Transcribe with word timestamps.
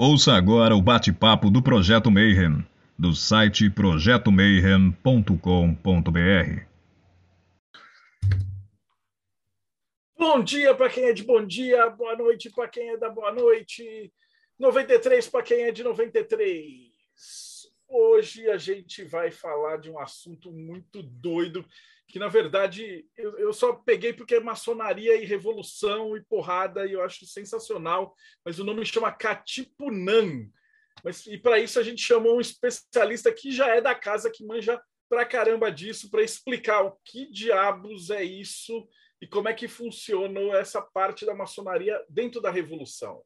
Ouça 0.00 0.34
agora 0.34 0.76
o 0.76 0.80
bate-papo 0.80 1.50
do 1.50 1.60
Projeto 1.60 2.08
Mayhem, 2.08 2.64
do 2.96 3.12
site 3.12 3.68
projetomayhem.com.br. 3.68 6.62
Bom 10.16 10.44
dia 10.44 10.72
para 10.72 10.88
quem 10.88 11.06
é 11.06 11.12
de 11.12 11.24
bom 11.24 11.44
dia, 11.44 11.90
boa 11.90 12.14
noite 12.14 12.48
para 12.48 12.68
quem 12.68 12.90
é 12.90 12.96
da 12.96 13.10
boa 13.10 13.32
noite, 13.32 14.12
93 14.56 15.26
para 15.26 15.42
quem 15.42 15.64
é 15.64 15.72
de 15.72 15.82
93. 15.82 16.92
Hoje 17.88 18.48
a 18.48 18.56
gente 18.56 19.02
vai 19.02 19.32
falar 19.32 19.78
de 19.78 19.90
um 19.90 19.98
assunto 19.98 20.52
muito 20.52 21.02
doido, 21.02 21.66
que 22.08 22.18
na 22.18 22.28
verdade 22.28 23.06
eu, 23.16 23.38
eu 23.38 23.52
só 23.52 23.74
peguei 23.74 24.12
porque 24.12 24.36
é 24.36 24.40
maçonaria 24.40 25.14
e 25.16 25.26
revolução 25.26 26.16
e 26.16 26.24
porrada, 26.24 26.86
e 26.86 26.94
eu 26.94 27.02
acho 27.02 27.26
sensacional, 27.26 28.14
mas 28.44 28.58
o 28.58 28.64
nome 28.64 28.84
chama 28.86 29.12
Katipunan. 29.12 30.48
Mas, 31.04 31.26
e 31.26 31.38
para 31.38 31.58
isso 31.58 31.78
a 31.78 31.82
gente 31.82 32.02
chamou 32.02 32.36
um 32.36 32.40
especialista 32.40 33.32
que 33.32 33.52
já 33.52 33.68
é 33.68 33.80
da 33.80 33.94
casa, 33.94 34.30
que 34.30 34.44
manja 34.44 34.80
pra 35.08 35.24
caramba 35.24 35.70
disso, 35.70 36.10
para 36.10 36.22
explicar 36.22 36.82
o 36.82 36.98
que 37.04 37.30
diabos 37.30 38.10
é 38.10 38.24
isso 38.24 38.88
e 39.20 39.26
como 39.26 39.48
é 39.48 39.54
que 39.54 39.68
funciona 39.68 40.40
essa 40.58 40.80
parte 40.80 41.26
da 41.26 41.34
maçonaria 41.34 42.02
dentro 42.08 42.40
da 42.40 42.50
revolução. 42.50 43.22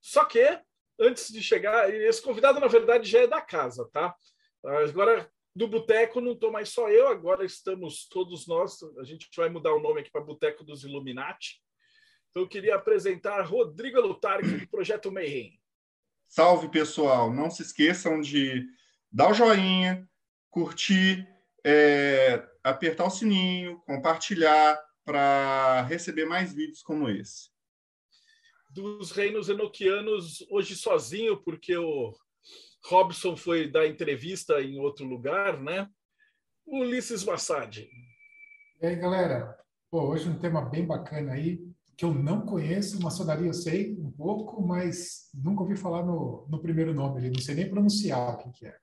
Só 0.00 0.24
que 0.24 0.60
antes 0.98 1.32
de 1.32 1.42
chegar, 1.42 1.92
esse 1.92 2.22
convidado, 2.22 2.60
na 2.60 2.68
verdade, 2.68 3.08
já 3.08 3.20
é 3.20 3.26
da 3.26 3.40
casa, 3.40 3.88
tá? 3.92 4.14
Agora, 4.64 5.30
do 5.56 5.66
Boteco, 5.66 6.20
não 6.20 6.32
estou 6.32 6.52
mais 6.52 6.68
só 6.68 6.90
eu, 6.90 7.08
agora 7.08 7.42
estamos 7.42 8.06
todos 8.06 8.46
nós. 8.46 8.78
A 8.98 9.04
gente 9.04 9.26
vai 9.34 9.48
mudar 9.48 9.72
o 9.72 9.80
nome 9.80 10.02
aqui 10.02 10.10
para 10.10 10.20
Boteco 10.20 10.62
dos 10.62 10.84
Illuminati. 10.84 11.62
Então, 12.28 12.42
eu 12.42 12.48
queria 12.48 12.74
apresentar 12.74 13.40
Rodrigo 13.40 13.98
Lutarque, 13.98 14.46
do 14.46 14.68
Projeto 14.68 15.10
Mayhem. 15.10 15.58
Salve, 16.28 16.68
pessoal! 16.68 17.32
Não 17.32 17.50
se 17.50 17.62
esqueçam 17.62 18.20
de 18.20 18.66
dar 19.10 19.30
o 19.30 19.34
joinha, 19.34 20.06
curtir, 20.50 21.26
é, 21.64 22.46
apertar 22.62 23.06
o 23.06 23.10
sininho, 23.10 23.80
compartilhar 23.86 24.78
para 25.06 25.82
receber 25.82 26.26
mais 26.26 26.52
vídeos 26.52 26.82
como 26.82 27.08
esse 27.08 27.48
dos 28.68 29.10
reinos 29.10 29.48
enoquianos 29.48 30.44
hoje 30.50 30.76
sozinho, 30.76 31.38
porque 31.38 31.74
o 31.78 32.14
Robson 32.88 33.36
foi 33.36 33.68
dar 33.68 33.86
entrevista 33.86 34.60
em 34.60 34.78
outro 34.78 35.04
lugar, 35.04 35.60
né? 35.60 35.88
Ulisses 36.64 37.24
Massad. 37.24 37.78
E 38.80 38.86
aí, 38.86 38.94
galera? 38.96 39.58
Pô, 39.90 40.02
hoje 40.02 40.28
um 40.28 40.38
tema 40.38 40.60
bem 40.60 40.86
bacana 40.86 41.32
aí, 41.32 41.60
que 41.96 42.04
eu 42.04 42.14
não 42.14 42.46
conheço, 42.46 43.02
maçonaria 43.02 43.48
eu 43.48 43.54
sei 43.54 43.92
um 43.98 44.10
pouco, 44.12 44.64
mas 44.64 45.30
nunca 45.34 45.62
ouvi 45.62 45.76
falar 45.76 46.04
no, 46.04 46.46
no 46.48 46.60
primeiro 46.60 46.94
nome 46.94 47.18
ali, 47.18 47.30
não 47.30 47.40
sei 47.40 47.54
nem 47.56 47.68
pronunciar 47.68 48.34
o 48.34 48.38
que, 48.38 48.50
que 48.52 48.66
é. 48.66 48.76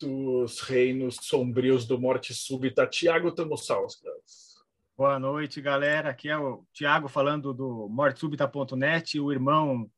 Dos 0.00 0.60
reinos 0.60 1.18
sombrios 1.22 1.86
do 1.86 2.00
morte 2.00 2.32
súbita, 2.34 2.86
Tiago 2.86 3.30
Tamosauskas. 3.32 4.50
Boa 4.96 5.18
noite, 5.18 5.60
galera. 5.60 6.10
Aqui 6.10 6.28
é 6.28 6.36
o 6.36 6.64
Tiago 6.72 7.06
falando 7.08 7.54
do 7.54 7.88
mortesubita.net, 7.88 9.20
o 9.20 9.30
irmão 9.30 9.90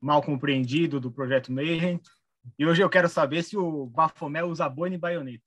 mal 0.00 0.22
compreendido 0.22 1.00
do 1.00 1.10
Projeto 1.10 1.52
Mayhem. 1.52 2.00
E 2.58 2.66
hoje 2.66 2.82
eu 2.82 2.90
quero 2.90 3.08
saber 3.08 3.42
se 3.42 3.56
o 3.56 3.86
Bafomé 3.86 4.42
usa 4.42 4.68
boina 4.68 4.96
e 4.96 4.98
baioneta. 4.98 5.44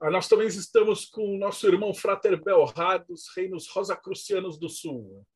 Ah, 0.00 0.10
nós 0.10 0.28
também 0.28 0.46
estamos 0.46 1.06
com 1.06 1.34
o 1.34 1.38
nosso 1.38 1.66
irmão 1.66 1.94
Frater 1.94 2.42
Belrá, 2.42 2.98
dos 2.98 3.24
Reinos 3.34 3.66
Rosacrucianos 3.68 4.58
do 4.58 4.68
Sul. 4.68 5.26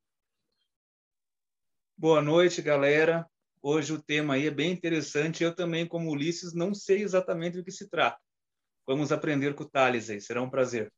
Boa 1.96 2.20
noite, 2.20 2.60
galera. 2.60 3.26
Hoje 3.62 3.92
o 3.92 4.02
tema 4.02 4.34
aí 4.34 4.46
é 4.46 4.50
bem 4.50 4.70
interessante. 4.70 5.42
Eu 5.42 5.54
também, 5.54 5.86
como 5.86 6.10
Ulisses, 6.10 6.54
não 6.54 6.74
sei 6.74 7.02
exatamente 7.02 7.56
do 7.56 7.64
que 7.64 7.70
se 7.70 7.88
trata. 7.88 8.18
Vamos 8.86 9.12
aprender 9.12 9.54
com 9.54 9.64
o 9.64 9.68
Thales 9.68 10.10
aí. 10.10 10.20
Será 10.20 10.42
um 10.42 10.50
prazer. 10.50 10.92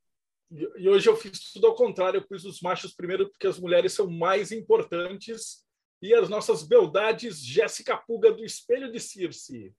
E 0.50 0.88
hoje 0.88 1.08
eu 1.08 1.16
fiz 1.16 1.52
tudo 1.52 1.66
ao 1.66 1.74
contrário, 1.74 2.18
eu 2.18 2.26
pus 2.26 2.44
os 2.44 2.60
machos 2.60 2.94
primeiro 2.94 3.30
porque 3.30 3.46
as 3.46 3.58
mulheres 3.58 3.94
são 3.94 4.10
mais 4.10 4.52
importantes. 4.52 5.64
E 6.02 6.12
as 6.12 6.28
nossas 6.28 6.64
beldades, 6.64 7.38
Jéssica 7.38 7.96
Puga 7.96 8.32
do 8.32 8.44
Espelho 8.44 8.90
de 8.90 8.98
Circe. 8.98 9.72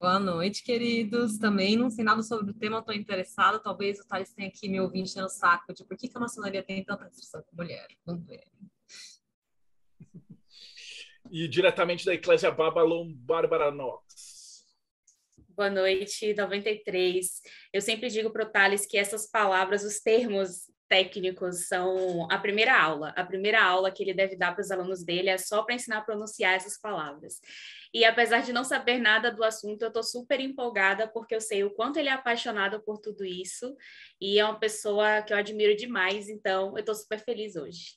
Boa 0.00 0.20
noite, 0.20 0.62
queridos. 0.62 1.38
Também 1.38 1.76
não 1.76 1.90
sei 1.90 2.04
nada 2.04 2.22
sobre 2.22 2.52
o 2.52 2.54
tema, 2.54 2.78
estou 2.78 2.94
interessado. 2.94 3.60
Talvez 3.60 3.98
o 3.98 4.06
Thales 4.06 4.32
tenha 4.32 4.46
aqui 4.46 4.68
me 4.68 4.80
ouvindo 4.80 5.10
no 5.16 5.28
saco 5.28 5.74
de 5.74 5.84
por 5.84 5.96
que, 5.96 6.06
que 6.06 6.16
a 6.16 6.20
maçonaria 6.20 6.62
tem 6.62 6.84
tanta 6.84 7.02
restrição 7.02 7.42
com 7.42 7.56
mulher. 7.56 7.88
Vamos 8.06 8.24
ver. 8.24 8.44
E 11.28 11.48
diretamente 11.48 12.06
da 12.06 12.14
Eclésia 12.14 12.52
Babylon, 12.52 13.12
Bárbara 13.12 13.72
Knox. 13.72 14.64
Boa 15.48 15.70
noite, 15.70 16.32
93. 16.32 17.42
Eu 17.72 17.80
sempre 17.80 18.08
digo 18.08 18.30
para 18.30 18.44
o 18.44 18.50
Thales 18.52 18.86
que 18.86 18.96
essas 18.96 19.28
palavras, 19.28 19.82
os 19.82 19.98
termos 19.98 20.72
técnicos 20.88 21.66
são 21.66 22.30
a 22.30 22.38
primeira 22.38 22.80
aula. 22.80 23.10
A 23.16 23.24
primeira 23.24 23.62
aula 23.62 23.90
que 23.90 24.02
ele 24.02 24.14
deve 24.14 24.36
dar 24.36 24.52
para 24.52 24.62
os 24.62 24.70
alunos 24.70 25.04
dele 25.04 25.28
é 25.28 25.38
só 25.38 25.62
para 25.62 25.74
ensinar 25.74 25.98
a 25.98 26.02
pronunciar 26.02 26.54
essas 26.54 26.78
palavras. 26.78 27.40
E 27.92 28.04
apesar 28.04 28.42
de 28.42 28.52
não 28.52 28.64
saber 28.64 28.98
nada 28.98 29.30
do 29.30 29.44
assunto, 29.44 29.82
eu 29.82 29.88
estou 29.88 30.02
super 30.02 30.40
empolgada 30.40 31.08
porque 31.08 31.34
eu 31.34 31.40
sei 31.40 31.64
o 31.64 31.70
quanto 31.70 31.98
ele 31.98 32.08
é 32.08 32.12
apaixonado 32.12 32.82
por 32.82 32.98
tudo 32.98 33.24
isso 33.24 33.76
e 34.20 34.38
é 34.38 34.44
uma 34.44 34.58
pessoa 34.58 35.22
que 35.22 35.32
eu 35.32 35.36
admiro 35.36 35.76
demais, 35.76 36.28
então 36.28 36.72
eu 36.72 36.80
estou 36.80 36.94
super 36.94 37.18
feliz 37.18 37.56
hoje. 37.56 37.96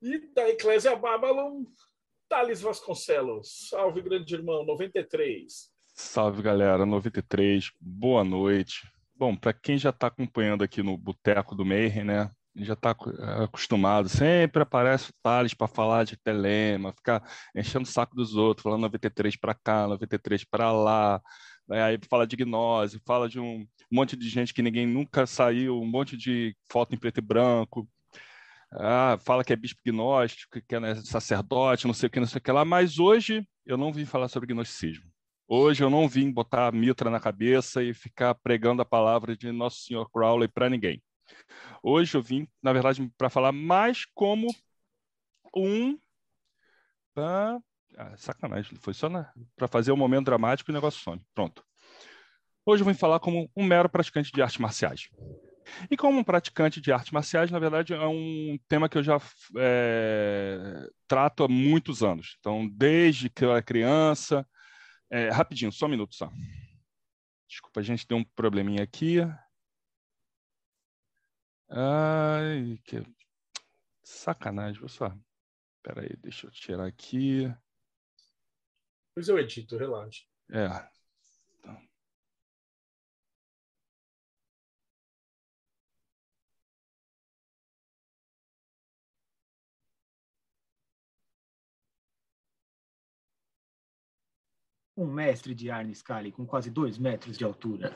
E 0.00 0.18
da 0.32 0.48
Eclésia 0.48 0.94
Babylon, 0.94 1.64
Thales 2.28 2.60
Vasconcelos. 2.60 3.68
Salve, 3.68 4.00
grande 4.00 4.34
irmão, 4.34 4.64
93. 4.64 5.70
Salve 5.94 6.42
galera, 6.42 6.86
93, 6.86 7.72
boa 7.80 8.22
noite. 8.22 8.86
Bom, 9.18 9.34
para 9.34 9.52
quem 9.52 9.76
já 9.76 9.90
está 9.90 10.06
acompanhando 10.06 10.62
aqui 10.62 10.80
no 10.80 10.96
Boteco 10.96 11.56
do 11.56 11.64
Mayhem, 11.64 12.04
né? 12.04 12.30
Já 12.54 12.74
está 12.74 12.90
é, 12.90 13.44
acostumado, 13.44 14.08
sempre 14.08 14.62
aparece 14.62 15.10
o 15.10 15.14
Thales 15.20 15.54
para 15.54 15.66
falar 15.66 16.04
de 16.04 16.16
telema, 16.16 16.92
ficar 16.92 17.28
enchendo 17.54 17.84
o 17.84 17.90
saco 17.90 18.14
dos 18.14 18.36
outros, 18.36 18.62
falando 18.62 18.82
93 18.82 19.36
para 19.36 19.54
cá, 19.54 19.88
93 19.88 20.44
para 20.44 20.70
lá, 20.70 21.20
né? 21.68 21.82
aí 21.82 21.98
fala 22.08 22.28
de 22.28 22.36
gnose, 22.36 23.00
fala 23.04 23.28
de 23.28 23.40
um 23.40 23.66
monte 23.90 24.16
de 24.16 24.28
gente 24.28 24.54
que 24.54 24.62
ninguém 24.62 24.86
nunca 24.86 25.26
saiu, 25.26 25.80
um 25.80 25.86
monte 25.86 26.16
de 26.16 26.56
foto 26.70 26.94
em 26.94 26.98
preto 26.98 27.18
e 27.18 27.20
branco, 27.20 27.88
ah, 28.72 29.18
fala 29.24 29.42
que 29.42 29.52
é 29.52 29.56
bispo 29.56 29.80
gnóstico, 29.84 30.60
que 30.60 30.76
é 30.76 30.94
sacerdote, 30.96 31.88
não 31.88 31.94
sei 31.94 32.06
o 32.06 32.10
que, 32.10 32.20
não 32.20 32.26
sei 32.26 32.38
o 32.38 32.42
que 32.42 32.52
lá, 32.52 32.64
mas 32.64 33.00
hoje 33.00 33.44
eu 33.66 33.76
não 33.76 33.92
vim 33.92 34.04
falar 34.04 34.28
sobre 34.28 34.46
gnosticismo. 34.46 35.10
Hoje 35.50 35.82
eu 35.82 35.88
não 35.88 36.06
vim 36.06 36.30
botar 36.30 36.66
a 36.66 36.72
mitra 36.72 37.08
na 37.08 37.18
cabeça 37.18 37.82
e 37.82 37.94
ficar 37.94 38.34
pregando 38.34 38.82
a 38.82 38.84
palavra 38.84 39.34
de 39.34 39.50
Nosso 39.50 39.80
Senhor 39.80 40.06
Crowley 40.10 40.46
para 40.46 40.68
ninguém. 40.68 41.02
Hoje 41.82 42.14
eu 42.14 42.20
vim, 42.20 42.46
na 42.62 42.70
verdade, 42.70 43.10
para 43.16 43.30
falar 43.30 43.50
mais 43.50 44.04
como 44.14 44.46
um. 45.56 45.98
Ah, 47.16 47.58
sacanagem, 48.18 48.76
foi 48.78 48.92
só 48.92 49.08
para 49.56 49.66
fazer 49.68 49.90
um 49.90 49.96
momento 49.96 50.26
dramático 50.26 50.70
e 50.70 50.72
o 50.72 50.74
negócio 50.74 51.00
some. 51.00 51.22
Pronto. 51.34 51.64
Hoje 52.66 52.82
eu 52.82 52.86
vim 52.86 52.92
falar 52.92 53.18
como 53.18 53.50
um 53.56 53.64
mero 53.64 53.88
praticante 53.88 54.30
de 54.30 54.42
artes 54.42 54.58
marciais. 54.58 55.08
E 55.90 55.96
como 55.96 56.18
um 56.18 56.24
praticante 56.24 56.78
de 56.78 56.92
artes 56.92 57.10
marciais, 57.10 57.50
na 57.50 57.58
verdade, 57.58 57.94
é 57.94 58.06
um 58.06 58.58
tema 58.68 58.86
que 58.86 58.98
eu 58.98 59.02
já 59.02 59.18
é, 59.56 60.90
trato 61.06 61.44
há 61.44 61.48
muitos 61.48 62.02
anos. 62.02 62.36
Então, 62.38 62.68
desde 62.68 63.30
que 63.30 63.46
eu 63.46 63.50
era 63.50 63.62
criança, 63.62 64.46
é, 65.10 65.30
rapidinho, 65.30 65.72
só 65.72 65.86
um 65.86 65.90
minuto 65.90 66.14
só. 66.14 66.30
Desculpa, 67.48 67.80
a 67.80 67.82
gente 67.82 68.06
tem 68.06 68.16
um 68.16 68.24
probleminha 68.24 68.82
aqui. 68.82 69.18
Ai, 71.70 72.78
que 72.84 73.02
sacanagem, 74.02 74.80
pessoal. 74.80 75.18
Espera 75.76 76.02
aí, 76.02 76.16
deixa 76.16 76.46
eu 76.46 76.50
tirar 76.50 76.86
aqui. 76.86 77.52
Pois 79.14 79.28
eu 79.28 79.38
edito, 79.38 79.76
relaxa. 79.76 80.24
É, 80.50 80.68
um 94.98 95.06
mestre 95.06 95.54
de 95.54 95.70
Arne 95.70 95.94
Scully 95.94 96.32
com 96.32 96.44
quase 96.44 96.70
dois 96.70 96.98
metros 96.98 97.38
de 97.38 97.44
altura. 97.44 97.94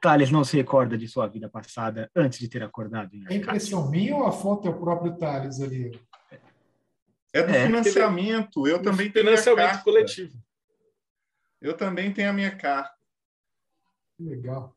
Thales 0.00 0.32
não 0.32 0.42
se 0.42 0.56
recorda 0.56 0.98
de 0.98 1.06
sua 1.06 1.28
vida 1.28 1.48
passada 1.48 2.10
antes 2.14 2.40
de 2.40 2.48
ter 2.48 2.60
acordado 2.62 3.14
em 3.14 3.24
É 3.28 3.36
impressão 3.36 3.88
minha 3.88 4.16
ou 4.16 4.26
a 4.26 4.32
foto 4.32 4.66
é 4.66 4.70
o 4.70 4.78
próprio 4.78 5.16
Thales 5.16 5.60
ali? 5.60 5.98
É 7.32 7.44
do 7.44 7.52
é, 7.52 7.66
financiamento. 7.66 8.66
Eu 8.66 8.82
também 8.82 9.12
tenho 9.12 9.26
financiamento 9.26 9.84
coletivo. 9.84 10.36
Eu 11.60 11.76
também 11.76 12.12
tenho 12.12 12.30
a 12.30 12.32
minha 12.32 12.56
carta. 12.56 12.98
Legal. 14.18 14.74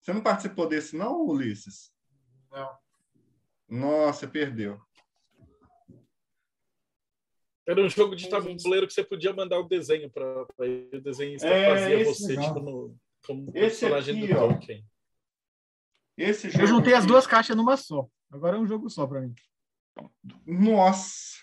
Você 0.00 0.12
não 0.12 0.20
participou 0.20 0.68
desse, 0.68 0.96
não, 0.96 1.26
Ulisses? 1.26 1.92
Não. 2.50 2.70
Nossa, 3.68 4.28
perdeu. 4.28 4.80
Era 7.66 7.80
um 7.80 7.88
jogo 7.88 8.16
de 8.16 8.24
Ai, 8.24 8.30
tabuleiro 8.30 8.86
que 8.86 8.92
você 8.92 9.04
podia 9.04 9.32
mandar 9.32 9.58
o 9.60 9.68
desenho 9.68 10.10
para 10.10 10.42
o 10.42 11.00
desenhista 11.00 11.46
É, 11.46 11.68
fazia 11.68 12.04
você 12.04 12.36
tipo, 12.36 12.58
no, 12.60 12.96
como 13.24 13.50
Esse 13.54 13.80
personagem 13.80 14.18
aqui, 14.24 14.32
do. 14.32 14.38
Tolkien. 14.38 14.84
Esse 16.18 16.50
jogo 16.50 16.64
Eu 16.64 16.66
juntei 16.66 16.92
as 16.92 17.00
aqui- 17.04 17.06
duas 17.12 17.26
caixas 17.26 17.56
numa 17.56 17.76
só. 17.76 18.08
Agora 18.30 18.56
é 18.56 18.60
um 18.60 18.66
jogo 18.66 18.90
só 18.90 19.06
para 19.06 19.20
mim. 19.20 19.34
Nossa! 20.46 21.40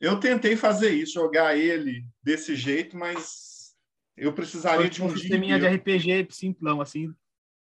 Eu 0.00 0.18
tentei 0.18 0.56
fazer 0.56 0.90
isso, 0.90 1.12
jogar 1.14 1.56
ele 1.56 2.04
desse 2.22 2.56
jeito, 2.56 2.96
mas 2.96 3.74
eu 4.16 4.32
precisaria 4.32 4.80
Foi 4.82 4.90
de 4.90 5.02
um 5.02 5.06
um 5.06 5.16
sisteminha 5.16 5.58
de. 5.58 5.66
RPG 5.66 6.26
simplão, 6.30 6.80
assim. 6.80 7.14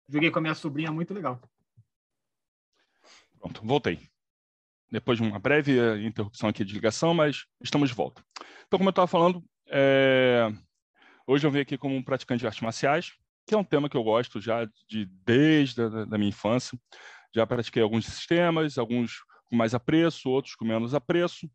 Joguei 0.10 0.30
com 0.30 0.40
a 0.40 0.42
minha 0.42 0.54
sobrinha, 0.56 0.92
muito 0.92 1.14
legal. 1.14 1.42
Pronto, 3.40 3.62
voltei. 3.66 4.00
Depois 4.90 5.18
de 5.18 5.24
uma 5.24 5.40
breve 5.40 5.78
eh, 5.78 6.06
interrupção 6.06 6.50
aqui 6.50 6.64
de 6.64 6.74
ligação, 6.74 7.14
mas 7.14 7.46
estamos 7.62 7.90
de 7.90 7.96
volta. 7.96 8.24
Então, 8.66 8.78
como 8.78 8.90
eu 8.90 8.92
estava 8.92 9.08
falando, 9.08 9.44
é, 9.70 10.50
hoje 11.26 11.46
eu 11.46 11.52
venho 11.52 11.64
aqui 11.64 11.78
como 11.78 11.96
um 11.96 12.04
praticante 12.04 12.40
de 12.40 12.48
artes 12.48 12.62
marciais, 12.62 13.12
que 13.46 13.54
é 13.54 13.58
um 13.58 13.64
tema 13.64 13.90
que 13.90 13.98
eu 13.98 14.04
gosto 14.04 14.40
já 14.40 14.66
de 14.90 15.06
desde 15.26 15.82
a 15.82 16.06
da 16.06 16.18
minha 16.18 16.30
infância. 16.30 16.78
Já 17.36 17.46
pratiquei 17.46 17.82
alguns 17.82 18.06
sistemas, 18.06 18.78
alguns 18.78 19.24
com 19.46 19.56
mais 19.56 19.74
apreço, 19.74 20.30
outros 20.30 20.56
com 20.56 20.66
menos 20.66 20.94
apreço. 20.94 21.50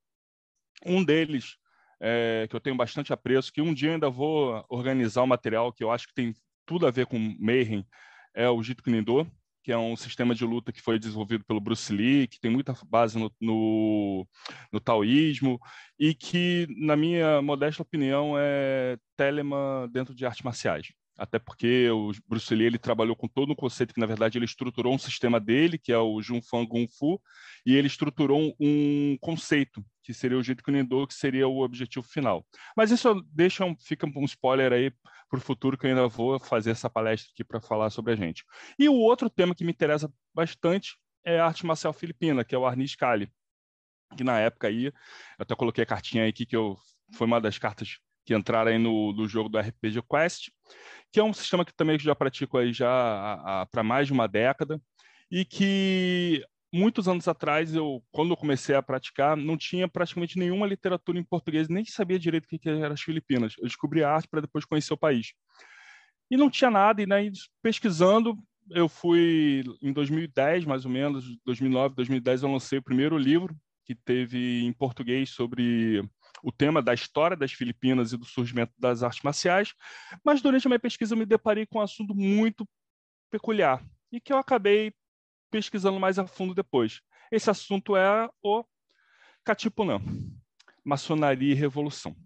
Um 0.84 1.04
deles, 1.04 1.56
é, 2.00 2.46
que 2.48 2.56
eu 2.56 2.60
tenho 2.60 2.76
bastante 2.76 3.12
apreço, 3.12 3.52
que 3.52 3.62
um 3.62 3.72
dia 3.72 3.92
ainda 3.92 4.10
vou 4.10 4.64
organizar 4.68 5.22
um 5.22 5.26
material 5.26 5.72
que 5.72 5.84
eu 5.84 5.90
acho 5.90 6.06
que 6.08 6.14
tem 6.14 6.34
tudo 6.66 6.86
a 6.86 6.90
ver 6.90 7.06
com 7.06 7.18
Mayhem, 7.38 7.86
é 8.34 8.48
o 8.48 8.62
Jeet 8.62 8.82
Kune 8.82 9.02
Do, 9.02 9.30
que 9.62 9.70
é 9.70 9.78
um 9.78 9.96
sistema 9.96 10.34
de 10.34 10.44
luta 10.44 10.72
que 10.72 10.82
foi 10.82 10.98
desenvolvido 10.98 11.44
pelo 11.44 11.60
Bruce 11.60 11.92
Lee, 11.92 12.26
que 12.26 12.40
tem 12.40 12.50
muita 12.50 12.76
base 12.86 13.18
no, 13.18 13.32
no, 13.40 14.26
no 14.72 14.80
taoísmo 14.80 15.60
e 15.98 16.14
que, 16.14 16.66
na 16.76 16.96
minha 16.96 17.40
modesta 17.40 17.82
opinião, 17.82 18.34
é 18.36 18.98
Telemann 19.16 19.88
dentro 19.90 20.14
de 20.14 20.26
artes 20.26 20.42
marciais. 20.42 20.88
Até 21.18 21.38
porque 21.38 21.88
o 21.90 22.10
Bruce 22.26 22.54
Lee 22.54 22.66
ele 22.66 22.78
trabalhou 22.78 23.14
com 23.14 23.28
todo 23.28 23.52
um 23.52 23.54
conceito 23.54 23.92
que, 23.92 24.00
na 24.00 24.06
verdade, 24.06 24.38
ele 24.38 24.46
estruturou 24.46 24.94
um 24.94 24.98
sistema 24.98 25.38
dele, 25.38 25.78
que 25.78 25.92
é 25.92 25.98
o 25.98 26.20
Junfang 26.22 26.66
Kung 26.66 26.86
Fu, 26.88 27.20
e 27.66 27.76
ele 27.76 27.86
estruturou 27.86 28.54
um 28.58 29.16
conceito, 29.20 29.84
que 30.02 30.14
seria 30.14 30.38
o 30.38 30.42
Jeet 30.42 30.62
Kune 30.62 30.82
Do, 30.82 31.06
que 31.06 31.14
seria 31.14 31.46
o 31.46 31.60
objetivo 31.60 32.04
final. 32.04 32.44
Mas 32.76 32.90
isso 32.90 33.22
deixa 33.30 33.64
fica 33.80 34.06
um 34.06 34.24
spoiler 34.24 34.72
aí 34.72 34.90
para 35.32 35.38
o 35.38 35.40
futuro, 35.40 35.78
que 35.78 35.86
eu 35.86 35.90
ainda 35.90 36.06
vou 36.06 36.38
fazer 36.38 36.72
essa 36.72 36.90
palestra 36.90 37.32
aqui 37.32 37.42
para 37.42 37.58
falar 37.58 37.88
sobre 37.88 38.12
a 38.12 38.16
gente. 38.16 38.44
E 38.78 38.86
o 38.86 38.94
outro 38.94 39.30
tema 39.30 39.54
que 39.54 39.64
me 39.64 39.72
interessa 39.72 40.12
bastante 40.34 40.98
é 41.24 41.40
a 41.40 41.46
arte 41.46 41.64
marcial 41.64 41.94
filipina, 41.94 42.44
que 42.44 42.54
é 42.54 42.58
o 42.58 42.66
Arnis 42.66 42.94
Kali, 42.94 43.32
que 44.14 44.22
na 44.22 44.38
época 44.38 44.68
aí, 44.68 44.86
eu 44.86 44.92
até 45.38 45.54
coloquei 45.56 45.84
a 45.84 45.86
cartinha 45.86 46.24
aí 46.24 46.28
aqui, 46.28 46.44
que 46.44 46.54
eu, 46.54 46.76
foi 47.14 47.26
uma 47.26 47.40
das 47.40 47.56
cartas 47.56 47.98
que 48.26 48.34
entraram 48.34 48.70
aí 48.70 48.78
no, 48.78 49.14
no 49.14 49.26
jogo 49.26 49.48
do 49.48 49.58
RPG 49.58 50.02
Quest, 50.02 50.50
que 51.10 51.18
é 51.18 51.24
um 51.24 51.32
sistema 51.32 51.64
que 51.64 51.72
também 51.72 51.98
já 51.98 52.14
pratico 52.14 52.58
aí 52.58 52.70
já 52.70 53.66
para 53.70 53.82
mais 53.82 54.08
de 54.08 54.12
uma 54.12 54.28
década, 54.28 54.78
e 55.30 55.46
que 55.46 56.44
muitos 56.72 57.06
anos 57.06 57.28
atrás, 57.28 57.74
eu, 57.74 58.02
quando 58.10 58.30
eu 58.30 58.36
comecei 58.36 58.74
a 58.74 58.82
praticar, 58.82 59.36
não 59.36 59.56
tinha 59.56 59.86
praticamente 59.86 60.38
nenhuma 60.38 60.66
literatura 60.66 61.18
em 61.18 61.24
português, 61.24 61.68
nem 61.68 61.84
sabia 61.84 62.18
direito 62.18 62.46
o 62.46 62.48
que, 62.48 62.68
eram 62.68 62.94
as 62.94 63.02
Filipinas. 63.02 63.54
Eu 63.58 63.66
descobri 63.66 64.02
a 64.02 64.10
arte 64.10 64.28
para 64.28 64.40
depois 64.40 64.64
conhecer 64.64 64.94
o 64.94 64.98
país. 64.98 65.34
E 66.30 66.36
não 66.36 66.48
tinha 66.48 66.70
nada, 66.70 67.02
e 67.02 67.06
daí 67.06 67.30
pesquisando, 67.62 68.38
eu 68.70 68.88
fui 68.88 69.62
em 69.82 69.92
2010, 69.92 70.64
mais 70.64 70.86
ou 70.86 70.90
menos, 70.90 71.24
2009, 71.44 71.94
2010, 71.94 72.42
eu 72.42 72.52
lancei 72.52 72.78
o 72.78 72.82
primeiro 72.82 73.18
livro 73.18 73.54
que 73.84 73.94
teve 73.94 74.62
em 74.62 74.72
português 74.72 75.30
sobre 75.30 76.02
o 76.42 76.50
tema 76.50 76.80
da 76.80 76.94
história 76.94 77.36
das 77.36 77.52
Filipinas 77.52 78.12
e 78.12 78.16
do 78.16 78.24
surgimento 78.24 78.72
das 78.78 79.02
artes 79.02 79.22
marciais, 79.22 79.74
mas 80.24 80.40
durante 80.40 80.66
a 80.66 80.70
minha 80.70 80.78
pesquisa 80.78 81.14
eu 81.14 81.18
me 81.18 81.26
deparei 81.26 81.66
com 81.66 81.78
um 81.78 81.82
assunto 81.82 82.14
muito 82.14 82.66
peculiar 83.30 83.84
e 84.10 84.20
que 84.20 84.32
eu 84.32 84.38
acabei 84.38 84.92
pesquisando 85.52 86.00
mais 86.00 86.18
a 86.18 86.26
fundo 86.26 86.54
depois. 86.54 87.02
Esse 87.30 87.50
assunto 87.50 87.94
é 87.94 88.28
o 88.42 88.64
Katipunan, 89.44 90.00
maçonaria 90.82 91.52
e 91.52 91.54
revolução. 91.54 92.16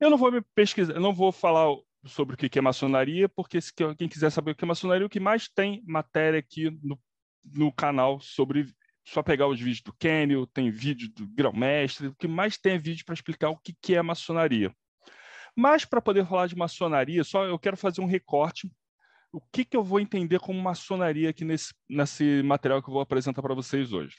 Eu 0.00 0.10
não 0.10 0.18
vou 0.18 0.32
me 0.32 0.42
pesquisar, 0.54 0.98
não 0.98 1.14
vou 1.14 1.30
falar 1.30 1.68
sobre 2.04 2.34
o 2.34 2.36
que 2.36 2.58
é 2.58 2.62
maçonaria, 2.62 3.28
porque 3.28 3.60
se 3.60 3.72
quem 3.96 4.08
quiser 4.08 4.30
saber 4.30 4.52
o 4.52 4.54
que 4.54 4.64
é 4.64 4.66
maçonaria, 4.66 5.06
o 5.06 5.10
que 5.10 5.20
mais 5.20 5.48
tem 5.48 5.82
matéria 5.86 6.40
aqui 6.40 6.70
no, 6.82 6.98
no 7.44 7.72
canal 7.72 8.18
sobre 8.20 8.66
só 9.04 9.22
pegar 9.22 9.46
os 9.46 9.58
vídeos 9.58 9.82
do 9.82 9.92
Kenio, 9.92 10.46
tem 10.46 10.70
vídeo 10.70 11.08
do 11.12 11.26
Grão-Mestre, 11.28 12.08
o 12.08 12.14
que 12.14 12.26
mais 12.26 12.56
tem 12.56 12.74
é 12.74 12.78
vídeo 12.78 13.04
para 13.04 13.14
explicar 13.14 13.50
o 13.50 13.58
que, 13.58 13.74
que 13.80 13.94
é 13.94 14.02
maçonaria. 14.02 14.74
Mas 15.54 15.84
para 15.84 16.00
poder 16.00 16.26
falar 16.26 16.46
de 16.46 16.56
maçonaria, 16.56 17.22
só 17.24 17.44
eu 17.44 17.58
quero 17.58 17.76
fazer 17.76 18.00
um 18.00 18.06
recorte. 18.06 18.70
O 19.32 19.40
que, 19.40 19.64
que 19.64 19.76
eu 19.76 19.84
vou 19.84 20.00
entender 20.00 20.40
como 20.40 20.60
maçonaria 20.60 21.30
aqui 21.30 21.44
nesse, 21.44 21.72
nesse 21.88 22.42
material 22.42 22.82
que 22.82 22.88
eu 22.88 22.92
vou 22.92 23.02
apresentar 23.02 23.42
para 23.42 23.54
vocês 23.54 23.92
hoje. 23.92 24.16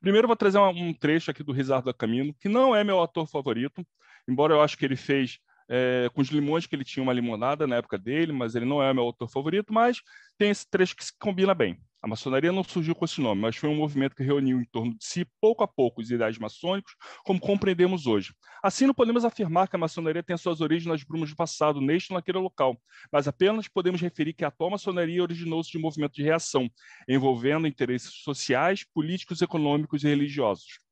Primeiro, 0.00 0.26
vou 0.26 0.36
trazer 0.36 0.58
um, 0.58 0.92
trecho 0.92 1.30
aqui 1.30 1.42
do 1.42 1.52
Rizardo 1.52 1.92
Camino, 1.94 2.34
que 2.34 2.48
não 2.48 2.74
é 2.74 2.84
meu 2.84 3.02
ator 3.02 3.26
favorito, 3.26 3.86
embora 4.28 4.54
eu 4.54 4.60
acho 4.60 4.76
que 4.76 4.84
ele 4.84 4.96
fez 4.96 5.38
é, 5.68 6.08
com 6.14 6.20
os 6.20 6.28
limões 6.28 6.66
que 6.66 6.74
ele 6.74 6.84
tinha 6.84 7.02
uma 7.02 7.12
limonada 7.12 7.66
na 7.66 7.76
época 7.76 7.98
dele, 7.98 8.32
mas 8.32 8.54
ele 8.54 8.64
não 8.64 8.82
é 8.82 8.92
meu 8.92 9.04
autor 9.04 9.28
favorito, 9.28 9.72
mas 9.72 10.00
tem 10.38 10.50
esse 10.50 10.68
trecho 10.68 10.96
que 10.96 11.04
se 11.04 11.12
combina 11.18 11.54
bem. 11.54 11.78
A 12.06 12.08
maçonaria 12.08 12.52
não 12.52 12.62
surgiu 12.62 12.94
com 12.94 13.04
esse 13.04 13.20
nome, 13.20 13.40
mas 13.40 13.56
foi 13.56 13.68
um 13.68 13.74
movimento 13.74 14.14
que 14.14 14.22
reuniu 14.22 14.60
em 14.60 14.64
torno 14.66 14.96
de 14.96 15.04
si, 15.04 15.26
pouco 15.40 15.64
a 15.64 15.66
pouco, 15.66 16.00
os 16.00 16.08
ideais 16.08 16.38
maçônicos, 16.38 16.94
como 17.24 17.40
compreendemos 17.40 18.06
hoje. 18.06 18.32
Assim, 18.62 18.86
não 18.86 18.94
podemos 18.94 19.24
afirmar 19.24 19.66
que 19.66 19.74
a 19.74 19.78
maçonaria 19.78 20.22
tem 20.22 20.36
suas 20.36 20.60
origens 20.60 20.86
nas 20.86 21.02
brumas 21.02 21.30
do 21.30 21.36
passado, 21.36 21.80
neste 21.80 22.12
ou 22.12 22.16
naquele 22.16 22.38
local, 22.38 22.80
mas 23.10 23.26
apenas 23.26 23.66
podemos 23.66 24.00
referir 24.00 24.34
que 24.34 24.44
a 24.44 24.48
atual 24.48 24.70
maçonaria 24.70 25.20
originou-se 25.20 25.70
de 25.70 25.78
um 25.78 25.80
movimento 25.80 26.12
de 26.12 26.22
reação, 26.22 26.70
envolvendo 27.08 27.66
interesses 27.66 28.12
sociais, 28.22 28.84
políticos, 28.94 29.42
econômicos 29.42 30.04
e 30.04 30.06
religiosos. 30.06 30.85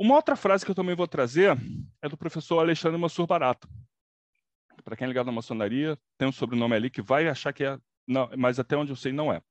Uma 0.00 0.14
outra 0.14 0.34
frase 0.34 0.64
que 0.64 0.70
eu 0.70 0.74
também 0.74 0.94
vou 0.94 1.06
trazer 1.06 1.54
é 2.00 2.08
do 2.08 2.16
professor 2.16 2.58
Alexandre 2.58 2.98
Mansur 2.98 3.26
Barata. 3.26 3.68
Para 4.82 4.96
quem 4.96 5.04
é 5.04 5.08
ligado 5.08 5.28
à 5.28 5.32
maçonaria, 5.32 5.98
tem 6.16 6.26
um 6.26 6.32
sobrenome 6.32 6.74
ali 6.74 6.88
que 6.88 7.02
vai 7.02 7.28
achar 7.28 7.52
que 7.52 7.64
é 7.64 7.78
não, 8.08 8.30
mas 8.34 8.58
até 8.58 8.74
onde 8.78 8.90
eu 8.90 8.96
sei 8.96 9.12
não 9.12 9.30
é. 9.30 9.42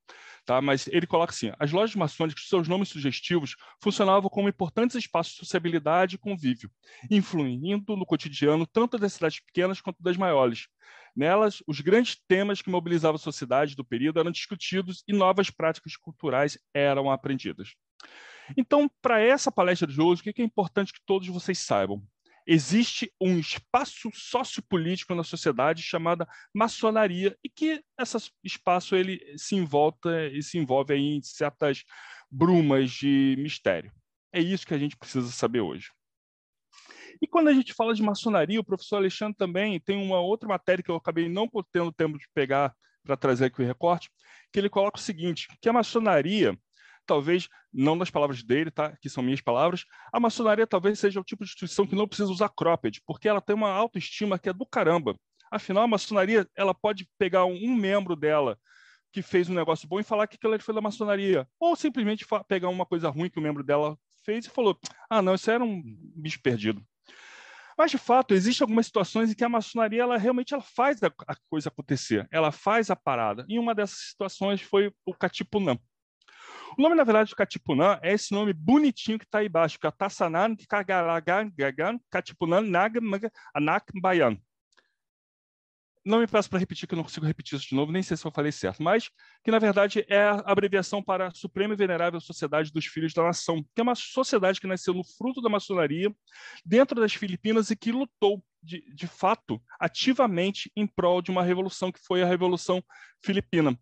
Tá? 0.44 0.60
Mas 0.60 0.88
ele 0.88 1.06
coloca 1.06 1.32
assim: 1.32 1.52
as 1.56 1.70
lojas 1.70 1.94
maçônicas, 1.94 2.48
seus 2.48 2.66
nomes 2.66 2.88
sugestivos, 2.88 3.54
funcionavam 3.80 4.28
como 4.28 4.48
importantes 4.48 4.96
espaços 4.96 5.34
de 5.34 5.38
sociabilidade 5.38 6.16
e 6.16 6.18
convívio, 6.18 6.68
influindo 7.08 7.96
no 7.96 8.04
cotidiano 8.04 8.66
tanto 8.66 8.98
das 8.98 9.12
cidades 9.12 9.38
pequenas 9.38 9.80
quanto 9.80 10.02
das 10.02 10.16
maiores. 10.16 10.66
Nelas, 11.14 11.62
os 11.64 11.80
grandes 11.80 12.20
temas 12.26 12.60
que 12.60 12.70
mobilizavam 12.70 13.14
a 13.14 13.18
sociedade 13.18 13.76
do 13.76 13.84
período 13.84 14.18
eram 14.18 14.32
discutidos 14.32 15.04
e 15.06 15.12
novas 15.12 15.48
práticas 15.48 15.96
culturais 15.96 16.58
eram 16.74 17.08
aprendidas. 17.08 17.76
Então, 18.56 18.90
para 19.00 19.20
essa 19.20 19.50
palestra 19.50 19.86
de 19.86 20.00
hoje, 20.00 20.22
o 20.22 20.24
que 20.24 20.42
é 20.42 20.44
importante 20.44 20.92
que 20.92 21.00
todos 21.06 21.28
vocês 21.28 21.58
saibam? 21.58 22.02
existe 22.46 23.12
um 23.20 23.38
espaço 23.38 24.10
sociopolítico 24.12 25.14
na 25.14 25.22
sociedade 25.22 25.82
chamada 25.82 26.26
maçonaria 26.52 27.36
e 27.44 27.48
que 27.48 27.80
esse 27.96 28.30
espaço 28.42 28.96
ele 28.96 29.20
se 29.38 29.54
envolta 29.54 30.26
e 30.26 30.42
se 30.42 30.58
envolve 30.58 30.94
em 30.94 31.22
certas 31.22 31.84
brumas 32.28 32.90
de 32.90 33.36
mistério. 33.38 33.92
É 34.32 34.40
isso 34.40 34.66
que 34.66 34.74
a 34.74 34.78
gente 34.78 34.96
precisa 34.96 35.28
saber 35.28 35.60
hoje. 35.60 35.90
E 37.22 37.26
quando 37.26 37.48
a 37.48 37.52
gente 37.52 37.74
fala 37.74 37.94
de 37.94 38.02
maçonaria, 38.02 38.60
o 38.60 38.64
professor 38.64 38.96
Alexandre 38.96 39.36
também 39.36 39.78
tem 39.78 39.96
uma 39.96 40.20
outra 40.20 40.48
matéria 40.48 40.82
que 40.82 40.90
eu 40.90 40.96
acabei 40.96 41.28
não 41.28 41.48
tendo 41.72 41.92
tempo 41.92 42.18
de 42.18 42.26
pegar 42.34 42.74
para 43.04 43.16
trazer 43.16 43.46
aqui 43.46 43.62
o 43.62 43.66
recorte, 43.66 44.10
que 44.52 44.58
ele 44.58 44.68
coloca 44.68 44.98
o 44.98 45.02
seguinte, 45.02 45.46
que 45.60 45.68
a 45.68 45.72
maçonaria 45.72 46.58
talvez, 47.10 47.48
não 47.72 47.96
nas 47.96 48.08
palavras 48.08 48.40
dele, 48.44 48.70
tá? 48.70 48.96
que 49.00 49.10
são 49.10 49.20
minhas 49.20 49.40
palavras, 49.40 49.84
a 50.12 50.20
maçonaria 50.20 50.64
talvez 50.64 50.96
seja 51.00 51.18
o 51.18 51.24
tipo 51.24 51.42
de 51.44 51.50
instituição 51.50 51.84
que 51.84 51.96
não 51.96 52.06
precisa 52.06 52.30
usar 52.30 52.48
cropped, 52.48 53.02
porque 53.04 53.28
ela 53.28 53.40
tem 53.40 53.56
uma 53.56 53.70
autoestima 53.70 54.38
que 54.38 54.48
é 54.48 54.52
do 54.52 54.64
caramba. 54.64 55.16
Afinal, 55.50 55.82
a 55.82 55.88
maçonaria 55.88 56.48
ela 56.56 56.72
pode 56.72 57.08
pegar 57.18 57.44
um, 57.46 57.74
membro 57.74 58.14
dela 58.14 58.56
que 59.12 59.22
fez 59.22 59.50
um 59.50 59.54
negócio 59.54 59.88
bom 59.88 59.98
e 59.98 60.04
falar 60.04 60.28
que 60.28 60.36
aquilo 60.36 60.56
foi 60.60 60.72
da 60.72 60.80
maçonaria, 60.80 61.48
ou 61.58 61.74
simplesmente 61.74 62.24
pegar 62.46 62.68
uma 62.68 62.86
coisa 62.86 63.10
ruim 63.10 63.28
que 63.28 63.40
o 63.40 63.42
membro 63.42 63.64
dela 63.64 63.98
fez 64.24 64.46
e 64.46 64.50
falou: 64.50 64.78
ah, 65.10 65.20
não, 65.20 65.34
isso 65.34 65.50
era 65.50 65.64
um 65.64 65.82
bicho 66.14 66.40
perdido. 66.40 66.80
Mas, 67.76 67.90
de 67.90 67.98
fato, 67.98 68.34
existem 68.34 68.64
algumas 68.64 68.86
situações 68.86 69.32
em 69.32 69.34
que 69.34 69.42
a 69.42 69.48
maçonaria 69.48 70.02
ela 70.02 70.16
realmente 70.16 70.54
ela 70.54 70.62
faz 70.62 71.02
a, 71.02 71.10
coisa 71.48 71.70
acontecer, 71.70 72.28
ela 72.30 72.52
faz 72.52 72.88
a 72.88 72.94
parada. 72.94 73.44
E 73.48 73.58
uma 73.58 73.74
dessas 73.74 74.10
situações 74.10 74.60
foi 74.60 74.92
o 75.04 75.12
Katipunã. 75.12 75.76
O 76.78 76.82
nome, 76.82 76.94
na 76.94 77.04
verdade, 77.04 77.30
do 77.30 77.36
Katipunan 77.36 77.98
é 78.02 78.12
esse 78.12 78.32
nome 78.32 78.52
bonitinho 78.52 79.18
que 79.18 79.24
está 79.24 79.38
aí 79.38 79.46
embaixo, 79.46 79.78
que 79.78 79.86
é 79.86 79.90
Tassanan 79.90 80.54
Kagaragan 80.68 81.50
Gagan 81.56 81.98
Katipunan 82.10 82.60
Nagmaga 82.62 83.30
Anak 83.54 83.92
Bayan. 84.00 84.36
não 86.04 86.20
me 86.20 86.26
peço 86.26 86.48
para 86.48 86.58
repetir, 86.58 86.86
que 86.86 86.94
eu 86.94 86.96
não 86.96 87.02
consigo 87.02 87.26
repetir 87.26 87.58
isso 87.58 87.68
de 87.68 87.74
novo, 87.74 87.92
nem 87.92 88.02
sei 88.02 88.16
se 88.16 88.24
eu 88.24 88.30
falei 88.30 88.52
certo, 88.52 88.82
mas 88.82 89.10
que, 89.44 89.50
na 89.50 89.58
verdade, 89.58 90.04
é 90.08 90.22
a 90.22 90.42
abreviação 90.46 91.02
para 91.02 91.30
Suprema 91.32 91.74
e 91.74 91.76
Venerável 91.76 92.20
Sociedade 92.20 92.72
dos 92.72 92.86
Filhos 92.86 93.12
da 93.12 93.22
Nação, 93.22 93.62
que 93.74 93.80
é 93.80 93.82
uma 93.82 93.94
sociedade 93.94 94.60
que 94.60 94.66
nasceu 94.66 94.94
no 94.94 95.04
fruto 95.04 95.42
da 95.42 95.48
maçonaria, 95.48 96.14
dentro 96.64 97.00
das 97.00 97.12
Filipinas, 97.12 97.70
e 97.70 97.76
que 97.76 97.92
lutou, 97.92 98.42
de, 98.62 98.82
de 98.94 99.06
fato, 99.06 99.60
ativamente 99.78 100.70
em 100.76 100.86
prol 100.86 101.20
de 101.20 101.30
uma 101.30 101.42
revolução, 101.42 101.92
que 101.92 102.00
foi 102.06 102.22
a 102.22 102.26
Revolução 102.26 102.82
Filipina. 103.22 103.78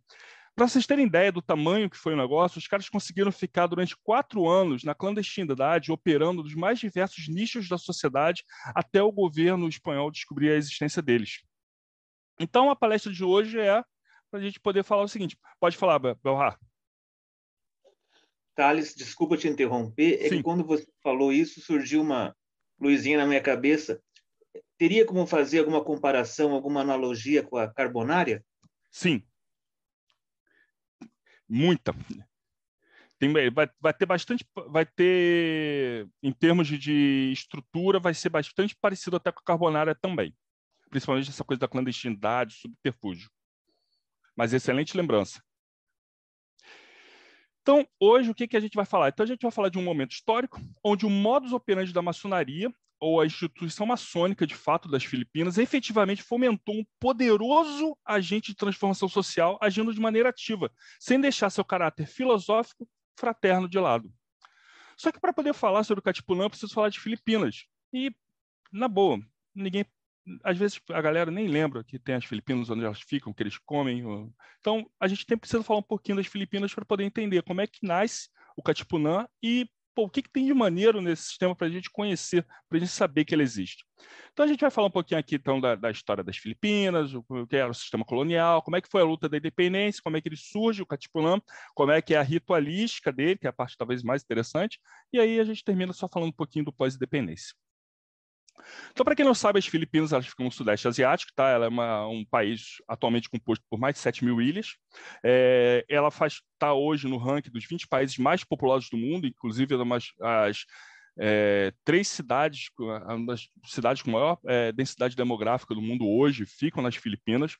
Para 0.58 0.66
vocês 0.66 0.88
terem 0.88 1.06
ideia 1.06 1.30
do 1.30 1.40
tamanho 1.40 1.88
que 1.88 1.96
foi 1.96 2.14
o 2.14 2.16
negócio, 2.16 2.58
os 2.58 2.66
caras 2.66 2.88
conseguiram 2.88 3.30
ficar 3.30 3.68
durante 3.68 3.96
quatro 3.96 4.48
anos 4.48 4.82
na 4.82 4.92
clandestinidade, 4.92 5.92
operando 5.92 6.42
nos 6.42 6.52
mais 6.56 6.80
diversos 6.80 7.28
nichos 7.28 7.68
da 7.68 7.78
sociedade, 7.78 8.42
até 8.74 9.00
o 9.00 9.12
governo 9.12 9.68
espanhol 9.68 10.10
descobrir 10.10 10.50
a 10.50 10.56
existência 10.56 11.00
deles. 11.00 11.44
Então, 12.40 12.72
a 12.72 12.74
palestra 12.74 13.12
de 13.12 13.22
hoje 13.22 13.60
é 13.60 13.84
para 14.28 14.40
a 14.40 14.42
gente 14.42 14.58
poder 14.58 14.82
falar 14.82 15.04
o 15.04 15.08
seguinte. 15.08 15.38
Pode 15.60 15.76
falar, 15.76 16.00
Belhar. 16.00 16.58
Thales, 18.56 18.96
desculpa 18.96 19.36
te 19.36 19.46
interromper, 19.46 20.18
é 20.20 20.28
Sim. 20.28 20.38
que 20.38 20.42
quando 20.42 20.64
você 20.64 20.88
falou 21.00 21.32
isso, 21.32 21.60
surgiu 21.60 22.00
uma 22.00 22.34
luzinha 22.80 23.18
na 23.18 23.26
minha 23.26 23.40
cabeça. 23.40 24.02
Teria 24.76 25.06
como 25.06 25.24
fazer 25.24 25.60
alguma 25.60 25.84
comparação, 25.84 26.50
alguma 26.50 26.80
analogia 26.80 27.44
com 27.44 27.56
a 27.56 27.72
carbonária? 27.72 28.44
Sim. 28.90 29.22
Muita. 31.48 31.94
Tem, 33.18 33.32
vai, 33.52 33.68
vai 33.80 33.94
ter 33.94 34.06
bastante, 34.06 34.46
vai 34.68 34.86
ter, 34.86 36.08
em 36.22 36.32
termos 36.32 36.68
de, 36.68 36.78
de 36.78 37.30
estrutura, 37.32 37.98
vai 37.98 38.14
ser 38.14 38.28
bastante 38.28 38.76
parecido 38.76 39.16
até 39.16 39.32
com 39.32 39.40
a 39.40 39.44
carbonária 39.44 39.94
também 39.94 40.34
principalmente 40.88 41.30
essa 41.30 41.44
coisa 41.44 41.60
da 41.60 41.68
clandestinidade, 41.68 42.54
subterfúgio. 42.54 43.30
Mas 44.36 44.52
excelente 44.52 44.96
lembrança. 44.96 45.42
Então, 47.62 47.86
hoje, 48.00 48.30
o 48.30 48.34
que, 48.34 48.48
que 48.48 48.56
a 48.56 48.60
gente 48.60 48.74
vai 48.74 48.86
falar? 48.86 49.08
Então, 49.08 49.24
a 49.24 49.26
gente 49.26 49.42
vai 49.42 49.50
falar 49.50 49.68
de 49.68 49.78
um 49.78 49.82
momento 49.82 50.12
histórico 50.12 50.60
onde 50.82 51.04
o 51.04 51.10
modus 51.10 51.52
operandi 51.52 51.92
da 51.92 52.00
maçonaria, 52.00 52.72
ou 53.00 53.20
a 53.20 53.26
instituição 53.26 53.86
maçônica, 53.86 54.46
de 54.46 54.54
fato, 54.54 54.88
das 54.88 55.04
Filipinas, 55.04 55.58
efetivamente 55.58 56.22
fomentou 56.22 56.74
um 56.74 56.84
poderoso 56.98 57.96
agente 58.04 58.52
de 58.52 58.56
transformação 58.56 59.08
social 59.08 59.58
agindo 59.60 59.94
de 59.94 60.00
maneira 60.00 60.28
ativa, 60.28 60.70
sem 60.98 61.20
deixar 61.20 61.50
seu 61.50 61.64
caráter 61.64 62.06
filosófico 62.06 62.88
fraterno 63.18 63.68
de 63.68 63.78
lado. 63.78 64.12
Só 64.96 65.12
que 65.12 65.20
para 65.20 65.32
poder 65.32 65.54
falar 65.54 65.84
sobre 65.84 66.00
o 66.00 66.02
Katipunan, 66.02 66.44
eu 66.44 66.50
preciso 66.50 66.74
falar 66.74 66.88
de 66.88 66.98
Filipinas. 66.98 67.66
E, 67.92 68.12
na 68.72 68.88
boa, 68.88 69.20
ninguém 69.54 69.84
às 70.44 70.58
vezes 70.58 70.80
a 70.90 71.00
galera 71.00 71.30
nem 71.30 71.48
lembra 71.48 71.82
que 71.82 71.98
tem 71.98 72.14
as 72.14 72.24
Filipinas 72.24 72.68
onde 72.68 72.84
elas 72.84 73.00
ficam, 73.00 73.32
que 73.32 73.42
eles 73.42 73.58
comem. 73.58 74.04
Então, 74.60 74.90
a 75.00 75.08
gente 75.08 75.24
tem 75.24 75.38
precisa 75.38 75.62
falar 75.62 75.78
um 75.80 75.82
pouquinho 75.82 76.16
das 76.16 76.26
Filipinas 76.26 76.74
para 76.74 76.84
poder 76.84 77.04
entender 77.04 77.42
como 77.42 77.60
é 77.60 77.66
que 77.66 77.86
nasce 77.86 78.28
o 78.56 78.62
Katipunan 78.62 79.26
e 79.42 79.68
pô, 79.98 80.04
o 80.04 80.08
que, 80.08 80.22
que 80.22 80.30
tem 80.30 80.46
de 80.46 80.54
maneiro 80.54 81.02
nesse 81.02 81.24
sistema 81.24 81.56
para 81.56 81.66
a 81.66 81.70
gente 81.70 81.90
conhecer, 81.90 82.46
para 82.68 82.78
a 82.78 82.80
gente 82.80 82.92
saber 82.92 83.24
que 83.24 83.34
ele 83.34 83.42
existe. 83.42 83.84
Então, 84.32 84.44
a 84.44 84.48
gente 84.48 84.60
vai 84.60 84.70
falar 84.70 84.86
um 84.86 84.92
pouquinho 84.92 85.18
aqui 85.18 85.34
então, 85.34 85.60
da, 85.60 85.74
da 85.74 85.90
história 85.90 86.22
das 86.22 86.36
Filipinas, 86.36 87.12
o, 87.12 87.24
que 87.48 87.56
era 87.56 87.68
o 87.68 87.74
sistema 87.74 88.04
colonial, 88.04 88.62
como 88.62 88.76
é 88.76 88.80
que 88.80 88.88
foi 88.88 89.02
a 89.02 89.04
luta 89.04 89.28
da 89.28 89.38
independência, 89.38 90.00
como 90.00 90.16
é 90.16 90.20
que 90.20 90.28
ele 90.28 90.36
surge, 90.36 90.82
o 90.82 90.86
Katipunan, 90.86 91.40
como 91.74 91.90
é 91.90 92.00
que 92.00 92.14
é 92.14 92.16
a 92.16 92.22
ritualística 92.22 93.12
dele, 93.12 93.38
que 93.38 93.48
é 93.48 93.50
a 93.50 93.52
parte 93.52 93.76
talvez 93.76 94.04
mais 94.04 94.22
interessante, 94.22 94.78
e 95.12 95.18
aí 95.18 95.40
a 95.40 95.44
gente 95.44 95.64
termina 95.64 95.92
só 95.92 96.08
falando 96.08 96.28
um 96.28 96.36
pouquinho 96.36 96.66
do 96.66 96.72
pós-independência. 96.72 97.52
Então, 98.90 99.04
para 99.04 99.14
quem 99.14 99.24
não 99.24 99.34
sabe, 99.34 99.58
as 99.58 99.66
Filipinas 99.66 100.12
elas 100.12 100.26
ficam 100.26 100.44
no 100.44 100.52
Sudeste 100.52 100.88
Asiático, 100.88 101.32
tá? 101.34 101.48
Ela 101.48 101.66
é 101.66 101.68
uma, 101.68 102.06
um 102.08 102.24
país 102.24 102.76
atualmente 102.86 103.28
composto 103.28 103.64
por 103.68 103.78
mais 103.78 103.94
de 103.94 104.00
7 104.00 104.24
mil 104.24 104.40
ilhas. 104.40 104.76
É, 105.22 105.84
ela 105.88 106.08
está 106.08 106.72
hoje 106.74 107.08
no 107.08 107.16
ranking 107.16 107.50
dos 107.50 107.64
20 107.64 107.86
países 107.88 108.18
mais 108.18 108.44
populosos 108.44 108.90
do 108.90 108.96
mundo, 108.96 109.26
inclusive 109.26 109.74
é 109.74 109.78
uma, 109.78 109.96
as 109.96 110.64
é, 111.18 111.72
três 111.84 112.08
cidades, 112.08 112.70
das 113.26 113.48
cidades 113.64 114.02
com 114.02 114.10
maior 114.10 114.38
é, 114.46 114.72
densidade 114.72 115.16
demográfica 115.16 115.75
do 115.75 115.82
mundo 115.82 116.06
hoje, 116.06 116.46
ficam 116.46 116.82
nas 116.82 116.96
Filipinas. 116.96 117.56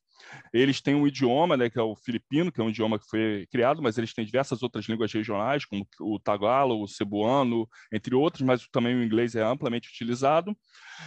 Eles 0.53 0.81
têm 0.81 0.95
um 0.95 1.07
idioma, 1.07 1.57
né, 1.57 1.69
que 1.69 1.79
é 1.79 1.83
o 1.83 1.97
filipino, 1.97 2.53
que 2.53 2.61
é 2.61 2.65
um 2.65 2.71
idioma 2.71 2.99
que 2.99 3.09
foi 3.09 3.47
criado, 3.51 3.83
mas 3.83 3.99
eles 3.99 4.15
têm 4.15 4.25
diversas 4.25 4.63
outras 4.63 4.87
línguas 4.87 5.13
regionais, 5.13 5.65
como 5.65 5.87
o 6.01 6.19
tagalo, 6.19 6.83
o 6.83 6.89
cebuano, 6.89 7.69
entre 7.93 8.15
outros, 8.15 8.43
mas 8.43 8.69
também 8.69 8.95
o 8.95 9.03
inglês 9.03 9.35
é 9.35 9.43
amplamente 9.43 9.89
utilizado. 9.89 10.57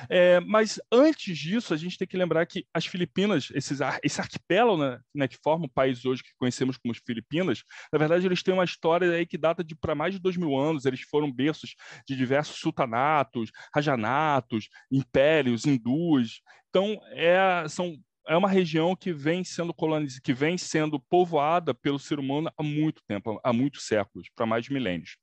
É, 0.10 0.39
mas 0.39 0.79
antes 0.91 1.38
disso, 1.38 1.74
a 1.74 1.77
gente 1.77 1.98
tem 1.98 2.08
que 2.08 2.17
lembrar 2.17 2.46
que 2.46 2.65
as 2.74 2.86
Filipinas, 2.86 3.50
esses, 3.53 3.79
esse 4.03 4.22
arquipélago 4.22 4.77
né, 4.77 5.00
né, 5.13 5.27
que 5.27 5.38
forma 5.43 5.65
o 5.65 5.70
país 5.70 6.05
hoje 6.05 6.24
que 6.24 6.31
conhecemos 6.38 6.77
como 6.77 6.93
Filipinas, 7.05 7.63
na 7.91 8.00
verdade 8.00 8.25
eles 8.25 8.43
têm 8.43 8.53
uma 8.53 8.63
história 8.63 9.12
aí 9.12 9.25
que 9.25 9.38
data 9.38 9.63
de 9.63 9.75
para 9.75 9.96
mais 9.96 10.13
de 10.13 10.20
dois 10.20 10.38
mil 10.38 10.58
anos. 10.58 10.86
Eles 10.86 11.01
foram 11.01 11.31
berços 11.31 11.75
de 12.08 12.15
diversos 12.15 12.40
sultanatos, 12.48 13.51
rajanatos, 13.74 14.69
impérios, 14.91 15.65
hindus. 15.65 16.41
Então, 16.69 17.00
é, 17.12 17.65
são 17.67 17.98
é 18.27 18.38
uma 18.38 18.48
região 18.48 18.95
que 18.95 19.12
vem 19.12 19.43
sendo 19.43 19.74
colonizada, 19.74 20.21
que 20.24 20.33
vem 20.33 20.57
sendo 20.57 21.00
povoada 21.00 21.74
pelo 21.74 22.00
ser 22.00 22.19
humano 22.19 22.51
há 22.57 22.63
muito 22.63 23.01
tempo, 23.07 23.39
há 23.43 23.51
muitos 23.51 23.86
séculos, 23.86 24.29
para 24.36 24.45
mais 24.45 24.65
de 24.65 24.74
milênios. 24.74 25.17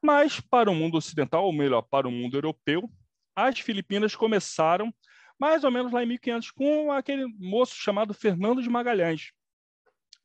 Mas 0.00 0.40
para 0.40 0.70
o 0.70 0.74
mundo 0.74 0.96
ocidental, 0.96 1.44
ou 1.44 1.52
melhor, 1.52 1.82
para 1.82 2.08
o 2.08 2.10
mundo 2.10 2.36
europeu, 2.36 2.88
as 3.34 3.58
Filipinas 3.58 4.14
começaram 4.14 4.94
mais 5.38 5.64
ou 5.64 5.70
menos 5.70 5.92
lá 5.92 6.02
em 6.02 6.06
1500 6.06 6.50
com 6.50 6.92
aquele 6.92 7.26
moço 7.38 7.74
chamado 7.76 8.14
Fernando 8.14 8.62
de 8.62 8.70
Magalhães. 8.70 9.32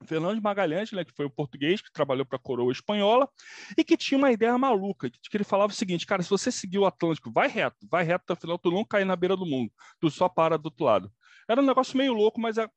Fernando 0.06 0.36
de 0.36 0.42
Magalhães, 0.42 0.92
né, 0.92 1.04
que 1.04 1.14
foi 1.14 1.26
o 1.26 1.30
português 1.30 1.82
que 1.82 1.92
trabalhou 1.92 2.26
para 2.26 2.38
a 2.38 2.42
coroa 2.42 2.72
espanhola 2.72 3.30
e 3.78 3.84
que 3.84 3.98
tinha 3.98 4.18
uma 4.18 4.32
ideia 4.32 4.58
maluca, 4.58 5.10
que, 5.10 5.20
que, 5.20 5.38
ele 5.38 5.44
falava 5.44 5.72
o 5.72 5.76
seguinte, 5.76 6.06
cara, 6.06 6.24
se 6.24 6.30
você 6.30 6.52
seguir 6.52 6.80
o 6.80 6.86
Atlântico, 6.86 7.32
vai 7.32 7.48
reto, 7.48 7.88
vai 7.90 8.04
reto 8.04 8.24
até 8.24 8.34
o 8.34 8.36
final, 8.36 8.58
tu 8.58 8.72
não 8.72 8.86
cai 8.86 9.06
na 9.06 9.16
beira 9.16 9.36
do 9.36 9.46
mundo, 9.46 9.72
tu 10.00 10.10
só 10.10 10.28
para 10.30 10.58
do 10.58 10.66
outro 10.66 10.86
lado. 10.86 11.12
Era 11.48 11.62
um 11.62 11.66
negócio 11.66 11.98
meio 11.98 12.14
louco, 12.14 12.40
mas 12.40 12.58
a, 12.58 12.70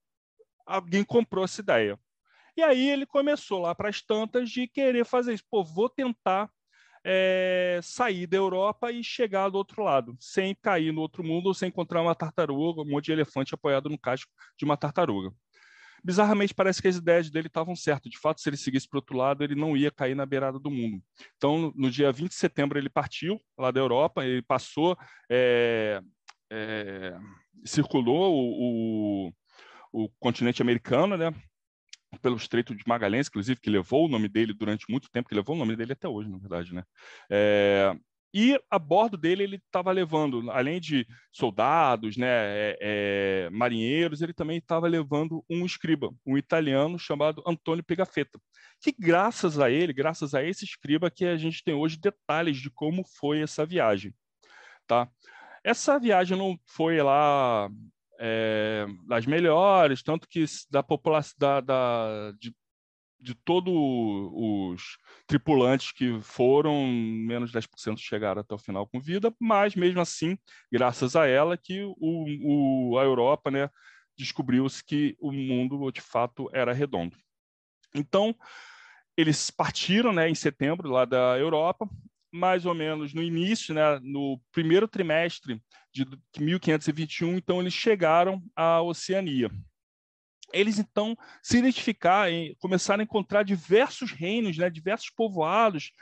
alguém 0.67 1.05
comprou 1.05 1.45
essa 1.45 1.61
ideia. 1.61 1.99
E 2.57 2.63
aí 2.63 2.89
ele 2.89 3.07
começou 3.07 3.61
lá 3.61 3.75
para 3.75 3.89
as 3.89 4.01
tantas 4.01 4.49
de 4.51 4.69
querer 4.69 5.05
fazer 5.05 5.35
isso. 5.35 5.45
Pô, 5.51 5.65
vou 5.65 5.89
tentar 5.89 6.49
é, 7.05 7.81
sair 7.83 8.27
da 8.27 8.37
Europa 8.37 8.91
e 8.91 9.05
chegar 9.05 9.49
do 9.51 9.59
outro 9.59 9.83
lado, 9.83 10.17
sem 10.19 10.55
cair 10.55 10.93
no 10.93 11.03
outro 11.03 11.23
mundo 11.23 11.47
ou 11.49 11.55
sem 11.55 11.69
encontrar 11.69 12.01
uma 12.01 12.15
tartaruga, 12.15 12.83
um 12.83 12.91
monte 12.91 13.07
de 13.07 13.13
elefante 13.13 13.55
apoiado 13.55 13.91
no 13.91 13.99
casco 13.99 14.33
de 14.57 14.65
uma 14.65 14.77
tartaruga. 14.77 15.35
Bizarramente, 16.05 16.55
parece 16.55 16.83
que 16.83 16.89
as 16.89 16.97
ideias 16.97 17.31
dele 17.31 17.47
estavam 17.47 17.75
certas. 17.75 18.13
De 18.13 18.19
fato, 18.19 18.41
se 18.41 18.49
ele 18.49 18.59
seguisse 18.59 18.87
para 18.87 18.99
o 18.99 19.01
outro 19.01 19.17
lado, 19.17 19.43
ele 19.43 19.55
não 19.55 19.75
ia 19.75 19.91
cair 19.91 20.15
na 20.15 20.27
beirada 20.27 20.59
do 20.59 20.71
mundo. 20.71 21.03
Então, 21.37 21.73
no 21.75 21.91
dia 21.91 22.13
20 22.13 22.29
de 22.29 22.35
setembro, 22.35 22.79
ele 22.79 22.91
partiu 22.91 23.41
lá 23.59 23.71
da 23.71 23.81
Europa, 23.81 24.25
ele 24.25 24.43
passou, 24.43 24.99
é, 25.31 26.03
é, 26.53 27.17
circulou 27.65 28.35
o, 28.35 29.31
o, 29.93 30.05
o 30.05 30.09
continente 30.21 30.61
americano, 30.61 31.17
né? 31.17 31.33
pelo 32.19 32.37
Estreito 32.37 32.75
de 32.75 32.85
Magalhães, 32.87 33.29
inclusive, 33.29 33.61
que 33.61 33.71
levou 33.71 34.05
o 34.05 34.09
nome 34.09 34.29
dele 34.29 34.53
durante 34.53 34.85
muito 34.89 35.11
tempo, 35.11 35.29
que 35.29 35.35
levou 35.35 35.57
o 35.57 35.59
nome 35.59 35.75
dele 35.75 35.95
até 35.95 36.09
hoje, 36.09 36.29
na 36.29 36.39
verdade, 36.39 36.75
né? 36.75 36.85
É, 37.31 37.97
e 38.35 38.61
a 38.69 38.81
bordo 38.81 39.17
dele 39.17 39.45
ele 39.45 39.57
estava 39.57 39.93
levando, 39.93 40.51
além 40.51 40.81
de 40.81 41.07
soldados, 41.33 42.17
né, 42.17 42.27
é, 42.29 42.79
é, 42.81 43.51
marinheiros, 43.51 44.21
ele 44.21 44.35
também 44.35 44.59
estava 44.59 44.89
levando 44.89 45.45
um 45.49 45.65
escriba, 45.65 46.13
um 46.27 46.37
italiano 46.37 46.99
chamado 46.99 47.45
Antônio 47.47 47.85
Pigafetta, 47.85 48.41
que 48.81 48.93
graças 48.99 49.61
a 49.61 49.71
ele, 49.71 49.93
graças 49.93 50.35
a 50.35 50.43
esse 50.43 50.65
escriba, 50.65 51.13
que 51.13 51.25
a 51.25 51.37
gente 51.37 51.63
tem 51.63 51.75
hoje 51.75 51.97
detalhes 51.97 52.57
de 52.57 52.71
como 52.71 53.05
foi 53.19 53.41
essa 53.41 53.65
viagem, 53.65 54.13
tá? 54.85 55.09
Essa 55.63 55.97
viagem 56.01 56.37
não 56.37 56.59
foi 56.67 57.01
lá 57.01 57.71
é, 58.19 58.85
das 59.07 59.27
melhores, 59.27 60.03
tanto 60.03 60.29
que 60.29 60.45
da 60.69 60.83
população 60.83 61.37
da, 61.39 61.61
da, 61.61 62.33
de, 62.33 62.53
de 63.25 63.35
todos 63.35 63.73
os 63.75 64.99
tripulantes 65.27 65.91
que 65.91 66.21
foram, 66.21 66.87
menos 66.87 67.51
10% 67.51 67.99
chegaram 67.99 68.43
até 68.43 68.55
o 68.55 68.59
final 68.59 68.87
com 68.87 69.01
vida, 69.01 69.35
mas 69.41 69.75
mesmo 69.75 70.01
assim, 70.01 70.37
graças 70.71 71.17
a 71.17 71.27
ela, 71.27 71.57
que 71.57 71.83
o, 71.83 72.91
o 72.91 72.99
a 72.99 73.03
Europa 73.03 73.51
né, 73.51 73.71
descobriu-se 74.17 74.85
que 74.85 75.17
o 75.19 75.33
mundo 75.33 75.91
de 75.91 76.03
fato 76.03 76.51
era 76.53 76.75
redondo. 76.75 77.17
Então, 77.95 78.37
eles 79.17 79.51
partiram 79.51 80.13
né, 80.13 80.29
em 80.29 80.35
setembro 80.35 80.91
lá 80.91 81.07
da 81.07 81.39
Europa, 81.39 81.89
mais 82.31 82.67
ou 82.67 82.75
menos 82.75 83.15
no 83.15 83.23
início, 83.23 83.73
né, 83.75 83.99
no 84.03 84.39
primeiro 84.53 84.87
trimestre 84.87 85.63
de 85.91 86.05
1521, 86.39 87.39
então 87.39 87.59
eles 87.59 87.73
chegaram 87.73 88.43
à 88.55 88.83
Oceania. 88.83 89.51
Eles 90.55 90.79
então 90.79 91.17
se 91.43 91.59
identificaram, 91.59 92.33
começaram 92.59 93.01
a 93.01 93.05
encontrar 93.05 93.43
diversos 93.43 94.13
reinos, 94.13 94.57
né, 94.57 94.71
diversos 94.71 95.11
povoados 95.11 95.93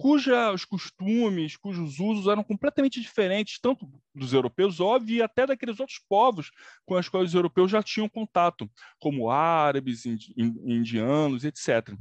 cujos 0.00 0.64
costumes, 0.64 1.58
cujos 1.58 2.00
usos 2.00 2.26
eram 2.26 2.42
completamente 2.42 2.98
diferentes, 3.02 3.60
tanto 3.60 3.86
dos 4.14 4.32
europeus, 4.32 4.80
óbvio, 4.80 5.18
e 5.18 5.22
até 5.22 5.46
daqueles 5.46 5.78
outros 5.78 6.00
povos 6.08 6.50
com 6.86 6.94
os 6.94 7.08
quais 7.10 7.28
os 7.28 7.34
europeus 7.34 7.70
já 7.70 7.82
tinham 7.82 8.08
contato, 8.08 8.68
como 8.98 9.30
árabes, 9.30 10.06
indianos, 10.06 11.44
etc. 11.44 11.94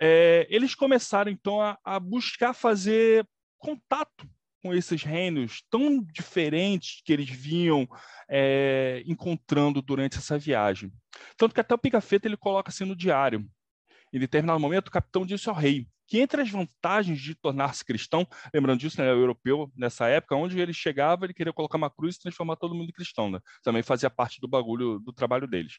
É, 0.00 0.46
eles 0.48 0.74
começaram, 0.74 1.30
então, 1.30 1.60
a, 1.60 1.78
a 1.84 2.00
buscar 2.00 2.54
fazer 2.54 3.28
contato 3.58 4.26
com 4.68 4.74
esses 4.74 5.02
reinos 5.02 5.62
tão 5.70 6.02
diferentes 6.02 7.00
que 7.02 7.10
eles 7.10 7.30
vinham 7.30 7.88
é, 8.28 9.02
encontrando 9.06 9.80
durante 9.80 10.18
essa 10.18 10.38
viagem. 10.38 10.92
Tanto 11.38 11.54
que 11.54 11.60
até 11.60 11.74
o 11.74 11.78
Pigafetta 11.78 12.28
ele 12.28 12.36
coloca 12.36 12.68
assim 12.68 12.84
no 12.84 12.94
diário. 12.94 13.48
Em 14.12 14.18
determinado 14.18 14.60
momento, 14.60 14.88
o 14.88 14.90
capitão 14.90 15.24
disse 15.24 15.48
ao 15.48 15.54
rei 15.54 15.86
que 16.06 16.18
entre 16.18 16.42
as 16.42 16.50
vantagens 16.50 17.18
de 17.20 17.34
tornar-se 17.34 17.84
cristão, 17.84 18.26
lembrando 18.52 18.80
disso, 18.80 19.00
né, 19.00 19.10
o 19.12 19.18
europeu, 19.18 19.70
nessa 19.76 20.06
época, 20.08 20.36
onde 20.36 20.58
ele 20.58 20.72
chegava, 20.72 21.24
ele 21.24 21.34
queria 21.34 21.52
colocar 21.52 21.76
uma 21.76 21.90
cruz 21.90 22.16
e 22.16 22.20
transformar 22.20 22.56
todo 22.56 22.74
mundo 22.74 22.88
em 22.88 22.92
cristão, 22.92 23.30
né? 23.30 23.40
também 23.62 23.82
fazia 23.82 24.08
parte 24.08 24.40
do 24.40 24.48
bagulho, 24.48 24.98
do 25.00 25.12
trabalho 25.12 25.46
deles. 25.46 25.78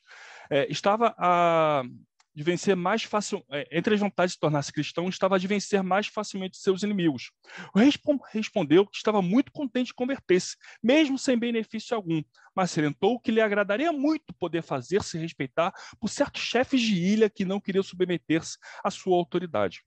É, 0.50 0.72
estava 0.72 1.16
a, 1.18 1.84
de 2.34 2.44
vencer 2.44 2.76
mais 2.76 3.04
fácil, 3.04 3.44
é, 3.52 3.68
entre 3.72 3.94
as 3.94 4.00
vantagens 4.00 4.34
de 4.34 4.40
tornar-se 4.40 4.72
cristão, 4.72 5.10
estava 5.10 5.40
de 5.40 5.48
vencer 5.48 5.84
mais 5.84 6.08
facilmente 6.08 6.58
seus 6.58 6.84
inimigos. 6.84 7.32
O 7.74 7.80
rei 7.80 7.92
respondeu 8.32 8.86
que 8.86 8.98
estava 8.98 9.22
muito 9.22 9.52
contente 9.52 9.88
de 9.88 9.94
converter-se, 9.94 10.56
mesmo 10.82 11.18
sem 11.18 11.38
benefício 11.38 11.96
algum, 11.96 12.22
mas 12.56 12.72
salientou 12.72 13.20
que 13.20 13.32
lhe 13.32 13.42
agradaria 13.42 13.92
muito 13.92 14.34
poder 14.34 14.62
fazer-se 14.62 15.18
respeitar 15.18 15.74
por 16.00 16.10
certos 16.10 16.42
chefes 16.42 16.82
de 16.82 16.96
ilha 16.96 17.30
que 17.30 17.46
não 17.46 17.60
queriam 17.60 17.84
submeter-se 17.84 18.58
à 18.84 18.92
sua 18.92 19.18
autoridade. 19.18 19.84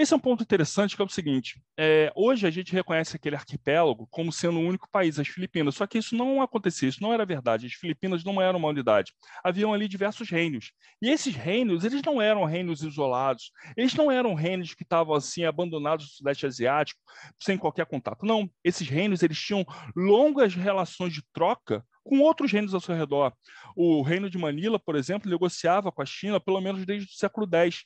Esse 0.00 0.14
é 0.14 0.16
um 0.16 0.20
ponto 0.20 0.42
interessante, 0.42 0.96
que 0.96 1.02
é 1.02 1.04
o 1.04 1.08
seguinte: 1.10 1.60
é, 1.78 2.10
hoje 2.16 2.46
a 2.46 2.50
gente 2.50 2.72
reconhece 2.72 3.14
aquele 3.14 3.36
arquipélago 3.36 4.08
como 4.10 4.32
sendo 4.32 4.58
o 4.58 4.62
único 4.62 4.88
país, 4.90 5.18
as 5.18 5.28
Filipinas, 5.28 5.74
só 5.74 5.86
que 5.86 5.98
isso 5.98 6.16
não 6.16 6.40
acontecia, 6.40 6.88
isso 6.88 7.02
não 7.02 7.12
era 7.12 7.26
verdade. 7.26 7.66
As 7.66 7.74
Filipinas 7.74 8.24
não 8.24 8.40
eram 8.40 8.58
uma 8.58 8.68
unidade. 8.68 9.12
Haviam 9.44 9.74
ali 9.74 9.86
diversos 9.86 10.30
reinos. 10.30 10.72
E 11.02 11.10
esses 11.10 11.36
reinos, 11.36 11.84
eles 11.84 12.00
não 12.00 12.20
eram 12.20 12.46
reinos 12.46 12.82
isolados, 12.82 13.52
eles 13.76 13.92
não 13.92 14.10
eram 14.10 14.32
reinos 14.32 14.72
que 14.72 14.84
estavam 14.84 15.14
assim 15.14 15.44
abandonados 15.44 16.06
no 16.06 16.12
Sudeste 16.12 16.46
Asiático, 16.46 16.98
sem 17.38 17.58
qualquer 17.58 17.84
contato. 17.84 18.24
Não, 18.24 18.50
esses 18.64 18.88
reinos, 18.88 19.22
eles 19.22 19.38
tinham 19.38 19.66
longas 19.94 20.54
relações 20.54 21.12
de 21.12 21.22
troca 21.30 21.84
com 22.02 22.20
outros 22.20 22.50
reinos 22.50 22.72
ao 22.72 22.80
seu 22.80 22.94
redor. 22.94 23.34
O 23.76 24.00
reino 24.00 24.30
de 24.30 24.38
Manila, 24.38 24.78
por 24.78 24.96
exemplo, 24.96 25.30
negociava 25.30 25.92
com 25.92 26.00
a 26.00 26.06
China 26.06 26.40
pelo 26.40 26.60
menos 26.62 26.86
desde 26.86 27.06
o 27.06 27.14
século 27.14 27.46
X. 27.46 27.84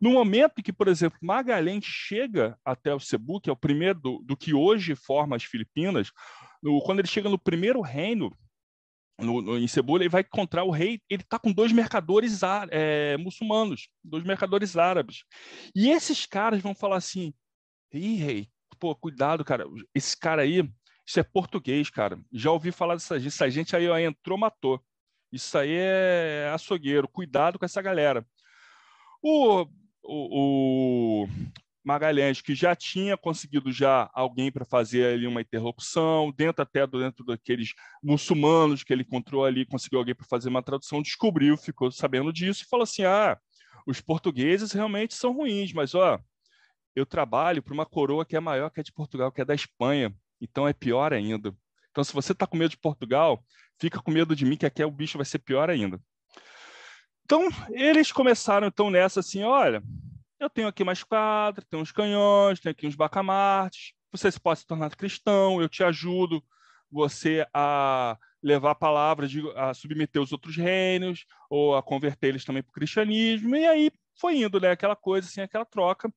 No 0.00 0.10
momento 0.10 0.62
que, 0.62 0.72
por 0.72 0.88
exemplo, 0.88 1.18
Magalhães 1.22 1.84
chega 1.84 2.58
até 2.64 2.94
o 2.94 3.00
Cebu, 3.00 3.40
que 3.40 3.50
é 3.50 3.52
o 3.52 3.56
primeiro 3.56 3.98
do, 3.98 4.18
do 4.24 4.36
que 4.36 4.54
hoje 4.54 4.94
forma 4.94 5.36
as 5.36 5.44
Filipinas, 5.44 6.10
no, 6.62 6.80
quando 6.82 7.00
ele 7.00 7.08
chega 7.08 7.28
no 7.28 7.38
primeiro 7.38 7.80
reino, 7.80 8.36
no, 9.18 9.42
no, 9.42 9.58
em 9.58 9.66
Cebu, 9.66 9.96
ele 9.96 10.08
vai 10.08 10.22
encontrar 10.22 10.64
o 10.64 10.70
rei, 10.70 11.00
ele 11.10 11.22
está 11.22 11.38
com 11.38 11.52
dois 11.52 11.72
mercadores 11.72 12.40
é, 12.70 13.16
muçulmanos, 13.16 13.88
dois 14.02 14.24
mercadores 14.24 14.76
árabes. 14.76 15.24
E 15.74 15.90
esses 15.90 16.24
caras 16.26 16.62
vão 16.62 16.74
falar 16.74 16.96
assim, 16.96 17.34
ih, 17.92 18.16
rei, 18.16 18.48
pô, 18.78 18.94
cuidado, 18.94 19.44
cara, 19.44 19.64
esse 19.94 20.16
cara 20.16 20.42
aí, 20.42 20.68
isso 21.04 21.18
é 21.18 21.22
português, 21.22 21.90
cara. 21.90 22.20
Já 22.32 22.50
ouvi 22.50 22.70
falar 22.70 22.94
dessa 22.94 23.18
gente, 23.18 23.28
essa 23.28 23.50
gente 23.50 23.74
aí 23.74 23.88
ó, 23.88 23.98
entrou, 23.98 24.38
matou. 24.38 24.82
Isso 25.32 25.58
aí 25.58 25.72
é 25.72 26.50
açougueiro, 26.54 27.08
cuidado 27.08 27.58
com 27.58 27.64
essa 27.64 27.82
galera. 27.82 28.26
O, 29.22 29.62
o, 30.04 31.24
o 31.24 31.28
Magalhães, 31.84 32.40
que 32.40 32.54
já 32.54 32.76
tinha 32.76 33.16
conseguido 33.16 33.72
já 33.72 34.10
alguém 34.12 34.52
para 34.52 34.64
fazer 34.64 35.14
ali 35.14 35.26
uma 35.26 35.40
interlocução, 35.40 36.32
dentro 36.36 36.62
até 36.62 36.86
dentro 36.86 37.24
daqueles 37.24 37.72
muçulmanos 38.02 38.84
que 38.84 38.92
ele 38.92 39.02
encontrou 39.02 39.44
ali, 39.44 39.64
conseguiu 39.64 39.98
alguém 39.98 40.14
para 40.14 40.26
fazer 40.26 40.48
uma 40.48 40.62
tradução, 40.62 41.02
descobriu, 41.02 41.56
ficou 41.56 41.90
sabendo 41.90 42.32
disso 42.32 42.62
e 42.62 42.68
falou 42.68 42.84
assim: 42.84 43.04
ah, 43.04 43.38
os 43.86 44.00
portugueses 44.00 44.72
realmente 44.72 45.14
são 45.14 45.32
ruins, 45.32 45.72
mas 45.72 45.94
ó, 45.94 46.20
eu 46.94 47.06
trabalho 47.06 47.62
para 47.62 47.74
uma 47.74 47.86
coroa 47.86 48.24
que 48.24 48.36
é 48.36 48.40
maior 48.40 48.70
que 48.70 48.80
a 48.80 48.82
de 48.82 48.92
Portugal, 48.92 49.32
que 49.32 49.40
é 49.40 49.44
da 49.44 49.54
Espanha, 49.54 50.14
então 50.40 50.68
é 50.68 50.72
pior 50.72 51.12
ainda. 51.12 51.54
Então, 51.90 52.04
se 52.04 52.12
você 52.12 52.32
está 52.32 52.46
com 52.46 52.56
medo 52.56 52.70
de 52.70 52.78
Portugal, 52.78 53.42
fica 53.80 54.00
com 54.00 54.10
medo 54.10 54.36
de 54.36 54.44
mim, 54.44 54.56
que 54.56 54.66
aqui 54.66 54.84
o 54.84 54.90
bicho 54.90 55.16
vai 55.18 55.24
ser 55.24 55.38
pior 55.38 55.70
ainda. 55.70 56.00
Então, 57.30 57.46
eles 57.72 58.10
começaram 58.10 58.68
então 58.68 58.90
nessa 58.90 59.20
assim, 59.20 59.42
olha, 59.42 59.82
eu 60.40 60.48
tenho 60.48 60.66
aqui 60.66 60.82
uma 60.82 60.94
esquadra, 60.94 61.62
tenho 61.68 61.82
uns 61.82 61.92
canhões, 61.92 62.58
tenho 62.58 62.70
aqui 62.70 62.86
uns 62.86 62.94
bacamartes, 62.94 63.92
você 64.10 64.30
pode 64.40 64.60
se 64.60 64.66
tornar 64.66 64.96
cristão, 64.96 65.60
eu 65.60 65.68
te 65.68 65.84
ajudo 65.84 66.42
você 66.90 67.46
a 67.52 68.16
levar 68.42 68.70
a 68.70 68.74
palavra, 68.74 69.28
de, 69.28 69.42
a 69.56 69.74
submeter 69.74 70.22
os 70.22 70.32
outros 70.32 70.56
reinos, 70.56 71.26
ou 71.50 71.76
a 71.76 71.82
converter 71.82 72.28
eles 72.28 72.46
também 72.46 72.62
para 72.62 72.70
o 72.70 72.72
cristianismo, 72.72 73.54
e 73.54 73.66
aí 73.66 73.90
foi 74.18 74.38
indo, 74.38 74.58
né, 74.58 74.70
aquela 74.70 74.96
coisa, 74.96 75.28
assim, 75.28 75.42
aquela 75.42 75.66
troca, 75.66 76.10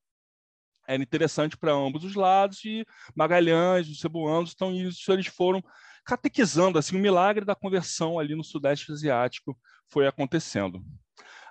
era 0.87 1.03
interessante 1.03 1.57
para 1.57 1.73
ambos 1.73 2.05
os 2.05 2.15
lados, 2.15 2.63
e 2.63 2.85
Magalhães, 3.13 3.89
os 3.89 3.99
cebuanos, 3.99 4.53
então 4.55 4.73
isso 4.73 5.11
eles 5.11 5.27
foram 5.27 5.61
catequizando, 6.05 6.77
assim, 6.77 6.95
o 6.95 6.99
milagre 6.99 7.45
da 7.45 7.55
conversão 7.55 8.19
ali 8.19 8.35
no 8.35 8.43
Sudeste 8.43 8.91
Asiático 8.91 9.57
foi 9.87 10.07
acontecendo. 10.07 10.83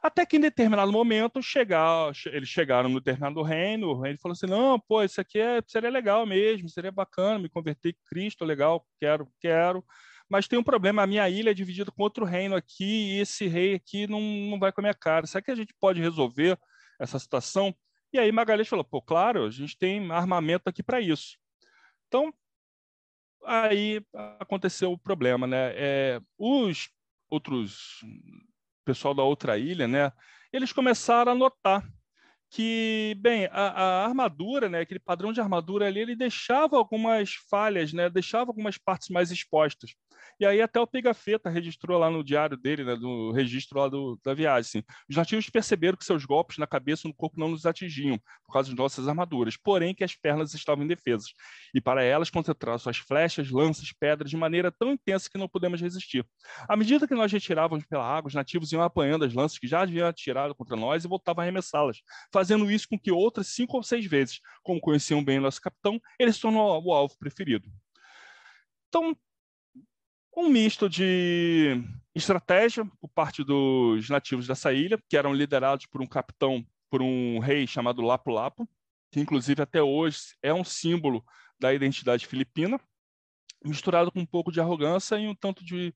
Até 0.02 0.24
que 0.24 0.38
em 0.38 0.40
determinado 0.40 0.90
momento 0.90 1.42
chegar, 1.42 2.10
eles 2.26 2.48
chegaram 2.48 2.88
no 2.88 3.00
determinado 3.00 3.42
reino, 3.42 4.00
reino 4.00 4.18
falou 4.18 4.32
assim: 4.32 4.46
não, 4.46 4.80
pô, 4.80 5.02
isso 5.02 5.20
aqui 5.20 5.38
é, 5.38 5.60
seria 5.66 5.90
legal 5.90 6.24
mesmo, 6.24 6.70
seria 6.70 6.90
bacana 6.90 7.38
me 7.38 7.50
converter 7.50 7.90
em 7.90 8.08
Cristo, 8.08 8.44
legal, 8.44 8.86
quero, 8.98 9.28
quero. 9.38 9.84
Mas 10.28 10.48
tem 10.48 10.58
um 10.58 10.62
problema, 10.62 11.02
a 11.02 11.06
minha 11.06 11.28
ilha 11.28 11.50
é 11.50 11.54
dividida 11.54 11.90
com 11.90 12.02
outro 12.02 12.24
reino 12.24 12.54
aqui, 12.56 12.84
e 12.84 13.20
esse 13.20 13.46
rei 13.46 13.74
aqui 13.74 14.06
não, 14.06 14.20
não 14.20 14.58
vai 14.58 14.72
com 14.72 14.80
a 14.80 14.84
minha 14.84 14.94
cara. 14.94 15.26
Será 15.26 15.42
que 15.42 15.50
a 15.50 15.54
gente 15.56 15.74
pode 15.78 16.00
resolver 16.00 16.58
essa 16.98 17.18
situação? 17.18 17.74
E 18.12 18.18
aí 18.18 18.32
Magalhães 18.32 18.68
falou: 18.68 18.84
pô, 18.84 19.02
claro, 19.02 19.44
a 19.44 19.50
gente 19.50 19.76
tem 19.76 20.10
armamento 20.10 20.68
aqui 20.68 20.82
para 20.82 21.00
isso. 21.00 21.36
Então, 22.08 22.32
aí 23.44 24.02
aconteceu 24.38 24.92
o 24.92 24.98
problema, 24.98 25.46
né? 25.46 25.72
É, 25.74 26.20
os 26.38 26.88
outros 27.28 28.00
pessoal 28.84 29.14
da 29.14 29.22
outra 29.22 29.56
ilha, 29.58 29.86
né? 29.86 30.12
Eles 30.52 30.72
começaram 30.72 31.32
a 31.32 31.34
notar 31.34 31.86
que, 32.50 33.16
bem, 33.20 33.46
a, 33.52 33.68
a, 33.68 34.04
armadura, 34.04 34.68
né, 34.68 34.80
aquele 34.80 34.98
padrão 34.98 35.32
de 35.32 35.40
armadura 35.40 35.86
ali, 35.86 36.00
ele 36.00 36.16
deixava 36.16 36.76
algumas 36.76 37.34
falhas, 37.48 37.92
né, 37.92 38.10
deixava 38.10 38.50
algumas 38.50 38.76
partes 38.76 39.08
mais 39.08 39.30
expostas. 39.30 39.94
E 40.38 40.46
aí 40.46 40.60
até 40.60 40.80
o 40.80 40.86
Pigafetta 40.86 41.50
registrou 41.50 41.98
lá 41.98 42.10
no 42.10 42.24
diário 42.24 42.56
dele, 42.56 42.84
né, 42.84 42.94
no 42.94 43.32
registro 43.32 43.78
lá 43.78 43.88
do, 43.88 44.18
da 44.24 44.34
viagem. 44.34 44.60
Assim, 44.60 44.82
os 45.08 45.16
nativos 45.16 45.48
perceberam 45.50 45.96
que 45.96 46.04
seus 46.04 46.24
golpes 46.24 46.58
na 46.58 46.66
cabeça 46.66 47.06
e 47.06 47.08
no 47.08 47.14
corpo 47.14 47.38
não 47.38 47.48
nos 47.48 47.66
atingiam, 47.66 48.18
por 48.46 48.52
causa 48.52 48.70
de 48.70 48.76
nossas 48.76 49.08
armaduras, 49.08 49.56
porém 49.56 49.94
que 49.94 50.04
as 50.04 50.14
pernas 50.14 50.54
estavam 50.54 50.84
indefesas. 50.84 51.32
E 51.74 51.80
para 51.80 52.02
elas 52.02 52.30
concentraram 52.30 52.78
suas 52.78 52.98
flechas, 52.98 53.50
lanças, 53.50 53.92
pedras 53.92 54.30
de 54.30 54.36
maneira 54.36 54.72
tão 54.72 54.92
intensa 54.92 55.28
que 55.30 55.38
não 55.38 55.48
pudemos 55.48 55.80
resistir. 55.80 56.26
À 56.68 56.76
medida 56.76 57.06
que 57.06 57.14
nós 57.14 57.32
retirávamos 57.32 57.84
pela 57.84 58.04
água, 58.04 58.28
os 58.28 58.34
nativos 58.34 58.72
iam 58.72 58.82
apanhando 58.82 59.24
as 59.24 59.34
lanças 59.34 59.58
que 59.58 59.66
já 59.66 59.82
haviam 59.82 60.08
atirado 60.08 60.54
contra 60.54 60.76
nós 60.76 61.04
e 61.04 61.08
voltavam 61.08 61.42
a 61.42 61.44
arremessá-las, 61.44 61.98
fazendo 62.32 62.70
isso 62.70 62.86
com 62.88 62.98
que 62.98 63.12
outras 63.12 63.48
cinco 63.48 63.76
ou 63.76 63.82
seis 63.82 64.06
vezes, 64.06 64.40
como 64.62 64.80
conheciam 64.80 65.22
bem 65.22 65.40
nosso 65.40 65.60
capitão, 65.60 66.00
eles 66.18 66.36
se 66.36 66.42
tornou 66.42 66.82
o 66.84 66.92
alvo 66.92 67.16
preferido. 67.18 67.68
Então, 68.88 69.16
um 70.36 70.48
misto 70.48 70.88
de 70.88 71.82
estratégia 72.14 72.84
por 73.00 73.08
parte 73.08 73.44
dos 73.44 74.08
nativos 74.08 74.46
dessa 74.46 74.72
ilha, 74.72 75.02
que 75.08 75.16
eram 75.16 75.34
liderados 75.34 75.86
por 75.86 76.00
um 76.00 76.06
capitão, 76.06 76.64
por 76.90 77.02
um 77.02 77.38
rei 77.38 77.66
chamado 77.66 78.02
Lapu 78.02 78.30
Lapu, 78.30 78.68
que 79.10 79.20
inclusive 79.20 79.62
até 79.62 79.82
hoje 79.82 80.18
é 80.42 80.52
um 80.52 80.64
símbolo 80.64 81.24
da 81.58 81.74
identidade 81.74 82.26
filipina, 82.26 82.80
misturado 83.64 84.10
com 84.10 84.20
um 84.20 84.26
pouco 84.26 84.50
de 84.50 84.60
arrogância 84.60 85.16
e 85.16 85.28
um 85.28 85.34
tanto 85.34 85.64
de 85.64 85.94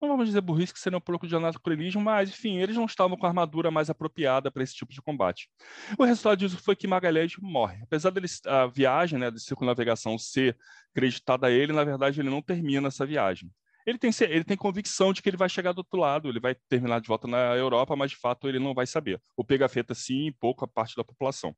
não 0.00 0.08
vamos 0.08 0.26
dizer 0.26 0.40
burrice, 0.40 0.72
que 0.72 0.80
seria 0.80 0.98
um 0.98 1.00
pouco 1.00 1.26
de 1.26 1.36
anacronismo, 1.36 2.00
mas, 2.00 2.30
enfim, 2.30 2.58
eles 2.58 2.76
não 2.76 2.86
estavam 2.86 3.16
com 3.16 3.26
a 3.26 3.28
armadura 3.28 3.70
mais 3.70 3.90
apropriada 3.90 4.50
para 4.50 4.62
esse 4.62 4.74
tipo 4.74 4.92
de 4.92 5.02
combate. 5.02 5.50
O 5.98 6.04
resultado 6.04 6.38
disso 6.38 6.56
foi 6.56 6.74
que 6.74 6.86
Magalhães 6.86 7.36
morre. 7.38 7.82
Apesar 7.82 8.10
dele, 8.10 8.26
a 8.46 8.66
viagem 8.66 9.18
né, 9.18 9.30
de 9.30 9.40
circunnavegação 9.40 10.18
ser 10.18 10.56
acreditada 10.92 11.46
a 11.46 11.50
ele, 11.50 11.72
na 11.72 11.84
verdade, 11.84 12.20
ele 12.20 12.30
não 12.30 12.42
termina 12.42 12.88
essa 12.88 13.04
viagem 13.04 13.50
ele 13.86 13.98
tem, 13.98 14.10
ele 14.28 14.44
tem 14.44 14.56
convicção 14.56 15.12
de 15.12 15.22
que 15.22 15.28
ele 15.28 15.36
vai 15.36 15.48
chegar 15.48 15.72
do 15.72 15.78
outro 15.78 15.98
lado, 15.98 16.28
ele 16.28 16.40
vai 16.40 16.54
terminar 16.68 17.00
de 17.00 17.08
volta 17.08 17.26
na 17.26 17.54
Europa, 17.54 17.96
mas 17.96 18.10
de 18.10 18.16
fato 18.16 18.48
ele 18.48 18.58
não 18.58 18.74
vai 18.74 18.86
saber. 18.86 19.20
O 19.36 19.44
Pegafeta, 19.44 19.94
sim, 19.94 20.26
e 20.26 20.32
pouca 20.32 20.66
parte 20.66 20.96
da 20.96 21.04
população. 21.04 21.54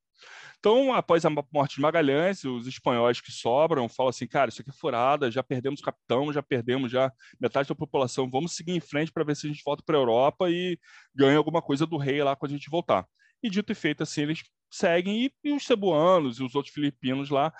Então, 0.59 0.95
após 0.95 1.25
a 1.25 1.31
morte 1.31 1.77
de 1.77 1.81
Magalhães, 1.81 2.45
os 2.45 2.67
espanhóis 2.67 3.21
que 3.21 3.33
sobram 3.33 3.89
falam 3.89 4.11
assim: 4.11 4.27
cara, 4.27 4.51
isso 4.51 4.63
aqui 4.63 4.71
é 4.71 4.75
furada, 4.75 5.31
já 5.31 5.43
perdemos 5.43 5.81
o 5.81 5.85
capitão, 5.85 6.33
já 6.33 6.43
perdemos 6.43 6.91
já 6.91 7.13
metade 7.41 7.69
da 7.69 7.75
população, 7.75 8.31
vamos 8.31 8.55
seguir 8.55 8.73
em 8.73 8.81
frente 8.81 9.13
para 9.13 9.25
ver 9.25 9.37
se 9.37 9.47
a 9.47 9.51
gente 9.51 9.63
volta 9.65 9.83
para 9.85 9.97
a 9.97 10.01
Europa 10.01 10.51
e 10.51 10.79
ganha 11.15 11.39
alguma 11.39 11.61
coisa 11.61 11.87
do 11.87 11.97
rei 11.97 12.23
lá 12.23 12.37
quando 12.37 12.53
a 12.53 12.55
gente 12.55 12.71
voltar. 12.71 13.07
E 13.43 13.51
dito 13.51 13.73
e 13.73 13.75
feito, 13.75 14.03
assim, 14.03 14.23
eles 14.23 14.43
seguem 14.71 15.27
e, 15.27 15.33
e 15.45 15.53
os 15.53 15.65
cebuanos 15.65 16.39
e 16.39 16.45
os 16.45 16.55
outros 16.55 16.73
filipinos 16.73 17.29
lá 17.29 17.53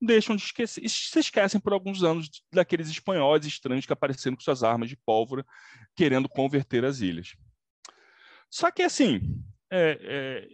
deixam 0.00 0.34
de 0.34 0.42
esquecer, 0.42 0.88
se 0.88 1.18
esquecem 1.18 1.60
por 1.60 1.72
alguns 1.72 2.02
anos 2.02 2.30
daqueles 2.52 2.88
espanhóis 2.88 3.44
estranhos 3.44 3.84
que 3.84 3.92
apareceram 3.92 4.36
com 4.36 4.42
suas 4.42 4.62
armas 4.62 4.88
de 4.88 4.96
pólvora, 4.96 5.44
querendo 5.94 6.28
converter 6.28 6.84
as 6.84 7.00
ilhas. 7.00 7.34
Só 8.50 8.70
que, 8.70 8.82
assim, 8.82 9.20
é, 9.70 9.98
é, 10.02 10.48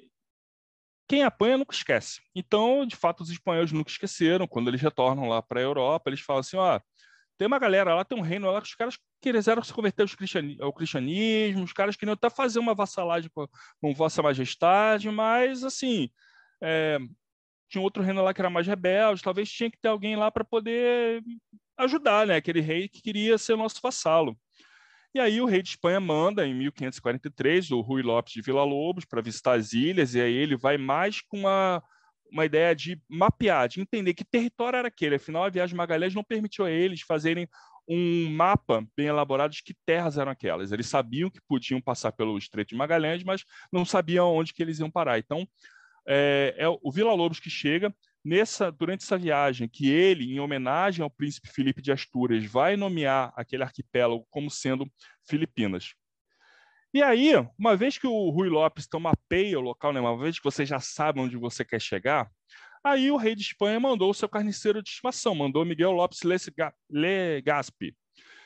quem 1.08 1.22
apanha 1.22 1.56
nunca 1.56 1.74
esquece. 1.74 2.20
Então, 2.34 2.84
de 2.84 2.96
fato, 2.96 3.22
os 3.22 3.30
espanhóis 3.30 3.72
nunca 3.72 3.90
esqueceram. 3.90 4.46
Quando 4.46 4.68
eles 4.68 4.82
retornam 4.82 5.28
lá 5.28 5.40
para 5.40 5.60
a 5.60 5.62
Europa, 5.62 6.10
eles 6.10 6.20
falam 6.20 6.40
assim: 6.40 6.56
ó, 6.56 6.80
tem 7.38 7.46
uma 7.46 7.58
galera 7.58 7.94
lá, 7.94 8.04
tem 8.04 8.18
um 8.18 8.22
reino 8.22 8.50
lá 8.50 8.60
que 8.60 8.68
os 8.68 8.74
caras 8.74 8.98
quiseram 9.20 9.62
se 9.62 9.72
converter 9.72 10.06
ao 10.60 10.72
cristianismo, 10.72 11.64
os 11.64 11.72
caras 11.72 11.96
queriam 11.96 12.14
até 12.14 12.30
fazer 12.30 12.58
uma 12.58 12.74
vassalagem 12.74 13.30
com, 13.34 13.46
com 13.80 13.94
Vossa 13.94 14.22
Majestade, 14.22 15.10
mas, 15.10 15.64
assim, 15.64 16.10
é, 16.62 16.98
tinha 17.68 17.82
outro 17.82 18.02
reino 18.02 18.22
lá 18.22 18.32
que 18.32 18.40
era 18.40 18.50
mais 18.50 18.66
rebelde, 18.66 19.22
talvez 19.22 19.50
tinha 19.50 19.70
que 19.70 19.78
ter 19.78 19.88
alguém 19.88 20.16
lá 20.16 20.30
para 20.30 20.44
poder 20.44 21.22
ajudar, 21.76 22.26
né? 22.26 22.36
Aquele 22.36 22.60
rei 22.60 22.88
que 22.88 23.02
queria 23.02 23.36
ser 23.38 23.56
nosso 23.56 23.80
vassalo. 23.82 24.36
E 25.14 25.20
aí 25.20 25.40
o 25.40 25.46
rei 25.46 25.62
de 25.62 25.70
Espanha 25.70 25.98
manda, 25.98 26.46
em 26.46 26.54
1543, 26.54 27.70
o 27.70 27.80
Rui 27.80 28.02
Lopes 28.02 28.34
de 28.34 28.42
Villa-Lobos 28.42 29.04
para 29.04 29.22
visitar 29.22 29.54
as 29.54 29.72
ilhas, 29.72 30.14
e 30.14 30.20
aí 30.20 30.34
ele 30.34 30.56
vai 30.56 30.76
mais 30.76 31.22
com 31.22 31.38
uma, 31.38 31.82
uma 32.30 32.44
ideia 32.44 32.74
de 32.74 33.00
mapear, 33.08 33.68
de 33.68 33.80
entender 33.80 34.12
que 34.12 34.24
território 34.24 34.76
era 34.76 34.88
aquele. 34.88 35.14
Afinal, 35.14 35.44
a 35.44 35.48
viagem 35.48 35.72
de 35.72 35.76
Magalhães 35.76 36.14
não 36.14 36.22
permitiu 36.22 36.66
a 36.66 36.70
eles 36.70 37.00
fazerem 37.00 37.48
um 37.88 38.28
mapa 38.30 38.84
bem 38.96 39.06
elaborado 39.06 39.52
de 39.52 39.62
que 39.62 39.74
terras 39.86 40.18
eram 40.18 40.32
aquelas. 40.32 40.72
Eles 40.72 40.86
sabiam 40.86 41.30
que 41.30 41.40
podiam 41.48 41.80
passar 41.80 42.12
pelo 42.12 42.36
Estreito 42.36 42.70
de 42.70 42.76
Magalhães, 42.76 43.22
mas 43.22 43.44
não 43.72 43.84
sabiam 43.84 44.34
onde 44.34 44.52
que 44.52 44.62
eles 44.62 44.80
iam 44.80 44.90
parar. 44.90 45.18
Então, 45.18 45.46
é, 46.06 46.54
é 46.56 46.68
o 46.68 46.90
Vila 46.90 47.12
Lobos 47.12 47.40
que 47.40 47.50
chega 47.50 47.94
nessa 48.24 48.72
durante 48.72 49.04
essa 49.04 49.16
viagem 49.16 49.68
que 49.68 49.88
ele, 49.88 50.32
em 50.32 50.40
homenagem 50.40 51.02
ao 51.02 51.10
príncipe 51.10 51.48
Felipe 51.48 51.80
de 51.80 51.92
Astúrias, 51.92 52.44
vai 52.44 52.76
nomear 52.76 53.32
aquele 53.36 53.62
arquipélago 53.62 54.26
como 54.30 54.50
sendo 54.50 54.90
Filipinas. 55.28 55.94
E 56.92 57.02
aí, 57.02 57.32
uma 57.58 57.76
vez 57.76 57.98
que 57.98 58.06
o 58.06 58.30
Rui 58.30 58.48
Lopes 58.48 58.86
então 58.86 58.98
mapeia 58.98 59.58
o 59.58 59.62
local, 59.62 59.92
né, 59.92 60.00
uma 60.00 60.18
vez 60.18 60.38
que 60.38 60.44
você 60.44 60.66
já 60.66 60.80
sabe 60.80 61.20
onde 61.20 61.36
você 61.36 61.64
quer 61.64 61.80
chegar, 61.80 62.28
aí 62.82 63.10
o 63.10 63.16
rei 63.16 63.34
de 63.34 63.42
Espanha 63.42 63.78
mandou 63.78 64.10
o 64.10 64.14
seu 64.14 64.28
carniceiro 64.28 64.82
de 64.82 64.88
estimação, 64.88 65.34
mandou 65.34 65.64
Miguel 65.64 65.92
Lopes 65.92 66.20
Legazpi, 66.90 67.94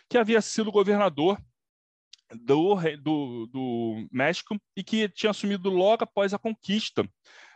que 0.09 0.19
havia 0.19 0.43
sido 0.43 0.73
governador 0.73 1.41
do, 2.35 2.75
do, 2.99 3.47
do 3.47 4.09
México 4.13 4.61
e 4.77 4.83
que 4.83 5.09
tinha 5.09 5.31
assumido 5.31 5.71
logo 5.71 6.05
após 6.05 6.35
a 6.35 6.39
conquista 6.39 7.09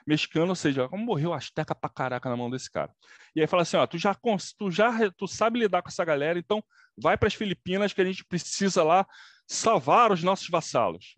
mexicano, 0.07 0.51
ou 0.51 0.55
seja, 0.55 0.89
como 0.89 1.05
morreu 1.05 1.33
asteca 1.33 1.75
pra 1.75 1.91
caraca 1.91 2.29
na 2.29 2.37
mão 2.37 2.51
desse 2.51 2.71
cara. 2.71 2.93
E 3.35 3.41
aí 3.41 3.47
fala 3.47 3.63
assim, 3.63 3.77
ó, 3.77 3.87
tu 3.87 3.99
já, 3.99 4.15
tu 4.59 4.71
já 4.71 5.11
tu 5.17 5.27
sabe 5.27 5.59
lidar 5.59 5.83
com 5.83 5.89
essa 5.89 6.05
galera, 6.05 6.39
então 6.39 6.63
vai 6.97 7.17
para 7.17 7.29
as 7.29 7.35
Filipinas 7.35 7.93
que 7.93 8.01
a 8.01 8.05
gente 8.05 8.25
precisa 8.25 8.83
lá 8.83 9.07
salvar 9.47 10.13
os 10.13 10.23
nossos 10.23 10.49
vassalos. 10.49 11.17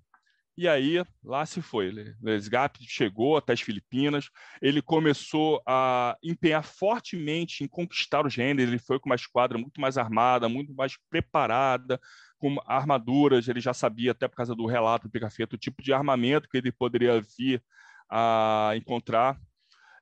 E 0.59 0.67
aí, 0.67 1.05
lá 1.23 1.45
se 1.45 1.61
foi. 1.61 1.93
Lesgap 2.23 2.79
chegou 2.81 3.37
até 3.37 3.53
as 3.53 3.61
Filipinas, 3.61 4.31
ele 4.63 4.81
começou 4.81 5.63
a 5.67 6.17
empenhar 6.23 6.65
fortemente 6.65 7.63
em 7.63 7.69
conquistar 7.69 8.25
os 8.25 8.33
gêneros, 8.33 8.73
ele 8.73 8.79
foi 8.79 8.99
com 8.99 9.11
uma 9.11 9.15
esquadra 9.15 9.59
muito 9.59 9.79
mais 9.79 9.99
armada, 9.99 10.49
muito 10.49 10.75
mais 10.75 10.97
preparada, 11.11 12.01
com 12.39 12.57
armaduras, 12.67 13.49
ele 13.49 13.61
já 13.61 13.75
sabia, 13.75 14.13
até 14.13 14.27
por 14.27 14.37
causa 14.37 14.55
do 14.55 14.65
relato 14.65 15.07
do 15.09 15.11
Picafeto, 15.11 15.57
o 15.57 15.59
tipo 15.59 15.83
de 15.83 15.93
armamento 15.93 16.49
que 16.49 16.57
ele 16.57 16.73
poderia 16.73 17.21
vir 17.37 17.63
a 18.11 18.73
encontrar. 18.77 19.39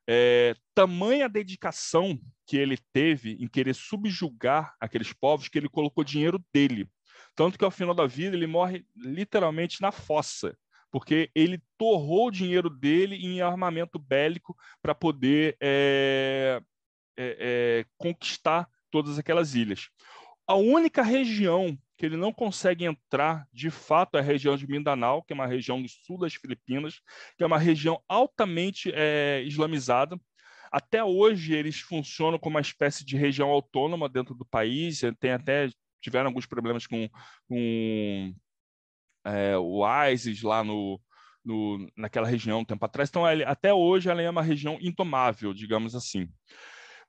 É, 0.07 0.55
tamanha 0.75 1.29
dedicação 1.29 2.19
que 2.47 2.57
ele 2.57 2.79
teve 2.93 3.39
em 3.41 3.49
querer 3.49 3.75
subjugar 3.75 4.75
aqueles 4.79 5.13
povos 5.13 5.49
que 5.49 5.59
ele 5.59 5.69
colocou 5.69 6.05
dinheiro 6.05 6.43
dele. 6.53 6.89
Tanto 7.35 7.59
que 7.59 7.65
ao 7.65 7.71
final 7.71 7.95
da 7.95 8.07
vida 8.07 8.37
ele 8.37 8.47
morre 8.47 8.85
literalmente 8.95 9.81
na 9.81 9.91
fossa, 9.91 10.57
porque 10.91 11.31
ele 11.35 11.61
torrou 11.77 12.29
o 12.29 12.31
dinheiro 12.31 12.71
dele 12.71 13.17
em 13.17 13.41
armamento 13.41 13.99
bélico 13.99 14.57
para 14.81 14.95
poder 14.95 15.57
é, 15.61 16.61
é, 17.17 17.37
é, 17.41 17.87
conquistar 17.97 18.69
todas 18.91 19.19
aquelas 19.19 19.55
ilhas. 19.55 19.89
A 20.47 20.55
única 20.55 21.03
região 21.03 21.79
que 21.97 22.05
ele 22.05 22.17
não 22.17 22.33
consegue 22.33 22.85
entrar, 22.85 23.47
de 23.53 23.71
fato, 23.71 24.17
é 24.17 24.21
a 24.21 24.23
região 24.23 24.57
de 24.57 24.67
Mindanao, 24.67 25.23
que 25.23 25.33
é 25.33 25.35
uma 25.35 25.47
região 25.47 25.81
do 25.81 25.89
sul 25.89 26.19
das 26.19 26.35
Filipinas, 26.35 27.01
que 27.37 27.45
é 27.45 27.47
uma 27.47 27.59
região 27.59 28.03
altamente 28.09 28.91
é, 28.95 29.43
islamizada. 29.47 30.19
Até 30.73 31.05
hoje, 31.05 31.55
eles 31.55 31.79
funcionam 31.81 32.39
como 32.39 32.57
uma 32.57 32.61
espécie 32.61 33.05
de 33.05 33.17
região 33.17 33.49
autônoma 33.49 34.09
dentro 34.09 34.35
do 34.35 34.45
país, 34.45 35.01
tem 35.21 35.31
até 35.31 35.69
tiveram 36.01 36.27
alguns 36.27 36.47
problemas 36.47 36.87
com, 36.87 37.09
com 37.49 38.35
é, 39.25 39.57
o 39.57 39.83
ISIS 40.11 40.43
lá 40.43 40.63
no, 40.63 41.01
no, 41.45 41.91
naquela 41.97 42.29
região 42.29 42.61
um 42.61 42.65
tempo 42.65 42.85
atrás. 42.85 43.09
Então, 43.09 43.25
até 43.47 43.73
hoje, 43.73 44.11
ela 44.11 44.21
é 44.21 44.29
uma 44.29 44.43
região 44.43 44.77
intomável, 44.81 45.55
digamos 45.55 45.95
assim. 45.95 46.29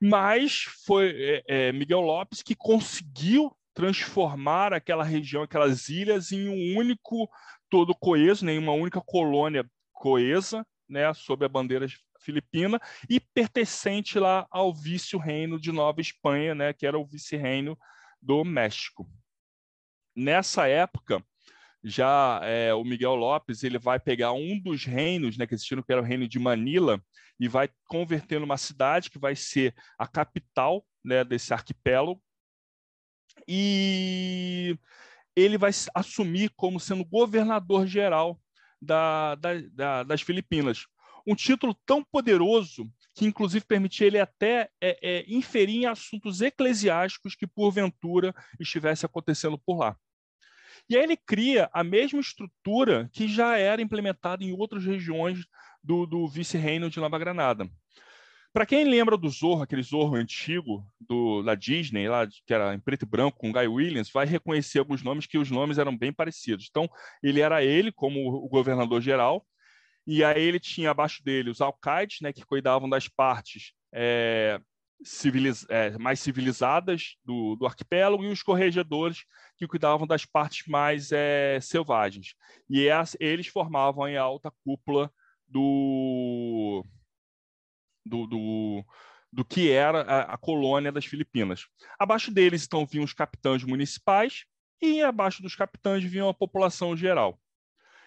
Mas 0.01 0.63
foi 0.86 1.43
é, 1.47 1.67
é 1.69 1.71
Miguel 1.71 2.01
Lopes 2.01 2.41
que 2.41 2.55
conseguiu 2.55 3.55
transformar 3.73 4.73
aquela 4.73 5.03
região, 5.03 5.43
aquelas 5.43 5.89
ilhas, 5.89 6.31
em 6.31 6.47
um 6.47 6.77
único 6.77 7.29
todo 7.69 7.93
coeso, 7.93 8.45
né, 8.45 8.53
em 8.53 8.58
uma 8.58 8.71
única 8.71 9.01
colônia 9.01 9.69
coesa, 9.91 10.65
né, 10.88 11.13
sob 11.13 11.45
a 11.45 11.49
bandeira 11.49 11.86
filipina 12.19 12.79
e 13.10 13.19
pertencente 13.19 14.17
lá 14.17 14.47
ao 14.49 14.73
vice-reino 14.73 15.60
de 15.60 15.71
Nova 15.71 15.99
Espanha, 15.99 16.55
né, 16.55 16.73
que 16.73 16.88
era 16.88 16.97
o 16.97 17.05
vice-reino 17.05 17.77
do 18.21 18.43
México. 18.45 19.08
Nessa 20.15 20.67
época, 20.67 21.23
já 21.88 22.39
é, 22.41 22.74
o 22.74 22.84
Miguel 22.84 23.13
Lopes 23.13 23.63
ele 23.63 23.78
vai 23.78 24.00
pegar 24.00 24.32
um 24.32 24.60
dos 24.60 24.86
reinos 24.86 25.38
né, 25.38 25.45
que 25.45 25.54
existiram, 25.54 25.84
que 25.84 25.91
era 25.91 26.02
o 26.02 26.04
reino 26.04 26.28
de 26.28 26.39
Manila, 26.39 27.00
e 27.39 27.48
vai 27.48 27.69
converter 27.88 28.39
numa 28.39 28.58
cidade 28.58 29.12
que 29.12 29.19
vai 29.19 29.36
ser 29.36 29.76
a 29.98 30.08
capital 30.08 30.84
né, 31.04 31.24
desse 31.24 31.54
arquipélago, 31.54 32.19
e 33.48 34.76
ele 35.36 35.60
vai 35.60 35.69
assumir 35.93 36.50
como 36.56 36.80
sendo 36.80 37.06
governador 37.06 37.86
geral 37.86 38.39
da, 38.82 39.36
da, 39.36 39.50
da, 39.71 40.04
das 40.04 40.21
Filipinas. 40.21 40.88
Um 41.28 41.36
título 41.36 41.76
tão 41.86 42.04
poderoso 42.04 42.89
que, 43.13 43.26
inclusive, 43.26 43.63
permitia 43.63 44.08
ele 44.08 44.19
até 44.19 44.69
é, 44.82 44.98
é, 45.02 45.26
inferir 45.28 45.84
em 45.84 45.86
assuntos 45.86 46.41
eclesiásticos 46.41 47.36
que, 47.36 47.45
porventura, 47.45 48.34
estivesse 48.60 49.06
acontecendo 49.06 49.58
por 49.58 49.78
lá. 49.78 49.95
E 50.89 50.95
aí 50.95 51.04
ele 51.04 51.17
cria 51.17 51.69
a 51.74 51.84
mesma 51.84 52.19
estrutura 52.19 53.10
que 53.12 53.28
já 53.28 53.58
era 53.58 53.82
implementada 53.82 54.43
em 54.43 54.54
outras 54.54 54.86
regiões 54.86 55.39
do, 55.84 56.06
do 56.06 56.28
vice-reino 56.28 56.89
de 56.89 57.00
Nova 57.00 57.17
Granada. 57.17 57.67
Para 58.54 58.65
quem 58.65 58.86
lembra 58.86 59.17
do 59.17 59.28
Zorro, 59.28 59.63
aquele 59.63 59.84
Zorro 59.84 60.15
antigo 60.15 60.88
do, 61.00 61.43
da 61.43 61.56
Disney, 61.56 62.08
lá, 62.08 62.26
que 62.26 62.54
era 62.54 62.74
em 62.74 62.80
preto 62.80 63.04
e 63.04 63.06
branco, 63.06 63.38
com 63.38 63.52
Guy 63.52 63.67
Williams, 63.67 64.10
vai 64.10 64.26
reconhecer 64.26 64.80
alguns 64.80 65.04
nomes 65.04 65.26
que 65.26 65.38
os 65.38 65.52
nomes 65.52 65.78
eram 65.78 65.95
bem 65.98 66.13
parecidos. 66.13 66.67
Então, 66.69 66.89
ele 67.21 67.41
era 67.41 67.63
ele 67.63 67.91
como 67.91 68.30
o 68.30 68.48
governador 68.48 69.02
geral, 69.02 69.45
e 70.08 70.24
aí 70.24 70.41
ele 70.41 70.60
tinha 70.60 70.91
abaixo 70.91 71.21
dele 71.21 71.50
os 71.50 71.60
alcaides, 71.60 72.21
né, 72.21 72.32
que 72.32 72.45
cuidavam 72.45 72.88
das 72.88 73.10
partes 73.10 73.74
é, 73.93 74.62
civiliz 75.06 75.65
é, 75.70 75.98
mais 75.98 76.20
civilizadas 76.20 77.15
do, 77.24 77.56
do, 77.56 77.65
arquipélago, 77.65 78.24
e 78.24 78.28
os 78.28 78.41
corregedores, 78.41 79.24
que 79.56 79.68
cuidavam 79.68 80.08
das 80.08 80.26
partes 80.26 80.65
mais 80.68 81.12
é, 81.12 81.60
selvagens. 81.62 82.34
E 82.70 82.89
as, 82.89 83.15
eles 83.20 83.48
formavam 83.48 84.04
a 84.04 84.20
alta 84.20 84.52
cúpula 84.63 85.12
do 85.48 86.84
do, 88.04 88.28
do, 88.28 88.86
do 89.32 89.46
que 89.46 89.72
era 89.72 90.02
a, 90.02 90.34
a, 90.34 90.38
colônia 90.38 90.91
das 90.91 91.06
Filipinas. 91.06 91.68
Abaixo 92.00 92.32
deles, 92.32 92.65
então, 92.65 92.86
vinham 92.86 93.06
os 93.06 93.13
capitães 93.13 93.63
municipais 93.63 94.46
e 94.82 95.02
abaixo 95.02 95.41
dos 95.41 95.56
capitães 95.56 96.04
vinha 96.04 96.30
a 96.30 96.34
população 96.34 96.96
geral. 96.96 97.39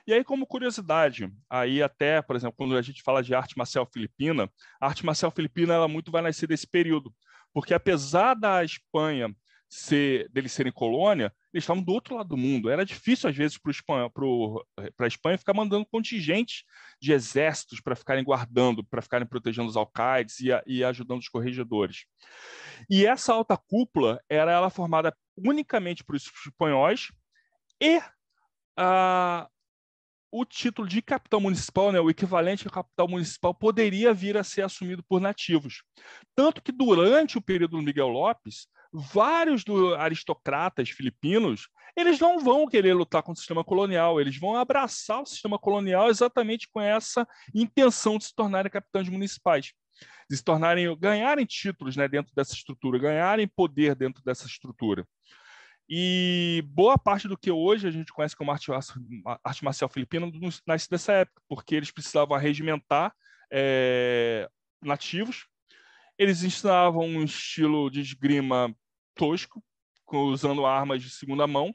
E 0.08 0.12
aí, 0.14 0.24
como 0.24 0.46
curiosidade, 0.46 1.30
aí 1.50 1.82
até, 1.82 2.22
por 2.22 2.34
exemplo, 2.34 2.56
quando 2.56 2.74
a 2.78 2.80
gente 2.80 3.02
fala 3.02 3.22
de 3.22 3.34
arte 3.34 3.58
marcial 3.58 3.84
filipina, 3.84 4.50
a 4.80 4.86
arte 4.86 5.04
marcial 5.04 5.30
filipina 5.30 5.74
ela 5.74 5.86
muito 5.86 6.10
vai 6.10 6.22
nascer 6.22 6.46
desse 6.46 6.66
período, 6.66 7.14
porque 7.52 7.74
apesar 7.74 8.32
da 8.32 8.64
Espanha 8.64 9.36
ser, 9.68 10.26
deles 10.30 10.52
serem 10.52 10.72
colônia, 10.72 11.30
eles 11.52 11.62
estavam 11.62 11.82
do 11.82 11.92
outro 11.92 12.16
lado 12.16 12.30
do 12.30 12.38
mundo. 12.38 12.70
Era 12.70 12.86
difícil, 12.86 13.28
às 13.28 13.36
vezes, 13.36 13.58
para 13.58 15.04
a 15.04 15.06
Espanha 15.06 15.36
ficar 15.36 15.52
mandando 15.52 15.84
contingentes 15.84 16.64
de 16.98 17.12
exércitos 17.12 17.78
para 17.78 17.94
ficarem 17.94 18.24
guardando, 18.24 18.82
para 18.82 19.02
ficarem 19.02 19.26
protegendo 19.26 19.68
os 19.68 19.76
alcaides 19.76 20.40
e, 20.40 20.48
e, 20.66 20.82
ajudando 20.82 21.20
os 21.20 21.28
corregedores. 21.28 22.06
E 22.88 23.04
essa 23.04 23.34
alta 23.34 23.58
cúpula 23.58 24.18
era 24.26 24.52
ela 24.52 24.70
formada 24.70 25.14
unicamente 25.36 26.02
por 26.02 26.16
espanhóis 26.16 27.08
e 27.78 28.00
o 30.30 30.44
título 30.44 30.86
de 30.86 31.00
capitão 31.00 31.40
municipal, 31.40 31.90
né, 31.90 32.00
o 32.00 32.10
equivalente 32.10 32.66
ao 32.66 32.72
capitão 32.72 33.08
municipal, 33.08 33.54
poderia 33.54 34.12
vir 34.12 34.36
a 34.36 34.44
ser 34.44 34.62
assumido 34.62 35.02
por 35.08 35.20
nativos. 35.20 35.82
Tanto 36.34 36.62
que 36.62 36.72
durante 36.72 37.38
o 37.38 37.42
período 37.42 37.76
do 37.76 37.82
Miguel 37.82 38.08
Lopes, 38.08 38.66
vários 38.92 39.64
do 39.64 39.94
aristocratas 39.94 40.90
filipinos, 40.90 41.68
eles 41.96 42.18
não 42.18 42.38
vão 42.38 42.66
querer 42.66 42.94
lutar 42.94 43.22
contra 43.22 43.38
o 43.38 43.40
sistema 43.40 43.64
colonial, 43.64 44.20
eles 44.20 44.38
vão 44.38 44.56
abraçar 44.56 45.22
o 45.22 45.26
sistema 45.26 45.58
colonial 45.58 46.08
exatamente 46.08 46.68
com 46.70 46.80
essa 46.80 47.26
intenção 47.54 48.18
de 48.18 48.24
se 48.24 48.34
tornarem 48.34 48.70
capitães 48.70 49.08
municipais, 49.08 49.72
de 50.30 50.36
se 50.36 50.44
tornarem, 50.44 50.96
ganharem 50.98 51.44
títulos 51.44 51.96
né, 51.96 52.06
dentro 52.08 52.32
dessa 52.34 52.54
estrutura, 52.54 52.98
ganharem 52.98 53.48
poder 53.48 53.94
dentro 53.94 54.22
dessa 54.22 54.46
estrutura. 54.46 55.06
E 55.88 56.62
boa 56.66 56.98
parte 56.98 57.26
do 57.26 57.38
que 57.38 57.50
hoje 57.50 57.88
a 57.88 57.90
gente 57.90 58.12
conhece 58.12 58.36
como 58.36 58.50
arte, 58.50 58.70
arte 59.42 59.64
marcial 59.64 59.88
filipina 59.88 60.30
nasce 60.66 60.90
dessa 60.90 61.12
época, 61.12 61.42
porque 61.48 61.74
eles 61.74 61.90
precisavam 61.90 62.36
regimentar 62.36 63.14
é, 63.50 64.48
nativos, 64.82 65.46
eles 66.18 66.42
ensinavam 66.42 67.06
um 67.06 67.24
estilo 67.24 67.90
de 67.90 68.00
esgrima 68.00 68.74
tosco, 69.14 69.64
usando 70.12 70.66
armas 70.66 71.02
de 71.02 71.08
segunda 71.08 71.46
mão, 71.46 71.74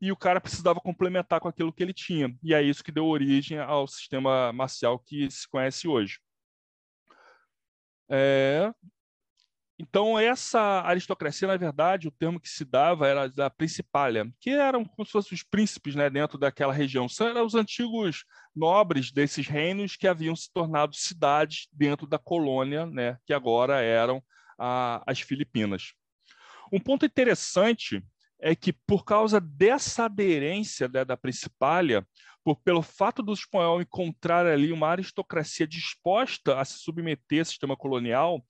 e 0.00 0.10
o 0.10 0.16
cara 0.16 0.40
precisava 0.40 0.80
complementar 0.80 1.40
com 1.40 1.48
aquilo 1.48 1.72
que 1.72 1.82
ele 1.82 1.94
tinha. 1.94 2.36
E 2.42 2.52
é 2.52 2.60
isso 2.60 2.82
que 2.82 2.92
deu 2.92 3.06
origem 3.06 3.58
ao 3.58 3.86
sistema 3.86 4.52
marcial 4.52 4.98
que 4.98 5.30
se 5.30 5.48
conhece 5.48 5.86
hoje. 5.86 6.18
É, 8.08 8.72
então, 9.78 10.18
essa 10.18 10.80
aristocracia, 10.82 11.46
na 11.46 11.56
verdade, 11.56 12.08
o 12.08 12.10
termo 12.10 12.40
que 12.40 12.48
se 12.48 12.64
dava 12.64 13.06
era 13.06 13.28
da 13.28 13.50
principalha, 13.50 14.32
que 14.40 14.50
eram 14.50 14.84
como 14.84 15.04
se 15.04 15.12
fossem 15.12 15.34
os 15.34 15.42
príncipes 15.42 15.94
né, 15.94 16.08
dentro 16.08 16.38
daquela 16.38 16.72
região. 16.72 17.08
São 17.08 17.28
eram 17.28 17.44
os 17.44 17.54
antigos 17.54 18.24
nobres 18.54 19.12
desses 19.12 19.46
reinos 19.46 19.94
que 19.94 20.08
haviam 20.08 20.34
se 20.34 20.50
tornado 20.50 20.96
cidades 20.96 21.68
dentro 21.70 22.06
da 22.06 22.18
colônia, 22.18 22.86
né, 22.86 23.18
que 23.26 23.34
agora 23.34 23.82
eram 23.82 24.22
a, 24.58 25.02
as 25.06 25.20
Filipinas. 25.20 25.92
Um 26.72 26.80
ponto 26.80 27.04
interessante 27.04 28.02
é 28.40 28.54
que, 28.54 28.72
por 28.72 29.04
causa 29.04 29.38
dessa 29.40 30.06
aderência 30.06 30.88
né, 30.88 31.04
da 31.04 31.18
principalha, 31.18 32.06
por, 32.42 32.56
pelo 32.56 32.80
fato 32.80 33.22
do 33.22 33.32
espanhol 33.32 33.82
encontrar 33.82 34.46
ali 34.46 34.72
uma 34.72 34.88
aristocracia 34.88 35.66
disposta 35.66 36.58
a 36.58 36.64
se 36.64 36.78
submeter 36.78 37.40
ao 37.40 37.44
sistema 37.44 37.76
colonial, 37.76 38.42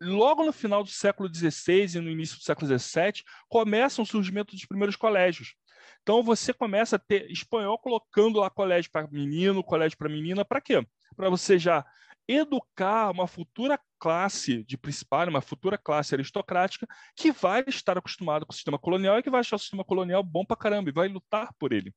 logo 0.00 0.44
no 0.44 0.52
final 0.52 0.82
do 0.82 0.90
século 0.90 1.32
XVI 1.32 1.96
e 1.96 2.00
no 2.00 2.10
início 2.10 2.36
do 2.36 2.42
século 2.42 2.66
XVII, 2.66 3.22
começa 3.48 4.02
o 4.02 4.06
surgimento 4.06 4.54
dos 4.54 4.64
primeiros 4.64 4.96
colégios. 4.96 5.54
Então 6.02 6.22
você 6.22 6.52
começa 6.52 6.96
a 6.96 6.98
ter 6.98 7.30
espanhol 7.30 7.78
colocando 7.78 8.38
lá 8.38 8.48
colégio 8.48 8.90
para 8.90 9.08
menino, 9.08 9.64
colégio 9.64 9.98
para 9.98 10.08
menina, 10.08 10.44
para 10.44 10.60
quê? 10.60 10.86
Para 11.16 11.28
você 11.28 11.58
já 11.58 11.84
educar 12.28 13.10
uma 13.10 13.26
futura 13.26 13.78
classe 13.98 14.64
de 14.64 14.76
principal, 14.76 15.28
uma 15.28 15.40
futura 15.40 15.78
classe 15.78 16.14
aristocrática 16.14 16.86
que 17.14 17.30
vai 17.30 17.64
estar 17.68 17.96
acostumada 17.96 18.44
com 18.44 18.52
o 18.52 18.54
sistema 18.54 18.78
colonial 18.78 19.18
e 19.18 19.22
que 19.22 19.30
vai 19.30 19.40
achar 19.40 19.56
o 19.56 19.58
sistema 19.60 19.84
colonial 19.84 20.22
bom 20.22 20.44
para 20.44 20.56
caramba 20.56 20.90
e 20.90 20.92
vai 20.92 21.08
lutar 21.08 21.52
por 21.58 21.72
ele. 21.72 21.94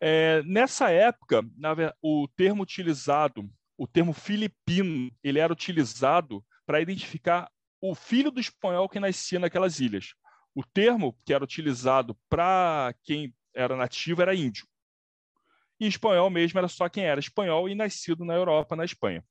É, 0.00 0.42
nessa 0.44 0.90
época, 0.90 1.42
na, 1.56 1.74
o 2.02 2.26
termo 2.36 2.62
utilizado, 2.62 3.50
o 3.76 3.86
termo 3.86 4.12
filipino, 4.12 5.10
ele 5.22 5.38
era 5.38 5.52
utilizado 5.52 6.44
para 6.70 6.80
identificar 6.80 7.50
o 7.80 7.96
filho 7.96 8.30
do 8.30 8.38
espanhol 8.38 8.88
que 8.88 9.00
nascia 9.00 9.40
naquelas 9.40 9.80
ilhas. 9.80 10.14
O 10.54 10.62
termo 10.62 11.18
que 11.24 11.34
era 11.34 11.42
utilizado 11.42 12.16
para 12.28 12.94
quem 13.02 13.34
era 13.52 13.74
nativo 13.74 14.22
era 14.22 14.36
índio. 14.36 14.68
E 15.80 15.88
espanhol 15.88 16.30
mesmo 16.30 16.60
era 16.60 16.68
só 16.68 16.88
quem 16.88 17.02
era 17.02 17.18
espanhol 17.18 17.68
e 17.68 17.74
nascido 17.74 18.24
na 18.24 18.34
Europa, 18.34 18.76
na 18.76 18.84
Espanha. 18.84 19.24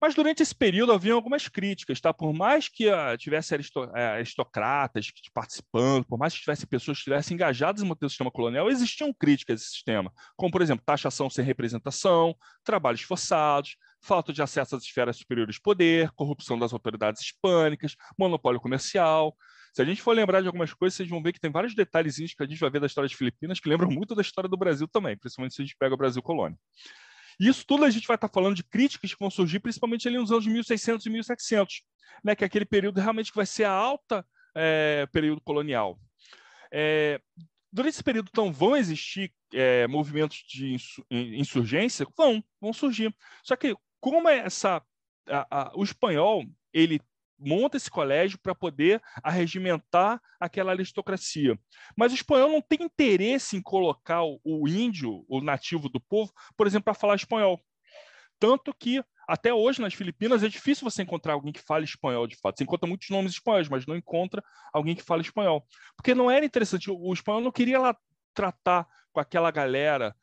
Mas 0.00 0.14
durante 0.14 0.40
esse 0.40 0.54
período 0.54 0.92
haviam 0.92 1.16
algumas 1.16 1.48
críticas, 1.48 2.00
tá? 2.00 2.14
Por 2.14 2.32
mais 2.32 2.68
que 2.68 2.88
uh, 2.88 3.18
tivesse 3.18 3.56
eh, 3.56 4.06
aristocratas 4.06 5.10
participando, 5.32 6.04
por 6.06 6.16
mais 6.16 6.34
que 6.34 6.40
tivesse 6.40 6.64
pessoas 6.64 6.98
que 6.98 7.00
estivessem 7.00 7.34
engajadas 7.34 7.82
em 7.82 7.88
manter 7.88 8.06
o 8.06 8.08
sistema 8.08 8.30
colonial, 8.30 8.70
existiam 8.70 9.12
críticas 9.12 9.54
a 9.54 9.64
esse 9.64 9.72
sistema, 9.72 10.12
como, 10.36 10.52
por 10.52 10.62
exemplo, 10.62 10.84
taxação 10.86 11.28
sem 11.28 11.44
representação, 11.44 12.36
trabalhos 12.62 13.00
forçados, 13.00 13.76
falta 14.04 14.32
de 14.32 14.42
acesso 14.42 14.76
às 14.76 14.82
esferas 14.82 15.16
superiores 15.16 15.56
de 15.56 15.60
poder, 15.60 16.10
corrupção 16.12 16.58
das 16.58 16.72
autoridades 16.72 17.22
hispânicas, 17.22 17.96
monopólio 18.18 18.60
comercial. 18.60 19.36
Se 19.72 19.82
a 19.82 19.84
gente 19.84 20.02
for 20.02 20.14
lembrar 20.14 20.40
de 20.40 20.46
algumas 20.46 20.72
coisas, 20.72 20.96
vocês 20.96 21.08
vão 21.08 21.22
ver 21.22 21.32
que 21.32 21.40
tem 21.40 21.50
vários 21.50 21.74
detalhezinhos 21.74 22.34
que 22.34 22.42
a 22.42 22.46
gente 22.46 22.60
vai 22.60 22.70
ver 22.70 22.80
da 22.80 22.86
história 22.86 23.08
das 23.08 23.16
Filipinas 23.16 23.58
que 23.58 23.68
lembram 23.68 23.90
muito 23.90 24.14
da 24.14 24.22
história 24.22 24.48
do 24.48 24.56
Brasil 24.56 24.86
também, 24.86 25.16
principalmente 25.16 25.54
se 25.54 25.62
a 25.62 25.64
gente 25.64 25.76
pega 25.76 25.94
o 25.94 25.98
Brasil 25.98 26.22
colônia. 26.22 26.56
E 27.40 27.48
isso 27.48 27.64
tudo 27.66 27.84
a 27.84 27.90
gente 27.90 28.06
vai 28.06 28.14
estar 28.14 28.28
falando 28.28 28.54
de 28.54 28.62
críticas 28.62 29.12
que 29.12 29.18
vão 29.18 29.30
surgir 29.30 29.58
principalmente 29.58 30.06
ali 30.06 30.18
nos 30.18 30.30
anos 30.30 30.46
1600 30.46 31.04
e 31.04 31.10
1700, 31.10 31.82
né, 32.22 32.36
que 32.36 32.44
é 32.44 32.46
aquele 32.46 32.64
período 32.64 33.00
realmente 33.00 33.30
que 33.30 33.36
vai 33.36 33.46
ser 33.46 33.64
a 33.64 33.72
alta 33.72 34.24
é, 34.54 35.06
período 35.12 35.40
colonial. 35.40 35.98
É, 36.72 37.20
durante 37.74 37.94
esse 37.94 38.04
período, 38.04 38.28
então, 38.30 38.52
vão 38.52 38.76
existir 38.76 39.32
é, 39.52 39.86
movimentos 39.88 40.44
de 40.48 40.76
insurgência? 41.10 42.06
Vão, 42.16 42.42
vão 42.60 42.72
surgir. 42.72 43.12
Só 43.42 43.56
que 43.56 43.74
como 44.12 44.28
é 44.28 44.40
essa 44.40 44.82
a, 45.26 45.46
a, 45.50 45.72
o 45.74 45.82
espanhol 45.82 46.44
ele 46.74 47.00
monta 47.38 47.78
esse 47.78 47.90
colégio 47.90 48.38
para 48.38 48.54
poder 48.54 49.00
arregimentar 49.22 50.20
aquela 50.38 50.72
aristocracia. 50.72 51.58
Mas 51.96 52.12
o 52.12 52.14
espanhol 52.14 52.50
não 52.50 52.60
tem 52.60 52.82
interesse 52.82 53.56
em 53.56 53.62
colocar 53.62 54.22
o, 54.22 54.38
o 54.44 54.68
índio, 54.68 55.24
o 55.26 55.40
nativo 55.40 55.88
do 55.88 55.98
povo, 55.98 56.30
por 56.54 56.66
exemplo, 56.66 56.84
para 56.84 56.92
falar 56.92 57.16
espanhol. 57.16 57.58
Tanto 58.38 58.74
que 58.74 59.02
até 59.26 59.54
hoje 59.54 59.80
nas 59.80 59.94
Filipinas 59.94 60.42
é 60.42 60.48
difícil 60.48 60.88
você 60.88 61.02
encontrar 61.02 61.32
alguém 61.32 61.52
que 61.52 61.62
fale 61.62 61.86
espanhol 61.86 62.26
de 62.26 62.36
fato. 62.36 62.58
Você 62.58 62.64
encontra 62.64 62.86
muitos 62.86 63.08
nomes 63.08 63.32
espanhóis, 63.32 63.70
mas 63.70 63.86
não 63.86 63.96
encontra 63.96 64.44
alguém 64.70 64.94
que 64.94 65.02
fale 65.02 65.22
espanhol. 65.22 65.66
Porque 65.96 66.14
não 66.14 66.30
era 66.30 66.44
interessante, 66.44 66.90
o 66.90 67.12
espanhol 67.12 67.40
não 67.40 67.50
queria 67.50 67.80
lá 67.80 67.96
tratar 68.34 68.86
com 69.14 69.20
aquela 69.20 69.50
galera 69.50 70.14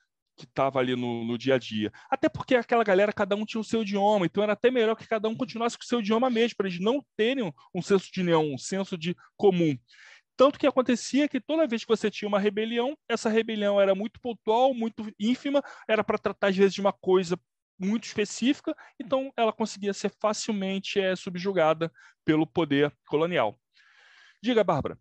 que 0.46 0.52
estava 0.52 0.80
ali 0.80 0.96
no, 0.96 1.24
no, 1.26 1.38
dia 1.38 1.56
a 1.56 1.58
dia. 1.58 1.92
Até 2.10 2.30
porque 2.30 2.56
aquela 2.56 2.84
galera, 2.84 3.14
cada 3.14 3.36
um 3.36 3.46
tinha 3.46 3.62
o 3.62 3.64
seu 3.64 3.82
idioma, 3.82 4.26
então 4.26 4.44
era 4.44 4.54
até 4.54 4.70
melhor 4.70 4.96
que 4.96 5.08
cada 5.08 5.28
um 5.28 5.36
continuasse 5.36 5.78
com 5.78 5.84
o 5.84 5.88
seu 5.88 6.00
idioma 6.00 6.30
mesmo, 6.30 6.58
para 6.58 6.68
eles 6.68 6.80
não 6.80 7.04
terem 7.16 7.52
um, 7.74 7.82
senso 7.82 8.12
de 8.12 8.22
união, 8.22 8.54
um 8.54 8.58
senso 8.58 8.98
de 8.98 9.16
comum. 9.38 9.78
Tanto 10.36 10.58
que 10.58 10.66
acontecia 10.66 11.28
que 11.28 11.40
toda 11.40 11.68
vez 11.68 11.84
que 11.84 11.90
você 11.90 12.10
tinha 12.10 12.28
uma 12.28 12.40
rebelião, 12.40 12.98
essa 13.08 13.30
rebelião 13.30 13.80
era 13.80 13.94
muito 13.94 14.20
pontual, 14.20 14.74
muito 14.74 15.12
ínfima, 15.20 15.62
era 15.88 16.04
para 16.04 16.18
tratar 16.18 16.48
às 16.48 16.58
vezes 16.58 16.74
de 16.74 16.82
uma 16.82 16.94
coisa 16.94 17.40
muito 17.78 18.06
específica, 18.06 18.76
então 19.00 19.32
ela 19.36 19.52
conseguia 19.52 19.94
ser 19.94 20.12
facilmente 20.22 21.00
é, 21.00 21.16
subjugada 21.16 21.92
pelo 22.24 22.46
poder 22.46 22.96
colonial. 23.08 23.60
Diga, 24.42 24.64
Bárbara. 24.64 24.98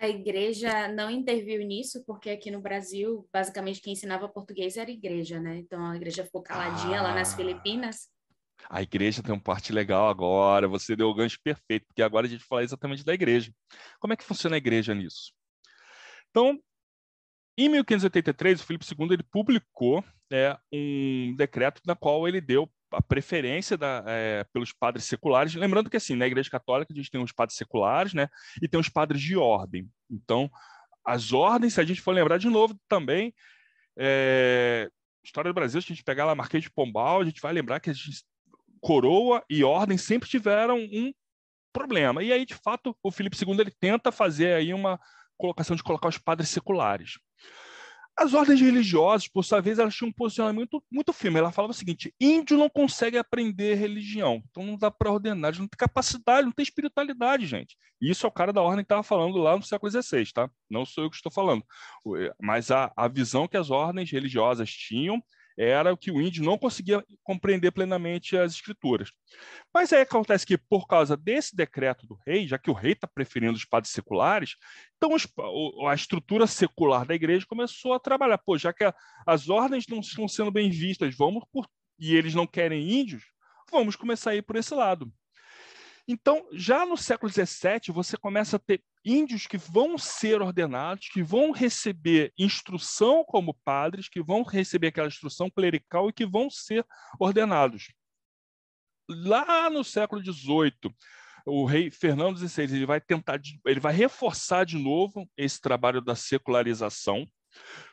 A 0.00 0.08
igreja 0.08 0.88
não 0.88 1.10
interviu 1.10 1.62
nisso, 1.62 2.02
porque 2.06 2.30
aqui 2.30 2.50
no 2.50 2.62
Brasil, 2.62 3.28
basicamente, 3.30 3.82
quem 3.82 3.92
ensinava 3.92 4.30
português 4.30 4.78
era 4.78 4.88
a 4.88 4.92
igreja, 4.92 5.38
né? 5.38 5.58
Então 5.58 5.84
a 5.84 5.94
igreja 5.94 6.24
ficou 6.24 6.42
caladinha 6.42 7.00
ah, 7.00 7.02
lá 7.02 7.14
nas 7.14 7.34
ah. 7.34 7.36
Filipinas. 7.36 8.08
A 8.70 8.80
igreja 8.80 9.22
tem 9.22 9.34
um 9.34 9.38
parte 9.38 9.74
legal 9.74 10.08
agora, 10.08 10.66
você 10.66 10.96
deu 10.96 11.08
o 11.08 11.14
gancho 11.14 11.38
perfeito, 11.44 11.86
porque 11.86 12.00
agora 12.00 12.26
a 12.26 12.30
gente 12.30 12.40
vai 12.40 12.48
falar 12.48 12.62
exatamente 12.62 13.04
da 13.04 13.12
igreja. 13.12 13.52
Como 13.98 14.14
é 14.14 14.16
que 14.16 14.24
funciona 14.24 14.56
a 14.56 14.58
igreja 14.58 14.94
nisso? 14.94 15.34
Então, 16.30 16.58
em 17.58 17.68
1583, 17.68 18.62
o 18.62 18.64
Filipe 18.64 18.86
II 18.86 19.12
ele 19.12 19.22
publicou 19.22 20.02
é, 20.32 20.56
um 20.72 21.34
decreto 21.36 21.82
na 21.86 21.94
qual 21.94 22.26
ele 22.26 22.40
deu 22.40 22.70
a 22.90 23.02
preferência 23.02 23.76
da, 23.76 24.04
é, 24.06 24.44
pelos 24.52 24.72
padres 24.72 25.04
seculares. 25.04 25.54
Lembrando 25.54 25.90
que, 25.90 25.96
assim, 25.96 26.14
na 26.14 26.26
Igreja 26.26 26.50
Católica 26.50 26.92
a 26.92 26.96
gente 26.96 27.10
tem 27.10 27.22
os 27.22 27.32
padres 27.32 27.56
seculares 27.56 28.14
né, 28.14 28.28
e 28.60 28.68
tem 28.68 28.78
os 28.78 28.88
padres 28.88 29.20
de 29.20 29.36
ordem. 29.36 29.88
Então, 30.10 30.50
as 31.04 31.32
ordens, 31.32 31.74
se 31.74 31.80
a 31.80 31.84
gente 31.84 32.00
for 32.00 32.12
lembrar 32.12 32.38
de 32.38 32.48
novo 32.48 32.78
também, 32.88 33.34
é, 33.96 34.90
história 35.24 35.50
do 35.50 35.54
Brasil, 35.54 35.80
se 35.80 35.92
a 35.92 35.94
gente 35.94 36.04
pegar 36.04 36.24
lá 36.24 36.34
Marquês 36.34 36.62
de 36.62 36.70
Pombal, 36.70 37.20
a 37.20 37.24
gente 37.24 37.40
vai 37.40 37.52
lembrar 37.52 37.80
que 37.80 37.90
a 37.90 37.92
gente, 37.92 38.24
coroa 38.80 39.44
e 39.48 39.62
ordem 39.62 39.98
sempre 39.98 40.28
tiveram 40.28 40.78
um 40.78 41.12
problema. 41.72 42.22
E 42.22 42.32
aí, 42.32 42.44
de 42.44 42.54
fato, 42.54 42.96
o 43.02 43.10
Filipe 43.10 43.36
II 43.36 43.60
ele 43.60 43.70
tenta 43.70 44.10
fazer 44.10 44.54
aí 44.54 44.72
uma 44.74 44.98
colocação 45.36 45.76
de 45.76 45.82
colocar 45.82 46.08
os 46.08 46.18
padres 46.18 46.48
seculares. 46.48 47.18
As 48.20 48.34
ordens 48.34 48.60
religiosas, 48.60 49.26
por 49.26 49.42
sua 49.42 49.62
vez, 49.62 49.78
elas 49.78 49.94
tinham 49.94 50.10
um 50.10 50.12
posicionamento 50.12 50.84
muito, 50.92 51.10
firme. 51.10 51.38
Ela 51.38 51.50
falava 51.50 51.72
o 51.72 51.74
seguinte: 51.74 52.14
índio 52.20 52.58
não 52.58 52.68
consegue 52.68 53.16
aprender 53.16 53.76
religião, 53.76 54.42
então 54.50 54.62
não 54.62 54.76
dá 54.76 54.90
para 54.90 55.10
ordenar, 55.10 55.58
não 55.58 55.66
tem 55.66 55.78
capacidade, 55.78 56.44
não 56.44 56.52
tem 56.52 56.62
espiritualidade, 56.62 57.46
gente. 57.46 57.78
Isso 57.98 58.26
é 58.26 58.28
o 58.28 58.32
cara 58.32 58.52
da 58.52 58.60
ordem 58.60 58.84
que 58.84 58.92
estava 58.92 59.02
falando 59.02 59.38
lá 59.38 59.56
no 59.56 59.62
século 59.62 59.90
XVI, 59.90 60.30
tá? 60.34 60.50
Não 60.68 60.84
sou 60.84 61.04
eu 61.04 61.10
que 61.10 61.16
estou 61.16 61.32
falando. 61.32 61.64
Eh, 62.18 62.34
mas 62.38 62.70
a, 62.70 62.92
a 62.94 63.08
visão 63.08 63.48
que 63.48 63.56
as 63.56 63.70
ordens 63.70 64.10
religiosas 64.10 64.70
tinham 64.70 65.22
Era 65.62 65.92
o 65.92 65.96
que 65.96 66.10
o 66.10 66.22
índio 66.22 66.42
não 66.42 66.56
conseguia 66.56 67.04
compreender 67.22 67.70
plenamente 67.70 68.34
as 68.34 68.54
escrituras. 68.54 69.10
Mas 69.74 69.92
aí 69.92 70.00
acontece 70.00 70.46
que, 70.46 70.56
por 70.56 70.86
causa 70.86 71.18
desse 71.18 71.54
decreto 71.54 72.06
do 72.06 72.18
rei, 72.26 72.48
já 72.48 72.56
que 72.58 72.70
o 72.70 72.74
rei 72.74 72.92
está 72.92 73.06
preferindo 73.06 73.52
os 73.52 73.66
padres 73.66 73.92
seculares, 73.92 74.56
então 74.96 75.10
a 75.86 75.94
estrutura 75.94 76.46
secular 76.46 77.04
da 77.04 77.14
igreja 77.14 77.44
começou 77.46 77.92
a 77.92 78.00
trabalhar. 78.00 78.38
Pô, 78.38 78.56
já 78.56 78.72
que 78.72 78.90
as 79.26 79.50
ordens 79.50 79.84
não 79.86 80.00
estão 80.00 80.26
sendo 80.26 80.50
bem 80.50 80.70
vistas, 80.70 81.14
vamos 81.14 81.44
por... 81.52 81.68
e 81.98 82.16
eles 82.16 82.34
não 82.34 82.46
querem 82.46 82.90
índios, 82.90 83.22
vamos 83.70 83.96
começar 83.96 84.30
a 84.30 84.36
ir 84.36 84.42
por 84.42 84.56
esse 84.56 84.74
lado. 84.74 85.12
Então, 86.12 86.44
já 86.50 86.84
no 86.84 86.96
século 86.96 87.30
XVII, 87.30 87.94
você 87.94 88.16
começa 88.16 88.56
a 88.56 88.58
ter 88.58 88.82
índios 89.04 89.46
que 89.46 89.56
vão 89.56 89.96
ser 89.96 90.42
ordenados, 90.42 91.06
que 91.08 91.22
vão 91.22 91.52
receber 91.52 92.32
instrução 92.36 93.24
como 93.24 93.54
padres, 93.64 94.08
que 94.08 94.20
vão 94.20 94.42
receber 94.42 94.88
aquela 94.88 95.06
instrução 95.06 95.48
clerical 95.48 96.08
e 96.08 96.12
que 96.12 96.26
vão 96.26 96.50
ser 96.50 96.84
ordenados. 97.16 97.94
Lá 99.08 99.70
no 99.70 99.84
século 99.84 100.20
XVIII, 100.20 100.92
o 101.46 101.64
rei 101.64 101.92
Fernando 101.92 102.36
XVI 102.36 102.64
ele 102.64 102.86
vai 102.86 103.00
tentar, 103.00 103.40
ele 103.64 103.78
vai 103.78 103.94
reforçar 103.94 104.66
de 104.66 104.76
novo 104.76 105.30
esse 105.36 105.60
trabalho 105.60 106.00
da 106.00 106.16
secularização. 106.16 107.24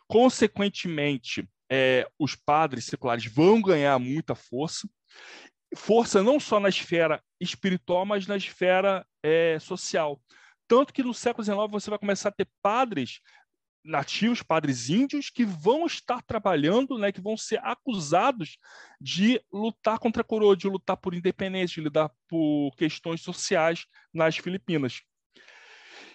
Consequentemente, 0.08 1.48
é, 1.70 2.10
os 2.18 2.34
padres 2.34 2.86
seculares 2.86 3.26
vão 3.26 3.62
ganhar 3.62 4.00
muita 4.00 4.34
força 4.34 4.90
força 5.76 6.24
não 6.24 6.40
só 6.40 6.60
na 6.60 6.70
esfera 6.70 7.22
espiritual, 7.40 8.06
mas 8.06 8.28
na 8.28 8.38
esfera 8.38 9.06
é, 9.24 9.58
social. 9.60 10.22
Tanto 10.68 10.94
que 10.94 11.04
no 11.04 11.14
século 11.14 11.44
XIX 11.44 11.58
você 11.70 11.90
vai 11.90 12.00
começar 12.00 12.30
a 12.30 12.34
ter 12.34 12.48
padres 12.62 13.20
nativos, 13.84 14.44
padres 14.44 14.90
índios, 14.90 15.30
que 15.30 15.46
vão 15.46 15.86
estar 15.86 16.22
trabalhando, 16.24 16.98
né, 16.98 17.12
que 17.12 17.22
vão 17.22 17.38
ser 17.38 17.60
acusados 17.64 18.58
de 19.00 19.42
lutar 19.52 19.98
contra 19.98 20.22
a 20.22 20.26
coroa, 20.26 20.58
de 20.58 20.68
lutar 20.68 20.98
por 20.98 21.14
independência, 21.14 21.76
de 21.76 21.82
lutar 21.82 22.12
por 22.28 22.76
questões 22.76 23.22
sociais 23.22 23.86
nas 24.14 24.38
Filipinas. 24.38 25.02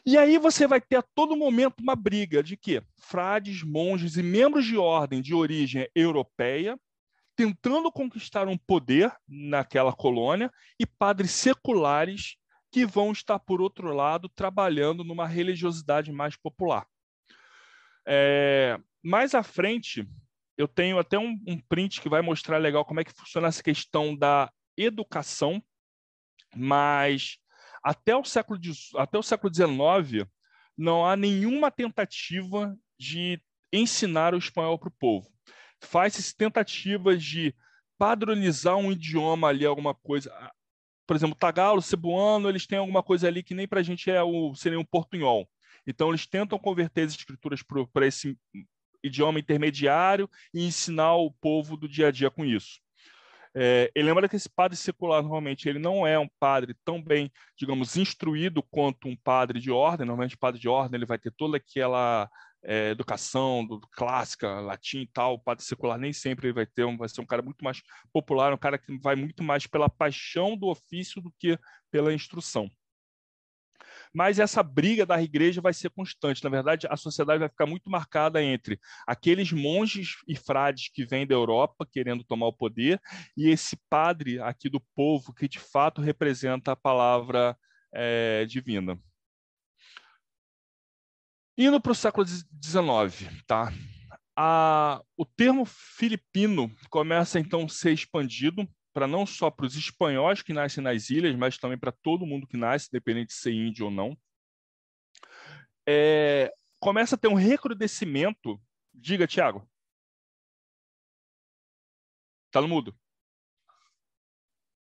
E 0.04 0.18
aí 0.18 0.36
você 0.36 0.66
vai 0.66 0.80
ter 0.80 0.96
a 0.96 1.02
todo 1.02 1.36
momento 1.36 1.80
uma 1.80 1.96
briga 1.96 2.42
de 2.42 2.56
que 2.56 2.82
frades, 2.98 3.62
monges 3.62 4.16
e 4.16 4.22
membros 4.22 4.66
de 4.66 4.76
ordem 4.76 5.22
de 5.22 5.32
origem 5.32 5.88
europeia 5.94 6.78
tentando 7.42 7.90
conquistar 7.90 8.46
um 8.46 8.56
poder 8.56 9.12
naquela 9.26 9.92
colônia 9.92 10.48
e 10.78 10.86
padres 10.86 11.32
seculares 11.32 12.36
que 12.70 12.86
vão 12.86 13.10
estar, 13.10 13.36
por 13.40 13.60
outro 13.60 13.92
lado, 13.92 14.28
trabalhando 14.28 15.02
numa 15.02 15.26
religiosidade 15.26 16.12
mais 16.12 16.36
popular. 16.36 16.86
É, 18.06 18.78
mais 19.02 19.34
à 19.34 19.42
frente, 19.42 20.08
eu 20.56 20.68
tenho 20.68 21.00
até 21.00 21.18
um, 21.18 21.36
um, 21.48 21.58
print 21.58 22.00
que 22.00 22.08
vai 22.08 22.22
mostrar 22.22 22.58
legal 22.58 22.84
como 22.84 23.00
é 23.00 23.04
que 23.04 23.12
funciona 23.12 23.48
essa 23.48 23.62
questão 23.62 24.16
da 24.16 24.48
educação, 24.76 25.60
mas 26.54 27.38
até 27.82 28.14
o 28.14 28.22
século, 28.22 28.60
até 28.96 29.18
o 29.18 29.22
século 29.22 29.52
XIX 29.52 30.30
não 30.78 31.04
há 31.04 31.16
nenhuma 31.16 31.72
tentativa 31.72 32.72
de 32.96 33.42
ensinar 33.72 34.32
o 34.32 34.38
espanhol 34.38 34.78
para 34.78 34.88
o 34.88 34.96
povo 34.96 35.32
faz 35.82 36.32
tentativas 36.32 37.22
de 37.22 37.54
padronizar 37.98 38.76
um 38.76 38.90
idioma 38.90 39.48
ali, 39.48 39.66
alguma 39.66 39.94
coisa. 39.94 40.32
Por 41.06 41.16
exemplo, 41.16 41.36
tagalo, 41.36 41.82
cebuano, 41.82 42.48
eles 42.48 42.66
têm 42.66 42.78
alguma 42.78 43.02
coisa 43.02 43.28
ali 43.28 43.42
que 43.42 43.54
nem 43.54 43.68
para 43.68 43.80
a 43.80 43.82
gente 43.82 44.10
é 44.10 44.22
o, 44.22 44.54
seria 44.54 44.78
um 44.78 44.84
portunhol. 44.84 45.48
Então, 45.86 46.08
eles 46.08 46.26
tentam 46.26 46.58
converter 46.58 47.02
as 47.02 47.12
escrituras 47.12 47.60
para 47.92 48.06
esse 48.06 48.38
idioma 49.02 49.40
intermediário 49.40 50.30
e 50.54 50.64
ensinar 50.64 51.16
o 51.16 51.30
povo 51.30 51.76
do 51.76 51.88
dia 51.88 52.08
a 52.08 52.10
dia 52.10 52.30
com 52.30 52.44
isso. 52.44 52.80
É, 53.54 53.90
e 53.94 54.02
lembra 54.02 54.28
que 54.28 54.36
esse 54.36 54.48
padre 54.48 54.76
secular, 54.76 55.20
normalmente, 55.22 55.68
ele 55.68 55.78
não 55.78 56.06
é 56.06 56.18
um 56.18 56.28
padre 56.38 56.74
tão 56.84 57.02
bem, 57.02 57.30
digamos, 57.56 57.96
instruído 57.96 58.62
quanto 58.62 59.08
um 59.08 59.16
padre 59.16 59.60
de 59.60 59.70
ordem. 59.70 60.06
Normalmente, 60.06 60.36
padre 60.36 60.60
de 60.60 60.68
ordem 60.68 60.96
ele 60.96 61.06
vai 61.06 61.18
ter 61.18 61.32
toda 61.32 61.58
aquela 61.58 62.30
é, 62.64 62.90
educação 62.90 63.66
do, 63.66 63.80
clássica, 63.80 64.60
latim 64.60 65.00
e 65.00 65.06
tal, 65.06 65.34
o 65.34 65.38
padre 65.38 65.64
secular 65.64 65.98
nem 65.98 66.12
sempre 66.12 66.52
vai 66.52 66.66
ter, 66.66 66.84
um, 66.84 66.96
vai 66.96 67.08
ser 67.08 67.20
um 67.20 67.26
cara 67.26 67.42
muito 67.42 67.64
mais 67.64 67.82
popular, 68.12 68.52
um 68.52 68.58
cara 68.58 68.78
que 68.78 68.98
vai 68.98 69.16
muito 69.16 69.42
mais 69.42 69.66
pela 69.66 69.88
paixão 69.88 70.56
do 70.56 70.68
ofício 70.68 71.20
do 71.20 71.32
que 71.38 71.58
pela 71.90 72.14
instrução. 72.14 72.70
Mas 74.14 74.38
essa 74.38 74.62
briga 74.62 75.06
da 75.06 75.20
igreja 75.22 75.60
vai 75.60 75.72
ser 75.72 75.90
constante. 75.90 76.44
Na 76.44 76.50
verdade, 76.50 76.86
a 76.88 76.96
sociedade 76.96 77.40
vai 77.40 77.48
ficar 77.48 77.66
muito 77.66 77.90
marcada 77.90 78.42
entre 78.42 78.78
aqueles 79.06 79.50
monges 79.52 80.16
e 80.28 80.36
frades 80.36 80.90
que 80.92 81.04
vêm 81.04 81.26
da 81.26 81.34
Europa 81.34 81.86
querendo 81.90 82.22
tomar 82.22 82.46
o 82.46 82.52
poder 82.52 83.00
e 83.36 83.48
esse 83.48 83.76
padre 83.88 84.38
aqui 84.40 84.68
do 84.68 84.80
povo 84.94 85.32
que 85.32 85.48
de 85.48 85.58
fato 85.58 86.00
representa 86.00 86.72
a 86.72 86.76
palavra 86.76 87.56
é, 87.92 88.44
divina. 88.46 88.98
Indo 91.56 91.80
para 91.80 91.92
o 91.92 91.94
século 91.94 92.26
XIX, 92.26 93.44
tá? 93.46 93.72
A, 94.34 95.02
o 95.16 95.26
termo 95.26 95.64
filipino 95.66 96.74
começa 96.88 97.38
então 97.38 97.64
a 97.64 97.68
ser 97.68 97.92
expandido 97.92 98.66
para 98.92 99.06
não 99.06 99.26
só 99.26 99.50
para 99.50 99.66
os 99.66 99.76
espanhóis 99.76 100.42
que 100.42 100.52
nascem 100.52 100.82
nas 100.82 101.10
ilhas, 101.10 101.36
mas 101.36 101.58
também 101.58 101.78
para 101.78 101.92
todo 101.92 102.26
mundo 102.26 102.46
que 102.46 102.56
nasce, 102.56 102.88
independente 102.88 103.28
de 103.28 103.34
ser 103.34 103.52
índio 103.52 103.86
ou 103.86 103.90
não. 103.90 104.16
É, 105.86 106.52
começa 106.80 107.14
a 107.14 107.18
ter 107.18 107.28
um 107.28 107.34
recrudescimento. 107.34 108.60
Diga, 108.92 109.26
Tiago. 109.26 109.68
Tá 112.50 112.60
no 112.60 112.68
mudo. 112.68 112.94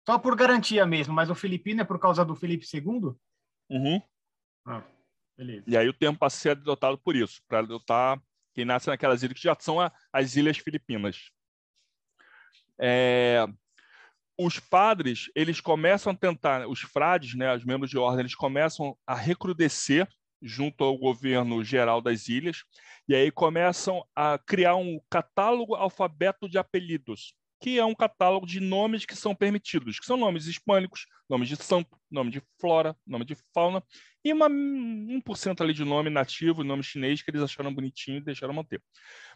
Só 0.07 0.19
por 0.19 0.35
garantia 0.35 0.85
mesmo, 0.85 1.13
mas 1.13 1.31
o 1.31 1.35
filipino 1.35 1.81
é 1.81 1.83
por 1.83 1.99
causa 1.99 2.23
do 2.23 2.35
Felipe 2.35 2.65
II? 2.71 3.15
Uhum. 3.69 4.01
Ah. 4.63 4.83
Beleza. 5.37 5.63
E 5.67 5.75
aí 5.75 5.87
o 5.87 5.93
termo 5.93 6.17
passa 6.17 6.37
a 6.37 6.39
ser 6.39 6.49
adotado 6.51 6.97
por 6.97 7.15
isso, 7.15 7.41
para 7.47 7.59
adotar 7.59 8.21
quem 8.53 8.65
nasce 8.65 8.87
naquelas 8.87 9.21
ilhas 9.21 9.37
que 9.37 9.43
já 9.43 9.55
são 9.59 9.81
a, 9.81 9.91
as 10.11 10.35
ilhas 10.35 10.57
filipinas. 10.57 11.29
É, 12.79 13.45
os 14.37 14.59
padres, 14.59 15.29
eles 15.35 15.59
começam 15.59 16.13
a 16.13 16.15
tentar, 16.15 16.67
os 16.67 16.81
frades, 16.81 17.35
né, 17.35 17.53
os 17.53 17.65
membros 17.65 17.89
de 17.89 17.97
ordem, 17.97 18.21
eles 18.21 18.35
começam 18.35 18.97
a 19.05 19.15
recrudescer 19.15 20.07
junto 20.41 20.83
ao 20.83 20.97
governo 20.97 21.63
geral 21.63 22.01
das 22.01 22.27
ilhas, 22.27 22.63
e 23.07 23.15
aí 23.15 23.31
começam 23.31 24.05
a 24.15 24.37
criar 24.37 24.75
um 24.75 24.99
catálogo 25.09 25.75
alfabeto 25.75 26.47
de 26.47 26.57
apelidos, 26.57 27.33
que 27.65 27.79
é 27.79 27.83
um 27.83 27.95
catálogo 27.95 28.45
de 28.45 28.59
nomes 28.59 29.07
que 29.07 29.15
são 29.15 29.33
permitidos, 29.33 29.99
que 29.99 30.05
são 30.05 30.15
nomes 30.15 30.45
hispânicos, 30.45 31.07
nomes 31.27 31.49
de 31.49 31.55
santo, 31.55 31.99
nome 32.11 32.29
de 32.29 32.39
flora, 32.61 32.95
nome 33.07 33.25
de 33.25 33.35
fauna, 33.55 33.83
e 34.23 34.31
uma 34.31 34.47
1% 34.47 35.61
ali 35.61 35.73
de 35.73 35.83
nome 35.83 36.11
nativo, 36.11 36.63
nome 36.63 36.83
chinês, 36.83 37.23
que 37.23 37.31
eles 37.31 37.41
acharam 37.41 37.73
bonitinho 37.73 38.17
e 38.17 38.23
deixaram 38.23 38.53
manter. 38.53 38.83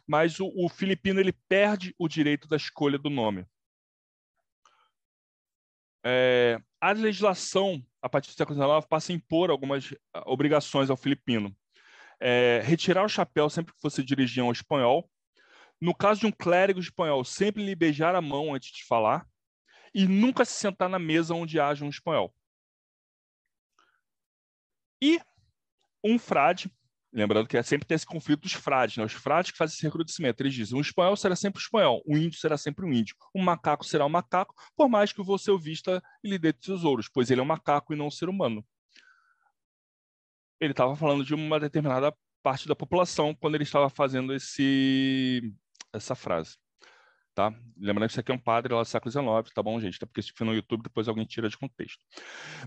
Mas 0.06 0.40
o, 0.40 0.46
o 0.56 0.70
filipino 0.70 1.20
ele 1.20 1.34
perde 1.48 1.96
o 1.98 2.08
direito 2.08 2.48
da 2.48 2.56
escolha 2.56 3.00
do 3.00 3.10
nome. 3.10 3.48
É, 6.06 6.62
a 6.80 6.92
legislação, 6.92 7.84
a 8.00 8.08
partir 8.08 8.30
do 8.30 8.38
século 8.38 8.56
XIX, 8.56 8.88
passa 8.88 9.12
a 9.12 9.16
impor 9.16 9.50
algumas 9.50 9.92
ah, 10.14 10.22
obrigações 10.28 10.92
ao 10.92 10.98
filipino. 10.98 11.52
É, 12.20 12.62
retirar 12.64 13.04
o 13.04 13.10
chapéu 13.10 13.50
sempre 13.50 13.74
que 13.74 13.82
você 13.82 14.04
dirigir 14.04 14.44
ao 14.44 14.52
espanhol, 14.52 15.10
no 15.82 15.96
caso 15.96 16.20
de 16.20 16.28
um 16.28 16.32
clérigo 16.32 16.80
espanhol, 16.80 17.24
sempre 17.24 17.66
lhe 17.66 17.76
beijar 17.76 18.16
a 18.16 18.22
mão 18.22 18.54
antes 18.54 18.72
de 18.72 18.86
falar 18.86 19.26
e 19.94 20.08
nunca 20.08 20.46
se 20.46 20.54
sentar 20.54 20.90
na 20.90 21.00
mesa 21.00 21.34
onde 21.34 21.60
haja 21.60 21.86
um 21.86 21.90
espanhol. 21.90 22.34
E 25.02 25.20
um 26.04 26.20
frade, 26.20 26.72
lembrando 27.14 27.48
que 27.48 27.58
é 27.58 27.64
sempre 27.64 27.88
tem 27.88 27.96
esse 27.96 28.06
conflito 28.06 28.42
dos 28.42 28.54
frades, 28.54 28.98
né? 28.98 29.04
os 29.04 29.14
frades 29.14 29.52
que 29.52 29.58
fazem 29.58 29.76
esse 29.76 29.84
recrudescimento, 29.84 30.42
eles 30.44 30.54
dizem, 30.54 30.78
um 30.78 30.82
espanhol 30.82 31.16
será 31.16 31.36
sempre 31.36 31.60
o 31.60 31.64
espanhol, 31.64 32.04
o 32.06 32.18
índio 32.18 32.38
será 32.38 32.58
sempre 32.58 32.86
o 32.86 32.94
índio, 32.94 33.16
um 33.34 33.42
macaco 33.42 33.86
será 33.86 34.06
um 34.06 34.10
macaco, 34.10 34.54
por 34.76 34.90
mais 34.90 35.14
que 35.14 35.24
você 35.24 35.50
o 35.50 35.58
vista 35.58 36.04
e 36.24 36.30
lhe 36.30 36.38
dê 36.38 36.52
tesouros, 36.52 37.10
pois 37.10 37.32
ele 37.32 37.40
é 37.40 37.44
um 37.44 37.48
macaco 37.48 37.94
e 37.94 37.98
não 37.98 38.08
um 38.08 38.12
ser 38.12 38.28
humano. 38.28 38.66
Ele 40.60 40.72
estava 40.72 40.94
falando 40.96 41.24
de 41.24 41.34
uma 41.34 41.58
determinada 41.58 42.14
parte 42.44 42.68
da 42.68 42.76
população 42.76 43.34
quando 43.34 43.56
ele 43.56 43.64
estava 43.64 43.90
fazendo 43.90 44.34
esse 44.34 45.54
essa 45.94 46.16
frase. 46.16 46.58
Tá? 47.34 47.54
Lembrando 47.78 48.08
que 48.08 48.14
isso 48.14 48.20
aqui 48.20 48.32
é 48.32 48.36
um 48.36 48.40
padre 48.40 48.74
lá 48.74 48.82
do 48.82 48.88
século 48.88 49.12
XIX, 49.12 49.54
tá 49.54 49.64
bom, 49.64 49.80
gente? 49.80 50.00
Tá? 50.00 50.06
Porque 50.06 50.22
se 50.22 50.34
for 50.36 50.46
no 50.46 50.54
YouTube, 50.54 50.84
depois 50.84 51.08
alguém 51.08 51.26
tira 51.26 51.48
de 51.48 51.58
contexto. 51.58 52.04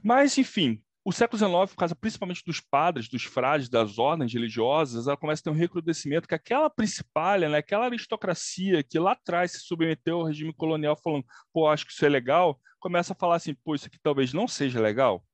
Mas, 0.03 0.39
enfim, 0.39 0.83
o 1.05 1.11
século 1.11 1.37
XIX, 1.37 1.71
por 1.73 1.77
causa 1.77 1.97
principalmente 1.97 2.45
dos 2.47 2.61
padres, 2.61 3.09
dos 3.09 3.25
frades, 3.25 3.69
das 3.69 3.99
ordens 3.99 4.33
religiosas, 4.33 5.09
ela 5.09 5.17
começa 5.17 5.41
a 5.41 5.45
ter 5.45 5.51
um 5.51 5.59
recrudescimento 5.61 6.29
que 6.29 6.35
aquela 6.35 6.71
principalha, 6.71 7.49
né, 7.49 7.59
aquela 7.59 7.87
aristocracia 7.87 8.83
que 8.85 8.99
lá 9.01 9.13
atrás 9.13 9.53
se 9.53 9.61
submeteu 9.61 10.21
ao 10.21 10.27
regime 10.27 10.55
colonial 10.55 10.97
falando, 10.97 11.25
pô, 11.53 11.67
acho 11.69 11.85
que 11.85 11.93
isso 11.93 12.07
é 12.07 12.09
legal, 12.09 12.59
começa 12.79 13.13
a 13.13 13.17
falar 13.17 13.37
assim, 13.37 13.55
pô, 13.65 13.75
isso 13.75 13.89
aqui 13.89 13.99
talvez 14.01 14.33
não 14.33 14.47
seja 14.47 14.81
legal, 14.81 15.25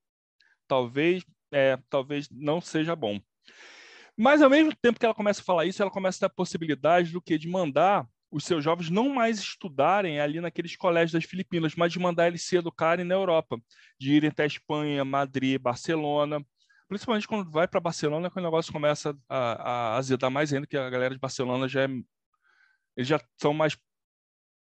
talvez, 0.66 1.22
é, 1.52 1.78
talvez 1.90 2.30
não 2.30 2.62
seja 2.62 2.96
bom. 2.96 3.20
Mas 4.20 4.42
ao 4.42 4.50
mesmo 4.50 4.74
tempo 4.74 4.98
que 4.98 5.06
ela 5.06 5.14
começa 5.14 5.40
a 5.40 5.44
falar 5.44 5.64
isso, 5.64 5.80
ela 5.80 5.92
começa 5.92 6.18
a 6.18 6.20
ter 6.20 6.26
a 6.26 6.36
possibilidade 6.36 7.12
do 7.12 7.22
que 7.22 7.38
de 7.38 7.46
mandar 7.46 8.04
os 8.32 8.44
seus 8.44 8.64
jovens 8.64 8.90
não 8.90 9.08
mais 9.08 9.38
estudarem 9.38 10.20
ali 10.20 10.40
naqueles 10.40 10.74
colégios 10.74 11.12
das 11.12 11.24
Filipinas, 11.24 11.76
mas 11.76 11.92
de 11.92 12.00
mandar 12.00 12.26
eles 12.26 12.42
se 12.42 12.56
educarem 12.56 13.04
na 13.04 13.14
Europa, 13.14 13.60
de 13.96 14.12
irem 14.12 14.28
até 14.28 14.44
Espanha, 14.44 15.04
Madrid, 15.04 15.60
Barcelona. 15.60 16.44
Principalmente 16.88 17.28
quando 17.28 17.48
vai 17.48 17.68
para 17.68 17.78
Barcelona, 17.78 18.28
que 18.28 18.40
o 18.40 18.42
negócio 18.42 18.72
começa 18.72 19.16
a, 19.28 19.92
a 19.92 19.96
azedar 19.96 20.32
mais 20.32 20.52
ainda, 20.52 20.66
que 20.66 20.76
a 20.76 20.90
galera 20.90 21.14
de 21.14 21.20
Barcelona 21.20 21.68
já 21.68 21.82
é, 21.82 21.88
eles 22.96 23.08
já 23.08 23.20
são 23.40 23.54
mais 23.54 23.78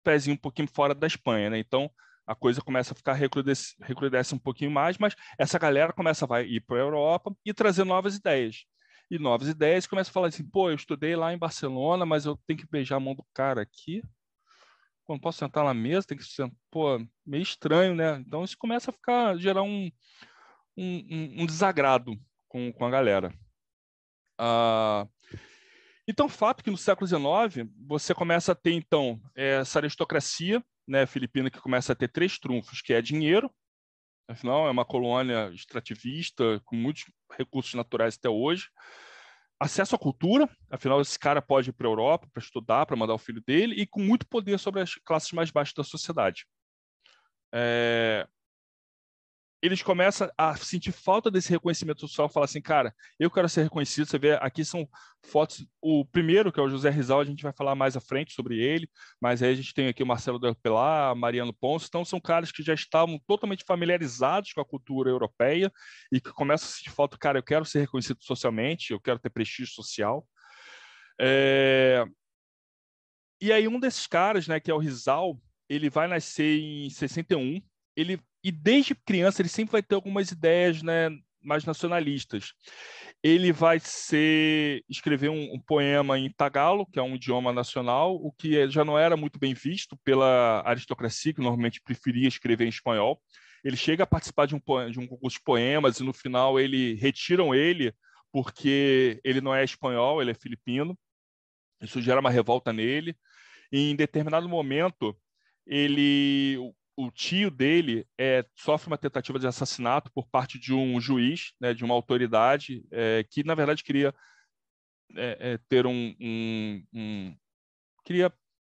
pezinho 0.05 0.35
um 0.35 0.39
pouquinho 0.39 0.69
fora 0.69 0.95
da 0.95 1.05
Espanha, 1.05 1.49
né? 1.49 1.59
Então 1.59 1.91
a 2.25 2.33
coisa 2.33 2.61
começa 2.61 2.93
a 2.93 2.95
ficar 2.95 3.13
recrudesce, 3.13 3.75
recrudesce 3.81 4.33
um 4.33 4.39
pouquinho 4.39 4.71
mais, 4.71 4.97
mas 4.97 5.15
essa 5.37 5.59
galera 5.59 5.91
começa 5.91 6.23
a 6.23 6.27
vai 6.29 6.45
ir 6.45 6.61
para 6.61 6.77
a 6.77 6.79
Europa 6.79 7.35
e 7.45 7.53
trazer 7.53 7.83
novas 7.83 8.15
ideias 8.15 8.65
e 9.15 9.19
novas 9.19 9.47
ideias, 9.47 9.85
começa 9.85 10.09
a 10.09 10.13
falar 10.13 10.27
assim, 10.27 10.43
pô, 10.43 10.69
eu 10.69 10.75
estudei 10.75 11.15
lá 11.15 11.31
em 11.33 11.37
Barcelona, 11.37 12.05
mas 12.05 12.25
eu 12.25 12.35
tenho 12.47 12.57
que 12.57 12.67
beijar 12.69 12.97
a 12.97 12.99
mão 12.99 13.13
do 13.13 13.23
cara 13.33 13.61
aqui. 13.61 14.03
Não 15.07 15.19
posso 15.19 15.37
sentar 15.37 15.63
na 15.63 15.73
mesa, 15.73 16.07
tem 16.07 16.17
que 16.17 16.23
sentar, 16.23 16.55
pô, 16.71 16.97
meio 17.25 17.43
estranho, 17.43 17.93
né? 17.93 18.23
Então 18.25 18.43
isso 18.43 18.57
começa 18.57 18.89
a 18.89 18.93
ficar, 18.93 19.37
gerar 19.37 19.61
um, 19.61 19.91
um, 20.75 21.43
um 21.43 21.45
desagrado 21.45 22.19
com, 22.47 22.73
com 22.73 22.85
a 22.85 22.89
galera. 22.89 23.31
Ah, 24.37 25.07
então, 26.07 26.27
fato 26.27 26.63
que 26.63 26.71
no 26.71 26.77
século 26.77 27.07
XIX 27.07 27.69
você 27.85 28.13
começa 28.15 28.51
a 28.51 28.55
ter 28.55 28.73
então 28.73 29.21
essa 29.35 29.79
aristocracia, 29.79 30.63
né, 30.87 31.05
filipina 31.05 31.49
que 31.51 31.61
começa 31.61 31.93
a 31.93 31.95
ter 31.95 32.09
três 32.09 32.39
trunfos, 32.39 32.81
que 32.81 32.93
é 32.93 33.01
dinheiro, 33.01 33.49
afinal 34.27 34.67
é 34.67 34.71
uma 34.71 34.85
colônia 34.85 35.49
extrativista 35.53 36.61
com 36.65 36.75
muitos 36.75 37.05
recursos 37.37 37.73
naturais 37.73 38.15
até 38.17 38.29
hoje. 38.29 38.69
Acesso 39.59 39.95
à 39.95 39.99
cultura, 39.99 40.49
afinal, 40.69 40.99
esse 40.99 41.17
cara 41.17 41.41
pode 41.41 41.69
ir 41.69 41.73
para 41.73 41.87
a 41.87 41.89
Europa 41.89 42.27
para 42.33 42.43
estudar, 42.43 42.85
para 42.85 42.97
mandar 42.97 43.13
o 43.13 43.19
filho 43.19 43.41
dele, 43.41 43.75
e 43.75 43.85
com 43.85 44.01
muito 44.01 44.27
poder 44.27 44.59
sobre 44.59 44.81
as 44.81 44.95
classes 44.95 45.31
mais 45.31 45.51
baixas 45.51 45.73
da 45.73 45.83
sociedade. 45.83 46.45
É, 47.53 48.27
eles 49.63 49.81
começam 49.81 50.29
a 50.37 50.57
sentir 50.57 50.91
falta 50.91 51.31
desse 51.31 51.49
reconhecimento 51.49 52.01
social, 52.01 52.27
falar 52.27 52.43
assim, 52.47 52.61
cara, 52.61 52.93
eu 53.17 53.31
quero 53.31 53.47
ser 53.47 53.63
reconhecido. 53.63 54.05
Você 54.05 54.19
vê, 54.19 54.33
aqui 54.33 54.65
são 54.65 54.85
fotos. 55.25 55.65
O 55.81 56.03
primeiro, 56.03 56.51
que 56.51 56.59
é 56.59 56.63
o 56.63 56.67
José 56.67 56.89
Rizal, 56.89 57.21
a 57.21 57.23
gente 57.23 57.41
vai 57.41 57.53
falar 57.53 57.73
mais 57.73 57.95
à 57.95 58.01
frente 58.01 58.33
sobre 58.33 58.59
ele, 58.59 58.89
mas 59.21 59.41
aí 59.41 59.53
a 59.53 59.55
gente 59.55 59.73
tem 59.73 59.87
aqui 59.87 60.03
o 60.03 60.05
Marcelo 60.05 60.37
Del 60.37 60.53
Pilar, 60.53 61.15
Mariano 61.15 61.53
Ponce, 61.53 61.85
então 61.87 62.03
são 62.03 62.19
caras 62.19 62.51
que 62.51 62.61
já 62.61 62.73
estavam 62.73 63.17
totalmente 63.25 63.63
familiarizados 63.65 64.51
com 64.51 64.59
a 64.59 64.65
cultura 64.65 65.09
europeia 65.09 65.71
e 66.11 66.19
que 66.19 66.33
começam 66.33 66.67
a 66.67 66.71
sentir 66.71 66.89
falta, 66.89 67.17
cara, 67.17 67.39
eu 67.39 67.43
quero 67.43 67.63
ser 67.63 67.79
reconhecido 67.79 68.21
socialmente, 68.21 68.91
eu 68.91 68.99
quero 68.99 69.17
ter 69.17 69.29
prestígio 69.29 69.73
social. 69.73 70.27
É... 71.21 72.03
E 73.41 73.49
aí 73.49 73.65
um 73.65 73.79
desses 73.79 74.07
caras, 74.07 74.45
né, 74.45 74.59
que 74.59 74.69
é 74.69 74.73
o 74.73 74.77
Rizal, 74.77 75.39
ele 75.69 75.89
vai 75.89 76.09
nascer 76.09 76.59
em 76.59 76.89
61, 76.89 77.61
ele 77.95 78.19
e 78.43 78.51
desde 78.51 78.93
criança 78.93 79.41
ele 79.41 79.49
sempre 79.49 79.71
vai 79.71 79.83
ter 79.83 79.95
algumas 79.95 80.29
ideias 80.31 80.81
né, 80.81 81.09
mais 81.41 81.65
nacionalistas. 81.65 82.53
Ele 83.21 83.51
vai 83.51 83.79
ser 83.79 84.83
escrever 84.89 85.29
um, 85.29 85.53
um, 85.53 85.59
poema 85.59 86.19
em 86.19 86.29
tagalo, 86.29 86.85
que 86.85 86.99
é 86.99 87.01
um 87.01 87.15
idioma 87.15 87.53
nacional, 87.53 88.15
o 88.15 88.31
que 88.31 88.69
já 88.69 88.83
não 88.83 88.97
era 88.97 89.15
muito 89.15 89.39
bem 89.39 89.53
visto 89.53 89.97
pela 90.03 90.61
aristocracia, 90.65 91.33
que 91.33 91.41
normalmente 91.41 91.81
preferia 91.81 92.27
escrever 92.27 92.65
em 92.65 92.69
espanhol. 92.69 93.21
Ele 93.63 93.77
chega 93.77 94.03
a 94.03 94.07
participar 94.07 94.45
de 94.45 94.55
um, 94.55 94.61
de 94.91 94.99
um 94.99 95.07
concurso 95.07 95.37
de 95.37 95.43
poemas 95.43 95.99
e 95.99 96.03
no 96.03 96.11
final 96.11 96.59
ele 96.59 96.95
retiram 96.95 97.55
ele 97.55 97.93
porque 98.31 99.21
ele 99.23 99.39
não 99.39 99.55
é 99.55 99.63
espanhol, 99.63 100.21
ele 100.21 100.31
é 100.31 100.33
filipino. 100.33 100.97
Isso 101.81 102.01
gera 102.01 102.19
uma 102.19 102.31
revolta 102.31 102.73
nele. 102.73 103.15
E 103.71 103.91
em 103.91 103.95
determinado 103.95 104.49
momento, 104.49 105.17
ele 105.65 106.57
o 106.95 107.09
tio 107.11 107.49
dele 107.49 108.05
é, 108.19 108.45
sofre 108.55 108.87
uma 108.87 108.97
tentativa 108.97 109.39
de 109.39 109.47
assassinato 109.47 110.11
por 110.13 110.27
parte 110.27 110.59
de 110.59 110.73
um 110.73 110.99
juiz, 110.99 111.53
né, 111.59 111.73
de 111.73 111.83
uma 111.83 111.93
autoridade, 111.93 112.85
é, 112.91 113.25
que 113.29 113.43
na 113.43 113.55
verdade 113.55 113.83
queria 113.83 114.13
é, 115.15 115.53
é 115.53 115.59
ter 115.69 115.85
um, 115.85 116.15
um, 116.19 116.85
um, 116.93 117.37
queria 118.03 118.31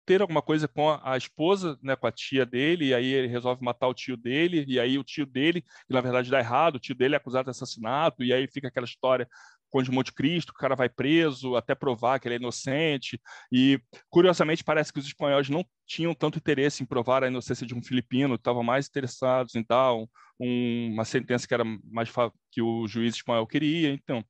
ter 0.06 0.20
alguma 0.20 0.42
coisa 0.42 0.68
com 0.68 0.90
a, 0.90 1.14
a, 1.14 1.16
esposa, 1.16 1.78
né, 1.82 1.96
com 1.96 2.06
a 2.06 2.12
tia 2.12 2.44
dele, 2.44 2.88
e 2.88 2.94
aí 2.94 3.06
ele 3.06 3.26
resolve 3.28 3.64
matar 3.64 3.88
o 3.88 3.94
tio 3.94 4.16
dele, 4.16 4.64
e 4.68 4.78
aí 4.78 4.98
o 4.98 5.04
tio 5.04 5.26
dele, 5.26 5.62
que 5.62 5.92
na 5.92 6.00
verdade 6.00 6.30
dá 6.30 6.38
errado, 6.38 6.76
o 6.76 6.80
tio 6.80 6.94
dele 6.94 7.14
é 7.14 7.16
acusado 7.16 7.44
de 7.44 7.50
assassinato, 7.50 8.22
e 8.22 8.32
aí 8.32 8.46
fica 8.46 8.68
aquela 8.68 8.84
história 8.86 9.28
Conde 9.74 9.90
de 9.90 9.96
Monte 9.96 10.12
Cristo, 10.12 10.50
o 10.50 10.54
cara 10.54 10.76
vai 10.76 10.88
preso 10.88 11.56
até 11.56 11.74
provar 11.74 12.20
que 12.20 12.28
ele 12.28 12.36
é 12.36 12.38
inocente. 12.38 13.20
E, 13.50 13.80
curiosamente, 14.08 14.62
parece 14.62 14.92
que 14.92 15.00
os 15.00 15.04
espanhóis 15.04 15.48
não 15.48 15.66
tinham 15.84 16.14
tanto 16.14 16.38
interesse 16.38 16.80
em 16.80 16.86
provar 16.86 17.24
a 17.24 17.26
inocência 17.26 17.66
de 17.66 17.74
um 17.74 17.82
filipino, 17.82 18.36
estavam 18.36 18.62
mais 18.62 18.86
interessados 18.86 19.56
em 19.56 19.64
dar 19.68 19.92
um, 19.92 20.06
uma 20.38 21.04
sentença 21.04 21.48
que 21.48 21.52
era 21.52 21.64
mais 21.90 22.08
que 22.52 22.62
o 22.62 22.86
juiz 22.86 23.16
espanhol 23.16 23.48
queria. 23.48 23.92
Então, 23.92 24.24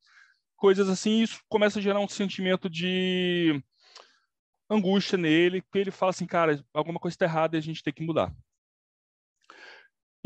coisas 0.57 0.88
assim, 0.88 1.20
isso 1.20 1.42
começa 1.47 1.78
a 1.78 1.82
gerar 1.82 2.01
um 2.01 2.09
sentimento 2.09 2.70
de 2.70 3.62
angústia 4.70 5.18
nele, 5.18 5.61
porque 5.61 5.78
ele 5.78 5.90
fala 5.90 6.09
assim, 6.09 6.24
cara, 6.24 6.59
alguma 6.72 6.99
coisa 6.99 7.16
está 7.16 7.26
errada 7.26 7.55
e 7.55 7.59
a 7.59 7.62
gente 7.62 7.82
tem 7.82 7.92
que 7.92 8.03
mudar. 8.03 8.34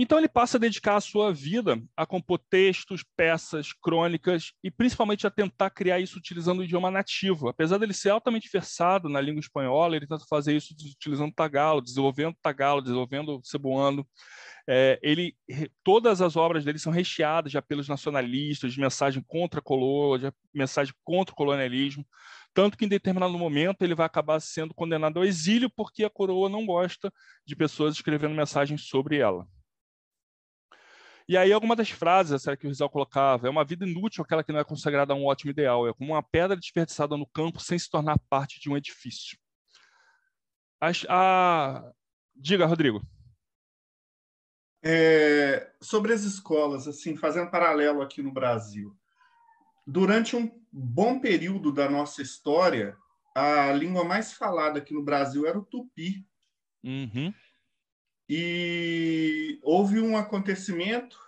Então 0.00 0.16
ele 0.16 0.28
passa 0.28 0.56
a 0.56 0.60
dedicar 0.60 0.94
a 0.94 1.00
sua 1.00 1.32
vida 1.32 1.82
a 1.96 2.06
compor 2.06 2.38
textos, 2.38 3.04
peças, 3.16 3.72
crônicas 3.72 4.52
e 4.62 4.70
principalmente 4.70 5.26
a 5.26 5.30
tentar 5.30 5.70
criar 5.70 5.98
isso 5.98 6.16
utilizando 6.16 6.60
o 6.60 6.64
idioma 6.64 6.88
nativo. 6.88 7.48
Apesar 7.48 7.78
dele 7.78 7.92
ser 7.92 8.10
altamente 8.10 8.48
versado 8.48 9.08
na 9.08 9.20
língua 9.20 9.40
espanhola, 9.40 9.96
ele 9.96 10.06
tenta 10.06 10.24
fazer 10.30 10.54
isso 10.54 10.72
utilizando 10.72 11.34
tagalo, 11.34 11.82
desenvolvendo 11.82 12.36
tagalo, 12.40 12.80
desenvolvendo 12.80 13.40
cebuano. 13.42 14.06
É, 14.68 15.00
ele, 15.02 15.34
todas 15.82 16.20
as 16.20 16.36
obras 16.36 16.64
dele 16.64 16.78
são 16.78 16.92
recheadas 16.92 17.50
de 17.50 17.58
apelos 17.58 17.88
nacionalistas, 17.88 18.74
de 18.74 18.80
mensagem 18.80 19.24
contra 19.26 19.58
a 19.58 19.62
colônia, 19.62 20.30
de 20.30 20.36
mensagem 20.58 20.94
contra 21.02 21.32
o 21.32 21.36
colonialismo, 21.36 22.06
tanto 22.54 22.76
que 22.78 22.84
em 22.84 22.88
determinado 22.88 23.36
momento 23.36 23.82
ele 23.82 23.96
vai 23.96 24.06
acabar 24.06 24.38
sendo 24.40 24.74
condenado 24.74 25.18
ao 25.18 25.24
exílio 25.24 25.68
porque 25.74 26.04
a 26.04 26.10
coroa 26.10 26.48
não 26.48 26.64
gosta 26.64 27.12
de 27.44 27.56
pessoas 27.56 27.94
escrevendo 27.94 28.34
mensagens 28.34 28.82
sobre 28.82 29.16
ela. 29.16 29.44
E 31.28 31.36
aí, 31.36 31.52
alguma 31.52 31.76
das 31.76 31.90
frases 31.90 32.44
que 32.58 32.66
o 32.66 32.70
Rizal 32.70 32.88
colocava 32.88 33.46
é 33.46 33.50
uma 33.50 33.64
vida 33.64 33.86
inútil 33.86 34.24
aquela 34.24 34.42
que 34.42 34.50
não 34.50 34.60
é 34.60 34.64
consagrada 34.64 35.12
a 35.12 35.16
um 35.16 35.26
ótimo 35.26 35.50
ideal, 35.50 35.86
é 35.86 35.92
como 35.92 36.14
uma 36.14 36.22
pedra 36.22 36.56
desperdiçada 36.56 37.18
no 37.18 37.26
campo 37.26 37.60
sem 37.60 37.78
se 37.78 37.90
tornar 37.90 38.18
parte 38.30 38.58
de 38.58 38.70
um 38.70 38.76
edifício. 38.76 39.38
As, 40.80 41.04
a... 41.06 41.92
Diga, 42.34 42.64
Rodrigo. 42.64 43.02
É, 44.82 45.70
sobre 45.82 46.14
as 46.14 46.22
escolas, 46.22 46.88
assim, 46.88 47.14
fazendo 47.14 47.50
paralelo 47.50 48.00
aqui 48.00 48.22
no 48.22 48.32
Brasil. 48.32 48.96
Durante 49.86 50.34
um 50.34 50.50
bom 50.72 51.20
período 51.20 51.70
da 51.70 51.90
nossa 51.90 52.22
história, 52.22 52.96
a 53.34 53.70
língua 53.72 54.02
mais 54.02 54.32
falada 54.32 54.78
aqui 54.78 54.94
no 54.94 55.02
Brasil 55.02 55.46
era 55.46 55.58
o 55.58 55.64
tupi. 55.64 56.26
Uhum. 56.82 57.34
E 58.28 59.58
houve 59.62 60.00
um 60.00 60.16
acontecimento 60.16 61.18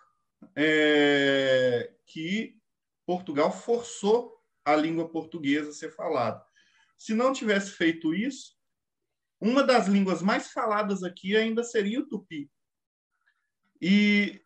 é, 0.54 1.92
que 2.06 2.58
Portugal 3.06 3.50
forçou 3.50 4.38
a 4.64 4.76
língua 4.76 5.08
portuguesa 5.08 5.70
a 5.70 5.74
ser 5.74 5.90
falada. 5.90 6.44
Se 6.98 7.14
não 7.14 7.32
tivesse 7.32 7.70
feito 7.72 8.14
isso, 8.14 8.54
uma 9.40 9.64
das 9.64 9.86
línguas 9.86 10.20
mais 10.20 10.52
faladas 10.52 11.02
aqui 11.02 11.34
ainda 11.34 11.64
seria 11.64 12.00
o 12.00 12.06
tupi. 12.06 12.50
E 13.80 14.44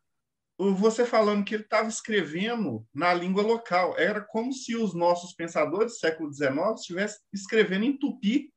você 0.57 1.05
falando 1.05 1.45
que 1.45 1.55
ele 1.55 1.65
estava 1.65 1.89
escrevendo 1.89 2.87
na 2.95 3.13
língua 3.13 3.43
local, 3.43 3.99
era 3.99 4.21
como 4.21 4.53
se 4.53 4.77
os 4.77 4.95
nossos 4.95 5.33
pensadores 5.35 5.95
do 5.95 5.99
século 5.99 6.33
XIX 6.33 6.55
estivessem 6.77 7.21
escrevendo 7.33 7.85
em 7.85 7.99
tupi 7.99 8.55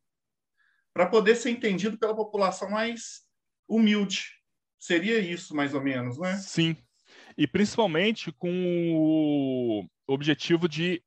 para 0.94 1.08
poder 1.08 1.36
ser 1.36 1.50
entendido 1.50 1.98
pela 1.98 2.16
população 2.16 2.70
mais 2.70 3.27
humilde. 3.68 4.26
Seria 4.80 5.20
isso, 5.20 5.56
mais 5.56 5.74
ou 5.74 5.82
menos, 5.82 6.18
né? 6.18 6.38
Sim. 6.38 6.76
E 7.38 7.48
principalmente 7.48 8.32
com 8.32 8.94
o 8.96 9.86
objetivo 10.08 10.68
de 10.68 11.04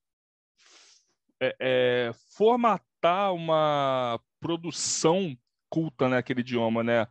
é, 1.41 1.57
é, 1.59 2.13
formatar 2.37 3.33
uma 3.33 4.21
produção 4.39 5.37
culta 5.69 6.09
naquele 6.09 6.41
né, 6.41 6.43
idioma, 6.43 6.83
né? 6.83 7.07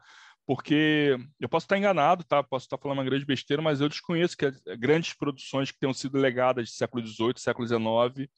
Porque 0.45 1.15
eu 1.39 1.47
posso 1.47 1.65
estar 1.65 1.77
enganado, 1.77 2.23
tá? 2.23 2.43
Posso 2.43 2.65
estar 2.65 2.77
falando 2.77 2.97
uma 2.97 3.03
grande 3.03 3.25
besteira, 3.25 3.61
mas 3.61 3.81
eu 3.81 3.89
desconheço 3.89 4.35
que 4.35 4.51
grandes 4.77 5.13
produções 5.13 5.71
que 5.71 5.79
tenham 5.79 5.93
sido 5.93 6.17
legadas 6.17 6.69
de 6.69 6.73
século 6.73 7.05
XVIII, 7.05 7.33
século 7.37 7.67
XIX, 7.67 8.29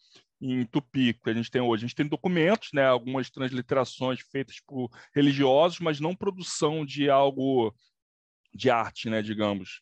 em 0.41 0.65
tupi 0.65 1.13
que 1.13 1.29
a 1.29 1.33
gente 1.33 1.51
tem 1.51 1.61
hoje. 1.61 1.85
A 1.85 1.87
gente 1.87 1.95
tem 1.95 2.07
documentos, 2.07 2.69
né, 2.73 2.85
algumas 2.85 3.29
transliterações 3.29 4.19
feitas 4.21 4.59
por 4.59 4.89
religiosos, 5.13 5.79
mas 5.79 5.99
não 5.99 6.15
produção 6.15 6.83
de 6.85 7.09
algo 7.09 7.73
de 8.53 8.69
arte, 8.69 9.09
né, 9.09 9.21
digamos, 9.21 9.81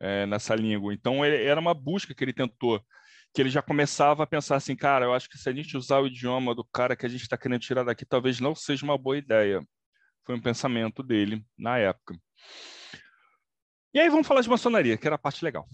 é, 0.00 0.26
nessa 0.26 0.54
língua. 0.54 0.92
Então 0.92 1.24
ele, 1.24 1.44
era 1.44 1.60
uma 1.60 1.74
busca 1.74 2.14
que 2.14 2.24
ele 2.24 2.32
tentou. 2.32 2.84
que 3.32 3.40
ele 3.40 3.50
já 3.50 3.62
começava 3.62 4.24
a 4.24 4.26
pensar 4.26 4.56
assim, 4.56 4.76
cara, 4.76 5.06
eu 5.06 5.14
acho 5.14 5.28
que 5.28 5.38
se 5.38 5.48
a 5.48 5.52
gente 5.52 5.76
usar 5.76 6.00
o 6.00 6.06
idioma 6.06 6.54
do 6.54 6.64
cara 6.64 6.96
que 6.96 7.06
a 7.06 7.08
gente 7.08 7.22
está 7.22 7.38
querendo 7.38 7.60
tirar 7.60 7.84
daqui, 7.84 8.04
talvez 8.04 8.40
não 8.40 8.54
seja 8.54 8.84
uma 8.84 8.98
boa 8.98 9.16
ideia. 9.16 9.64
Foi 10.24 10.34
um 10.34 10.40
pensamento 10.40 11.02
dele 11.02 11.44
na 11.56 11.78
época. 11.78 12.16
E 13.92 14.00
aí 14.00 14.08
vamos 14.08 14.26
falar 14.26 14.40
de 14.40 14.48
maçonaria, 14.48 14.96
que 14.96 15.06
era 15.06 15.16
a 15.16 15.18
parte 15.18 15.44
legal. 15.44 15.68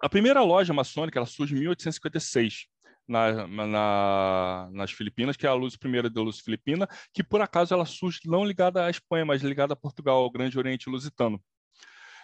A 0.00 0.08
primeira 0.08 0.42
loja 0.42 0.72
maçônica 0.72 1.18
ela 1.18 1.26
surge 1.26 1.54
em 1.54 1.60
1856 1.60 2.66
na, 3.08 3.46
na, 3.46 4.68
nas 4.72 4.90
Filipinas, 4.90 5.36
que 5.36 5.46
é 5.46 5.48
a 5.48 5.54
luz 5.54 5.76
primeira 5.76 6.10
da 6.10 6.20
luz 6.20 6.40
filipina, 6.40 6.88
que 7.12 7.22
por 7.22 7.40
acaso 7.40 7.72
ela 7.72 7.86
surge 7.86 8.20
não 8.24 8.44
ligada 8.44 8.84
à 8.84 8.90
Espanha, 8.90 9.24
mas 9.24 9.42
ligada 9.42 9.72
a 9.72 9.76
Portugal, 9.76 10.18
ao 10.18 10.30
Grande 10.30 10.58
Oriente 10.58 10.90
Lusitano. 10.90 11.42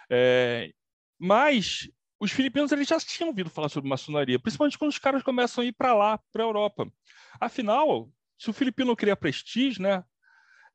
É, 0.09 0.71
mas 1.17 1.89
os 2.19 2.31
filipinos 2.31 2.71
eles 2.71 2.87
já 2.87 2.99
tinham 2.99 3.29
ouvido 3.29 3.49
falar 3.49 3.69
sobre 3.69 3.89
maçonaria, 3.89 4.39
principalmente 4.39 4.77
quando 4.77 4.91
os 4.91 4.99
caras 4.99 5.23
começam 5.23 5.63
a 5.63 5.67
ir 5.67 5.73
para 5.73 5.93
lá, 5.93 6.19
para 6.31 6.43
a 6.43 6.45
Europa. 6.45 6.91
Afinal, 7.39 8.09
se 8.37 8.49
o 8.49 8.53
filipino 8.53 8.95
queria 8.95 9.15
prestígio, 9.15 9.81
né? 9.81 10.03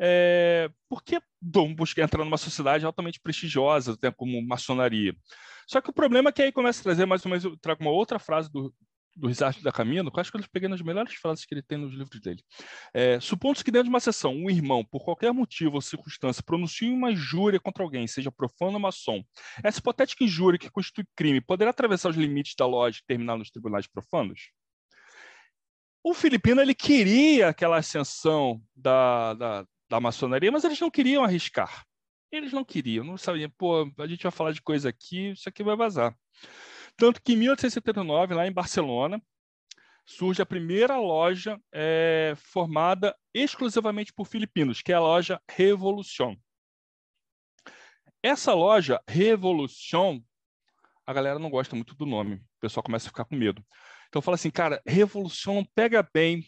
É, 0.00 0.70
por 0.88 1.02
que 1.02 1.20
Dom 1.40 1.74
busca 1.74 2.00
entrar 2.02 2.24
numa 2.24 2.38
sociedade 2.38 2.86
altamente 2.86 3.20
prestigiosa, 3.20 3.98
né, 4.00 4.12
como 4.12 4.40
maçonaria? 4.46 5.14
Só 5.68 5.80
que 5.82 5.90
o 5.90 5.92
problema 5.92 6.30
é 6.30 6.32
que 6.32 6.42
aí 6.42 6.50
começa 6.50 6.80
a 6.80 6.82
trazer 6.82 7.04
mais 7.04 7.24
ou 7.24 7.30
menos, 7.30 7.44
eu 7.44 7.56
trago 7.58 7.82
uma 7.82 7.90
outra 7.90 8.18
frase 8.18 8.50
do, 8.50 8.74
do 9.14 9.28
Risarte 9.28 9.62
da 9.62 9.70
Camino, 9.70 10.10
que 10.10 10.18
acho 10.18 10.32
que 10.32 10.38
eu 10.38 10.44
peguei 10.50 10.68
nas 10.68 10.80
melhores 10.80 11.14
frases 11.14 11.44
que 11.44 11.52
ele 11.52 11.62
tem 11.62 11.76
nos 11.76 11.92
livros 11.92 12.20
dele. 12.20 12.42
É, 12.94 13.20
Supondo-se 13.20 13.62
que 13.62 13.70
dentro 13.70 13.84
de 13.84 13.90
uma 13.90 14.00
sessão, 14.00 14.34
um 14.34 14.48
irmão, 14.48 14.82
por 14.82 15.04
qualquer 15.04 15.32
motivo 15.32 15.74
ou 15.74 15.82
circunstância, 15.82 16.42
pronuncie 16.42 16.88
uma 16.88 17.10
injúria 17.10 17.60
contra 17.60 17.82
alguém, 17.82 18.06
seja 18.06 18.32
profano 18.32 18.74
ou 18.74 18.80
maçom, 18.80 19.22
essa 19.62 19.78
hipotética 19.78 20.24
injúria 20.24 20.58
que 20.58 20.70
constitui 20.70 21.04
crime 21.14 21.40
poderá 21.40 21.70
atravessar 21.70 22.08
os 22.08 22.16
limites 22.16 22.54
da 22.56 22.64
lógica 22.64 23.04
e 23.04 23.06
terminar 23.06 23.36
nos 23.36 23.50
tribunais 23.50 23.86
profanos? 23.86 24.50
O 26.02 26.14
filipino 26.14 26.62
ele 26.62 26.74
queria 26.74 27.48
aquela 27.48 27.76
ascensão 27.76 28.62
da, 28.74 29.34
da, 29.34 29.66
da 29.90 30.00
maçonaria, 30.00 30.50
mas 30.50 30.64
eles 30.64 30.80
não 30.80 30.90
queriam 30.90 31.24
arriscar. 31.24 31.84
Eles 32.30 32.52
não 32.52 32.64
queriam, 32.64 33.04
não 33.04 33.16
sabiam, 33.16 33.50
pô, 33.56 33.90
a 33.98 34.06
gente 34.06 34.22
vai 34.22 34.32
falar 34.32 34.52
de 34.52 34.60
coisa 34.60 34.88
aqui, 34.88 35.30
isso 35.30 35.48
aqui 35.48 35.62
vai 35.62 35.76
vazar. 35.76 36.16
Tanto 36.96 37.22
que 37.22 37.32
em 37.32 37.36
1879, 37.36 38.34
lá 38.34 38.46
em 38.46 38.52
Barcelona, 38.52 39.22
surge 40.04 40.42
a 40.42 40.46
primeira 40.46 40.96
loja 40.96 41.60
é, 41.72 42.34
formada 42.36 43.14
exclusivamente 43.32 44.12
por 44.12 44.26
filipinos, 44.26 44.82
que 44.82 44.90
é 44.90 44.94
a 44.94 45.00
loja 45.00 45.40
Revolution. 45.50 46.34
Essa 48.22 48.52
loja 48.52 49.00
Revolution, 49.06 50.20
a 51.06 51.12
galera 51.12 51.38
não 51.38 51.50
gosta 51.50 51.76
muito 51.76 51.94
do 51.94 52.04
nome, 52.04 52.36
o 52.36 52.60
pessoal 52.60 52.82
começa 52.82 53.06
a 53.06 53.10
ficar 53.10 53.24
com 53.24 53.36
medo. 53.36 53.64
Então 54.08 54.20
fala 54.20 54.34
assim, 54.34 54.50
cara, 54.50 54.82
Revolution 54.86 55.64
pega 55.74 56.02
bem, 56.12 56.44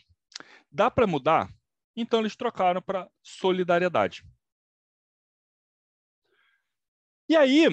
dá 0.70 0.90
para 0.90 1.06
mudar? 1.06 1.48
Então 1.94 2.20
eles 2.20 2.34
trocaram 2.34 2.80
para 2.80 3.08
Solidariedade. 3.22 4.24
E 7.30 7.36
aí, 7.36 7.68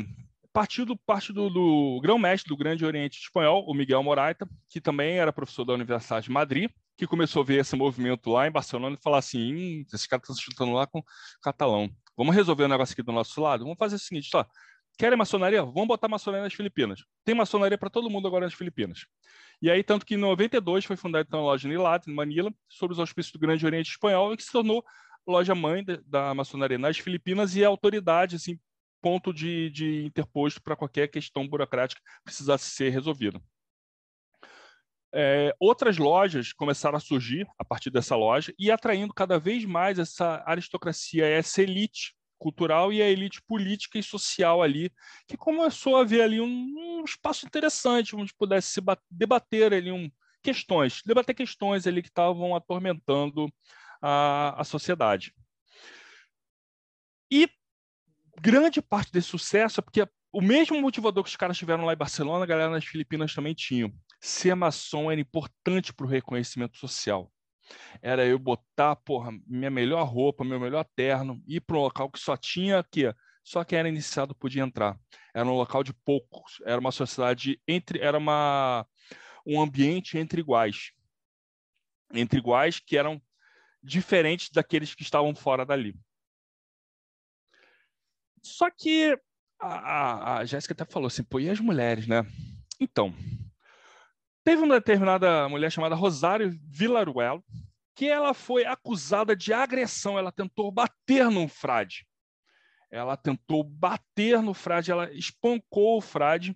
partiu 0.53 0.85
do, 0.85 0.95
parte 0.95 1.33
do, 1.33 1.49
do 1.49 1.99
grão-mestre 1.99 2.47
do 2.47 2.55
Grande 2.55 2.85
Oriente 2.85 3.19
Espanhol, 3.19 3.65
o 3.67 3.73
Miguel 3.73 4.03
Moraita, 4.03 4.47
que 4.69 4.79
também 4.79 5.17
era 5.17 5.33
professor 5.33 5.65
da 5.65 5.73
Universidade 5.73 6.25
de 6.25 6.31
Madrid, 6.31 6.69
que 6.95 7.07
começou 7.07 7.41
a 7.41 7.45
ver 7.45 7.61
esse 7.61 7.75
movimento 7.75 8.29
lá 8.29 8.47
em 8.47 8.51
Barcelona 8.51 8.95
e 8.95 9.01
falar 9.01 9.17
assim: 9.17 9.83
esses 9.91 10.05
caras 10.05 10.25
estão 10.25 10.35
se 10.35 10.43
chutando 10.43 10.73
lá 10.73 10.85
com 10.85 11.01
catalão. 11.41 11.89
Vamos 12.15 12.35
resolver 12.35 12.61
o 12.61 12.65
um 12.67 12.69
negócio 12.69 12.93
aqui 12.93 13.01
do 13.01 13.11
nosso 13.11 13.41
lado? 13.41 13.63
Vamos 13.63 13.79
fazer 13.79 13.95
o 13.95 13.99
seguinte: 13.99 14.29
querem 14.95 15.17
maçonaria? 15.17 15.63
Vamos 15.63 15.87
botar 15.87 16.07
maçonaria 16.07 16.43
nas 16.43 16.53
Filipinas. 16.53 17.03
Tem 17.25 17.33
maçonaria 17.33 17.79
para 17.79 17.89
todo 17.89 18.11
mundo 18.11 18.27
agora 18.27 18.45
nas 18.45 18.53
Filipinas. 18.53 19.07
E 19.59 19.71
aí, 19.71 19.81
tanto 19.81 20.05
que 20.05 20.13
em 20.13 20.17
92 20.17 20.85
foi 20.85 20.95
fundada 20.95 21.25
então, 21.27 21.39
a 21.39 21.43
loja 21.43 21.67
Nilat, 21.67 22.07
em 22.07 22.13
Manila, 22.13 22.53
sob 22.69 22.93
os 22.93 22.99
auspícios 22.99 23.33
do 23.33 23.39
Grande 23.39 23.65
Oriente 23.65 23.89
Espanhol, 23.89 24.35
e 24.35 24.37
que 24.37 24.43
se 24.43 24.51
tornou 24.51 24.85
loja 25.25 25.55
mãe 25.55 25.83
da 26.05 26.35
maçonaria 26.35 26.77
nas 26.77 26.99
Filipinas 26.99 27.55
e 27.55 27.65
a 27.65 27.67
autoridade 27.67 28.35
assim, 28.35 28.59
ponto 29.01 29.33
de, 29.33 29.69
de 29.69 30.05
interposto 30.05 30.61
para 30.61 30.75
qualquer 30.75 31.07
questão 31.07 31.47
burocrática 31.47 32.01
precisasse 32.23 32.69
ser 32.69 32.89
resolvida. 32.89 33.41
É, 35.13 35.55
outras 35.59 35.97
lojas 35.97 36.51
começaram 36.51 36.97
a 36.97 36.99
surgir 36.99 37.47
a 37.57 37.63
partir 37.63 37.89
dessa 37.89 38.15
loja 38.15 38.53
e 38.59 38.69
atraindo 38.69 39.13
cada 39.13 39.39
vez 39.39 39.63
mais 39.65 39.97
essa 39.97 40.43
aristocracia, 40.45 41.25
essa 41.25 41.61
elite 41.61 42.13
cultural 42.37 42.93
e 42.93 43.01
a 43.01 43.09
elite 43.09 43.41
política 43.47 43.97
e 43.97 44.03
social 44.03 44.61
ali, 44.61 44.91
que 45.27 45.37
começou 45.37 45.95
a 45.97 46.03
ver 46.03 46.21
ali 46.21 46.39
um, 46.39 46.47
um 46.47 47.03
espaço 47.03 47.45
interessante 47.45 48.15
onde 48.15 48.33
pudesse 48.33 48.69
se 48.71 48.81
debater 49.09 49.73
ali 49.73 49.91
um, 49.91 50.11
questões, 50.43 51.01
debater 51.05 51.35
questões 51.35 51.87
ali 51.87 52.01
que 52.01 52.09
estavam 52.09 52.55
atormentando 52.55 53.51
a, 54.01 54.61
a 54.61 54.63
sociedade. 54.63 55.33
E 57.31 57.49
grande 58.39 58.81
parte 58.81 59.11
desse 59.11 59.27
sucesso 59.27 59.79
é 59.79 59.83
porque 59.83 60.07
o 60.31 60.41
mesmo 60.41 60.79
motivador 60.81 61.23
que 61.23 61.29
os 61.29 61.35
caras 61.35 61.57
tiveram 61.57 61.85
lá 61.85 61.93
em 61.93 61.97
Barcelona, 61.97 62.43
a 62.43 62.47
galera 62.47 62.69
nas 62.69 62.85
Filipinas 62.85 63.33
também 63.33 63.53
tinha. 63.53 63.91
Ser 64.19 64.55
maçom 64.55 65.11
era 65.11 65.19
importante 65.19 65.93
para 65.93 66.05
o 66.05 66.09
reconhecimento 66.09 66.77
social. 66.77 67.31
Era 68.01 68.25
eu 68.25 68.39
botar, 68.39 68.95
porra, 68.97 69.31
minha 69.45 69.69
melhor 69.69 70.03
roupa, 70.03 70.43
meu 70.43 70.59
melhor 70.59 70.85
terno, 70.95 71.41
ir 71.47 71.61
para 71.61 71.77
um 71.77 71.81
local 71.81 72.09
que 72.09 72.19
só 72.19 72.37
tinha 72.37 72.83
que 72.83 73.13
só 73.43 73.63
quem 73.63 73.79
era 73.79 73.87
iniciado 73.87 74.35
podia 74.35 74.61
entrar. 74.61 74.99
Era 75.33 75.47
um 75.47 75.55
local 75.55 75.81
de 75.81 75.93
poucos, 75.93 76.61
era 76.65 76.79
uma 76.79 76.91
sociedade 76.91 77.61
entre, 77.65 77.99
era 77.99 78.17
uma 78.17 78.85
um 79.45 79.61
ambiente 79.61 80.17
entre 80.17 80.41
iguais, 80.41 80.91
entre 82.13 82.39
iguais 82.39 82.79
que 82.79 82.97
eram 82.97 83.21
diferentes 83.81 84.49
daqueles 84.49 84.93
que 84.93 85.03
estavam 85.03 85.33
fora 85.33 85.65
dali. 85.65 85.95
Só 88.47 88.69
que 88.69 89.17
a, 89.59 90.37
a, 90.37 90.45
Jéssica 90.45 90.73
até 90.73 90.85
falou 90.85 91.07
assim, 91.07 91.23
pô, 91.23 91.39
e 91.39 91.49
as 91.49 91.59
mulheres, 91.59 92.07
né? 92.07 92.25
Então, 92.79 93.13
teve 94.43 94.61
uma 94.61 94.75
determinada 94.75 95.49
mulher 95.49 95.71
chamada 95.71 95.95
Rosário 95.95 96.57
Villaruel, 96.69 97.43
que 97.95 98.07
ela 98.07 98.33
foi 98.33 98.65
acusada 98.65 99.35
de 99.35 99.51
agressão, 99.51 100.19
ela 100.19 100.31
tentou 100.31 100.71
bater 100.71 101.29
num 101.31 101.47
frade. 101.47 102.05
Ela 102.91 103.17
tentou 103.17 103.63
bater 103.63 104.41
no 104.41 104.53
frade, 104.53 104.91
ela 104.91 105.11
espancou 105.11 105.97
o 105.97 106.01
frade, 106.01 106.55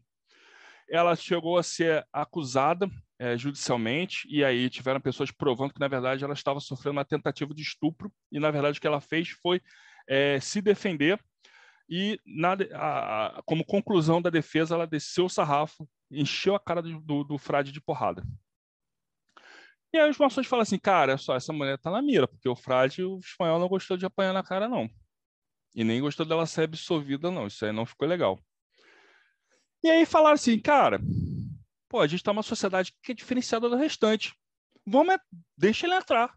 ela 0.89 1.15
chegou 1.15 1.57
a 1.57 1.63
ser 1.63 2.05
acusada 2.13 2.89
é, 3.17 3.37
judicialmente, 3.37 4.27
e 4.29 4.43
aí 4.43 4.69
tiveram 4.69 5.01
pessoas 5.01 5.31
provando 5.31 5.73
que, 5.73 5.79
na 5.79 5.87
verdade, 5.87 6.23
ela 6.23 6.33
estava 6.33 6.59
sofrendo 6.59 6.97
uma 6.97 7.05
tentativa 7.05 7.53
de 7.53 7.61
estupro, 7.61 8.11
e, 8.31 8.39
na 8.39 8.51
verdade, 8.51 8.77
o 8.77 8.81
que 8.81 8.87
ela 8.87 9.01
fez 9.01 9.29
foi 9.29 9.61
é, 10.07 10.39
se 10.39 10.61
defender 10.61 11.19
e 11.93 12.17
na, 12.25 12.53
a, 12.73 13.39
a, 13.39 13.43
como 13.43 13.65
conclusão 13.65 14.21
da 14.21 14.29
defesa, 14.29 14.75
ela 14.75 14.87
desceu 14.87 15.25
o 15.25 15.29
sarrafo, 15.29 15.85
encheu 16.09 16.55
a 16.55 16.59
cara 16.59 16.81
do, 16.81 17.01
do, 17.01 17.25
do 17.25 17.37
frade 17.37 17.69
de 17.69 17.81
porrada. 17.81 18.23
E 19.93 19.97
aí 19.97 20.09
os 20.09 20.17
maçons 20.17 20.47
falam 20.47 20.63
assim, 20.63 20.79
cara, 20.79 21.17
só 21.17 21.35
essa 21.35 21.51
mulher 21.51 21.77
tá 21.77 21.91
na 21.91 22.01
mira, 22.01 22.29
porque 22.29 22.47
o 22.47 22.55
frade, 22.55 23.03
o 23.03 23.19
espanhol 23.19 23.59
não 23.59 23.67
gostou 23.67 23.97
de 23.97 24.05
apanhar 24.05 24.31
na 24.31 24.41
cara, 24.41 24.69
não. 24.69 24.89
E 25.75 25.83
nem 25.83 25.99
gostou 25.99 26.25
dela 26.25 26.45
ser 26.45 26.63
absolvida, 26.63 27.29
não. 27.29 27.47
Isso 27.47 27.65
aí 27.65 27.73
não 27.73 27.85
ficou 27.85 28.07
legal. 28.07 28.39
E 29.83 29.89
aí 29.89 30.05
falaram 30.05 30.35
assim, 30.35 30.57
cara, 30.57 30.97
pô, 31.89 31.99
a 31.99 32.07
gente 32.07 32.23
tá 32.23 32.31
numa 32.31 32.41
sociedade 32.41 32.93
que 33.03 33.11
é 33.11 33.15
diferenciada 33.15 33.67
do 33.67 33.75
restante. 33.75 34.33
Vamos, 34.87 35.17
deixa 35.57 35.85
ele 35.87 35.95
entrar. 35.95 36.33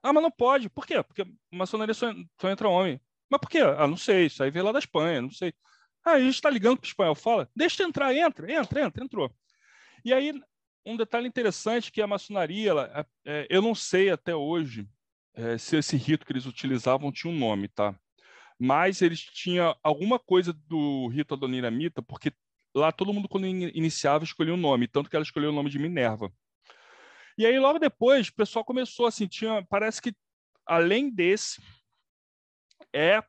Ah, 0.00 0.12
mas 0.12 0.22
não 0.22 0.30
pode. 0.30 0.70
Por 0.70 0.86
quê? 0.86 1.02
Porque 1.02 1.26
maçonaria 1.50 1.94
só 1.94 2.08
entra 2.48 2.68
homem. 2.68 3.00
Mas 3.32 3.40
por 3.40 3.48
quê? 3.48 3.60
Ah, 3.60 3.86
não 3.86 3.96
sei, 3.96 4.26
isso 4.26 4.42
aí 4.42 4.50
veio 4.50 4.66
lá 4.66 4.72
da 4.72 4.78
Espanha, 4.78 5.22
não 5.22 5.30
sei. 5.30 5.54
Ah, 6.04 6.12
a 6.12 6.20
gente 6.20 6.34
está 6.34 6.50
ligando 6.50 6.78
que 6.78 6.86
o 6.86 6.90
espanhol 6.90 7.14
fala, 7.14 7.48
deixa 7.56 7.82
entrar, 7.82 8.14
entra, 8.14 8.52
entra, 8.52 8.82
entra, 8.82 9.02
entrou. 9.02 9.34
E 10.04 10.12
aí, 10.12 10.38
um 10.84 10.98
detalhe 10.98 11.26
interessante 11.26 11.90
que 11.90 12.02
a 12.02 12.06
maçonaria, 12.06 12.68
ela, 12.68 13.06
é, 13.24 13.46
eu 13.48 13.62
não 13.62 13.74
sei 13.74 14.10
até 14.10 14.36
hoje 14.36 14.86
é, 15.32 15.56
se 15.56 15.78
esse 15.78 15.96
rito 15.96 16.26
que 16.26 16.32
eles 16.32 16.44
utilizavam 16.44 17.10
tinha 17.10 17.32
um 17.32 17.38
nome, 17.38 17.68
tá? 17.68 17.98
Mas 18.58 19.00
eles 19.00 19.20
tinham 19.20 19.74
alguma 19.82 20.18
coisa 20.18 20.52
do 20.52 21.08
rito 21.08 21.32
adoniramita, 21.32 22.02
porque 22.02 22.34
lá 22.74 22.92
todo 22.92 23.14
mundo, 23.14 23.30
quando 23.30 23.46
iniciava, 23.46 24.24
escolhia 24.24 24.52
um 24.52 24.58
nome, 24.58 24.86
tanto 24.86 25.08
que 25.08 25.16
ela 25.16 25.24
escolheu 25.24 25.48
o 25.48 25.54
nome 25.54 25.70
de 25.70 25.78
Minerva. 25.78 26.30
E 27.38 27.46
aí, 27.46 27.58
logo 27.58 27.78
depois, 27.78 28.28
o 28.28 28.34
pessoal 28.34 28.62
começou 28.62 29.06
assim, 29.06 29.26
tinha, 29.26 29.64
parece 29.70 30.02
que 30.02 30.14
além 30.66 31.08
desse, 31.08 31.62
é 32.94 33.22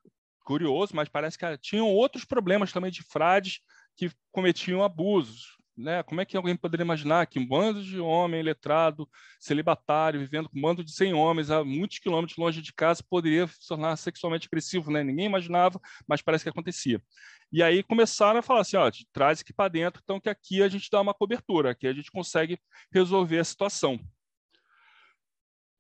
curioso, 0.43 0.95
mas 0.95 1.09
parece 1.09 1.37
que 1.37 1.57
tinham 1.57 1.87
outros 1.87 2.25
problemas 2.25 2.71
também 2.71 2.91
de 2.91 3.01
frades 3.03 3.59
que 3.95 4.11
cometiam 4.31 4.83
abusos. 4.83 5.57
né? 5.75 6.03
Como 6.03 6.21
é 6.21 6.25
que 6.25 6.37
alguém 6.37 6.55
poderia 6.55 6.83
imaginar 6.83 7.25
que 7.25 7.39
um 7.39 7.47
bando 7.47 7.83
de 7.83 7.99
homem 7.99 8.43
letrado, 8.43 9.09
celibatário, 9.39 10.19
vivendo 10.19 10.47
com 10.49 10.57
um 10.59 10.61
bando 10.61 10.83
de 10.83 10.91
100 10.91 11.13
homens 11.13 11.49
a 11.49 11.63
muitos 11.63 11.99
quilômetros 11.99 12.37
longe 12.37 12.61
de 12.61 12.73
casa, 12.73 13.03
poderia 13.09 13.47
se 13.47 13.67
tornar 13.67 13.95
sexualmente 13.95 14.47
agressivo, 14.47 14.91
né? 14.91 15.03
Ninguém 15.03 15.25
imaginava, 15.25 15.79
mas 16.07 16.21
parece 16.21 16.43
que 16.43 16.49
acontecia. 16.49 17.01
E 17.51 17.61
aí 17.63 17.83
começaram 17.83 18.39
a 18.39 18.43
falar 18.43 18.61
assim, 18.61 18.77
ó, 18.77 18.89
traz 19.11 19.41
aqui 19.41 19.53
para 19.53 19.69
dentro, 19.69 20.01
então 20.03 20.19
que 20.19 20.29
aqui 20.29 20.61
a 20.61 20.67
gente 20.67 20.89
dá 20.91 21.01
uma 21.01 21.13
cobertura, 21.13 21.71
aqui 21.71 21.87
a 21.87 21.93
gente 21.93 22.11
consegue 22.11 22.59
resolver 22.91 23.39
a 23.39 23.43
situação. 23.43 23.99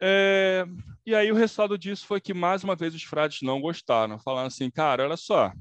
É, 0.05 0.65
e 1.05 1.15
aí 1.15 1.31
o 1.31 1.35
resultado 1.35 1.77
disso 1.77 2.05
foi 2.05 2.19
que 2.19 2.33
mais 2.33 2.61
uma 2.61 2.75
vez 2.75 2.93
os 2.93 3.03
frades 3.03 3.41
não 3.41 3.61
gostaram, 3.61 4.19
falando 4.19 4.47
assim, 4.47 4.69
cara, 4.69 5.05
olha 5.05 5.15
só, 5.15 5.53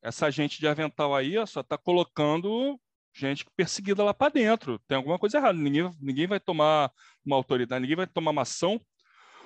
essa 0.00 0.30
gente 0.30 0.58
de 0.58 0.66
avental 0.66 1.14
aí 1.14 1.36
ó, 1.36 1.44
só 1.44 1.60
está 1.60 1.76
colocando 1.76 2.80
gente 3.12 3.44
perseguida 3.54 4.02
lá 4.02 4.14
para 4.14 4.32
dentro. 4.32 4.78
Tem 4.88 4.96
alguma 4.96 5.18
coisa 5.18 5.36
errada. 5.36 5.58
Ninguém, 5.58 5.90
ninguém 6.00 6.26
vai 6.26 6.40
tomar 6.40 6.90
uma 7.24 7.36
autoridade, 7.36 7.82
ninguém 7.82 7.96
vai 7.96 8.06
tomar 8.06 8.30
uma 8.30 8.42
ação. 8.42 8.80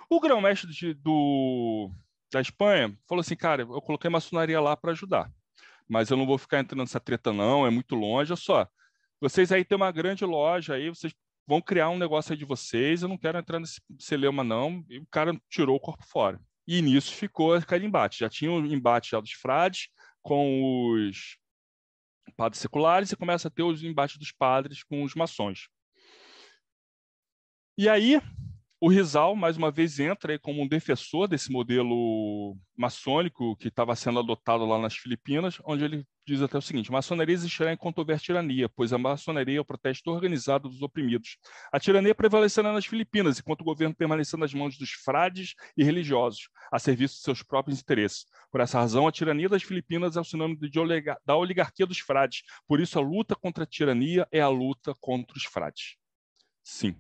O 0.09 0.21
grão-mestre 0.21 0.95
do, 0.95 1.91
da 2.33 2.41
Espanha 2.41 2.97
falou 3.09 3.21
assim, 3.21 3.37
cara, 3.37 3.63
eu 3.63 3.83
coloquei 3.83 4.09
maçonaria 4.09 4.61
lá 4.61 4.77
para 4.77 4.93
ajudar, 4.93 5.31
mas 5.89 6.11
eu 6.11 6.17
não 6.17 6.27
vou 6.27 6.39
ficar 6.39 6.61
entrando 6.61 6.81
nessa 6.81 7.01
treta 7.01 7.33
não, 7.33 7.67
é 7.67 7.71
muito 7.71 7.97
longe, 7.97 8.33
olha 8.33 8.37
só. 8.37 8.69
Vocês 9.21 9.51
aí 9.51 9.65
têm 9.65 9.77
uma 9.77 9.91
grande 9.91 10.25
loja 10.25 10.75
aí, 10.75 10.89
vocês 10.89 11.13
vão 11.49 11.63
criar 11.63 11.89
um 11.89 11.97
negócio 11.97 12.33
aí 12.33 12.39
de 12.39 12.45
vocês, 12.45 13.01
eu 13.01 13.09
não 13.09 13.17
quero 13.17 13.39
entrar 13.39 13.59
nesse 13.59 13.81
celeuma 13.99 14.45
não. 14.45 14.85
E 14.87 14.99
o 14.99 15.07
cara 15.07 15.35
tirou 15.49 15.77
o 15.77 15.81
corpo 15.81 16.05
fora. 16.07 16.39
E 16.67 16.83
nisso 16.83 17.15
ficou 17.15 17.55
aquele 17.55 17.87
embate. 17.87 18.19
Já 18.19 18.29
tinha 18.29 18.53
o 18.53 18.61
um 18.61 18.67
embate 18.67 19.13
já 19.13 19.19
dos 19.19 19.33
frades 19.33 19.89
com 20.21 20.93
os 20.93 21.39
padres 22.37 22.61
seculares 22.61 23.11
e 23.11 23.17
começa 23.17 23.49
a 23.49 23.51
ter 23.51 23.63
os 23.63 23.83
embates 23.83 24.19
dos 24.19 24.31
padres 24.31 24.83
com 24.83 25.03
os 25.03 25.15
maçons. 25.15 25.71
E 27.79 27.89
aí, 27.89 28.21
o 28.81 28.89
Rizal, 28.89 29.35
mais 29.35 29.57
uma 29.57 29.73
vez, 29.73 29.99
entra 29.99 30.33
aí 30.33 30.39
como 30.39 30.63
um 30.63 30.69
defensor 30.69 31.27
desse 31.27 31.51
modelo 31.51 32.57
maçônico 32.77 33.57
que 33.57 33.67
estava 33.67 33.97
sendo 33.97 34.21
adotado 34.21 34.65
lá 34.65 34.79
nas 34.79 34.95
Filipinas, 34.95 35.61
onde 35.65 35.85
ele 35.85 36.07
diz 36.25 36.41
até 36.41 36.57
o 36.57 36.63
seguinte: 36.63 36.93
maçonaria 36.93 37.35
existirá 37.35 37.73
enquanto 37.73 37.99
houver 37.99 38.21
tirania, 38.21 38.69
pois 38.69 38.93
a 38.93 38.99
maçonaria 38.99 39.59
é 39.59 39.61
o 39.61 39.65
protesto 39.65 40.13
organizado 40.13 40.69
dos 40.69 40.81
oprimidos. 40.81 41.39
A 41.73 41.81
tirania 41.81 42.15
prevalecerá 42.15 42.73
nas 42.73 42.87
Filipinas, 42.87 43.41
enquanto 43.41 43.63
o 43.63 43.65
governo 43.65 43.97
permanecer 43.97 44.39
nas 44.39 44.55
mãos 44.55 44.79
dos 44.79 44.91
frades 44.91 45.55
e 45.77 45.83
religiosos, 45.83 46.49
a 46.71 46.79
serviço 46.79 47.17
de 47.17 47.23
seus 47.23 47.43
próprios 47.43 47.81
interesses. 47.81 48.27
Por 48.49 48.61
essa 48.61 48.79
razão, 48.79 49.09
a 49.09 49.13
tirania 49.13 49.49
das 49.49 49.65
Filipinas 49.65 50.17
é 50.17 50.21
o 50.21 50.25
sinônimo 50.25 50.57
oligar 50.77 51.19
da 51.27 51.37
oligarquia 51.37 51.85
dos 51.87 51.99
frades. 51.99 52.43
Por 52.67 52.81
isso, 52.81 52.97
a 52.97 53.03
luta 53.03 53.35
contra 53.35 53.65
a 53.65 53.67
tirania 53.67 54.25
é 54.31 54.41
a 54.41 54.49
luta 54.49 54.95
contra 55.01 55.37
os 55.37 55.45
frades. 55.45 55.97
Sim 56.63 56.95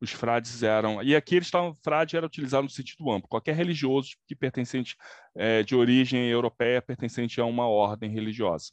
os 0.00 0.12
frades 0.12 0.62
eram. 0.62 1.02
E 1.02 1.14
aqui 1.16 1.36
eles 1.36 1.46
estavam. 1.46 1.74
Frade 1.74 2.16
era 2.16 2.26
utilizado 2.26 2.64
no 2.64 2.70
sentido 2.70 3.10
amplo. 3.10 3.28
Qualquer 3.28 3.54
religioso 3.54 4.10
que 4.26 4.36
pertencente 4.36 4.96
é, 5.34 5.62
de 5.62 5.74
origem 5.74 6.28
europeia, 6.28 6.82
pertencente 6.82 7.40
a 7.40 7.44
uma 7.44 7.66
ordem 7.66 8.10
religiosa. 8.10 8.72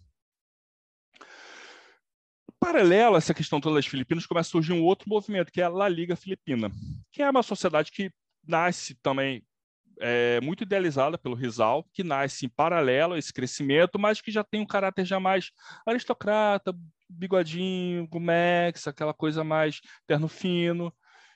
Paralelo 2.59 3.15
a 3.15 3.17
essa 3.17 3.33
questão 3.33 3.59
toda 3.59 3.75
das 3.75 3.85
Filipinas, 3.85 4.25
começa 4.25 4.49
a 4.49 4.51
surgir 4.51 4.71
um 4.71 4.83
outro 4.83 5.09
movimento, 5.09 5.51
que 5.51 5.59
é 5.59 5.65
a 5.65 5.69
La 5.69 5.89
Liga 5.89 6.15
Filipina, 6.15 6.71
que 7.11 7.21
é 7.21 7.29
uma 7.29 7.43
sociedade 7.43 7.91
que 7.91 8.09
nasce 8.47 8.95
também 9.01 9.43
é, 9.99 10.39
muito 10.41 10.63
idealizada 10.63 11.17
pelo 11.17 11.35
Rizal, 11.35 11.85
que 11.93 12.03
nasce 12.03 12.45
em 12.45 12.49
paralelo 12.49 13.13
a 13.13 13.19
esse 13.19 13.33
crescimento, 13.33 13.99
mas 13.99 14.21
que 14.21 14.31
já 14.31 14.43
tem 14.43 14.61
um 14.61 14.65
caráter 14.65 15.05
já 15.05 15.19
mais 15.19 15.51
aristocrata, 15.85 16.73
bigodinho, 17.09 18.07
gumex, 18.07 18.87
aquela 18.87 19.13
coisa 19.13 19.43
mais 19.43 19.81
terno 20.07 20.27
fino, 20.27 20.93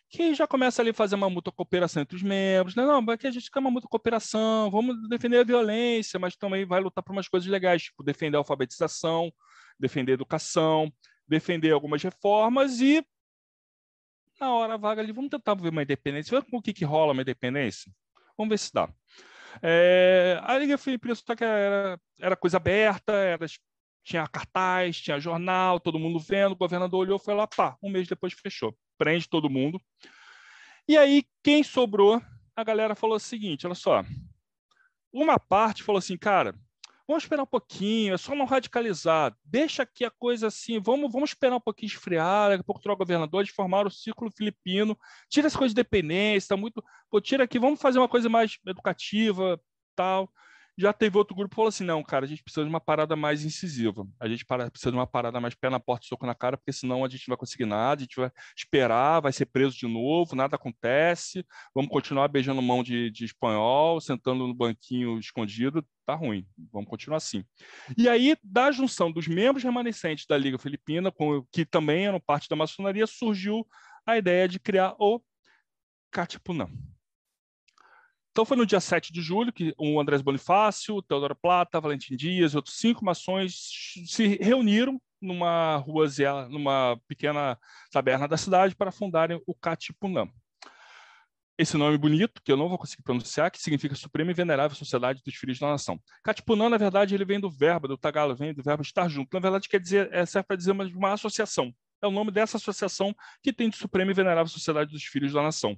que 0.10 0.34
já 0.34 0.48
começa 0.48 0.82
ali 0.82 0.92
a 0.92 0.94
fazer 0.94 1.16
uma 1.16 1.30
mútua 1.30 1.52
cooperação 1.52 2.02
entre 2.02 2.16
os 2.16 2.24
membros. 2.24 2.76
Né? 2.76 2.86
Não, 2.86 3.00
aqui 3.10 3.28
a 3.28 3.32
gente 3.32 3.52
quer 3.52 3.60
uma 3.60 3.72
mútua 3.72 3.90
cooperação, 3.90 4.72
vamos 4.72 5.08
defender 5.10 5.40
a 5.40 5.44
violência, 5.44 6.20
mas 6.20 6.36
também 6.36 6.66
vai 6.66 6.80
lutar 6.80 7.04
por 7.04 7.12
umas 7.12 7.28
coisas 7.28 7.50
legais, 7.50 7.84
tipo 7.84 8.04
defender 8.04 8.38
a 8.38 8.40
alfabetização, 8.40 9.32
defender 9.80 10.14
a 10.14 10.16
educação, 10.16 10.92
defender 11.28 11.72
algumas 11.72 12.02
reformas 12.02 12.80
e 12.80 13.06
na 14.40 14.54
hora 14.54 14.78
vaga 14.78 15.02
ali, 15.02 15.12
vamos 15.12 15.32
tentar 15.32 15.56
ver 15.56 15.70
uma 15.70 15.82
independência, 15.82 16.40
ver 16.40 16.46
o 16.52 16.62
que, 16.62 16.72
que 16.72 16.86
rola 16.86 17.12
uma 17.12 17.24
independência. 17.24 17.92
Vamos 18.38 18.52
ver 18.52 18.60
se 18.60 18.72
dá. 18.72 18.88
É, 19.64 20.40
a 20.44 20.58
Liga 20.60 20.78
Filipina 20.78 21.16
só 21.16 21.36
que 21.36 21.44
era, 21.44 22.00
era 22.20 22.36
coisa 22.36 22.58
aberta, 22.58 23.14
era, 23.14 23.46
tinha 24.04 24.28
cartaz, 24.28 25.02
tinha 25.02 25.20
jornal, 25.20 25.80
todo 25.80 25.98
mundo 26.00 26.20
vendo, 26.20 26.52
o 26.52 26.56
governador 26.56 27.00
olhou, 27.00 27.18
foi 27.18 27.34
lá, 27.34 27.48
pá, 27.48 27.76
um 27.82 27.90
mês 27.90 28.08
depois 28.08 28.34
fechou 28.34 28.78
prende 28.98 29.30
todo 29.30 29.50
mundo. 29.50 29.82
E 30.88 30.98
aí, 30.98 31.26
quem 31.44 31.64
sobrou, 31.64 32.22
a 32.56 32.64
galera 32.64 32.96
falou 32.96 33.16
o 33.18 33.20
seguinte: 33.20 33.66
olha 33.66 33.76
só. 33.76 34.04
Uma 35.12 35.40
parte 35.40 35.84
falou 35.84 36.00
assim, 36.00 36.18
cara, 36.18 36.54
vamos 37.08 37.24
esperar 37.24 37.44
um 37.44 37.48
pouquinho, 37.48 38.14
é 38.14 38.18
só 38.18 38.36
não 38.36 38.46
radicalizar, 38.46 39.36
deixa 39.44 39.84
aqui 39.84 40.04
a 40.04 40.12
coisa 40.12 40.48
assim, 40.48 40.80
vamos, 40.80 41.12
vamos 41.12 41.30
esperar 41.30 41.56
um 41.56 41.62
pouquinho 41.62 41.88
esfriar, 41.88 42.50
daqui 42.50 42.62
a 42.62 42.64
pouco 42.64 42.82
troca 42.82 43.02
o 43.02 43.06
governador, 43.06 43.44
de 43.46 43.52
formar 43.52 43.88
o 43.88 43.92
círculo 43.92 44.30
filipino, 44.30 44.98
tira 45.30 45.48
essa 45.48 45.58
coisa 45.58 45.74
de 45.74 45.82
dependência, 45.82 46.50
tá 46.50 46.58
muito, 46.58 46.84
pô, 47.10 47.22
tira 47.22 47.46
aqui, 47.46 47.58
vamos 47.58 47.82
fazer 47.82 47.98
uma 47.98 48.10
coisa 48.10 48.28
mais 48.28 48.60
educativa, 48.68 49.60
tal. 49.96 50.30
Já 50.78 50.94
teve 50.94 51.18
outro 51.18 51.36
grupo 51.36 51.50
que 51.50 51.56
falou 51.56 51.70
assim: 51.70 51.84
não, 51.84 52.04
cara, 52.04 52.26
a 52.26 52.28
gente 52.28 52.44
precisa 52.44 52.64
de 52.64 52.70
uma 52.70 52.80
parada 52.80 53.16
mais 53.16 53.44
incisiva. 53.44 54.08
A 54.20 54.28
gente 54.28 54.46
precisa 54.46 54.92
de 54.92 54.98
uma 54.98 55.08
parada 55.08 55.40
mais 55.40 55.56
pé 55.56 55.70
na 55.70 55.80
porta, 55.80 56.06
soco 56.06 56.26
na 56.26 56.36
cara, 56.36 56.56
porque 56.56 56.72
senão 56.72 57.04
a 57.04 57.10
gente 57.10 57.28
não 57.28 57.34
vai 57.34 57.38
conseguir 57.38 57.66
nada, 57.66 58.02
a 58.02 58.04
gente 58.04 58.16
vai 58.16 58.32
esperar, 58.56 59.20
vai 59.20 59.34
ser 59.34 59.48
preso 59.48 59.76
de 59.76 59.88
novo, 59.88 60.36
nada 60.36 60.56
acontece, 60.56 61.44
vamos 61.74 61.90
continuar 61.90 62.28
beijando 62.28 62.62
mão 62.62 62.84
de, 62.84 63.10
de 63.10 63.26
espanhol, 63.26 64.00
sentando 64.00 64.46
no 64.46 64.54
banquinho 64.54 65.18
escondido, 65.18 65.84
tá 66.06 66.14
ruim, 66.14 66.46
vamos 66.72 66.90
continuar 66.90 67.18
assim. 67.18 67.44
E 67.98 68.08
aí, 68.08 68.38
da 68.44 68.72
junção 68.72 69.12
dos 69.12 69.28
membros 69.28 69.64
remanescentes 69.64 70.28
da 70.28 70.38
Liga 70.38 70.60
Filipina, 70.60 71.12
com, 71.12 71.44
que 71.52 71.66
também 71.66 72.06
eram 72.06 72.20
parte 72.20 72.48
da 72.48 72.56
maçonaria, 72.56 73.08
surgiu 73.08 73.68
a 74.06 74.18
ideia 74.18 74.48
de 74.48 74.60
criar 74.60 74.96
o 75.00 75.22
Catipunã. 76.12 76.70
Então 78.38 78.46
foi 78.46 78.56
no 78.56 78.68
dia 78.68 78.80
7 78.80 79.12
de 79.12 79.20
julho 79.20 79.52
que 79.52 79.74
o 79.80 80.00
Andrés 80.00 80.22
Bonifácio, 80.22 81.02
Teodoro 81.02 81.36
Plata, 81.36 81.82
Valentim 81.82 82.16
Dias 82.16 82.54
e 82.54 82.56
outros 82.56 82.78
cinco 82.78 83.04
maçons 83.04 83.72
se 84.06 84.28
reuniram 84.40 85.02
numa 85.20 85.78
rua, 85.78 86.06
numa 86.48 87.02
pequena 87.08 87.58
taberna 87.92 88.28
da 88.28 88.38
cidade 88.38 88.76
para 88.76 88.92
fundarem 88.92 89.42
o 89.48 89.56
Catipunã. 89.56 90.28
Esse 91.58 91.78
nome 91.78 91.98
bonito, 91.98 92.40
que 92.44 92.52
eu 92.52 92.58
não 92.58 92.70
vou 92.70 92.78
conseguir 92.78 93.02
pronunciar, 93.02 93.50
que 93.50 93.60
significa 93.60 93.96
Suprema 93.96 94.30
e 94.30 94.36
Venerável 94.36 94.78
Sociedade 94.78 95.24
dos 95.26 95.34
Filhos 95.34 95.58
da 95.58 95.70
Nação. 95.70 96.00
Catipunã, 96.24 96.70
na 96.70 96.78
verdade, 96.78 97.16
ele 97.16 97.26
vem 97.26 97.40
do 97.40 97.50
verbo, 97.50 97.88
do 97.88 97.98
tagalo, 97.98 98.36
vem 98.36 98.54
do 98.54 98.62
verbo 98.62 98.84
estar 98.84 99.10
junto. 99.10 99.34
Na 99.34 99.40
verdade, 99.40 99.68
quer 99.68 99.80
dizer, 99.80 100.14
é, 100.14 100.24
serve 100.28 100.46
para 100.46 100.58
dizer 100.58 100.74
uma, 100.74 100.84
uma 100.84 101.14
associação. 101.14 101.74
É 102.04 102.06
o 102.06 102.12
nome 102.12 102.30
dessa 102.30 102.58
associação 102.58 103.16
que 103.42 103.52
tem 103.52 103.68
de 103.68 103.78
Suprema 103.78 104.12
e 104.12 104.14
Venerável 104.14 104.48
Sociedade 104.48 104.92
dos 104.92 105.04
Filhos 105.06 105.34
da 105.34 105.42
Nação. 105.42 105.76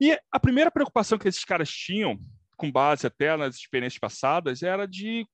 E 0.00 0.18
a 0.30 0.40
primeira 0.40 0.70
preocupação 0.70 1.18
que 1.18 1.28
esses 1.28 1.44
caras 1.44 1.70
tinham, 1.70 2.18
com 2.56 2.70
base 2.70 3.06
até 3.06 3.36
nas 3.36 3.56
experiências 3.56 3.98
passadas, 3.98 4.62
era 4.62 4.86
de 4.86 5.26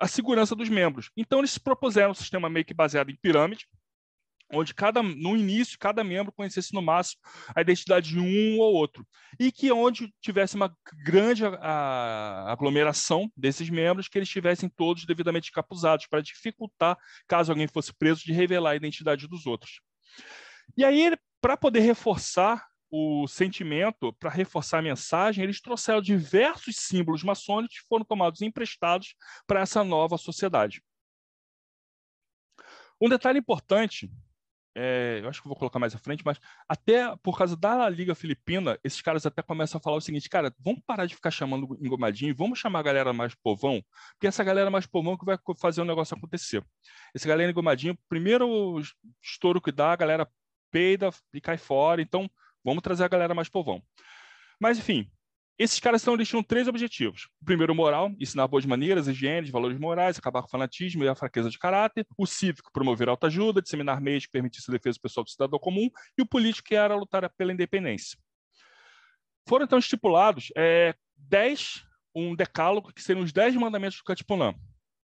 a 0.00 0.08
segurança 0.08 0.54
dos 0.54 0.68
membros. 0.68 1.10
Então 1.16 1.38
eles 1.38 1.56
propuseram 1.58 2.10
um 2.10 2.14
sistema 2.14 2.50
meio 2.50 2.64
que 2.64 2.74
baseado 2.74 3.10
em 3.10 3.16
pirâmide, 3.22 3.66
onde 4.52 4.74
cada 4.74 5.02
no 5.02 5.36
início 5.36 5.78
cada 5.78 6.04
membro 6.04 6.32
conhecesse 6.32 6.74
no 6.74 6.82
máximo 6.82 7.20
a 7.54 7.60
identidade 7.60 8.10
de 8.10 8.20
um 8.20 8.58
ou 8.58 8.74
outro 8.74 9.06
e 9.40 9.50
que 9.50 9.72
onde 9.72 10.12
tivesse 10.20 10.56
uma 10.56 10.74
grande 11.04 11.44
a, 11.44 12.52
aglomeração 12.52 13.30
desses 13.36 13.70
membros 13.70 14.08
que 14.08 14.18
eles 14.18 14.28
estivessem 14.28 14.68
todos 14.68 15.06
devidamente 15.06 15.50
encapuzados 15.50 16.06
para 16.06 16.20
dificultar 16.20 16.98
caso 17.26 17.50
alguém 17.50 17.66
fosse 17.66 17.92
preso 17.94 18.22
de 18.24 18.32
revelar 18.32 18.72
a 18.72 18.76
identidade 18.76 19.26
dos 19.26 19.46
outros. 19.46 19.80
E 20.76 20.84
aí 20.84 21.16
para 21.40 21.56
poder 21.56 21.80
reforçar 21.80 22.64
o 22.94 23.26
sentimento, 23.26 24.12
para 24.12 24.28
reforçar 24.28 24.80
a 24.80 24.82
mensagem, 24.82 25.42
eles 25.42 25.62
trouxeram 25.62 26.02
diversos 26.02 26.76
símbolos 26.76 27.24
maçônicos 27.24 27.78
que 27.78 27.86
foram 27.88 28.04
tomados 28.04 28.42
emprestados 28.42 29.14
para 29.46 29.60
essa 29.60 29.82
nova 29.82 30.18
sociedade. 30.18 30.82
Um 33.00 33.08
detalhe 33.08 33.38
importante, 33.38 34.12
é, 34.74 35.20
eu 35.22 35.28
acho 35.30 35.40
que 35.40 35.48
vou 35.48 35.56
colocar 35.56 35.78
mais 35.78 35.94
à 35.94 35.98
frente, 35.98 36.22
mas 36.22 36.38
até 36.68 37.16
por 37.22 37.36
causa 37.36 37.56
da 37.56 37.88
Liga 37.88 38.14
Filipina, 38.14 38.78
esses 38.84 39.00
caras 39.00 39.24
até 39.24 39.40
começam 39.40 39.78
a 39.78 39.82
falar 39.82 39.96
o 39.96 40.00
seguinte, 40.00 40.28
cara, 40.28 40.54
vamos 40.58 40.82
parar 40.86 41.06
de 41.06 41.14
ficar 41.14 41.30
chamando 41.30 41.78
engomadinho, 41.80 42.36
vamos 42.36 42.58
chamar 42.58 42.80
a 42.80 42.82
galera 42.82 43.12
mais 43.14 43.34
povão, 43.34 43.82
porque 44.12 44.26
essa 44.26 44.44
galera 44.44 44.70
mais 44.70 44.86
povão 44.86 45.16
que 45.16 45.24
vai 45.24 45.38
fazer 45.58 45.80
o 45.80 45.86
negócio 45.86 46.14
acontecer. 46.14 46.62
Esse 47.14 47.26
galera 47.26 47.50
engomadinho, 47.50 47.98
primeiro 48.06 48.78
estouro 49.22 49.62
que 49.62 49.72
dá, 49.72 49.92
a 49.92 49.96
galera 49.96 50.28
peida 50.70 51.10
e 51.32 51.40
cai 51.40 51.56
fora, 51.56 52.02
então 52.02 52.30
Vamos 52.64 52.82
trazer 52.82 53.04
a 53.04 53.08
galera 53.08 53.34
mais 53.34 53.48
povão. 53.48 53.82
Mas, 54.60 54.78
enfim, 54.78 55.10
Esses 55.58 55.78
caras 55.78 56.04
eles 56.06 56.28
tinham 56.28 56.42
três 56.42 56.66
objetivos. 56.66 57.28
O 57.40 57.44
primeiro, 57.44 57.74
moral, 57.74 58.10
ensinar 58.18 58.48
boas 58.48 58.64
maneiras, 58.64 59.06
higiene, 59.06 59.50
valores 59.50 59.78
morais, 59.78 60.18
acabar 60.18 60.40
com 60.40 60.48
o 60.48 60.50
fanatismo 60.50 61.04
e 61.04 61.08
a 61.08 61.14
fraqueza 61.14 61.50
de 61.50 61.58
caráter. 61.58 62.06
O 62.16 62.26
cívico, 62.26 62.72
promover 62.72 63.08
alta 63.08 63.26
ajuda, 63.26 63.62
disseminar 63.62 64.00
meios 64.00 64.26
que 64.26 64.32
permitissem 64.32 64.74
a 64.74 64.76
defesa 64.76 64.98
pessoal 65.00 65.22
do 65.22 65.30
cidadão 65.30 65.58
comum. 65.58 65.88
E 66.18 66.22
o 66.22 66.26
político, 66.26 66.68
que 66.68 66.74
era 66.74 66.96
lutar 66.96 67.28
pela 67.36 67.52
independência. 67.52 68.18
Foram 69.46 69.64
então 69.64 69.78
estipulados 69.78 70.50
é, 70.56 70.94
dez, 71.16 71.84
um 72.14 72.34
decálogo, 72.34 72.92
que 72.92 73.02
seriam 73.02 73.22
os 73.22 73.32
dez 73.32 73.54
mandamentos 73.54 73.98
do 73.98 74.04
Katipunã 74.04 74.54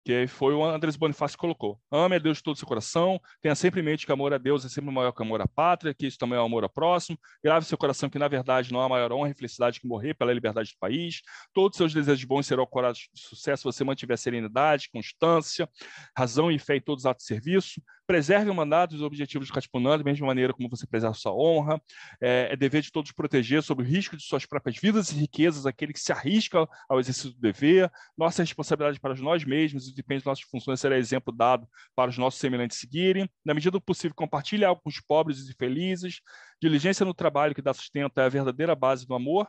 que 0.07 0.29
foi 0.29 0.55
o 0.55 0.65
Andrés 0.65 0.95
Bonifácio 0.95 1.37
que 1.37 1.41
colocou. 1.41 1.81
Ame 1.91 2.15
a 2.15 2.19
Deus 2.21 2.37
de 2.37 2.43
todo 2.45 2.55
o 2.55 2.59
seu 2.59 2.69
coração, 2.69 3.21
tenha 3.43 3.57
sempre 3.57 3.81
em 3.81 3.83
mente 3.83 4.07
que 4.07 4.13
amor 4.13 4.33
a 4.33 4.39
Deus 4.39 4.65
é 4.65 4.69
sempre 4.69 4.89
maior 4.89 5.11
que 5.11 5.21
amor 5.21 5.41
à 5.41 5.49
pátria, 5.49 5.93
que 5.93 6.07
isso 6.07 6.17
também 6.17 6.39
é 6.39 6.41
amor 6.41 6.63
ao 6.63 6.71
próximo, 6.71 7.19
grave 7.43 7.67
seu 7.67 7.77
coração 7.77 8.09
que, 8.09 8.17
na 8.17 8.29
verdade, 8.29 8.73
não 8.73 8.81
há 8.81 8.89
maior 8.89 9.11
honra 9.11 9.31
e 9.31 9.35
felicidade 9.35 9.81
que 9.81 9.89
morrer 9.89 10.15
pela 10.15 10.33
liberdade 10.33 10.71
do 10.71 10.79
país, 10.79 11.23
todos 11.53 11.75
os 11.75 11.79
seus 11.79 11.93
desejos 11.93 12.25
bons 12.25 12.47
serão 12.47 12.65
corados 12.65 13.09
de 13.13 13.21
sucesso 13.21 13.63
se 13.63 13.65
você 13.65 13.83
mantiver 13.83 14.17
serenidade, 14.17 14.89
constância, 14.93 15.69
razão 16.17 16.53
e 16.53 16.59
fé 16.61 16.77
em 16.77 16.81
todos 16.81 17.03
os 17.03 17.07
atos 17.07 17.25
de 17.25 17.27
serviço, 17.27 17.83
preserve 18.07 18.51
o 18.51 18.55
mandato 18.55 18.95
e 18.95 18.97
os 18.97 19.03
objetivos 19.03 19.49
do 19.49 19.55
Catipunã 19.55 19.99
da 19.99 20.05
mesma 20.05 20.27
maneira 20.27 20.53
como 20.53 20.69
você 20.69 20.87
preserva 20.87 21.15
sua 21.15 21.33
honra, 21.35 21.81
é, 22.21 22.49
é 22.53 22.57
dever 22.57 22.83
de 22.83 22.93
todos 22.93 23.13
proteger 23.13 23.63
sob 23.63 23.83
o 23.83 23.87
risco 23.87 24.17
de 24.17 24.23
suas 24.23 24.47
próprias 24.47 24.79
vidas 24.79 25.11
e 25.11 25.17
riquezas 25.17 25.67
aquele 25.67 25.93
que 25.93 26.01
se 26.01 26.13
arrisca 26.13 26.67
ao 26.89 27.01
exercício 27.01 27.33
do 27.33 27.41
dever, 27.41 27.91
nossa 28.17 28.43
responsabilidade 28.43 29.01
para 29.01 29.15
nós 29.17 29.45
mesmos 29.45 29.93
depende 29.93 30.21
de 30.21 30.27
nossas 30.27 30.45
funções, 30.45 30.81
será 30.81 30.97
exemplo 30.97 31.33
dado 31.33 31.69
para 31.95 32.11
os 32.11 32.19
nossos 32.19 32.39
semelhantes 32.41 32.79
seguirem. 32.79 33.29
Na 33.45 33.55
medida 33.55 33.73
do 33.73 33.81
possível, 33.81 34.15
compartilhe 34.15 34.65
algo 34.65 34.81
com 34.83 34.89
os 34.89 35.01
pobres 35.01 35.49
e 35.49 35.55
felizes. 35.55 36.21
Diligência 36.61 37.05
no 37.05 37.15
trabalho 37.15 37.55
que 37.55 37.63
dá 37.63 37.73
sustento 37.75 38.19
é 38.19 38.25
a 38.25 38.29
verdadeira 38.29 38.75
base 38.75 39.07
do 39.07 39.15
amor. 39.15 39.49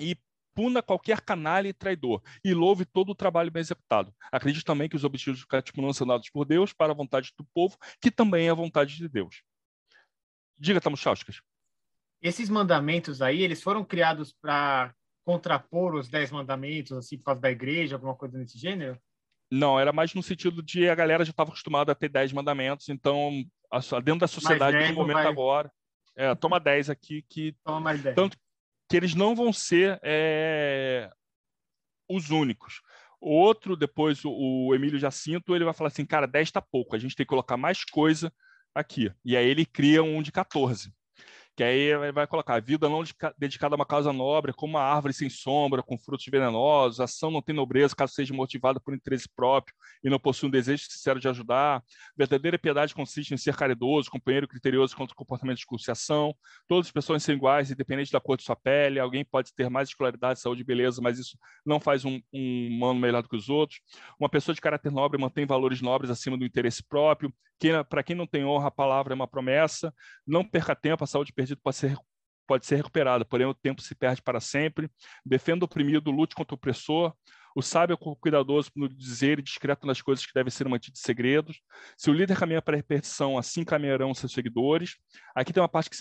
E 0.00 0.16
puna 0.54 0.82
qualquer 0.82 1.20
canalha 1.20 1.68
e 1.68 1.72
traidor, 1.72 2.22
e 2.44 2.54
louve 2.54 2.84
todo 2.84 3.10
o 3.10 3.14
trabalho 3.14 3.50
bem 3.50 3.60
executado. 3.60 4.14
Acredite 4.30 4.64
também 4.64 4.88
que 4.88 4.96
os 4.96 5.04
objetivos 5.04 5.44
do 5.44 5.82
não 5.82 5.92
são 5.92 6.06
dados 6.06 6.30
por 6.30 6.44
Deus 6.44 6.72
para 6.72 6.92
a 6.92 6.96
vontade 6.96 7.32
do 7.36 7.44
povo, 7.54 7.76
que 8.00 8.10
também 8.10 8.46
é 8.46 8.50
a 8.50 8.54
vontade 8.54 8.96
de 8.96 9.08
Deus. 9.08 9.42
Diga, 10.58 10.80
Tamuchauskas. 10.80 11.40
Esses 12.20 12.48
mandamentos 12.48 13.20
aí, 13.20 13.42
eles 13.42 13.62
foram 13.62 13.84
criados 13.84 14.32
para 14.32 14.94
contrapor 15.24 15.94
os 15.94 16.08
dez 16.08 16.30
mandamentos, 16.30 16.92
assim, 16.92 17.16
por 17.18 17.24
causa 17.24 17.40
da 17.40 17.50
igreja, 17.50 17.96
alguma 17.96 18.14
coisa 18.14 18.38
desse 18.38 18.58
gênero? 18.58 18.98
Não, 19.50 19.78
era 19.78 19.92
mais 19.92 20.14
no 20.14 20.22
sentido 20.22 20.62
de 20.62 20.88
a 20.88 20.94
galera 20.94 21.24
já 21.24 21.30
estava 21.30 21.50
acostumada 21.50 21.92
a 21.92 21.94
ter 21.94 22.08
10 22.08 22.32
mandamentos, 22.32 22.88
então, 22.88 23.44
a, 23.70 23.80
dentro 24.00 24.20
da 24.20 24.26
sociedade, 24.26 24.88
no 24.88 24.94
momento 24.94 25.14
vai... 25.14 25.26
agora, 25.26 25.70
é, 26.16 26.34
toma 26.34 26.58
10 26.58 26.88
aqui, 26.88 27.22
que. 27.28 27.54
Toma 27.62 27.80
mais 27.80 28.02
10. 28.02 28.14
Tanto 28.14 28.38
que 28.92 28.96
eles 28.98 29.14
não 29.14 29.34
vão 29.34 29.54
ser 29.54 29.98
é, 30.02 31.10
os 32.06 32.28
únicos. 32.28 32.82
Outro, 33.18 33.74
depois, 33.74 34.22
o, 34.22 34.30
o 34.66 34.74
Emílio 34.74 34.98
Jacinto, 34.98 35.54
ele 35.54 35.64
vai 35.64 35.72
falar 35.72 35.88
assim: 35.88 36.04
cara, 36.04 36.26
10 36.26 36.48
está 36.48 36.60
pouco, 36.60 36.94
a 36.94 36.98
gente 36.98 37.16
tem 37.16 37.24
que 37.24 37.30
colocar 37.30 37.56
mais 37.56 37.86
coisa 37.86 38.30
aqui. 38.74 39.10
E 39.24 39.34
aí 39.34 39.48
ele 39.48 39.64
cria 39.64 40.02
um 40.02 40.20
de 40.20 40.30
14 40.30 40.92
que 41.54 41.62
aí 41.62 42.12
vai 42.12 42.26
colocar 42.26 42.60
vida 42.62 42.88
não 42.88 43.02
dedicada 43.36 43.74
a 43.74 43.76
uma 43.76 43.84
causa 43.84 44.12
nobre, 44.12 44.52
como 44.52 44.74
uma 44.74 44.82
árvore 44.82 45.12
sem 45.12 45.28
sombra, 45.28 45.82
com 45.82 45.98
frutos 45.98 46.24
venenosos, 46.26 47.00
ação 47.00 47.30
não 47.30 47.42
tem 47.42 47.54
nobreza, 47.54 47.94
caso 47.94 48.14
seja 48.14 48.32
motivada 48.32 48.80
por 48.80 48.94
interesse 48.94 49.28
próprio 49.28 49.74
e 50.02 50.08
não 50.08 50.18
possui 50.18 50.48
um 50.48 50.50
desejo 50.50 50.84
sincero 50.84 51.20
de 51.20 51.28
ajudar. 51.28 51.82
Verdadeira 52.16 52.58
piedade 52.58 52.94
consiste 52.94 53.34
em 53.34 53.36
ser 53.36 53.54
caridoso, 53.54 54.10
companheiro 54.10 54.48
criterioso 54.48 54.96
contra 54.96 55.12
o 55.12 55.16
comportamento 55.16 55.58
de 55.58 55.66
curso 55.66 55.90
e 55.90 55.92
ação. 55.92 56.34
Todas 56.66 56.86
as 56.86 56.92
pessoas 56.92 57.22
são 57.22 57.34
iguais, 57.34 57.70
independente 57.70 58.10
da 58.10 58.20
cor 58.20 58.36
de 58.36 58.44
sua 58.44 58.56
pele. 58.56 58.98
Alguém 58.98 59.24
pode 59.24 59.52
ter 59.54 59.68
mais 59.68 59.90
escolaridade, 59.90 60.40
saúde 60.40 60.62
e 60.62 60.64
beleza, 60.64 61.02
mas 61.02 61.18
isso 61.18 61.36
não 61.66 61.78
faz 61.78 62.04
um, 62.04 62.20
um 62.32 62.68
humano 62.68 62.98
melhor 62.98 63.22
do 63.22 63.28
que 63.28 63.36
os 63.36 63.50
outros. 63.50 63.80
Uma 64.18 64.28
pessoa 64.28 64.54
de 64.54 64.60
caráter 64.60 64.90
nobre 64.90 65.20
mantém 65.20 65.44
valores 65.44 65.82
nobres 65.82 66.10
acima 66.10 66.36
do 66.36 66.44
interesse 66.44 66.82
próprio. 66.82 67.32
Para 67.88 68.02
quem 68.02 68.16
não 68.16 68.26
tem 68.26 68.44
honra, 68.44 68.68
a 68.68 68.70
palavra 68.70 69.12
é 69.12 69.16
uma 69.16 69.28
promessa. 69.28 69.94
Não 70.26 70.44
perca 70.44 70.74
tempo, 70.74 71.04
a 71.04 71.06
saúde 71.06 71.32
perdida 71.32 71.60
pode 71.62 71.76
ser 71.76 71.96
pode 72.44 72.66
ser 72.66 72.76
recuperada, 72.76 73.24
porém 73.24 73.46
o 73.46 73.54
tempo 73.54 73.80
se 73.80 73.94
perde 73.94 74.20
para 74.20 74.40
sempre. 74.40 74.90
Defenda 75.24 75.64
o 75.64 75.66
oprimido, 75.66 76.10
lute 76.10 76.34
contra 76.34 76.54
o 76.54 76.56
opressor. 76.56 77.14
O 77.54 77.62
sábio 77.62 77.94
é 77.94 78.14
cuidadoso 78.20 78.70
no 78.74 78.88
dizer 78.88 79.38
e 79.38 79.42
discreto 79.42 79.86
nas 79.86 80.00
coisas 80.00 80.24
que 80.24 80.32
devem 80.34 80.50
ser 80.50 80.68
mantidas 80.68 81.00
segredos. 81.00 81.60
Se 81.96 82.10
o 82.10 82.12
líder 82.12 82.36
caminha 82.36 82.62
para 82.62 82.74
a 82.74 82.78
repetição, 82.78 83.36
assim 83.36 83.64
caminharão 83.64 84.14
seus 84.14 84.32
seguidores. 84.32 84.96
Aqui 85.34 85.52
tem 85.52 85.62
uma 85.62 85.68
parte 85.68 85.90
que, 85.90 85.96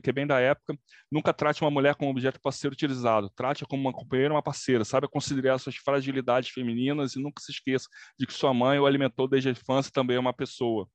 que 0.00 0.10
é 0.10 0.12
bem 0.12 0.26
da 0.26 0.40
época. 0.40 0.76
Nunca 1.10 1.32
trate 1.32 1.62
uma 1.62 1.70
mulher 1.70 1.94
como 1.94 2.10
objeto 2.10 2.40
para 2.40 2.52
ser 2.52 2.70
utilizado. 2.72 3.30
Trate-a 3.30 3.66
como 3.66 3.82
uma 3.82 3.92
companheira 3.92 4.34
uma 4.34 4.42
parceira. 4.42 4.84
Saiba 4.84 5.08
considerar 5.08 5.58
suas 5.58 5.76
fragilidades 5.76 6.50
femininas 6.50 7.14
e 7.14 7.22
nunca 7.22 7.42
se 7.42 7.52
esqueça 7.52 7.88
de 8.18 8.26
que 8.26 8.32
sua 8.32 8.54
mãe 8.54 8.78
o 8.78 8.86
alimentou 8.86 9.28
desde 9.28 9.48
a 9.48 9.52
infância 9.52 9.90
também 9.92 10.16
é 10.16 10.20
uma 10.20 10.32
pessoa. 10.32 10.88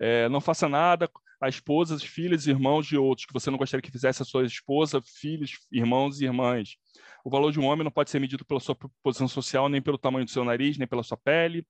É, 0.00 0.28
não 0.28 0.40
faça 0.40 0.68
nada 0.68 1.08
a 1.40 1.48
esposas, 1.48 2.02
filhos 2.02 2.46
e 2.46 2.50
irmãos 2.50 2.86
de 2.86 2.96
outros, 2.96 3.26
que 3.26 3.32
você 3.32 3.50
não 3.50 3.56
gostaria 3.56 3.82
que 3.82 3.90
fizesse 3.90 4.22
a 4.22 4.24
sua 4.24 4.44
esposa, 4.44 5.00
filhos, 5.00 5.58
irmãos 5.72 6.20
e 6.20 6.24
irmãs. 6.24 6.76
O 7.24 7.30
valor 7.30 7.50
de 7.50 7.58
um 7.58 7.64
homem 7.64 7.82
não 7.84 7.90
pode 7.90 8.10
ser 8.10 8.20
medido 8.20 8.44
pela 8.44 8.60
sua 8.60 8.76
posição 9.02 9.26
social, 9.26 9.68
nem 9.68 9.80
pelo 9.80 9.96
tamanho 9.96 10.24
do 10.24 10.30
seu 10.30 10.44
nariz, 10.44 10.76
nem 10.76 10.86
pela 10.86 11.02
sua 11.02 11.16
pele. 11.16 11.66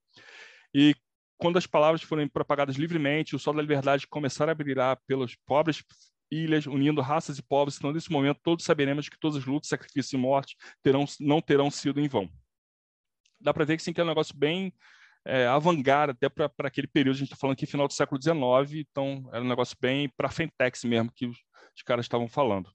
E 0.74 0.94
quando 1.38 1.56
as 1.56 1.66
palavras 1.66 2.02
forem 2.02 2.28
propagadas 2.28 2.76
livremente, 2.76 3.36
o 3.36 3.38
sol 3.38 3.54
da 3.54 3.62
liberdade 3.62 4.06
começar 4.06 4.48
a 4.48 4.54
brilhar 4.54 4.98
pelas 5.06 5.34
pobres 5.46 5.82
ilhas, 6.30 6.66
unindo 6.66 7.00
raças 7.00 7.38
e 7.38 7.42
povos, 7.42 7.76
então 7.76 7.92
nesse 7.92 8.10
momento 8.10 8.40
todos 8.42 8.64
saberemos 8.64 9.08
que 9.08 9.18
todas 9.18 9.36
as 9.38 9.44
lutas, 9.44 9.68
sacrifícios 9.68 10.12
e 10.12 10.16
morte 10.16 10.56
terão, 10.82 11.04
não 11.18 11.40
terão 11.40 11.70
sido 11.70 12.00
em 12.00 12.06
vão. 12.06 12.30
Dá 13.40 13.54
para 13.54 13.64
ver 13.64 13.76
que 13.76 13.82
sim, 13.82 13.92
que 13.92 14.00
é 14.00 14.04
um 14.04 14.08
negócio 14.08 14.36
bem 14.36 14.72
é, 15.24 15.46
avant-garde 15.46 16.12
até 16.12 16.28
para 16.28 16.68
aquele 16.68 16.86
período, 16.86 17.16
a 17.16 17.18
gente 17.18 17.28
está 17.28 17.36
falando 17.36 17.54
aqui 17.54 17.66
final 17.66 17.86
do 17.86 17.92
século 17.92 18.20
XIX, 18.20 18.86
então 18.90 19.28
era 19.32 19.44
um 19.44 19.48
negócio 19.48 19.76
bem 19.80 20.08
para 20.16 20.30
Fentex 20.30 20.84
mesmo 20.84 21.12
que 21.12 21.26
os, 21.26 21.36
os 21.76 21.82
caras 21.82 22.04
estavam 22.04 22.28
falando. 22.28 22.70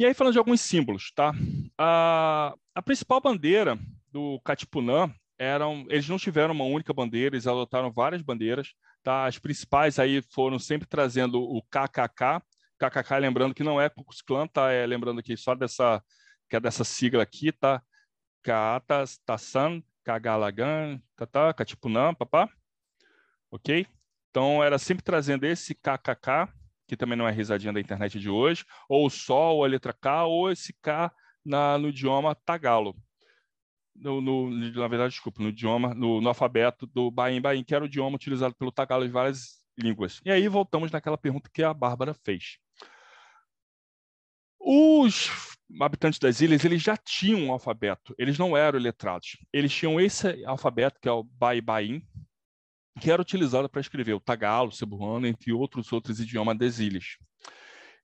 E 0.00 0.06
aí 0.06 0.14
falando 0.14 0.32
de 0.32 0.38
alguns 0.38 0.62
símbolos, 0.62 1.12
tá? 1.14 1.30
A, 1.76 2.54
a 2.74 2.80
principal 2.80 3.20
bandeira 3.20 3.78
do 4.10 4.40
Katipunã 4.40 5.12
eram, 5.38 5.84
eles 5.90 6.08
não 6.08 6.16
tiveram 6.16 6.54
uma 6.54 6.64
única 6.64 6.94
bandeira, 6.94 7.36
eles 7.36 7.46
adotaram 7.46 7.92
várias 7.92 8.22
bandeiras, 8.22 8.72
tá? 9.02 9.26
As 9.26 9.38
principais 9.38 9.98
aí 9.98 10.22
foram 10.22 10.58
sempre 10.58 10.88
trazendo 10.88 11.42
o 11.42 11.62
KKK, 11.64 12.40
KKK 12.78 13.18
lembrando 13.20 13.54
que 13.54 13.62
não 13.62 13.78
é 13.78 13.90
Ku 13.90 14.02
Klux 14.02 14.22
Klan, 14.22 14.46
tá? 14.46 14.72
É, 14.72 14.86
lembrando 14.86 15.20
aqui 15.20 15.36
só 15.36 15.54
dessa 15.54 16.02
que 16.48 16.56
é 16.56 16.60
dessa 16.60 16.82
sigla 16.82 17.22
aqui, 17.22 17.52
tá? 17.52 17.82
Kaatas, 18.42 19.18
Tassan, 19.18 19.82
Kagalagan, 20.04 21.00
Tata, 21.16 21.52
Katipunam, 21.54 22.14
papá. 22.14 22.48
Ok? 23.50 23.86
Então, 24.30 24.62
era 24.62 24.78
sempre 24.78 25.02
trazendo 25.02 25.44
esse 25.44 25.74
KKK, 25.74 26.48
que 26.86 26.96
também 26.96 27.16
não 27.16 27.28
é 27.28 27.32
risadinha 27.32 27.72
da 27.72 27.80
internet 27.80 28.18
de 28.18 28.30
hoje, 28.30 28.64
ou 28.88 29.08
só, 29.10 29.54
ou 29.54 29.64
a 29.64 29.68
letra 29.68 29.92
K, 29.92 30.24
ou 30.24 30.50
esse 30.50 30.72
K 30.80 31.12
na, 31.44 31.78
no 31.78 31.88
idioma 31.88 32.34
tagalo. 32.34 32.96
No, 33.94 34.20
no, 34.20 34.50
na 34.50 34.88
verdade, 34.88 35.12
desculpa, 35.12 35.42
no 35.42 35.48
idioma, 35.48 35.92
no, 35.94 36.20
no 36.20 36.28
alfabeto 36.28 36.86
do 36.86 37.10
Baim 37.10 37.40
Baim, 37.40 37.62
que 37.62 37.74
era 37.74 37.84
o 37.84 37.86
idioma 37.86 38.16
utilizado 38.16 38.54
pelo 38.54 38.72
tagalo 38.72 39.04
em 39.04 39.10
várias 39.10 39.60
línguas. 39.76 40.20
E 40.24 40.30
aí 40.30 40.48
voltamos 40.48 40.90
naquela 40.90 41.18
pergunta 41.18 41.50
que 41.52 41.62
a 41.62 41.74
Bárbara 41.74 42.14
fez. 42.14 42.58
Os 44.60 45.30
habitantes 45.80 46.18
das 46.18 46.40
ilhas, 46.40 46.64
eles 46.64 46.82
já 46.82 46.96
tinham 46.96 47.40
um 47.40 47.52
alfabeto, 47.52 48.14
eles 48.18 48.38
não 48.38 48.56
eram 48.56 48.78
letrados. 48.78 49.38
Eles 49.52 49.72
tinham 49.72 49.98
esse 49.98 50.44
alfabeto, 50.44 51.00
que 51.00 51.08
é 51.08 51.12
o 51.12 51.22
Baibaim, 51.24 52.02
que 53.00 53.10
era 53.10 53.22
utilizado 53.22 53.68
para 53.68 53.80
escrever 53.80 54.12
o 54.12 54.20
tagalo, 54.20 54.68
o 54.68 54.72
cebuano, 54.72 55.26
entre 55.26 55.52
outros 55.52 55.92
outros 55.92 56.20
idiomas 56.20 56.58
das 56.58 56.78
ilhas. 56.78 57.16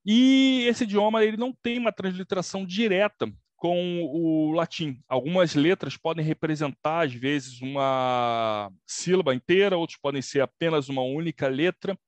E 0.05 0.65
esse 0.69 0.85
idioma 0.85 1.25
ele 1.25 1.37
não 1.37 1.53
tem 1.53 1.79
uma 1.79 1.93
transliteração 1.93 2.65
direta 2.65 3.31
com 3.57 4.03
o 4.05 4.53
latim. 4.53 5.03
Algumas 5.09 5.55
letras 5.55 5.97
podem 5.97 6.25
representar, 6.25 7.07
às 7.07 7.13
vezes, 7.13 7.61
uma 7.61 8.71
sílaba 8.87 9.35
inteira, 9.35 9.77
outros 9.77 9.99
podem 9.99 10.23
ser 10.23 10.41
apenas 10.41 10.89
uma 10.89 11.03
única 11.03 11.49
letra. 11.49 11.99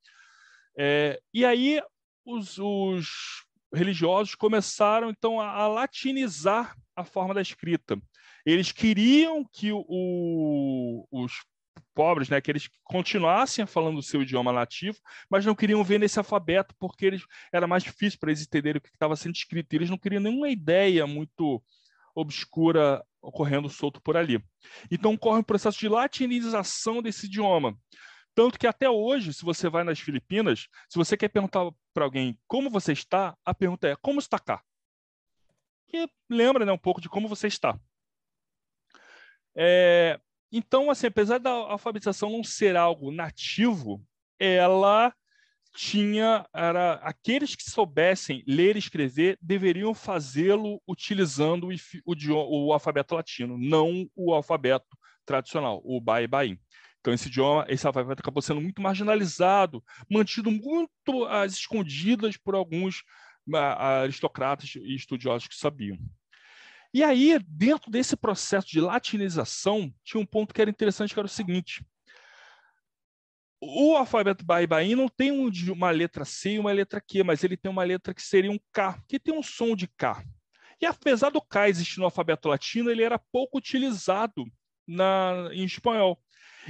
É, 0.79 1.21
e 1.35 1.45
aí, 1.45 1.83
os, 2.25 2.59
os 2.59 3.45
religiosos 3.73 4.35
começaram 4.35 5.11
então 5.11 5.41
a, 5.41 5.51
a 5.51 5.69
latinizar 5.69 6.77
a 6.97 7.05
forma 7.05 7.35
da 7.35 7.43
escrita. 7.43 8.01
Eles 8.45 8.73
queriam 8.73 9.45
que 9.45 9.71
o, 9.73 11.07
os 11.11 11.33
pobres, 11.95 12.29
né, 12.29 12.41
que 12.41 12.51
eles 12.51 12.69
continuassem 12.85 13.67
falando 13.67 13.99
o 13.99 14.03
seu 14.03 14.23
idioma 14.23 14.53
nativo, 14.53 14.99
mas 15.29 15.45
não 15.45 15.55
queriam 15.55 15.83
ver 15.83 15.99
nesse 15.99 16.19
alfabeto 16.19 16.75
porque 16.79 17.07
eles, 17.07 17.23
era 17.53 17.67
mais 17.67 17.83
difícil 17.83 18.19
para 18.19 18.31
eles 18.31 18.43
entenderem 18.43 18.79
o 18.79 18.81
que 18.81 18.89
estava 18.89 19.17
sendo 19.17 19.35
escrito. 19.35 19.73
Eles 19.73 19.91
não 19.91 19.99
queriam 19.99 20.23
nenhuma 20.23 20.49
ideia 20.49 21.07
muito 21.07 21.63
obscura 22.15 23.05
ocorrendo 23.21 23.69
solto 23.69 24.01
por 24.01 24.17
ali. 24.17 24.43
Então 24.91 25.15
ocorre 25.15 25.41
um 25.41 25.45
processo 25.45 25.79
de 25.79 25.89
latinização 25.89 27.03
desse 27.03 27.27
idioma. 27.27 27.77
Tanto 28.39 28.57
que 28.57 28.69
até 28.69 28.89
hoje, 28.89 29.35
se 29.35 29.45
você 29.45 29.69
vai 29.69 29.83
nas 29.83 29.99
Filipinas, 29.99 30.69
se 30.89 30.97
você 30.97 31.17
quer 31.17 31.27
perguntar 31.27 31.73
para 31.93 32.05
alguém 32.05 32.39
como 32.47 32.71
você 32.71 32.93
está, 32.93 33.37
a 33.45 33.53
pergunta 33.53 33.89
é 33.89 33.97
como 33.97 34.21
está 34.21 34.39
cá? 34.39 34.63
Que 35.89 36.09
lembra 36.31 36.65
né, 36.65 36.71
um 36.71 36.79
pouco 36.79 37.01
de 37.01 37.09
como 37.09 37.27
você 37.27 37.49
está. 37.49 37.77
É, 39.57 40.21
então, 40.53 40.89
assim, 40.89 41.09
apesar 41.09 41.39
da 41.39 41.51
alfabetização 41.51 42.31
não 42.31 42.45
ser 42.45 42.77
algo 42.77 43.11
nativo, 43.11 44.01
ela 44.39 45.13
tinha 45.75 46.49
era 46.55 46.93
aqueles 47.03 47.57
que 47.57 47.69
soubessem 47.69 48.45
ler 48.47 48.77
e 48.77 48.79
escrever 48.79 49.37
deveriam 49.43 49.93
fazê-lo 49.93 50.81
utilizando 50.87 51.71
o, 51.71 52.13
o, 52.15 52.67
o, 52.69 52.73
alfabeto 52.73 53.17
latino, 53.17 53.59
não 53.59 54.09
o 54.15 54.33
alfabeto 54.33 54.97
tradicional, 55.27 55.83
o 55.85 56.01
bai-bai. 56.01 56.57
Então 57.09 57.15
esse 57.15 57.29
idioma, 57.29 57.65
esse 57.71 57.87
alfabeto 57.87 58.21
acabou 58.21 58.43
sendo 58.43 58.61
muito 58.61 58.83
marginalizado, 58.83 59.83
mantido 60.11 60.51
muito 60.51 61.25
às 61.25 61.55
escondidas 61.55 62.37
por 62.37 62.55
alguns 62.55 63.03
aristocratas 63.51 64.75
e 64.75 64.95
estudiosos 64.95 65.49
que 65.49 65.57
sabiam. 65.57 65.97
E 66.93 67.03
aí, 67.03 67.39
dentro 67.49 67.91
desse 67.91 68.15
processo 68.15 68.69
de 68.69 68.79
latinização, 68.79 69.91
tinha 70.05 70.21
um 70.21 70.27
ponto 70.27 70.53
que 70.53 70.61
era 70.61 70.69
interessante, 70.69 71.15
que 71.15 71.19
era 71.19 71.25
o 71.25 71.31
seguinte: 71.31 71.83
o 73.59 73.97
alfabeto 73.97 74.45
Baibaí 74.45 74.95
não 74.95 75.09
tem 75.09 75.33
um, 75.33 75.51
uma 75.73 75.91
letra 75.91 76.27
C 76.27 76.53
e 76.53 76.59
uma 76.59 76.73
letra 76.73 77.01
Q, 77.01 77.25
mas 77.25 77.43
ele 77.43 77.57
tem 77.57 77.73
uma 77.73 77.85
letra 77.85 78.13
que 78.13 78.21
seria 78.21 78.51
um 78.51 78.61
K, 78.71 79.03
que 79.09 79.19
tem 79.19 79.33
um 79.33 79.43
som 79.43 79.75
de 79.75 79.89
K. 79.89 80.23
E 80.79 80.85
apesar 80.85 81.31
do 81.31 81.41
K 81.41 81.71
existir 81.71 82.01
no 82.01 82.05
alfabeto 82.05 82.51
latino, 82.51 82.91
ele 82.91 83.03
era 83.03 83.19
pouco 83.19 83.57
utilizado 83.57 84.45
na, 84.87 85.49
em 85.53 85.65
espanhol. 85.65 86.23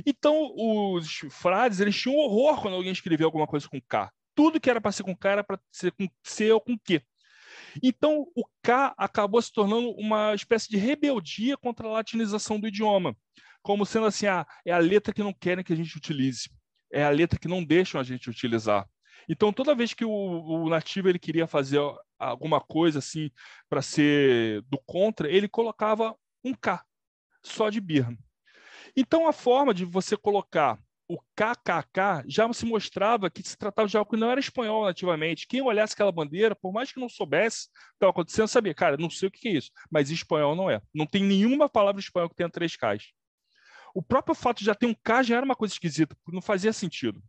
Então, 0.07 0.53
os 0.57 1.21
frades 1.31 1.81
eles 1.81 1.97
tinham 1.97 2.17
horror 2.17 2.61
quando 2.61 2.75
alguém 2.75 2.93
escrevia 2.93 3.27
alguma 3.27 3.47
coisa 3.47 3.69
com 3.69 3.81
K. 3.81 4.11
Tudo 4.35 4.61
que 4.61 4.71
era 4.71 4.81
para 4.81 4.93
ser 4.93 5.03
com 5.03 5.17
K 5.17 5.31
era 5.31 5.45
para 5.45 5.59
ser 5.71 5.93
com 5.93 6.09
C 6.23 6.53
ou 6.53 6.61
com 6.61 6.79
Q. 6.79 7.03
Então, 7.83 8.27
o 8.37 8.45
K 8.63 8.95
acabou 8.97 9.43
se 9.43 9.53
tornando 9.53 9.91
uma 9.93 10.35
espécie 10.35 10.69
de 10.69 10.77
rebeldia 10.77 11.57
contra 11.57 11.87
a 11.87 11.93
latinização 11.93 12.61
do 12.61 12.69
idioma, 12.69 13.17
como 13.63 13.85
sendo 13.85 14.07
assim, 14.07 14.27
ah, 14.27 14.47
é 14.65 14.73
a 14.73 14.79
letra 14.79 15.13
que 15.13 15.23
não 15.23 15.33
querem 15.33 15.65
que 15.65 15.73
a 15.73 15.77
gente 15.77 15.97
utilize 15.97 16.49
é 16.91 17.05
a 17.05 17.11
letra 17.11 17.39
que 17.39 17.49
não 17.49 17.63
deixam 17.63 18.01
a 18.01 18.05
gente 18.05 18.31
utilizar. 18.31 18.89
Então, 19.29 19.53
toda 19.53 19.75
vez 19.75 19.93
que 19.93 20.05
o, 20.05 20.11
o 20.11 20.69
nativo 20.69 21.09
ele 21.09 21.19
queria 21.19 21.47
fazer 21.47 21.81
alguma 22.19 22.61
coisa 22.61 22.99
assim 22.99 23.31
para 23.69 23.83
ser 23.83 24.63
do 24.63 24.79
contra, 24.87 25.31
ele 25.31 25.49
colocava 25.49 26.17
um 26.43 26.55
K, 26.55 26.83
só 27.43 27.69
de 27.69 27.81
birra. 27.81 28.17
Então, 29.01 29.29
a 29.29 29.33
forma 29.33 29.73
de 29.73 29.85
você 29.85 30.17
colocar 30.17 30.77
o 31.07 31.21
KKK 31.37 32.25
já 32.27 32.53
se 32.53 32.67
mostrava 32.67 33.31
que 33.31 33.41
se 33.45 33.57
tratava 33.57 33.87
de 33.87 33.97
algo 33.97 34.11
que 34.11 34.17
não 34.17 34.29
era 34.29 34.41
espanhol 34.41 34.85
nativamente. 34.87 35.47
Quem 35.47 35.63
olhasse 35.63 35.95
aquela 35.95 36.11
bandeira, 36.11 36.57
por 36.57 36.73
mais 36.73 36.91
que 36.91 36.99
não 36.99 37.09
soubesse 37.09 37.67
o 37.67 37.71
que 37.71 37.95
estava 37.95 38.11
acontecendo, 38.11 38.49
sabia, 38.49 38.75
cara, 38.75 38.97
não 38.97 39.09
sei 39.09 39.29
o 39.29 39.31
que 39.31 39.51
é 39.51 39.53
isso, 39.53 39.71
mas 39.89 40.11
espanhol 40.11 40.57
não 40.57 40.69
é. 40.69 40.83
Não 40.93 41.07
tem 41.07 41.23
nenhuma 41.23 41.69
palavra 41.69 42.01
espanhol 42.01 42.29
que 42.29 42.35
tenha 42.35 42.51
três 42.51 42.75
Ks. 42.75 43.13
O 43.95 44.03
próprio 44.03 44.35
fato 44.35 44.59
de 44.59 44.65
já 44.65 44.75
ter 44.75 44.87
um 44.87 44.95
K 44.95 45.23
já 45.23 45.37
era 45.37 45.45
uma 45.45 45.55
coisa 45.55 45.73
esquisita, 45.73 46.17
porque 46.17 46.35
não 46.35 46.43
fazia 46.43 46.73
sentido. 46.73 47.23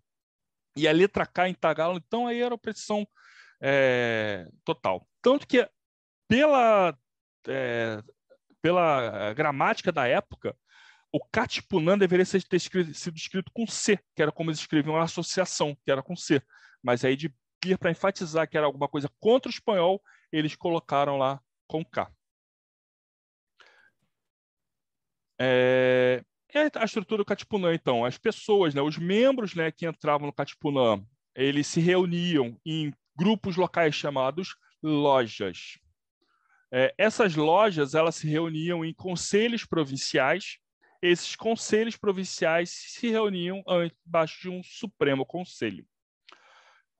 E 0.75 0.87
a 0.87 0.91
letra 0.91 1.23
K 1.27 1.49
em 1.49 1.53
Tagalo, 1.53 2.01
então 2.03 2.25
aí 2.25 2.41
era 2.41 2.55
opressão 2.55 3.07
é, 3.61 4.47
total. 4.65 5.07
Tanto 5.21 5.45
que 5.45 5.69
pela, 6.27 6.97
é, 7.47 8.01
pela 8.59 9.35
gramática 9.35 9.91
da 9.91 10.07
época, 10.07 10.57
o 11.11 11.19
Katipunan 11.31 11.97
deveria 11.97 12.25
ter 12.25 12.55
escrito, 12.55 12.93
sido 12.93 13.17
escrito 13.17 13.51
com 13.51 13.65
C, 13.65 13.97
que 14.15 14.21
era 14.21 14.31
como 14.31 14.49
eles 14.49 14.59
escreviam 14.59 14.95
a 14.95 15.03
associação, 15.03 15.75
que 15.83 15.91
era 15.91 16.03
com 16.03 16.15
C. 16.15 16.41
Mas 16.83 17.03
aí 17.03 17.15
de 17.15 17.33
ir 17.65 17.77
para 17.77 17.91
enfatizar 17.91 18.47
que 18.47 18.57
era 18.57 18.65
alguma 18.65 18.87
coisa 18.87 19.09
contra 19.19 19.49
o 19.49 19.53
espanhol, 19.53 20.01
eles 20.31 20.55
colocaram 20.55 21.17
lá 21.17 21.41
com 21.67 21.83
K. 21.83 22.11
É, 25.41 26.23
é 26.53 26.69
a 26.75 26.85
estrutura 26.85 27.19
do 27.19 27.25
Katipunan, 27.25 27.73
então. 27.73 28.05
As 28.05 28.17
pessoas, 28.17 28.73
né, 28.73 28.81
os 28.81 28.97
membros 28.97 29.55
né, 29.55 29.71
que 29.71 29.87
entravam 29.87 30.27
no 30.27 30.33
Katipunan, 30.33 31.05
eles 31.35 31.67
se 31.67 31.79
reuniam 31.79 32.59
em 32.65 32.93
grupos 33.15 33.55
locais 33.55 33.95
chamados 33.95 34.55
lojas. 34.81 35.77
É, 36.71 36.93
essas 36.97 37.35
lojas 37.35 37.95
elas 37.95 38.15
se 38.15 38.27
reuniam 38.27 38.85
em 38.85 38.93
conselhos 38.93 39.65
provinciais. 39.65 40.57
Esses 41.01 41.35
conselhos 41.35 41.95
provinciais 41.95 42.69
se 42.69 43.09
reuniam 43.09 43.63
embaixo 44.05 44.41
de 44.41 44.49
um 44.49 44.61
Supremo 44.63 45.25
Conselho. 45.25 45.85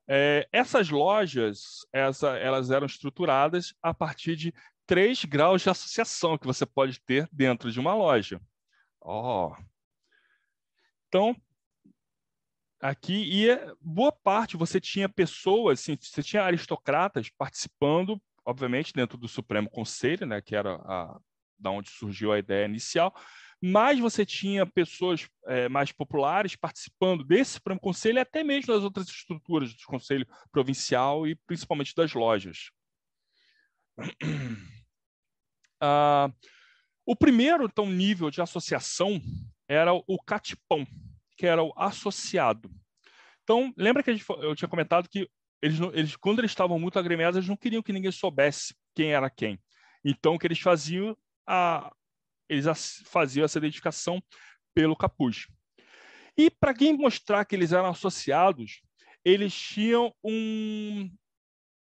É, 0.08 0.48
essas 0.52 0.90
lojas 0.90 1.86
essa, 1.94 2.36
elas 2.38 2.72
eram 2.72 2.88
estruturadas 2.88 3.76
a 3.80 3.94
partir 3.94 4.36
de 4.36 4.52
três 4.88 5.24
graus 5.24 5.62
de 5.62 5.70
associação 5.70 6.36
que 6.36 6.48
você 6.48 6.66
pode 6.66 7.00
ter 7.02 7.30
dentro 7.32 7.72
de 7.72 7.80
uma 7.80 7.94
loja. 7.94 8.42
Oh. 9.00 9.56
Então, 11.08 11.36
aqui 12.82 13.48
boa 13.80 14.12
parte 14.12 14.58
você 14.58 14.80
tinha 14.80 15.08
pessoas, 15.08 15.80
assim, 15.80 15.96
você 16.00 16.24
tinha 16.24 16.44
aristocratas 16.44 17.30
participando, 17.30 18.20
obviamente 18.44 18.94
dentro 18.94 19.16
do 19.16 19.28
Supremo 19.28 19.70
Conselho, 19.70 20.26
né, 20.26 20.42
que 20.42 20.56
era 20.56 20.76
a, 20.76 21.20
da 21.60 21.70
onde 21.70 21.92
surgiu 21.92 22.32
a 22.32 22.40
ideia 22.40 22.66
inicial, 22.66 23.14
mas 23.62 24.00
você 24.00 24.26
tinha 24.26 24.66
pessoas 24.66 25.28
é, 25.48 25.68
mais 25.68 25.92
populares 25.92 26.56
participando 26.56 27.24
desse 27.24 27.54
Supremo 27.54 27.80
Conselho 27.80 28.18
e 28.18 28.22
até 28.22 28.44
mesmo 28.44 28.74
das 28.74 28.84
outras 28.84 29.08
estruturas 29.08 29.74
do 29.74 29.84
Conselho 29.86 30.26
Provincial 30.52 31.28
e 31.28 31.36
principalmente 31.36 31.94
das 31.96 32.14
lojas. 32.14 32.70
Ah, 35.82 36.30
o 37.06 37.16
primeiro 37.16 37.64
então, 37.64 37.86
nível 37.86 38.30
de 38.30 38.42
associação 38.42 39.22
era 39.66 39.94
o 39.94 40.22
catipão, 40.26 40.86
que 41.38 41.48
era 41.48 41.64
o 41.64 41.72
associado. 41.78 42.70
Então, 43.44 43.74
lembra 43.78 44.04
que 44.04 44.14
gente, 44.14 44.26
eu 44.42 44.54
tinha 44.56 44.68
comentado 44.68 45.08
que 45.08 45.26
eles, 45.62 45.80
eles, 45.94 46.16
quando 46.16 46.40
eles 46.40 46.52
estavam 46.52 46.78
muito 46.78 47.00
agremiados, 47.00 47.38
eles 47.38 47.50
não 47.50 47.58
queriam 47.58 47.82
que 47.82 47.94
ninguém 47.94 48.12
soubesse 48.12 48.76
quem 48.94 49.14
era 49.14 49.30
quem. 49.30 49.58
Então, 50.04 50.36
o 50.36 50.40
que 50.40 50.48
eles 50.48 50.60
faziam, 50.60 51.18
a, 51.48 51.92
eles 52.50 53.04
faziam 53.06 53.46
essa 53.46 53.60
identificação 53.60 54.22
pelo 54.74 54.96
capuz. 54.96 55.48
E 56.38 56.50
para 56.50 56.74
quem 56.74 56.98
mostrar 56.98 57.46
que 57.46 57.56
eles 57.56 57.72
eram 57.72 57.90
associados, 57.90 58.82
eles 59.24 59.54
tinham 59.54 60.14
um. 60.24 61.10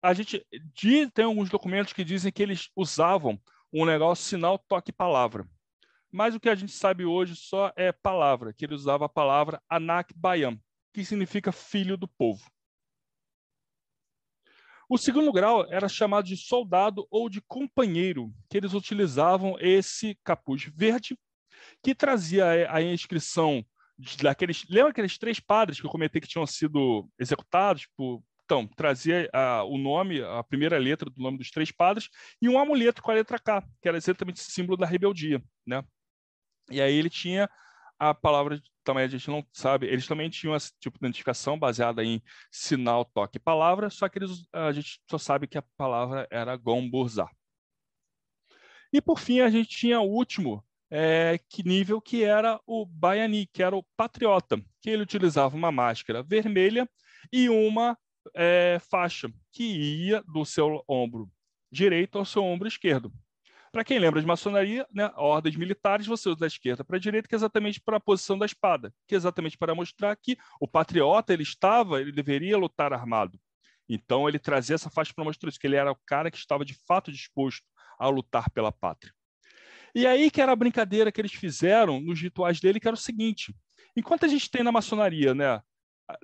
A 0.01 0.13
gente 0.13 0.45
tem 1.13 1.26
alguns 1.26 1.49
documentos 1.49 1.93
que 1.93 2.03
dizem 2.03 2.32
que 2.32 2.43
eles 2.43 2.70
usavam 2.76 3.39
um 3.74 3.86
negócio 3.86 4.24
sinal, 4.24 4.57
toque, 4.57 4.91
palavra. 4.91 5.47
Mas 6.11 6.34
o 6.34 6.39
que 6.39 6.47
a 6.47 6.55
gente 6.55 6.72
sabe 6.72 7.03
hoje 7.03 7.36
só 7.36 7.74
é 7.76 7.91
palavra, 7.91 8.53
que 8.53 8.63
ele 8.63 8.74
usava 8.74 9.05
a 9.05 9.09
palavra 9.09 9.61
Anak 9.70 10.13
Bayam, 10.16 10.57
que 10.93 11.03
significa 11.03 11.51
filho 11.51 11.97
do 11.97 12.07
povo. 12.07 12.49
O 14.90 14.98
segundo 14.98 15.32
grau 15.32 15.66
era 15.72 15.90
chamado 15.90 16.26
de 16.26 16.38
soldado 16.38 17.08
ou 17.10 17.30
de 17.30 17.42
companheiro, 17.42 18.34
que 18.50 18.58
eles 18.58 18.74
utilizavam 18.74 19.58
esse 19.60 20.18
capuz 20.24 20.66
verde, 20.76 21.18
que 21.84 21.96
trazia 21.96 22.72
a 22.72 22.82
inscrição 22.82 23.66
daqueles. 24.22 24.66
Lembra 24.70 24.92
aqueles 24.92 25.18
três 25.18 25.40
padres 25.40 25.80
que 25.80 25.86
eu 25.86 25.92
comentei 25.92 26.22
que 26.22 26.28
tinham 26.28 26.46
sido 26.46 27.10
executados 27.18 27.88
por, 27.98 28.24
então, 28.46 28.68
trazia 28.68 29.28
a, 29.34 29.64
o 29.64 29.78
nome, 29.78 30.22
a 30.22 30.44
primeira 30.44 30.78
letra 30.78 31.10
do 31.10 31.22
nome 31.22 31.40
dos 31.40 31.50
três 31.50 31.72
padres, 31.72 32.10
e 32.40 32.48
um 32.48 32.60
amuleto 32.60 33.02
com 33.02 33.10
a 33.10 33.16
letra 33.16 33.40
K, 33.40 33.64
que 33.82 33.88
era 33.88 33.98
exatamente 33.98 34.40
símbolo 34.40 34.78
da 34.78 34.86
rebeldia. 34.86 35.44
Né? 35.66 35.84
E 36.70 36.80
aí 36.80 36.94
ele 36.94 37.10
tinha 37.10 37.50
a 37.98 38.14
palavra, 38.14 38.62
também 38.86 39.04
a 39.04 39.08
gente 39.08 39.28
não 39.30 39.46
sabe, 39.52 39.88
eles 39.88 40.08
também 40.08 40.30
tinham 40.30 40.56
esse 40.56 40.72
tipo 40.80 40.98
de 40.98 41.06
identificação 41.06 41.60
baseada 41.60 42.04
em 42.04 42.22
sinal, 42.52 43.04
toque 43.04 43.38
e 43.38 43.42
palavra, 43.42 43.90
só 43.90 44.08
que 44.08 44.20
eles, 44.20 44.48
a 44.54 44.72
gente 44.72 45.02
só 45.10 45.18
sabe 45.18 45.48
que 45.48 45.58
a 45.58 45.64
palavra 45.76 46.28
era 46.32 46.56
Gomburzá. 46.56 47.30
E 48.94 49.02
por 49.02 49.20
fim, 49.20 49.42
a 49.42 49.50
gente 49.50 49.70
tinha 49.70 50.00
o 50.00 50.10
último 50.10 50.64
é, 50.90 51.40
que 51.50 51.64
nível, 51.64 52.00
que 52.00 52.24
era 52.24 52.60
o 52.66 52.86
Baiani, 52.86 53.48
que 53.52 53.62
era 53.62 53.76
o 53.76 53.84
patriota, 53.98 54.58
que 54.80 54.90
ele 54.90 55.04
utilizava 55.04 55.56
uma 55.56 55.72
máscara 55.72 56.24
vermelha 56.24 56.90
e 57.32 57.50
uma 57.50 57.98
é, 58.34 58.80
faixa 58.90 59.30
que 59.52 59.64
ia 59.64 60.24
do 60.24 60.46
seu 60.46 60.84
ombro 60.88 61.30
direito 61.72 62.18
ao 62.18 62.26
seu 62.26 62.44
ombro 62.44 62.68
esquerdo. 62.68 63.12
Para 63.76 63.84
quem 63.84 64.00
lembra 64.00 64.22
de 64.22 64.26
maçonaria, 64.26 64.88
né, 64.90 65.12
ordens 65.18 65.58
militares, 65.58 66.08
você 66.08 66.30
usa 66.30 66.40
da 66.40 66.48
esquerda 66.48 66.82
para 66.82 66.96
a 66.96 67.00
direita, 67.00 67.28
que 67.28 67.36
é 67.36 67.38
exatamente 67.38 67.82
para 67.82 67.98
a 67.98 68.00
posição 68.00 68.38
da 68.38 68.46
espada, 68.46 68.94
que 69.06 69.14
é 69.14 69.18
exatamente 69.18 69.58
para 69.58 69.76
mostrar 69.76 70.16
que 70.16 70.38
o 70.62 70.66
patriota 70.66 71.34
ele 71.34 71.44
estava, 71.44 72.00
ele 72.00 72.14
deveria 72.14 72.58
lutar 72.58 72.94
armado. 72.94 73.38
Então 73.90 74.30
ele 74.30 74.40
trazia 74.40 74.76
essa 74.76 74.90
faixa 74.90 75.12
para 75.14 75.26
mostrar 75.26 75.50
isso, 75.50 75.60
que 75.60 75.68
ele 75.68 75.76
era 75.76 75.92
o 75.92 75.98
cara 76.06 76.32
que 76.32 76.38
estava 76.38 76.64
de 76.64 76.74
fato 76.88 77.12
disposto 77.12 77.66
a 78.00 78.08
lutar 78.08 78.50
pela 78.50 78.72
pátria. 78.72 79.14
E 79.94 80.08
aí 80.08 80.32
que 80.32 80.40
era 80.42 80.54
a 80.54 80.56
brincadeira 80.56 81.12
que 81.12 81.20
eles 81.20 81.34
fizeram 81.34 82.00
nos 82.00 82.22
rituais 82.22 82.62
dele, 82.62 82.80
que 82.80 82.88
era 82.88 82.96
o 82.96 82.98
seguinte: 82.98 83.54
Enquanto 83.94 84.24
a 84.24 84.30
gente 84.30 84.50
tem 84.50 84.64
na 84.64 84.72
maçonaria, 84.72 85.36
né, 85.36 85.62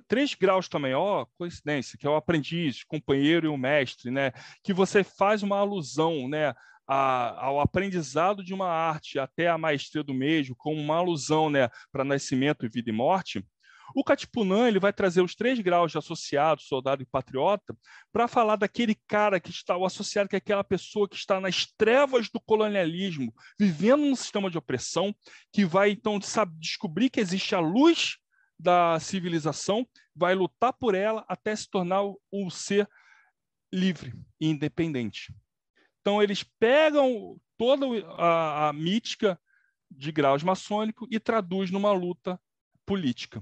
três 0.08 0.34
graus 0.34 0.70
também, 0.70 0.94
ó, 0.94 1.26
coincidência, 1.36 1.98
que 1.98 2.06
é 2.06 2.10
o 2.10 2.16
aprendiz, 2.16 2.82
companheiro 2.82 3.44
e 3.44 3.50
o 3.50 3.58
mestre, 3.58 4.10
né, 4.10 4.32
que 4.64 4.72
você 4.72 5.04
faz 5.04 5.42
uma 5.42 5.58
alusão, 5.58 6.30
né, 6.30 6.54
a, 6.86 7.46
ao 7.46 7.60
aprendizado 7.60 8.44
de 8.44 8.52
uma 8.52 8.68
arte 8.68 9.18
até 9.18 9.48
a 9.48 9.58
maestria 9.58 10.02
do 10.02 10.14
mesmo, 10.14 10.56
como 10.56 10.80
uma 10.80 10.96
alusão, 10.96 11.48
né, 11.48 11.68
para 11.90 12.04
nascimento, 12.04 12.68
vida 12.68 12.90
e 12.90 12.92
morte. 12.92 13.44
O 13.94 14.02
Katipunan 14.02 14.68
ele 14.68 14.80
vai 14.80 14.92
trazer 14.92 15.20
os 15.20 15.34
três 15.34 15.58
graus 15.60 15.92
de 15.92 15.98
associado, 15.98 16.62
soldado 16.62 17.02
e 17.02 17.06
patriota, 17.06 17.76
para 18.12 18.26
falar 18.26 18.56
daquele 18.56 18.94
cara 19.06 19.38
que 19.38 19.50
está, 19.50 19.76
o 19.76 19.84
associado, 19.84 20.28
que 20.28 20.36
é 20.36 20.38
aquela 20.38 20.64
pessoa 20.64 21.08
que 21.08 21.16
está 21.16 21.40
nas 21.40 21.66
trevas 21.76 22.30
do 22.30 22.40
colonialismo, 22.40 23.34
vivendo 23.58 24.00
num 24.00 24.16
sistema 24.16 24.50
de 24.50 24.56
opressão, 24.56 25.14
que 25.52 25.64
vai 25.64 25.90
então 25.90 26.20
sabe, 26.22 26.58
descobrir 26.58 27.10
que 27.10 27.20
existe 27.20 27.54
a 27.54 27.60
luz 27.60 28.16
da 28.58 28.98
civilização, 29.00 29.86
vai 30.14 30.34
lutar 30.34 30.72
por 30.72 30.94
ela 30.94 31.24
até 31.28 31.54
se 31.54 31.68
tornar 31.68 32.02
um 32.32 32.48
ser 32.48 32.88
livre 33.72 34.14
e 34.40 34.48
independente. 34.48 35.34
Então, 36.02 36.22
eles 36.22 36.42
pegam 36.42 37.40
toda 37.56 37.86
a, 38.18 38.68
a 38.68 38.72
mítica 38.72 39.40
de 39.88 40.10
graus 40.10 40.42
maçônicos 40.42 41.08
e 41.10 41.20
traduz 41.20 41.70
numa 41.70 41.92
luta 41.92 42.40
política. 42.84 43.40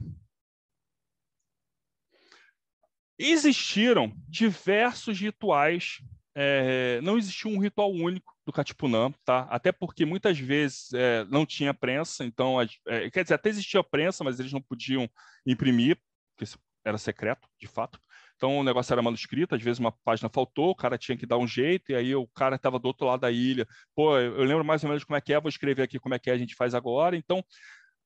Existiram 3.18 4.12
diversos 4.28 5.20
rituais, 5.20 5.98
é, 6.34 7.00
não 7.02 7.18
existiu 7.18 7.50
um 7.50 7.58
ritual 7.58 7.90
único 7.92 8.34
do 8.46 8.52
Katipunã, 8.52 9.12
tá? 9.24 9.40
Até 9.50 9.72
porque 9.72 10.04
muitas 10.04 10.38
vezes 10.38 10.92
é, 10.92 11.24
não 11.26 11.44
tinha 11.46 11.74
prensa, 11.74 12.24
então, 12.24 12.60
é, 12.60 13.10
quer 13.10 13.22
dizer, 13.22 13.34
até 13.34 13.48
existia 13.48 13.84
prensa, 13.84 14.24
mas 14.24 14.40
eles 14.40 14.52
não 14.52 14.62
podiam 14.62 15.08
imprimir, 15.46 15.98
porque 16.36 16.52
era 16.84 16.98
secreto, 16.98 17.48
de 17.58 17.66
fato. 17.66 18.00
Então 18.40 18.56
o 18.56 18.64
negócio 18.64 18.90
era 18.94 19.02
manuscrito, 19.02 19.54
às 19.54 19.62
vezes 19.62 19.78
uma 19.78 19.92
página 19.92 20.30
faltou, 20.30 20.70
o 20.70 20.74
cara 20.74 20.96
tinha 20.96 21.14
que 21.14 21.26
dar 21.26 21.36
um 21.36 21.46
jeito, 21.46 21.92
e 21.92 21.94
aí 21.94 22.14
o 22.14 22.26
cara 22.28 22.56
estava 22.56 22.78
do 22.78 22.86
outro 22.86 23.06
lado 23.06 23.20
da 23.20 23.30
ilha. 23.30 23.68
Pô, 23.94 24.16
eu 24.16 24.42
lembro 24.44 24.64
mais 24.64 24.82
ou 24.82 24.88
menos 24.88 25.04
como 25.04 25.14
é 25.14 25.20
que 25.20 25.34
é, 25.34 25.38
vou 25.38 25.50
escrever 25.50 25.82
aqui 25.82 25.98
como 25.98 26.14
é 26.14 26.18
que 26.18 26.30
é, 26.30 26.32
a 26.32 26.38
gente 26.38 26.54
faz 26.54 26.74
agora. 26.74 27.14
Então, 27.14 27.44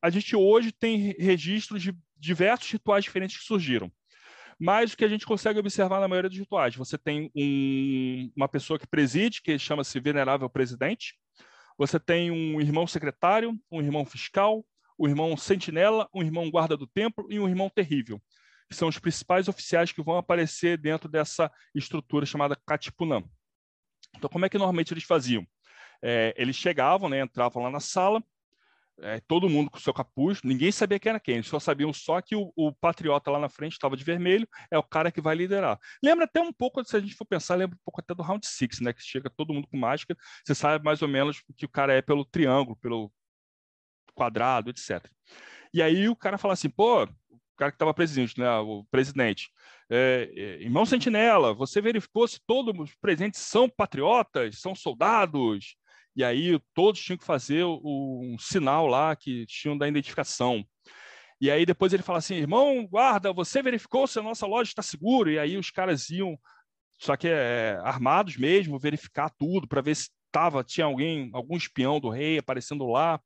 a 0.02 0.10
gente 0.10 0.34
hoje 0.34 0.72
tem 0.72 1.14
registros 1.20 1.80
de 1.80 1.96
diversos 2.16 2.68
rituais 2.68 3.04
diferentes 3.04 3.38
que 3.38 3.44
surgiram. 3.44 3.92
Mas 4.58 4.92
o 4.92 4.96
que 4.96 5.04
a 5.04 5.08
gente 5.08 5.24
consegue 5.24 5.60
observar 5.60 6.00
na 6.00 6.08
maioria 6.08 6.28
dos 6.28 6.38
rituais, 6.38 6.74
você 6.74 6.98
tem 6.98 7.30
um, 7.32 8.32
uma 8.34 8.48
pessoa 8.48 8.76
que 8.76 8.88
preside, 8.88 9.40
que 9.40 9.56
chama-se 9.56 10.00
Venerável 10.00 10.50
Presidente, 10.50 11.14
você 11.78 12.00
tem 12.00 12.32
um 12.32 12.60
irmão 12.60 12.88
secretário, 12.88 13.56
um 13.70 13.80
irmão 13.80 14.04
fiscal, 14.04 14.66
um 14.98 15.06
irmão 15.06 15.36
sentinela, 15.36 16.08
um 16.12 16.24
irmão 16.24 16.50
guarda 16.50 16.76
do 16.76 16.88
templo 16.88 17.24
e 17.30 17.38
um 17.38 17.48
irmão 17.48 17.70
terrível, 17.72 18.20
que 18.68 18.76
são 18.76 18.88
os 18.88 18.98
principais 18.98 19.48
oficiais 19.48 19.92
que 19.92 20.02
vão 20.02 20.16
aparecer 20.16 20.78
dentro 20.78 21.08
dessa 21.08 21.50
estrutura 21.74 22.26
chamada 22.26 22.56
Katipunam. 22.66 23.24
Então, 24.16 24.30
como 24.30 24.46
é 24.46 24.48
que 24.48 24.58
normalmente 24.58 24.92
eles 24.92 25.04
faziam? 25.04 25.46
É, 26.02 26.34
eles 26.36 26.56
chegavam, 26.56 27.08
né, 27.08 27.20
entravam 27.20 27.62
lá 27.62 27.70
na 27.70 27.80
sala, 27.80 28.22
é, 29.00 29.20
todo 29.26 29.48
mundo 29.48 29.70
com 29.70 29.78
seu 29.78 29.92
capuz, 29.92 30.40
ninguém 30.42 30.70
sabia 30.70 30.98
quem 30.98 31.10
era 31.10 31.20
quem, 31.20 31.36
eles 31.36 31.48
só 31.48 31.58
sabiam 31.58 31.92
só 31.92 32.20
que 32.20 32.36
o, 32.36 32.52
o 32.54 32.72
patriota 32.72 33.30
lá 33.30 33.38
na 33.38 33.48
frente 33.48 33.72
estava 33.72 33.96
de 33.96 34.04
vermelho, 34.04 34.46
é 34.70 34.78
o 34.78 34.82
cara 34.82 35.10
que 35.10 35.20
vai 35.20 35.34
liderar. 35.34 35.78
Lembra 36.02 36.24
até 36.26 36.40
um 36.40 36.52
pouco, 36.52 36.84
se 36.84 36.96
a 36.96 37.00
gente 37.00 37.14
for 37.14 37.24
pensar, 37.24 37.56
lembra 37.56 37.76
um 37.76 37.84
pouco 37.84 38.00
até 38.00 38.14
do 38.14 38.22
Round 38.22 38.46
Six, 38.46 38.80
né? 38.80 38.92
Que 38.92 39.02
chega 39.02 39.30
todo 39.30 39.52
mundo 39.52 39.66
com 39.68 39.76
máscara, 39.76 40.18
você 40.44 40.54
sabe 40.54 40.84
mais 40.84 41.02
ou 41.02 41.08
menos 41.08 41.42
que 41.56 41.64
o 41.64 41.68
cara 41.68 41.92
é 41.92 42.02
pelo 42.02 42.24
triângulo, 42.24 42.76
pelo 42.76 43.12
quadrado, 44.14 44.70
etc. 44.70 45.04
E 45.72 45.82
aí 45.82 46.08
o 46.08 46.14
cara 46.14 46.38
fala 46.38 46.54
assim, 46.54 46.70
pô, 46.70 47.08
cara 47.56 47.70
que 47.70 47.76
estava 47.76 47.94
presidente, 47.94 48.38
né? 48.38 48.50
O 48.58 48.84
presidente, 48.90 49.50
é, 49.90 50.30
é, 50.34 50.62
irmão 50.62 50.86
Sentinela, 50.86 51.54
você 51.54 51.80
verificou 51.80 52.26
se 52.26 52.40
todos 52.46 52.74
os 52.78 52.94
presentes 52.96 53.40
são 53.40 53.68
patriotas, 53.68 54.60
são 54.60 54.74
soldados? 54.74 55.76
e 56.16 56.22
aí 56.22 56.58
todos 56.72 57.00
tinham 57.00 57.18
que 57.18 57.24
fazer 57.24 57.64
o, 57.64 58.20
um 58.22 58.38
sinal 58.38 58.86
lá 58.86 59.16
que 59.16 59.44
tinham 59.46 59.76
da 59.76 59.88
identificação. 59.88 60.64
E 61.40 61.50
aí 61.50 61.66
depois 61.66 61.92
ele 61.92 62.02
fala 62.02 62.18
assim, 62.18 62.36
irmão, 62.36 62.86
guarda, 62.86 63.32
você 63.32 63.62
verificou 63.62 64.06
se 64.06 64.18
a 64.18 64.22
nossa 64.22 64.46
loja 64.46 64.70
está 64.70 64.82
segura? 64.82 65.32
E 65.32 65.38
aí 65.38 65.56
os 65.56 65.70
caras 65.70 66.08
iam, 66.10 66.38
só 66.98 67.16
que 67.16 67.28
é, 67.28 67.78
armados 67.82 68.36
mesmo, 68.36 68.78
verificar 68.78 69.30
tudo 69.30 69.66
para 69.66 69.82
ver 69.82 69.96
se 69.96 70.08
tava, 70.30 70.62
tinha 70.62 70.86
alguém, 70.86 71.30
algum 71.32 71.56
espião 71.56 71.98
do 71.98 72.08
rei 72.08 72.38
aparecendo 72.38 72.86
lá. 72.86 73.20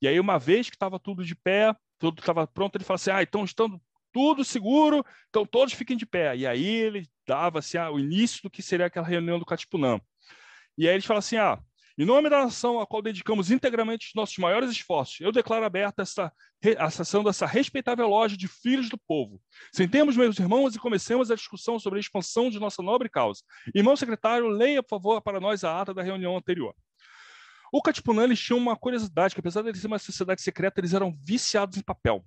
E 0.00 0.06
aí 0.06 0.20
uma 0.20 0.38
vez 0.38 0.68
que 0.68 0.76
estava 0.76 1.00
tudo 1.00 1.24
de 1.24 1.34
pé, 1.34 1.74
tudo 1.98 2.20
estava 2.20 2.46
pronto, 2.46 2.76
ele 2.76 2.84
fala 2.84 2.96
assim, 2.96 3.10
ah, 3.10 3.22
então 3.22 3.44
estando 3.44 3.80
tudo 4.12 4.44
seguro, 4.44 5.04
então 5.28 5.44
todos 5.44 5.74
fiquem 5.74 5.96
de 5.96 6.06
pé. 6.06 6.36
E 6.36 6.46
aí 6.46 6.64
ele 6.64 7.08
dava 7.26 7.58
assim, 7.58 7.76
ah, 7.76 7.90
o 7.90 7.98
início 7.98 8.42
do 8.42 8.50
que 8.50 8.62
seria 8.62 8.86
aquela 8.86 9.06
reunião 9.06 9.38
do 9.38 9.44
Catipunã. 9.44 10.00
E 10.78 10.88
aí 10.88 10.94
eles 10.94 11.04
falam 11.04 11.18
assim, 11.18 11.36
ah, 11.36 11.58
em 11.98 12.04
nome 12.04 12.28
da 12.28 12.44
nação 12.44 12.78
a 12.78 12.86
qual 12.86 13.00
dedicamos 13.00 13.50
integralmente 13.50 14.08
os 14.08 14.14
nossos 14.14 14.36
maiores 14.36 14.70
esforços, 14.70 15.18
eu 15.20 15.32
declaro 15.32 15.64
aberta 15.64 16.02
essa, 16.02 16.30
a 16.78 16.90
sessão 16.90 17.24
dessa 17.24 17.46
respeitável 17.46 18.06
loja 18.06 18.36
de 18.36 18.46
filhos 18.46 18.90
do 18.90 18.98
povo. 18.98 19.40
Sentemos, 19.72 20.14
meus 20.14 20.38
irmãos, 20.38 20.74
e 20.74 20.78
comecemos 20.78 21.30
a 21.30 21.34
discussão 21.34 21.78
sobre 21.78 21.98
a 21.98 22.00
expansão 22.00 22.50
de 22.50 22.60
nossa 22.60 22.82
nobre 22.82 23.08
causa. 23.08 23.40
Irmão 23.74 23.96
secretário, 23.96 24.46
leia, 24.48 24.82
por 24.82 24.90
favor, 24.90 25.22
para 25.22 25.40
nós 25.40 25.64
a 25.64 25.80
ata 25.80 25.94
da 25.94 26.02
reunião 26.02 26.36
anterior. 26.36 26.74
O 27.76 27.82
Katipunan, 27.82 28.24
eles 28.24 28.40
tinham 28.40 28.58
uma 28.58 28.74
curiosidade, 28.74 29.34
que 29.34 29.40
apesar 29.40 29.60
de 29.60 29.68
eles 29.68 29.78
serem 29.78 29.92
uma 29.92 29.98
sociedade 29.98 30.40
secreta, 30.40 30.80
eles 30.80 30.94
eram 30.94 31.14
viciados 31.22 31.76
em 31.76 31.82
papel. 31.82 32.24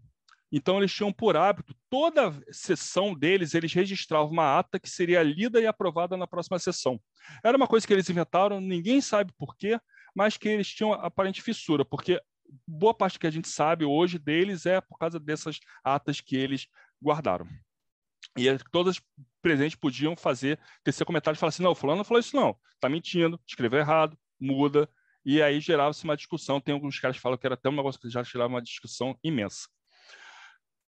Então, 0.51 0.77
eles 0.77 0.93
tinham 0.93 1.11
por 1.11 1.35
hábito, 1.35 1.73
toda 1.89 2.39
sessão 2.51 3.15
deles, 3.15 3.55
eles 3.55 3.73
registravam 3.73 4.29
uma 4.29 4.59
ata 4.59 4.79
que 4.79 4.87
seria 4.87 5.23
lida 5.23 5.59
e 5.59 5.65
aprovada 5.65 6.15
na 6.15 6.27
próxima 6.27 6.59
sessão. 6.59 7.01
Era 7.43 7.57
uma 7.57 7.65
coisa 7.65 7.87
que 7.87 7.91
eles 7.91 8.07
inventaram, 8.07 8.61
ninguém 8.61 9.01
sabe 9.01 9.33
por 9.39 9.57
quê, 9.57 9.79
mas 10.13 10.37
que 10.37 10.47
eles 10.47 10.67
tinham 10.67 10.93
aparente 10.93 11.41
fissura, 11.41 11.83
porque 11.83 12.21
boa 12.67 12.93
parte 12.93 13.17
que 13.17 13.25
a 13.25 13.31
gente 13.31 13.47
sabe 13.47 13.83
hoje 13.83 14.19
deles 14.19 14.67
é 14.67 14.79
por 14.79 14.99
causa 14.99 15.19
dessas 15.19 15.59
atas 15.83 16.21
que 16.21 16.35
eles 16.35 16.67
guardaram. 17.01 17.47
E 18.37 18.45
todas 18.71 18.97
as 18.97 19.03
presentes 19.41 19.75
podiam 19.75 20.15
fazer, 20.15 20.59
tecer 20.83 21.07
comentário 21.07 21.35
e 21.35 21.39
falar 21.39 21.49
assim: 21.49 21.63
não, 21.63 21.73
fulano 21.73 21.97
não 21.97 22.05
falou 22.05 22.19
isso, 22.19 22.35
não, 22.35 22.55
está 22.75 22.87
mentindo, 22.87 23.41
escreveu 23.47 23.79
errado, 23.79 24.15
muda. 24.39 24.87
E 25.25 25.41
aí 25.41 25.59
gerava-se 25.59 26.03
uma 26.03 26.15
discussão. 26.15 26.61
Tem 26.61 26.73
alguns 26.73 26.99
caras 26.99 27.17
que 27.17 27.21
falam 27.21 27.37
que 27.37 27.45
era 27.45 27.55
até 27.55 27.69
um 27.69 27.75
negócio 27.75 27.99
que 27.99 28.09
já 28.09 28.23
gerava 28.23 28.53
uma 28.53 28.61
discussão 28.61 29.17
imensa. 29.23 29.67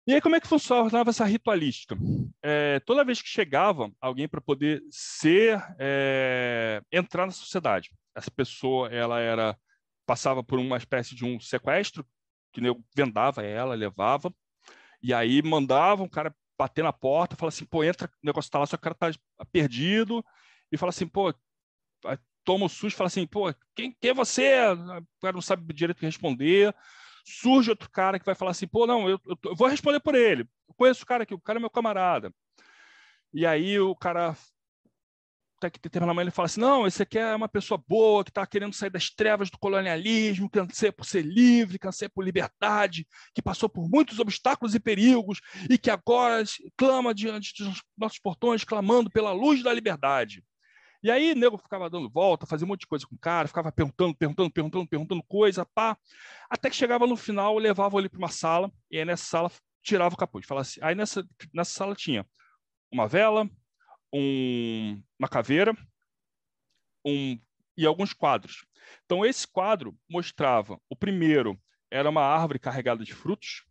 E 0.05 0.13
aí, 0.13 0.21
como 0.21 0.38
é 0.38 0.39
que 0.39 0.47
funcionava 0.47 1.09
essa 1.09 1.25
ritualística? 1.25 1.97
É, 2.41 2.80
toda 2.86 3.03
vez 3.03 3.21
que 3.21 3.28
chegava 3.28 3.91
alguém 3.99 4.25
para 4.25 4.39
poder 4.39 4.82
ser, 4.89 5.61
é, 5.78 6.82
entrar 6.89 7.25
na 7.25 7.32
sociedade, 7.34 7.91
essa 8.15 8.32
pessoa 8.32 8.88
ela 8.89 9.19
era 9.19 9.57
passava 10.05 10.41
por 10.41 10.57
uma 10.57 10.78
espécie 10.78 11.13
de 11.13 11.25
um 11.25 11.38
sequestro, 11.38 12.07
que 12.53 12.65
eu 12.65 12.82
vendava 12.95 13.43
ela, 13.43 13.75
levava, 13.75 14.34
e 15.03 15.13
aí 15.13 15.41
mandava 15.41 16.01
um 16.01 16.07
cara 16.07 16.34
bater 16.57 16.84
na 16.84 16.93
porta, 16.93 17.36
falar 17.36 17.49
assim, 17.49 17.65
pô, 17.65 17.84
entra, 17.84 18.07
o 18.07 18.25
negócio 18.25 18.47
está 18.47 18.57
lá, 18.57 18.65
o 18.65 18.78
cara 18.80 18.95
está 18.95 19.19
perdido, 19.51 20.25
e 20.71 20.78
fala 20.78 20.89
assim, 20.89 21.05
pô, 21.05 21.34
toma 22.47 22.65
o 22.65 22.69
susto, 22.69 22.95
fala 22.95 23.09
assim, 23.09 23.27
pô, 23.27 23.53
quem, 23.75 23.93
quem 23.99 24.11
é 24.11 24.13
você? 24.13 24.53
O 24.71 25.21
cara 25.21 25.33
não 25.33 25.41
sabe 25.41 25.73
direito 25.73 25.97
o 25.97 25.99
que 25.99 26.05
responder, 26.05 26.73
surge 27.25 27.69
outro 27.69 27.89
cara 27.91 28.17
que 28.17 28.25
vai 28.25 28.35
falar 28.35 28.51
assim, 28.51 28.65
pô, 28.65 28.87
não, 28.87 29.09
eu, 29.09 29.19
eu, 29.27 29.37
eu 29.43 29.55
vou 29.55 29.67
responder 29.67 29.99
por 29.99 30.15
ele. 30.15 30.43
Eu 30.65 30.73
conheço 30.77 31.03
o 31.03 31.05
cara 31.05 31.23
aqui, 31.23 31.33
o 31.33 31.41
cara 31.41 31.59
é 31.59 31.61
meu 31.61 31.69
camarada. 31.69 32.33
E 33.33 33.45
aí 33.45 33.77
o 33.77 33.93
cara 33.93 34.33
tá 35.59 35.69
que 35.69 35.89
termina 35.89 36.21
ele 36.21 36.31
fala 36.31 36.45
assim: 36.45 36.61
não, 36.61 36.87
esse 36.87 37.03
aqui 37.03 37.19
é 37.19 37.35
uma 37.35 37.49
pessoa 37.49 37.83
boa 37.85 38.23
que 38.23 38.29
está 38.29 38.47
querendo 38.47 38.73
sair 38.73 38.89
das 38.89 39.09
trevas 39.09 39.49
do 39.49 39.57
colonialismo, 39.57 40.49
que 40.49 40.57
anseia 40.57 40.93
por 40.93 41.05
ser 41.05 41.25
livre, 41.25 41.77
que 41.77 41.87
anseia 41.87 42.09
por 42.09 42.23
liberdade, 42.23 43.05
que 43.33 43.41
passou 43.41 43.67
por 43.67 43.89
muitos 43.89 44.19
obstáculos 44.19 44.73
e 44.73 44.79
perigos 44.79 45.41
e 45.69 45.77
que 45.77 45.89
agora 45.89 46.45
clama 46.77 47.13
diante 47.13 47.61
dos 47.61 47.83
nossos 47.97 48.19
portões, 48.19 48.63
clamando 48.63 49.11
pela 49.11 49.33
luz 49.33 49.61
da 49.61 49.73
liberdade. 49.73 50.43
E 51.03 51.11
aí, 51.11 51.35
nego 51.35 51.57
ficava 51.57 51.89
dando 51.89 52.09
volta, 52.09 52.45
fazia 52.45 52.65
um 52.65 52.69
monte 52.69 52.81
de 52.81 52.87
coisa 52.87 53.05
com 53.05 53.15
o 53.15 53.19
cara, 53.19 53.47
ficava 53.47 53.71
perguntando, 53.71 54.15
perguntando, 54.15 54.51
perguntando, 54.51 54.87
perguntando 54.87 55.23
coisa, 55.23 55.65
pá. 55.65 55.97
Até 56.49 56.69
que 56.69 56.75
chegava 56.75 57.05
no 57.05 57.15
final, 57.15 57.57
levava 57.57 57.97
ele 57.97 58.09
para 58.09 58.17
uma 58.17 58.29
sala, 58.29 58.71
e 58.89 58.97
aí 58.97 59.05
nessa 59.05 59.25
sala 59.25 59.51
tirava 59.83 60.15
o 60.15 60.17
capuz. 60.17 60.45
Falava 60.45 60.61
assim, 60.63 60.79
aí 60.81 60.95
nessa, 60.95 61.27
nessa 61.53 61.71
sala 61.71 61.95
tinha 61.95 62.25
uma 62.91 63.07
vela, 63.07 63.49
um, 64.13 65.01
uma 65.19 65.27
caveira 65.27 65.75
um, 67.05 67.39
e 67.77 67.85
alguns 67.85 68.13
quadros. 68.13 68.65
Então, 69.05 69.25
esse 69.25 69.47
quadro 69.47 69.97
mostrava: 70.09 70.79
o 70.89 70.95
primeiro 70.95 71.59
era 71.91 72.09
uma 72.09 72.23
árvore 72.23 72.59
carregada 72.59 73.03
de 73.03 73.13
frutos, 73.13 73.63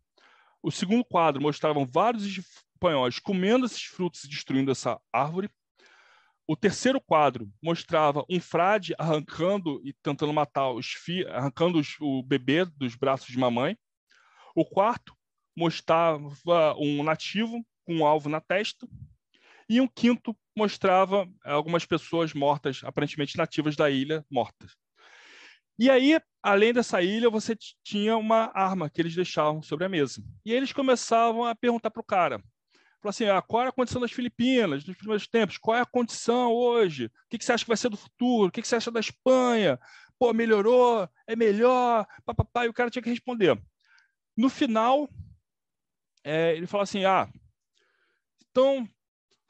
o 0.61 0.71
segundo 0.71 1.03
quadro 1.05 1.41
mostrava 1.41 1.85
vários 1.85 2.25
espanhóis 2.25 3.19
comendo 3.19 3.65
esses 3.65 3.83
frutos 3.83 4.23
e 4.23 4.29
destruindo 4.29 4.71
essa 4.71 4.99
árvore. 5.11 5.49
O 6.47 6.55
terceiro 6.55 7.01
quadro 7.01 7.51
mostrava 7.61 8.25
um 8.29 8.39
frade 8.39 8.95
arrancando 8.97 9.81
e 9.83 9.93
tentando 10.01 10.31
matar 10.31 10.71
os 10.71 10.95
arrancando 11.27 11.77
os, 11.77 11.97
o 11.99 12.23
bebê 12.23 12.63
dos 12.63 12.95
braços 12.95 13.27
de 13.27 13.37
mamãe. 13.37 13.77
O 14.55 14.63
quarto 14.63 15.13
mostrava 15.55 16.29
um 16.77 17.03
nativo 17.03 17.65
com 17.83 17.97
um 17.97 18.05
alvo 18.05 18.29
na 18.29 18.39
testa, 18.39 18.87
e 19.69 19.81
um 19.81 19.87
quinto 19.87 20.35
mostrava 20.55 21.29
algumas 21.43 21.85
pessoas 21.85 22.33
mortas, 22.33 22.81
aparentemente 22.83 23.37
nativas 23.37 23.75
da 23.75 23.89
ilha, 23.89 24.25
mortas. 24.31 24.75
E 25.77 25.89
aí, 25.89 26.19
além 26.41 26.73
dessa 26.73 27.01
ilha, 27.01 27.29
você 27.29 27.55
tinha 27.83 28.17
uma 28.17 28.51
arma 28.55 28.89
que 28.89 29.01
eles 29.01 29.13
deixavam 29.13 29.61
sobre 29.61 29.85
a 29.85 29.89
mesa. 29.89 30.23
E 30.45 30.53
eles 30.53 30.73
começavam 30.73 31.43
a 31.45 31.53
perguntar 31.53 31.91
para 31.91 32.01
o 32.01 32.05
cara, 32.05 32.41
assim, 33.09 33.25
ah, 33.25 33.41
qual 33.41 33.63
é 33.63 33.67
a 33.67 33.71
condição 33.71 34.01
das 34.01 34.11
Filipinas 34.11 34.85
nos 34.85 34.97
primeiros 34.97 35.27
tempos? 35.27 35.57
Qual 35.57 35.75
é 35.75 35.81
a 35.81 35.85
condição 35.85 36.51
hoje? 36.53 37.05
O 37.05 37.11
que, 37.29 37.37
que 37.37 37.45
você 37.45 37.53
acha 37.53 37.63
que 37.63 37.69
vai 37.69 37.77
ser 37.77 37.89
do 37.89 37.97
futuro? 37.97 38.49
O 38.49 38.51
que, 38.51 38.61
que 38.61 38.67
você 38.67 38.75
acha 38.75 38.91
da 38.91 38.99
Espanha? 38.99 39.79
Pô, 40.19 40.33
melhorou? 40.33 41.07
É 41.25 41.35
melhor? 41.35 42.05
Papapá, 42.25 42.65
e 42.65 42.69
o 42.69 42.73
cara 42.73 42.89
tinha 42.89 43.01
que 43.01 43.09
responder. 43.09 43.59
No 44.35 44.49
final, 44.49 45.09
é, 46.23 46.55
ele 46.55 46.67
falou 46.67 46.83
assim, 46.83 47.05
ah, 47.05 47.29
então, 48.51 48.87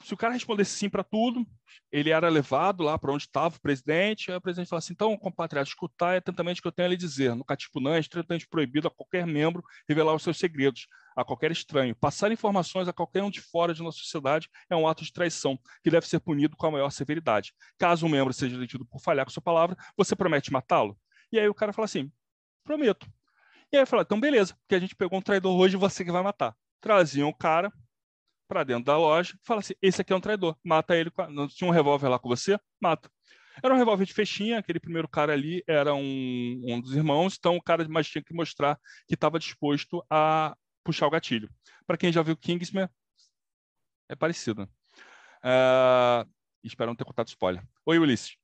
se 0.02 0.12
o 0.12 0.16
cara 0.16 0.34
respondesse 0.34 0.76
sim 0.76 0.88
para 0.88 1.02
tudo, 1.02 1.46
ele 1.90 2.10
era 2.10 2.28
levado 2.28 2.82
lá 2.82 2.98
para 2.98 3.12
onde 3.12 3.24
estava 3.24 3.56
o 3.56 3.60
presidente, 3.60 4.30
aí 4.30 4.36
o 4.36 4.40
presidente 4.40 4.68
falou 4.68 4.78
assim, 4.78 4.92
então, 4.92 5.16
compatriota, 5.16 5.68
escutar 5.68 6.14
é 6.14 6.18
atentamente 6.18 6.60
o 6.60 6.62
que 6.62 6.68
eu 6.68 6.72
tenho 6.72 6.86
a 6.86 6.90
lhe 6.90 6.96
dizer. 6.96 7.34
No 7.34 7.44
Catipunã 7.44 7.96
é 7.96 8.00
estritamente 8.00 8.46
proibido 8.48 8.88
a 8.88 8.90
qualquer 8.90 9.26
membro 9.26 9.62
revelar 9.88 10.14
os 10.14 10.22
seus 10.22 10.38
segredos 10.38 10.86
a 11.16 11.24
qualquer 11.24 11.50
estranho. 11.50 11.96
Passar 11.96 12.30
informações 12.30 12.86
a 12.86 12.92
qualquer 12.92 13.22
um 13.22 13.30
de 13.30 13.40
fora 13.40 13.74
de 13.74 13.82
nossa 13.82 13.98
sociedade 13.98 14.48
é 14.70 14.76
um 14.76 14.86
ato 14.86 15.04
de 15.04 15.12
traição, 15.12 15.58
que 15.82 15.90
deve 15.90 16.06
ser 16.06 16.20
punido 16.20 16.56
com 16.56 16.66
a 16.66 16.70
maior 16.70 16.90
severidade. 16.90 17.52
Caso 17.76 18.06
um 18.06 18.08
membro 18.08 18.32
seja 18.32 18.56
detido 18.56 18.84
por 18.84 19.00
falhar 19.00 19.26
com 19.26 19.32
sua 19.32 19.42
palavra, 19.42 19.76
você 19.96 20.14
promete 20.14 20.52
matá-lo? 20.52 20.96
E 21.32 21.38
aí 21.38 21.48
o 21.48 21.54
cara 21.54 21.72
fala 21.72 21.86
assim, 21.86 22.10
prometo. 22.62 23.06
E 23.72 23.76
aí 23.76 23.82
eu 23.82 23.86
falo, 23.86 24.02
então 24.02 24.20
beleza, 24.20 24.54
porque 24.60 24.76
a 24.76 24.78
gente 24.78 24.94
pegou 24.94 25.18
um 25.18 25.22
traidor 25.22 25.58
hoje 25.58 25.74
e 25.74 25.78
você 25.78 26.04
que 26.04 26.12
vai 26.12 26.22
matar. 26.22 26.54
Traziam 26.80 27.28
o 27.28 27.34
cara, 27.34 27.72
para 28.48 28.64
dentro 28.64 28.84
da 28.84 28.96
loja, 28.96 29.38
fala 29.44 29.60
assim: 29.60 29.74
esse 29.80 30.00
aqui 30.00 30.12
é 30.12 30.16
um 30.16 30.20
traidor, 30.20 30.56
mata 30.64 30.96
ele. 30.96 31.12
Não 31.30 31.46
tinha 31.46 31.68
um 31.68 31.72
revólver 31.72 32.08
lá 32.08 32.18
com 32.18 32.28
você? 32.28 32.58
Mata. 32.80 33.10
Era 33.62 33.74
um 33.74 33.76
revólver 33.76 34.06
de 34.06 34.14
fechinha, 34.14 34.58
aquele 34.58 34.80
primeiro 34.80 35.08
cara 35.08 35.32
ali 35.32 35.62
era 35.66 35.94
um, 35.94 36.62
um 36.64 36.80
dos 36.80 36.94
irmãos, 36.94 37.36
então 37.38 37.56
o 37.56 37.62
cara 37.62 37.86
mais 37.88 38.08
tinha 38.08 38.22
que 38.22 38.32
mostrar 38.32 38.78
que 39.06 39.14
estava 39.14 39.38
disposto 39.38 40.04
a 40.08 40.56
puxar 40.84 41.06
o 41.06 41.10
gatilho. 41.10 41.50
Para 41.86 41.96
quem 41.96 42.12
já 42.12 42.22
viu 42.22 42.36
Kingsman, 42.36 42.88
é 44.08 44.16
parecido. 44.16 44.62
Uh, 45.42 46.28
espero 46.62 46.90
não 46.90 46.96
ter 46.96 47.04
contado 47.04 47.28
spoiler. 47.28 47.62
Oi, 47.84 47.98
Ulisses. 47.98 48.36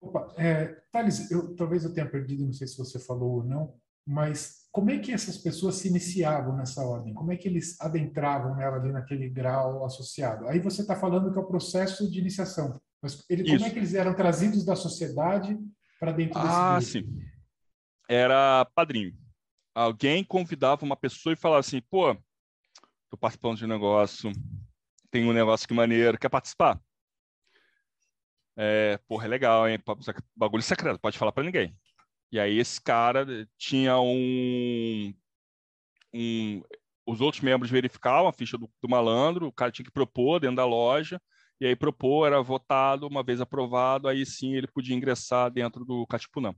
Opa, 0.00 0.34
é, 0.36 0.66
Thales, 0.90 1.30
eu, 1.30 1.54
talvez 1.54 1.84
eu 1.84 1.94
tenha 1.94 2.08
perdido, 2.08 2.44
não 2.44 2.52
sei 2.52 2.66
se 2.66 2.76
você 2.76 2.98
falou 2.98 3.36
ou 3.36 3.44
não, 3.44 3.80
mas 4.06 4.62
como 4.72 4.90
é 4.90 4.98
que 4.98 5.12
essas 5.12 5.36
pessoas 5.36 5.76
se 5.76 5.88
iniciavam 5.88 6.56
nessa 6.56 6.82
ordem? 6.82 7.12
Como 7.12 7.30
é 7.32 7.36
que 7.36 7.46
eles 7.46 7.78
adentravam 7.80 8.56
nela 8.56 8.76
ali 8.76 8.90
naquele 8.90 9.28
grau 9.28 9.84
associado? 9.84 10.48
Aí 10.48 10.58
você 10.58 10.82
está 10.82 10.96
falando 10.96 11.30
que 11.30 11.38
é 11.38 11.42
o 11.42 11.46
processo 11.46 12.10
de 12.10 12.18
iniciação. 12.18 12.80
Mas 13.02 13.24
ele, 13.28 13.44
como 13.44 13.64
é 13.64 13.70
que 13.70 13.78
eles 13.78 13.94
eram 13.94 14.14
trazidos 14.14 14.64
da 14.64 14.74
sociedade 14.74 15.58
para 16.00 16.12
dentro 16.12 16.40
desse 16.40 16.48
Ah, 16.48 16.78
grupo? 16.78 16.82
sim. 16.82 17.28
Era 18.08 18.64
padrinho. 18.74 19.16
Alguém 19.74 20.24
convidava 20.24 20.84
uma 20.84 20.96
pessoa 20.96 21.32
e 21.32 21.36
falava 21.36 21.60
assim, 21.60 21.80
pô, 21.90 22.12
estou 22.12 23.18
participando 23.18 23.58
de 23.58 23.64
um 23.64 23.68
negócio, 23.68 24.32
tem 25.10 25.28
um 25.28 25.32
negócio 25.32 25.66
que 25.68 25.74
maneiro, 25.74 26.18
quer 26.18 26.28
participar? 26.28 26.80
É, 28.56 28.98
porra, 29.08 29.26
é 29.26 29.28
legal, 29.28 29.68
hein? 29.68 29.78
Bagulho 30.36 30.62
secreto, 30.62 31.00
pode 31.00 31.18
falar 31.18 31.32
para 31.32 31.44
ninguém. 31.44 31.76
E 32.32 32.40
aí 32.40 32.58
esse 32.58 32.80
cara 32.80 33.26
tinha 33.58 34.00
um, 34.00 35.14
um 36.14 36.62
os 37.06 37.20
outros 37.20 37.42
membros 37.42 37.70
verificavam 37.70 38.26
a 38.26 38.32
ficha 38.32 38.56
do, 38.56 38.70
do, 38.80 38.88
malandro, 38.88 39.48
o 39.48 39.52
cara 39.52 39.70
tinha 39.70 39.84
que 39.84 39.92
propor 39.92 40.40
dentro 40.40 40.56
da 40.56 40.64
loja, 40.64 41.20
e 41.60 41.66
aí 41.66 41.76
propor, 41.76 42.26
era 42.26 42.40
votado, 42.40 43.06
uma 43.06 43.22
vez 43.22 43.40
aprovado, 43.40 44.08
aí 44.08 44.24
sim 44.24 44.54
ele 44.54 44.66
podia 44.66 44.96
ingressar 44.96 45.50
dentro 45.50 45.84
do 45.84 46.06
Catipunã. 46.06 46.54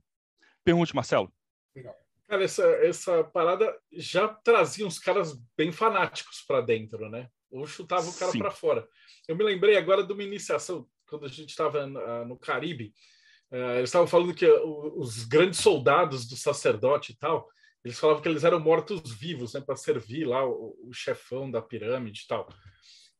Pergunte, 0.63 0.95
Marcelo. 0.95 1.31
Legal. 1.75 1.95
Cara, 2.27 2.43
essa, 2.43 2.63
essa 2.63 3.23
parada 3.23 3.77
já 3.91 4.27
trazia 4.27 4.85
uns 4.85 4.97
caras 4.97 5.37
bem 5.55 5.71
fanáticos 5.71 6.41
para 6.47 6.61
dentro, 6.61 7.07
né? 7.09 7.29
Ou 7.51 7.67
chutava 7.67 8.09
o 8.09 8.13
cara 8.15 8.31
para 8.31 8.49
fora. 8.49 8.87
Eu 9.27 9.35
me 9.35 9.43
lembrei 9.43 9.77
agora 9.77 10.03
de 10.03 10.11
uma 10.11 10.23
iniciação, 10.23 10.87
quando 11.07 11.25
a 11.25 11.29
gente 11.29 11.49
estava 11.49 11.85
no 12.25 12.37
Caribe, 12.37 12.93
eles 13.77 13.89
estavam 13.89 14.07
falando 14.07 14.33
que 14.33 14.45
uh, 14.45 14.99
os 14.99 15.23
grandes 15.23 15.59
soldados 15.59 16.27
do 16.27 16.35
sacerdote 16.35 17.11
e 17.11 17.15
tal, 17.15 17.47
eles 17.83 17.99
falavam 17.99 18.21
que 18.21 18.27
eles 18.27 18.43
eram 18.43 18.59
mortos-vivos, 18.59 19.53
né, 19.53 19.61
para 19.61 19.75
servir 19.75 20.25
lá 20.25 20.45
o, 20.45 20.75
o, 20.83 20.93
chefão 20.93 21.49
da 21.49 21.61
pirâmide 21.61 22.23
e 22.23 22.27
tal. 22.27 22.49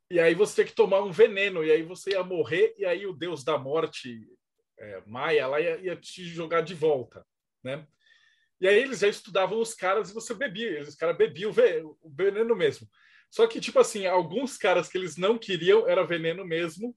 E 0.09 0.19
aí 0.19 0.33
você 0.33 0.55
tinha 0.55 0.65
que 0.67 0.75
tomar 0.75 1.01
um 1.01 1.11
veneno, 1.11 1.63
e 1.63 1.71
aí 1.71 1.83
você 1.83 2.11
ia 2.11 2.23
morrer, 2.23 2.73
e 2.77 2.86
aí 2.86 3.05
o 3.05 3.13
deus 3.13 3.43
da 3.43 3.57
morte, 3.57 4.27
é, 4.79 5.03
Maia, 5.05 5.47
lá 5.47 5.61
ia, 5.61 5.77
ia, 5.77 5.95
te 5.95 6.25
jogar 6.25 6.61
de 6.61 6.73
volta, 6.73 7.25
né? 7.63 7.88
E 8.59 8.67
aí 8.67 8.81
eles 8.81 8.99
já 8.99 9.07
estudavam 9.07 9.59
os 9.59 9.73
caras 9.73 10.09
e 10.09 10.13
você 10.13 10.33
bebia, 10.33 10.81
os 10.81 10.95
caras 10.95 11.17
bebiam 11.17 11.51
o 11.51 12.09
veneno 12.09 12.55
mesmo. 12.55 12.88
Só 13.29 13.45
que, 13.47 13.59
tipo 13.59 13.79
assim, 13.79 14.05
alguns 14.05 14.57
caras 14.57 14.88
que 14.88 14.97
eles 14.97 15.17
não 15.17 15.38
queriam 15.38 15.88
era 15.88 16.05
veneno 16.05 16.45
mesmo, 16.45 16.95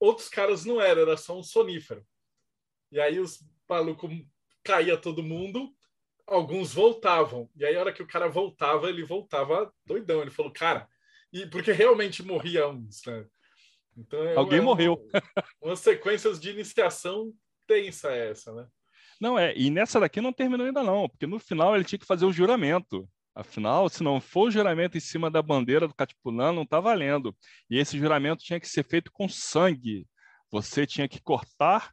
outros 0.00 0.28
caras 0.28 0.64
não 0.64 0.80
era, 0.80 1.02
era 1.02 1.16
só 1.16 1.38
um 1.38 1.42
sonífero. 1.42 2.04
E 2.90 3.00
aí 3.00 3.18
os 3.18 3.42
malucos 3.68 4.10
caía 4.64 4.96
todo 4.96 5.22
mundo, 5.22 5.72
alguns 6.26 6.72
voltavam. 6.72 7.48
E 7.56 7.64
aí 7.64 7.76
a 7.76 7.80
hora 7.80 7.92
que 7.92 8.02
o 8.02 8.06
cara 8.06 8.28
voltava, 8.28 8.88
ele 8.88 9.04
voltava 9.04 9.72
doidão. 9.84 10.22
Ele 10.22 10.30
falou, 10.30 10.52
cara, 10.52 10.88
e 11.32 11.46
porque 11.46 11.72
realmente 11.72 12.22
morria 12.22 12.68
uns, 12.68 13.02
né? 13.06 13.26
Então, 13.96 14.22
é 14.24 14.34
Alguém 14.34 14.60
uma, 14.60 14.66
morreu. 14.66 15.08
Umas 15.62 15.80
sequências 15.80 16.40
de 16.40 16.50
iniciação 16.50 17.32
tensa 17.66 18.12
essa, 18.12 18.52
né? 18.52 18.66
Não, 19.20 19.38
é, 19.38 19.54
e 19.56 19.70
nessa 19.70 20.00
daqui 20.00 20.20
não 20.20 20.32
terminou 20.32 20.66
ainda 20.66 20.82
não, 20.82 21.08
porque 21.08 21.26
no 21.26 21.38
final 21.38 21.74
ele 21.74 21.84
tinha 21.84 21.98
que 21.98 22.06
fazer 22.06 22.24
o 22.24 22.32
juramento. 22.32 23.08
Afinal, 23.34 23.88
se 23.88 24.02
não 24.02 24.20
for 24.20 24.48
o 24.48 24.50
juramento 24.50 24.96
em 24.96 25.00
cima 25.00 25.30
da 25.30 25.42
bandeira 25.42 25.86
do 25.86 25.94
Catipulã, 25.94 26.52
não 26.52 26.62
está 26.62 26.80
valendo. 26.80 27.36
E 27.68 27.78
esse 27.78 27.98
juramento 27.98 28.42
tinha 28.42 28.58
que 28.58 28.68
ser 28.68 28.84
feito 28.84 29.12
com 29.12 29.28
sangue. 29.28 30.06
Você 30.50 30.86
tinha 30.86 31.08
que 31.08 31.20
cortar 31.22 31.92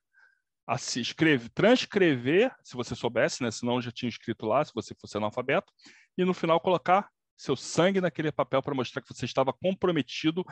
a 0.67 0.77
se 0.77 0.99
escrever, 0.99 1.49
transcrever, 1.49 2.53
se 2.61 2.75
você 2.75 2.93
soubesse, 2.93 3.41
né? 3.41 3.49
senão 3.49 3.81
já 3.81 3.89
tinha 3.89 4.09
escrito 4.09 4.45
lá, 4.45 4.63
se 4.65 4.73
você 4.75 4.93
fosse 4.93 5.15
analfabeto, 5.15 5.71
e 6.17 6.25
no 6.25 6.33
final 6.33 6.59
colocar 6.59 7.09
seu 7.37 7.55
sangue 7.55 8.01
naquele 8.01 8.31
papel 8.31 8.61
para 8.61 8.75
mostrar 8.75 9.01
que 9.01 9.13
você 9.13 9.23
estava 9.23 9.53
comprometido 9.53 10.43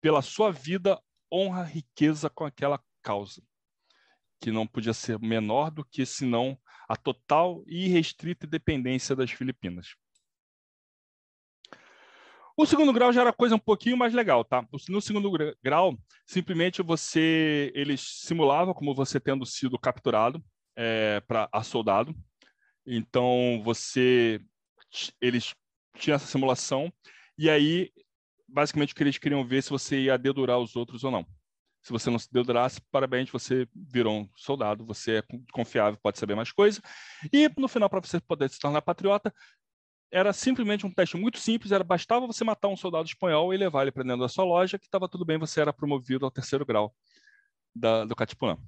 pela 0.00 0.22
sua 0.22 0.52
vida, 0.52 1.00
honra, 1.32 1.64
riqueza 1.64 2.30
com 2.30 2.44
aquela 2.44 2.80
causa, 3.02 3.42
que 4.40 4.52
não 4.52 4.66
podia 4.66 4.92
ser 4.92 5.18
menor 5.18 5.70
do 5.70 5.84
que, 5.84 6.06
senão, 6.06 6.56
a 6.88 6.94
total 6.94 7.64
e 7.66 7.86
irrestrita 7.86 8.46
dependência 8.46 9.16
das 9.16 9.32
Filipinas. 9.32 9.96
O 12.56 12.64
segundo 12.64 12.92
grau 12.92 13.12
já 13.12 13.20
era 13.20 13.32
coisa 13.32 13.54
um 13.54 13.58
pouquinho 13.58 13.98
mais 13.98 14.14
legal, 14.14 14.42
tá? 14.42 14.66
No 14.88 15.00
segundo 15.02 15.30
grau, 15.62 15.98
simplesmente 16.24 16.80
você 16.80 17.70
eles 17.74 18.00
simulavam 18.00 18.72
como 18.72 18.94
você 18.94 19.20
tendo 19.20 19.44
sido 19.44 19.78
capturado 19.78 20.42
é, 20.74 21.20
para 21.20 21.48
a 21.52 21.62
soldado. 21.62 22.14
Então 22.86 23.60
você 23.62 24.40
eles 25.20 25.54
tinham 25.98 26.14
essa 26.16 26.26
simulação 26.26 26.90
e 27.36 27.50
aí 27.50 27.90
basicamente 28.48 28.92
o 28.92 28.96
que 28.96 29.02
eles 29.02 29.18
queriam 29.18 29.46
ver 29.46 29.62
se 29.62 29.68
você 29.68 30.00
ia 30.02 30.16
dedurar 30.16 30.58
os 30.58 30.76
outros 30.76 31.04
ou 31.04 31.10
não. 31.10 31.26
Se 31.82 31.92
você 31.92 32.10
não 32.10 32.18
se 32.18 32.32
dedurasse, 32.32 32.80
parabéns, 32.90 33.30
você 33.30 33.68
virou 33.72 34.20
um 34.20 34.28
soldado, 34.34 34.84
você 34.84 35.18
é 35.18 35.22
confiável, 35.52 35.98
pode 36.02 36.18
saber 36.18 36.34
mais 36.34 36.50
coisa. 36.50 36.82
E 37.32 37.48
no 37.56 37.68
final, 37.68 37.88
para 37.88 38.00
você 38.00 38.18
poder 38.18 38.50
se 38.50 38.58
tornar 38.58 38.82
patriota, 38.82 39.32
era 40.10 40.32
simplesmente 40.32 40.86
um 40.86 40.92
teste 40.92 41.16
muito 41.16 41.38
simples, 41.38 41.72
era 41.72 41.84
bastava 41.84 42.26
você 42.26 42.44
matar 42.44 42.68
um 42.68 42.76
soldado 42.76 43.06
espanhol 43.06 43.52
e 43.52 43.56
levar 43.56 43.82
ele 43.82 43.92
para 43.92 44.04
dentro 44.04 44.20
da 44.20 44.28
sua 44.28 44.44
loja, 44.44 44.78
que 44.78 44.86
estava 44.86 45.08
tudo 45.08 45.24
bem, 45.24 45.38
você 45.38 45.60
era 45.60 45.72
promovido 45.72 46.24
ao 46.24 46.30
terceiro 46.30 46.64
grau 46.64 46.94
da, 47.74 48.04
do 48.04 48.14
Catipuã. 48.14 48.58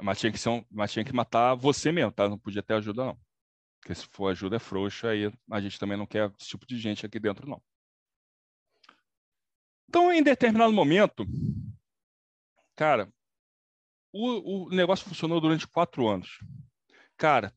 Mas 0.00 0.20
tinha, 0.20 0.30
que 0.30 0.38
ser 0.38 0.50
um, 0.50 0.64
mas 0.70 0.92
tinha 0.92 1.04
que 1.04 1.12
matar 1.12 1.54
você 1.54 1.90
mesmo, 1.90 2.12
tá? 2.12 2.28
Não 2.28 2.38
podia 2.38 2.62
ter 2.62 2.74
ajuda, 2.74 3.04
não. 3.04 3.18
Porque 3.80 3.94
se 3.94 4.06
for 4.06 4.30
ajuda 4.30 4.56
é 4.56 4.60
frouxa, 4.60 5.10
aí 5.10 5.32
a 5.50 5.60
gente 5.60 5.78
também 5.78 5.96
não 5.96 6.06
quer 6.06 6.32
esse 6.38 6.50
tipo 6.50 6.64
de 6.64 6.78
gente 6.78 7.04
aqui 7.04 7.18
dentro, 7.18 7.48
não. 7.48 7.60
Então, 9.88 10.12
em 10.12 10.22
determinado 10.22 10.72
momento, 10.72 11.26
cara, 12.76 13.12
o, 14.12 14.66
o 14.66 14.70
negócio 14.70 15.08
funcionou 15.08 15.40
durante 15.40 15.66
quatro 15.66 16.06
anos. 16.06 16.38
Cara, 17.16 17.52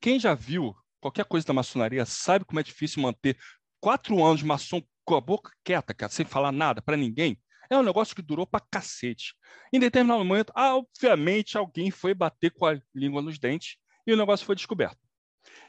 quem 0.00 0.18
já 0.18 0.34
viu 0.34 0.74
qualquer 1.04 1.26
coisa 1.26 1.46
da 1.46 1.52
maçonaria 1.52 2.06
sabe 2.06 2.46
como 2.46 2.58
é 2.58 2.62
difícil 2.62 3.02
manter 3.02 3.36
quatro 3.78 4.24
anos 4.24 4.38
de 4.38 4.46
maçom 4.46 4.82
com 5.04 5.14
a 5.14 5.20
boca 5.20 5.52
quieta, 5.62 5.92
cara, 5.92 6.10
sem 6.10 6.24
falar 6.24 6.50
nada 6.50 6.80
para 6.80 6.96
ninguém. 6.96 7.38
É 7.68 7.76
um 7.76 7.82
negócio 7.82 8.16
que 8.16 8.22
durou 8.22 8.46
pra 8.46 8.58
cacete. 8.58 9.34
Em 9.70 9.78
determinado 9.78 10.24
momento, 10.24 10.50
obviamente, 10.56 11.58
alguém 11.58 11.90
foi 11.90 12.14
bater 12.14 12.50
com 12.52 12.64
a 12.64 12.80
língua 12.94 13.20
nos 13.20 13.38
dentes 13.38 13.76
e 14.06 14.14
o 14.14 14.16
negócio 14.16 14.46
foi 14.46 14.54
descoberto. 14.54 14.96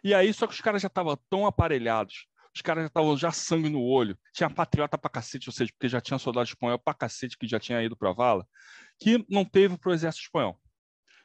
E 0.02 0.14
aí, 0.14 0.34
só 0.34 0.48
que 0.48 0.54
os 0.54 0.62
caras 0.62 0.82
já 0.82 0.88
estavam 0.88 1.18
tão 1.30 1.46
aparelhados, 1.46 2.28
os 2.56 2.62
caras 2.62 2.84
já 2.84 2.88
estavam 2.88 3.18
já 3.18 3.32
sangue 3.32 3.68
no 3.70 3.82
olho, 3.82 4.18
tinha 4.32 4.50
patriota 4.50 4.98
pra 4.98 5.10
cacete, 5.10 5.50
ou 5.50 5.54
seja, 5.54 5.70
porque 5.74 5.90
já 5.90 6.00
tinha 6.00 6.18
soldado 6.18 6.48
espanhol 6.48 6.80
pra 6.80 6.94
cacete 6.94 7.38
que 7.38 7.46
já 7.46 7.60
tinha 7.60 7.84
ido 7.84 7.98
pra 7.98 8.14
vala, 8.14 8.48
que 8.98 9.26
não 9.30 9.44
teve 9.44 9.78
pro 9.78 9.94
exército 9.94 10.24
espanhol. 10.24 10.58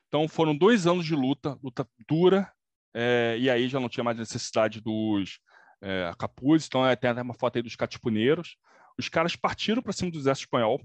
Então 0.08 0.26
foram 0.26 0.56
dois 0.56 0.88
anos 0.88 1.06
de 1.06 1.14
luta, 1.14 1.56
luta 1.62 1.88
dura, 2.08 2.52
é, 2.94 3.36
e 3.38 3.48
aí 3.48 3.68
já 3.68 3.78
não 3.78 3.88
tinha 3.88 4.04
mais 4.04 4.18
necessidade 4.18 4.80
dos 4.80 5.38
é, 5.82 6.12
capuzes, 6.18 6.66
então 6.66 6.86
é, 6.86 6.94
tem 6.96 7.10
até 7.10 7.22
uma 7.22 7.34
foto 7.34 7.56
aí 7.56 7.62
dos 7.62 7.76
catipuneiros. 7.76 8.56
Os 8.98 9.08
caras 9.08 9.36
partiram 9.36 9.82
para 9.82 9.92
cima 9.92 10.10
do 10.10 10.18
exército 10.18 10.46
espanhol. 10.46 10.80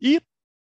E, 0.00 0.20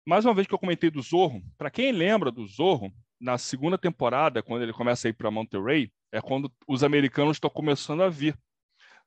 mais 0.06 0.26
uma 0.26 0.34
vez 0.34 0.48
que 0.48 0.54
eu 0.54 0.60
comentei 0.60 0.90
do 0.90 1.02
Zorro, 1.02 1.44
para 1.58 1.70
quem 1.70 1.92
lembra 1.92 2.32
do 2.32 2.46
Zorro, 2.48 2.92
na 3.20 3.38
segunda 3.38 3.78
temporada, 3.78 4.42
quando 4.42 4.64
ele 4.64 4.74
começa 4.74 5.08
a 5.08 5.10
ir 5.10 5.14
para 5.14 5.30
Monterey, 5.30 5.92
é 6.12 6.20
quando 6.20 6.52
os 6.68 6.84
americanos 6.84 7.38
estão 7.38 7.50
começando 7.50 8.02
a 8.02 8.10
vir 8.10 8.36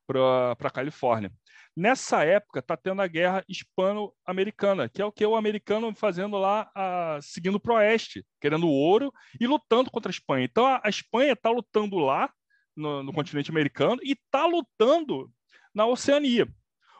para 0.06 0.52
a 0.58 0.70
Califórnia. 0.70 1.32
Nessa 1.76 2.24
época, 2.24 2.60
está 2.60 2.76
tendo 2.76 3.02
a 3.02 3.06
guerra 3.06 3.44
hispano-americana, 3.48 4.88
que 4.88 5.02
é 5.02 5.04
o 5.04 5.10
que 5.10 5.26
o 5.26 5.34
americano 5.34 5.92
fazendo 5.92 6.38
lá, 6.38 6.70
a, 6.74 7.18
seguindo 7.20 7.58
para 7.58 7.72
o 7.72 7.76
oeste, 7.76 8.24
querendo 8.40 8.68
ouro 8.68 9.12
e 9.40 9.46
lutando 9.46 9.90
contra 9.90 10.08
a 10.08 10.14
Espanha. 10.14 10.44
Então, 10.44 10.66
a, 10.66 10.80
a 10.84 10.88
Espanha 10.88 11.32
está 11.32 11.50
lutando 11.50 11.96
lá, 11.98 12.32
no, 12.76 13.02
no 13.02 13.12
continente 13.12 13.50
americano, 13.50 14.00
e 14.04 14.12
está 14.12 14.46
lutando 14.46 15.30
na 15.74 15.84
Oceania. 15.86 16.46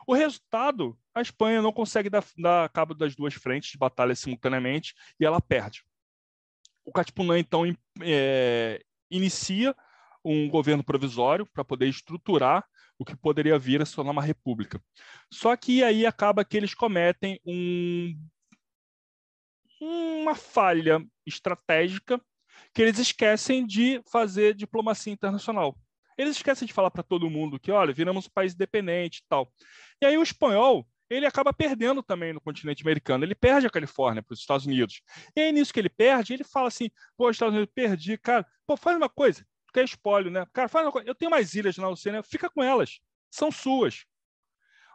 O 0.05 0.13
resultado, 0.13 0.97
a 1.13 1.21
Espanha 1.21 1.61
não 1.61 1.71
consegue 1.71 2.09
dar, 2.09 2.23
dar, 2.37 2.69
cabo 2.69 2.93
das 2.93 3.15
duas 3.15 3.33
frentes 3.33 3.71
de 3.71 3.77
batalha 3.77 4.13
simultaneamente 4.13 4.93
e 5.19 5.25
ela 5.25 5.41
perde. 5.41 5.83
O 6.83 6.91
Katipunan, 6.91 7.39
então, 7.39 7.63
é, 8.01 8.83
inicia 9.09 9.75
um 10.23 10.49
governo 10.49 10.83
provisório 10.83 11.45
para 11.45 11.63
poder 11.63 11.87
estruturar 11.87 12.65
o 12.97 13.05
que 13.05 13.15
poderia 13.15 13.57
vir 13.59 13.81
a 13.81 13.85
se 13.85 13.95
tornar 13.95 14.11
uma 14.11 14.23
república. 14.23 14.81
Só 15.31 15.55
que 15.55 15.83
aí 15.83 16.05
acaba 16.05 16.45
que 16.45 16.55
eles 16.55 16.73
cometem 16.73 17.39
um, 17.45 18.17
uma 19.81 20.35
falha 20.35 21.05
estratégica 21.25 22.21
que 22.73 22.81
eles 22.81 22.99
esquecem 22.99 23.65
de 23.65 24.01
fazer 24.11 24.53
diplomacia 24.53 25.11
internacional. 25.11 25.77
Eles 26.17 26.37
esquecem 26.37 26.65
de 26.65 26.73
falar 26.73 26.91
para 26.91 27.03
todo 27.03 27.29
mundo 27.29 27.59
que, 27.59 27.71
olha, 27.71 27.93
viramos 27.93 28.27
um 28.27 28.29
país 28.33 28.53
independente 28.53 29.19
e 29.19 29.23
tal. 29.27 29.51
E 30.01 30.05
aí 30.05 30.17
o 30.17 30.23
espanhol, 30.23 30.87
ele 31.09 31.25
acaba 31.25 31.53
perdendo 31.53 32.01
também 32.01 32.33
no 32.33 32.41
continente 32.41 32.83
americano. 32.83 33.23
Ele 33.23 33.35
perde 33.35 33.67
a 33.67 33.69
Califórnia 33.69 34.23
para 34.23 34.33
os 34.33 34.39
Estados 34.39 34.65
Unidos. 34.65 35.01
E 35.35 35.41
aí, 35.41 35.51
nisso 35.51 35.73
que 35.73 35.79
ele 35.79 35.89
perde, 35.89 36.33
ele 36.33 36.43
fala 36.43 36.69
assim: 36.69 36.89
pô, 37.17 37.29
Estados 37.29 37.53
Unidos, 37.53 37.71
perdi, 37.75 38.17
cara. 38.17 38.45
Pô, 38.65 38.77
faz 38.77 38.95
uma 38.95 39.09
coisa, 39.09 39.45
é 39.79 39.83
espólio, 39.83 40.31
né? 40.31 40.45
Cara, 40.53 40.69
faz 40.69 40.85
uma 40.85 40.91
coisa. 40.91 41.07
Eu 41.07 41.15
tenho 41.15 41.31
mais 41.31 41.53
ilhas 41.53 41.77
na 41.77 41.89
Oceania, 41.89 42.23
fica 42.23 42.49
com 42.49 42.63
elas. 42.63 42.99
São 43.29 43.51
suas. 43.51 44.05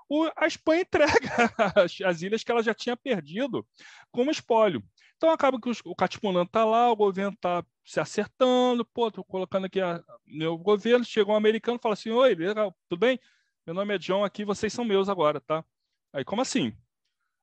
O, 0.08 0.28
a 0.36 0.46
Espanha 0.46 0.82
entrega 0.82 1.52
as, 1.76 2.00
as, 2.00 2.22
ilhas 2.22 2.42
que 2.42 2.50
ela 2.50 2.62
já 2.62 2.74
tinha 2.74 2.96
perdido 2.96 3.66
como 4.10 4.30
espólio. 4.30 4.82
Então 5.16 5.30
acaba 5.30 5.60
que 5.60 5.68
os, 5.68 5.80
o 5.84 5.94
Catipunan 5.94 6.42
está 6.42 6.64
lá, 6.64 6.90
o 6.90 6.96
governo 6.96 7.32
está 7.32 7.64
se 7.84 8.00
acertando, 8.00 8.84
pô, 8.84 9.10
tô 9.10 9.22
colocando 9.22 9.66
aqui 9.66 9.80
a, 9.80 10.02
meu 10.26 10.56
governo, 10.56 11.04
chegou 11.04 11.34
um 11.34 11.36
americano 11.36 11.78
fala 11.80 11.92
assim, 11.92 12.10
oi, 12.10 12.34
legal, 12.34 12.74
tudo 12.88 12.98
bem? 12.98 13.20
Meu 13.66 13.74
nome 13.74 13.94
é 13.94 13.98
John 13.98 14.24
aqui, 14.24 14.44
vocês 14.44 14.72
são 14.72 14.84
meus 14.84 15.08
agora, 15.08 15.40
tá? 15.40 15.64
Aí, 16.12 16.24
como 16.24 16.42
assim? 16.42 16.74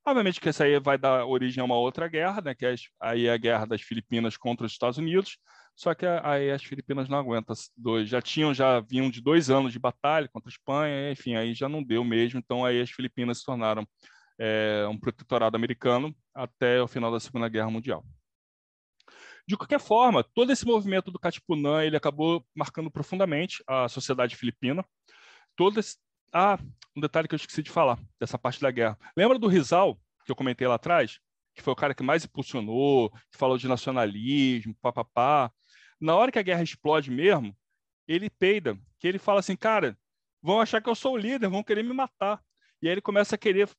Obviamente 0.06 0.42
que 0.42 0.50
isso 0.50 0.64
aí 0.64 0.80
vai 0.80 0.98
dar 0.98 1.26
origem 1.26 1.62
a 1.62 1.66
uma 1.66 1.76
outra 1.76 2.08
guerra, 2.08 2.42
né? 2.42 2.56
Que 2.56 2.66
é, 2.66 2.76
aí 3.00 3.28
é 3.28 3.34
a 3.34 3.38
guerra 3.38 3.66
das 3.66 3.82
Filipinas 3.82 4.38
contra 4.38 4.66
os 4.66 4.72
Estados 4.72 4.98
Unidos. 4.98 5.38
Só 5.78 5.94
que 5.94 6.08
aí 6.08 6.50
as 6.50 6.64
Filipinas 6.64 7.08
não 7.08 7.20
aguentam 7.20 7.56
dois, 7.78 8.10
já 8.10 8.20
tinham, 8.20 8.52
já 8.52 8.80
vinham 8.80 9.12
de 9.12 9.22
dois 9.22 9.52
anos 9.52 9.72
de 9.72 9.78
batalha 9.78 10.28
contra 10.28 10.50
a 10.50 10.52
Espanha, 10.52 11.12
enfim, 11.12 11.36
aí 11.36 11.54
já 11.54 11.70
não 11.70 11.84
deu 11.84 12.04
mesmo. 12.04 12.40
Então 12.40 12.66
aí 12.66 12.82
as 12.82 12.90
Filipinas 12.90 13.38
se 13.38 13.46
tornaram 13.46 13.88
é, 14.40 14.88
um 14.90 14.98
protetorado 14.98 15.56
americano 15.56 16.16
até 16.34 16.82
o 16.82 16.88
final 16.88 17.12
da 17.12 17.20
Segunda 17.20 17.48
Guerra 17.48 17.70
Mundial. 17.70 18.04
De 19.48 19.56
qualquer 19.56 19.80
forma, 19.80 20.24
todo 20.24 20.52
esse 20.52 20.66
movimento 20.66 21.12
do 21.12 21.20
Katipunan 21.20 21.84
ele 21.84 21.96
acabou 21.96 22.44
marcando 22.56 22.90
profundamente 22.90 23.64
a 23.68 23.88
sociedade 23.88 24.36
filipina. 24.36 24.84
Todo 25.56 25.80
esse... 25.80 25.96
Ah, 26.34 26.58
um 26.96 27.02
detalhe 27.02 27.28
que 27.28 27.36
eu 27.36 27.38
esqueci 27.38 27.62
de 27.62 27.70
falar 27.70 28.00
dessa 28.20 28.40
parte 28.40 28.60
da 28.60 28.72
guerra. 28.72 28.98
Lembra 29.16 29.38
do 29.38 29.48
Rizal, 29.48 29.96
que 30.26 30.32
eu 30.32 30.36
comentei 30.36 30.68
lá 30.68 30.76
atrás? 30.76 31.20
Que 31.54 31.62
foi 31.62 31.72
o 31.72 31.76
cara 31.76 31.94
que 31.94 32.04
mais 32.04 32.26
impulsionou, 32.26 33.12
que 33.32 33.38
falou 33.38 33.60
de 33.60 33.68
nacionalismo, 33.68 34.76
papapá 34.82 35.52
na 36.00 36.16
hora 36.16 36.32
que 36.32 36.40
a 36.40 36.44
guerra 36.44 36.64
explode 36.64 37.10
mesmo, 37.12 37.56
ele 38.08 38.30
peida, 38.30 38.78
que 39.00 39.08
ele 39.08 39.20
fala 39.20 39.40
assim, 39.40 39.56
cara, 39.56 39.98
vão 40.42 40.62
achar 40.62 40.82
que 40.82 40.90
eu 40.90 40.96
sou 40.96 41.14
o 41.14 41.18
líder, 41.18 41.50
vão 41.50 41.64
querer 41.64 41.84
me 41.84 41.94
matar. 41.94 42.42
E 42.82 42.88
aí 42.88 42.94
ele 42.94 43.02
começa 43.02 43.36
a 43.36 43.38
querer 43.38 43.70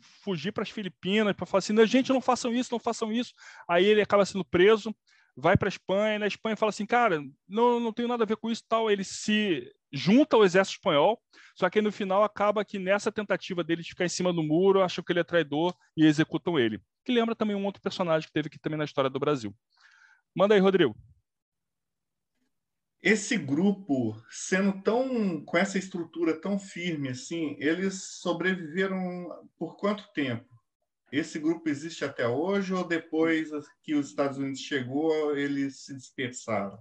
fugir 0.00 0.52
para 0.52 0.62
as 0.62 0.70
Filipinas, 0.70 1.34
para 1.34 1.46
falar 1.46 1.58
assim, 1.58 1.86
gente, 1.86 2.12
não 2.12 2.20
façam 2.20 2.52
isso, 2.54 2.72
não 2.72 2.78
façam 2.78 3.12
isso. 3.12 3.32
Aí 3.68 3.84
ele 3.84 4.00
acaba 4.00 4.24
sendo 4.24 4.44
preso, 4.44 4.94
vai 5.36 5.56
para 5.56 5.68
a 5.68 5.70
Espanha, 5.70 6.16
e 6.16 6.18
na 6.18 6.26
Espanha 6.26 6.56
fala 6.56 6.70
assim, 6.70 6.86
cara, 6.86 7.22
não, 7.48 7.78
não 7.78 7.92
tenho 7.92 8.08
nada 8.08 8.24
a 8.24 8.26
ver 8.26 8.36
com 8.36 8.50
isso 8.50 8.62
tal. 8.68 8.90
Ele 8.90 9.04
se 9.04 9.70
junta 9.92 10.36
ao 10.36 10.44
exército 10.44 10.76
espanhol, 10.76 11.20
só 11.54 11.68
que 11.68 11.80
no 11.80 11.90
final 11.90 12.22
acaba 12.22 12.64
que 12.64 12.78
nessa 12.78 13.10
tentativa 13.10 13.64
dele 13.64 13.82
de 13.82 13.88
ficar 13.88 14.04
em 14.04 14.08
cima 14.08 14.32
do 14.32 14.42
muro, 14.42 14.82
acham 14.82 15.02
que 15.02 15.12
ele 15.12 15.20
é 15.20 15.24
traidor 15.24 15.74
e 15.96 16.04
executam 16.04 16.58
ele. 16.58 16.80
Que 17.04 17.12
lembra 17.12 17.34
também 17.34 17.56
um 17.56 17.64
outro 17.64 17.82
personagem 17.82 18.26
que 18.26 18.32
teve 18.32 18.48
aqui 18.48 18.58
também 18.58 18.78
na 18.78 18.84
história 18.84 19.10
do 19.10 19.18
Brasil. 19.18 19.54
Manda 20.34 20.54
aí, 20.54 20.60
Rodrigo 20.60 20.94
esse 23.08 23.38
grupo, 23.38 24.14
sendo 24.30 24.82
tão 24.82 25.42
com 25.44 25.56
essa 25.56 25.78
estrutura 25.78 26.38
tão 26.38 26.58
firme 26.58 27.08
assim, 27.08 27.56
eles 27.58 28.18
sobreviveram 28.20 29.00
por 29.58 29.76
quanto 29.76 30.12
tempo? 30.12 30.46
Esse 31.10 31.38
grupo 31.38 31.70
existe 31.70 32.04
até 32.04 32.28
hoje 32.28 32.74
ou 32.74 32.86
depois 32.86 33.48
que 33.82 33.94
os 33.94 34.08
Estados 34.08 34.36
Unidos 34.36 34.60
chegou, 34.60 35.34
eles 35.34 35.84
se 35.84 35.96
dispersaram? 35.96 36.78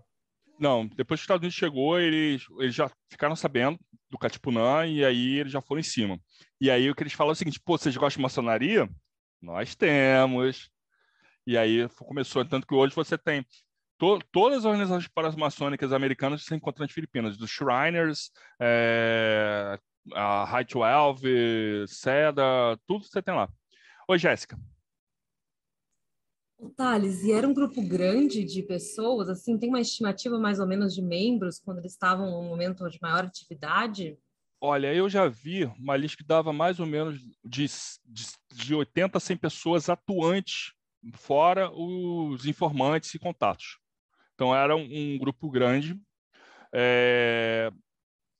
Não, 0.59 0.85
depois 0.85 1.19
que 1.19 1.21
os 1.21 1.25
Estados 1.25 1.43
Unidos 1.43 1.55
chegou, 1.55 1.97
eles, 1.97 2.43
eles 2.59 2.75
já 2.75 2.91
ficaram 3.09 3.35
sabendo 3.35 3.79
do 4.09 4.17
Katipunan 4.17 4.85
e 4.85 5.05
aí 5.05 5.37
eles 5.37 5.51
já 5.51 5.61
foram 5.61 5.79
em 5.79 5.83
cima. 5.83 6.19
E 6.59 6.69
aí 6.69 6.89
o 6.89 6.95
que 6.95 7.03
eles 7.03 7.13
falam 7.13 7.31
é 7.31 7.33
o 7.33 7.35
seguinte, 7.35 7.61
pô, 7.63 7.77
vocês 7.77 7.95
gostam 7.95 8.19
de 8.19 8.23
maçonaria? 8.23 8.89
Nós 9.41 9.75
temos. 9.75 10.69
E 11.45 11.57
aí 11.57 11.87
começou, 11.99 12.43
tanto 12.43 12.67
que 12.67 12.75
hoje 12.75 12.93
você 12.93 13.17
tem 13.17 13.45
to, 13.97 14.19
todas 14.31 14.59
as 14.59 14.65
organizações 14.65 15.07
paramaçônicas 15.07 15.91
americanas 15.91 16.43
se 16.43 16.55
encontram 16.55 16.85
nas 16.85 16.93
Filipinas, 16.93 17.37
dos 17.37 17.49
Shriners, 17.49 18.31
é, 18.59 19.79
a 20.13 20.45
High 20.45 20.65
12, 20.65 21.85
SEDA, 21.87 22.79
tudo 22.85 23.05
você 23.05 23.21
tem 23.21 23.33
lá. 23.33 23.49
Oi, 24.07 24.17
Jéssica. 24.17 24.57
Thales, 26.75 27.23
e 27.23 27.31
era 27.31 27.47
um 27.47 27.53
grupo 27.53 27.81
grande 27.81 28.43
de 28.43 28.63
pessoas, 28.63 29.29
assim, 29.29 29.59
tem 29.59 29.69
uma 29.69 29.81
estimativa 29.81 30.39
mais 30.39 30.59
ou 30.59 30.65
menos 30.65 30.93
de 30.93 31.01
membros 31.01 31.59
quando 31.59 31.79
eles 31.79 31.91
estavam 31.91 32.31
no 32.31 32.49
momento 32.49 32.89
de 32.89 32.99
maior 32.99 33.25
atividade? 33.25 34.17
Olha, 34.59 34.91
eu 34.91 35.07
já 35.07 35.27
vi 35.27 35.65
uma 35.77 35.95
lista 35.95 36.17
que 36.17 36.23
dava 36.23 36.51
mais 36.51 36.79
ou 36.79 36.87
menos 36.87 37.19
de, 37.45 37.67
de, 38.05 38.25
de 38.53 38.73
80 38.73 39.17
a 39.17 39.21
100 39.21 39.37
pessoas 39.37 39.87
atuantes, 39.87 40.73
fora 41.13 41.71
os 41.71 42.45
informantes 42.47 43.13
e 43.13 43.19
contatos. 43.19 43.77
Então, 44.37 44.55
era 44.55 44.75
um, 44.75 44.83
um 44.83 45.17
grupo 45.17 45.49
grande. 45.49 45.99
É... 46.71 47.71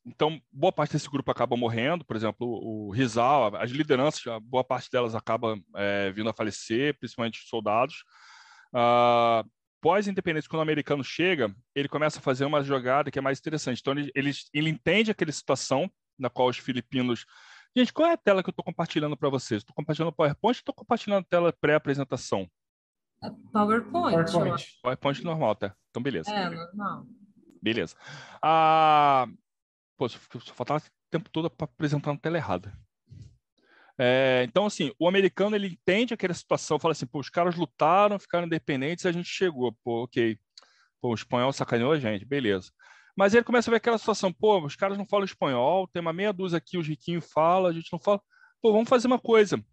Então, 0.06 0.40
boa 0.54 0.72
parte 0.72 0.94
desse 0.94 1.10
grupo 1.10 1.32
acaba 1.32 1.58
morrendo, 1.58 2.06
por 2.06 2.16
exemplo, 2.16 2.48
o 2.48 2.92
Rizal, 2.92 3.54
as 3.58 3.72
lideranças, 3.72 4.22
boa 4.44 4.64
parte 4.64 4.90
delas 4.90 5.14
acaba 5.16 5.60
é, 5.76 6.12
vindo 6.12 6.30
a 6.30 6.34
falecer, 6.34 6.98
principalmente 6.98 7.42
os 7.42 7.50
soldados. 7.50 8.04
Uh, 8.74 9.44
Pós-independência, 9.82 10.50
quando 10.50 10.60
o 10.60 10.64
americano 10.64 11.04
chega, 11.04 11.54
ele 11.76 11.90
começa 11.90 12.20
a 12.20 12.22
fazer 12.22 12.46
uma 12.46 12.64
jogada 12.64 13.12
que 13.12 13.20
é 13.20 13.22
mais 13.22 13.40
interessante. 13.40 13.80
Então, 13.80 13.94
ele, 13.94 14.12
ele, 14.16 14.32
ele 14.54 14.70
entende 14.70 15.12
aquela 15.12 15.32
situação 15.32 15.92
na 16.18 16.30
qual 16.30 16.48
os 16.48 16.58
filipinos. 16.58 17.26
Gente, 17.76 17.92
qual 17.92 18.10
é 18.10 18.14
a 18.14 18.18
tela 18.18 18.42
que 18.42 18.50
eu 18.50 18.52
estou 18.52 18.66
compartilhando 18.66 19.18
para 19.18 19.30
vocês? 19.30 19.62
Estou 19.62 19.76
compartilhando 19.76 20.10
o 20.10 20.16
PowerPoint 20.16 20.58
ou 20.58 20.62
estou 20.62 20.74
compartilhando 20.74 21.24
a 21.24 21.28
tela 21.30 21.54
pré-apresentação? 21.54 22.50
PowerPoint. 23.52 24.32
PowerPoint. 24.32 24.80
PowerPoint 24.82 25.24
normal, 25.24 25.56
tá? 25.56 25.76
Então, 25.90 26.02
beleza. 26.02 26.30
É, 26.32 26.50
normal. 26.50 27.06
Beleza. 27.62 27.96
Ah, 28.42 29.28
pô, 29.98 30.08
só, 30.08 30.20
faltava 30.54 30.80
o 30.80 30.90
tempo 31.10 31.30
todo 31.30 31.50
para 31.50 31.66
apresentar 31.66 32.14
na 32.14 32.20
tela 32.20 32.38
errada. 32.38 32.72
É, 34.00 34.46
então, 34.48 34.68
assim, 34.68 34.92
o 35.00 35.08
americano 35.08 35.56
ele 35.56 35.68
entende 35.68 36.14
aquela 36.14 36.34
situação, 36.34 36.78
fala 36.78 36.92
assim, 36.92 37.08
pô, 37.08 37.20
os 37.20 37.30
caras 37.30 37.56
lutaram, 37.56 38.20
ficaram 38.20 38.46
independentes 38.46 39.06
e 39.06 39.08
a 39.08 39.12
gente 39.12 39.28
chegou. 39.28 39.76
Pô, 39.84 40.04
ok. 40.04 40.38
Pô, 41.02 41.10
o 41.10 41.16
espanhol 41.16 41.52
sacaneou 41.52 41.92
a 41.92 42.00
gente, 42.00 42.26
beleza. 42.26 42.72
Mas 43.16 43.34
ele 43.34 43.44
começa 43.44 43.70
a 43.70 43.72
ver 43.72 43.78
aquela 43.78 43.98
situação, 43.98 44.32
pô, 44.32 44.64
os 44.64 44.76
caras 44.76 44.98
não 44.98 45.06
falam 45.06 45.26
espanhol, 45.26 45.88
tem 45.88 46.00
uma 46.00 46.14
meia 46.14 46.32
dúzia 46.32 46.60
aqui, 46.60 46.78
os 46.78 46.88
riquinhos 46.88 47.26
falam, 47.32 47.66
a 47.68 47.74
gente 47.74 47.92
não 47.92 48.00
fala. 48.00 48.22
Pô, 48.62 48.72
vamos 48.72 48.88
fazer 48.88 49.08
uma 49.08 49.18
coisa. 49.18 49.64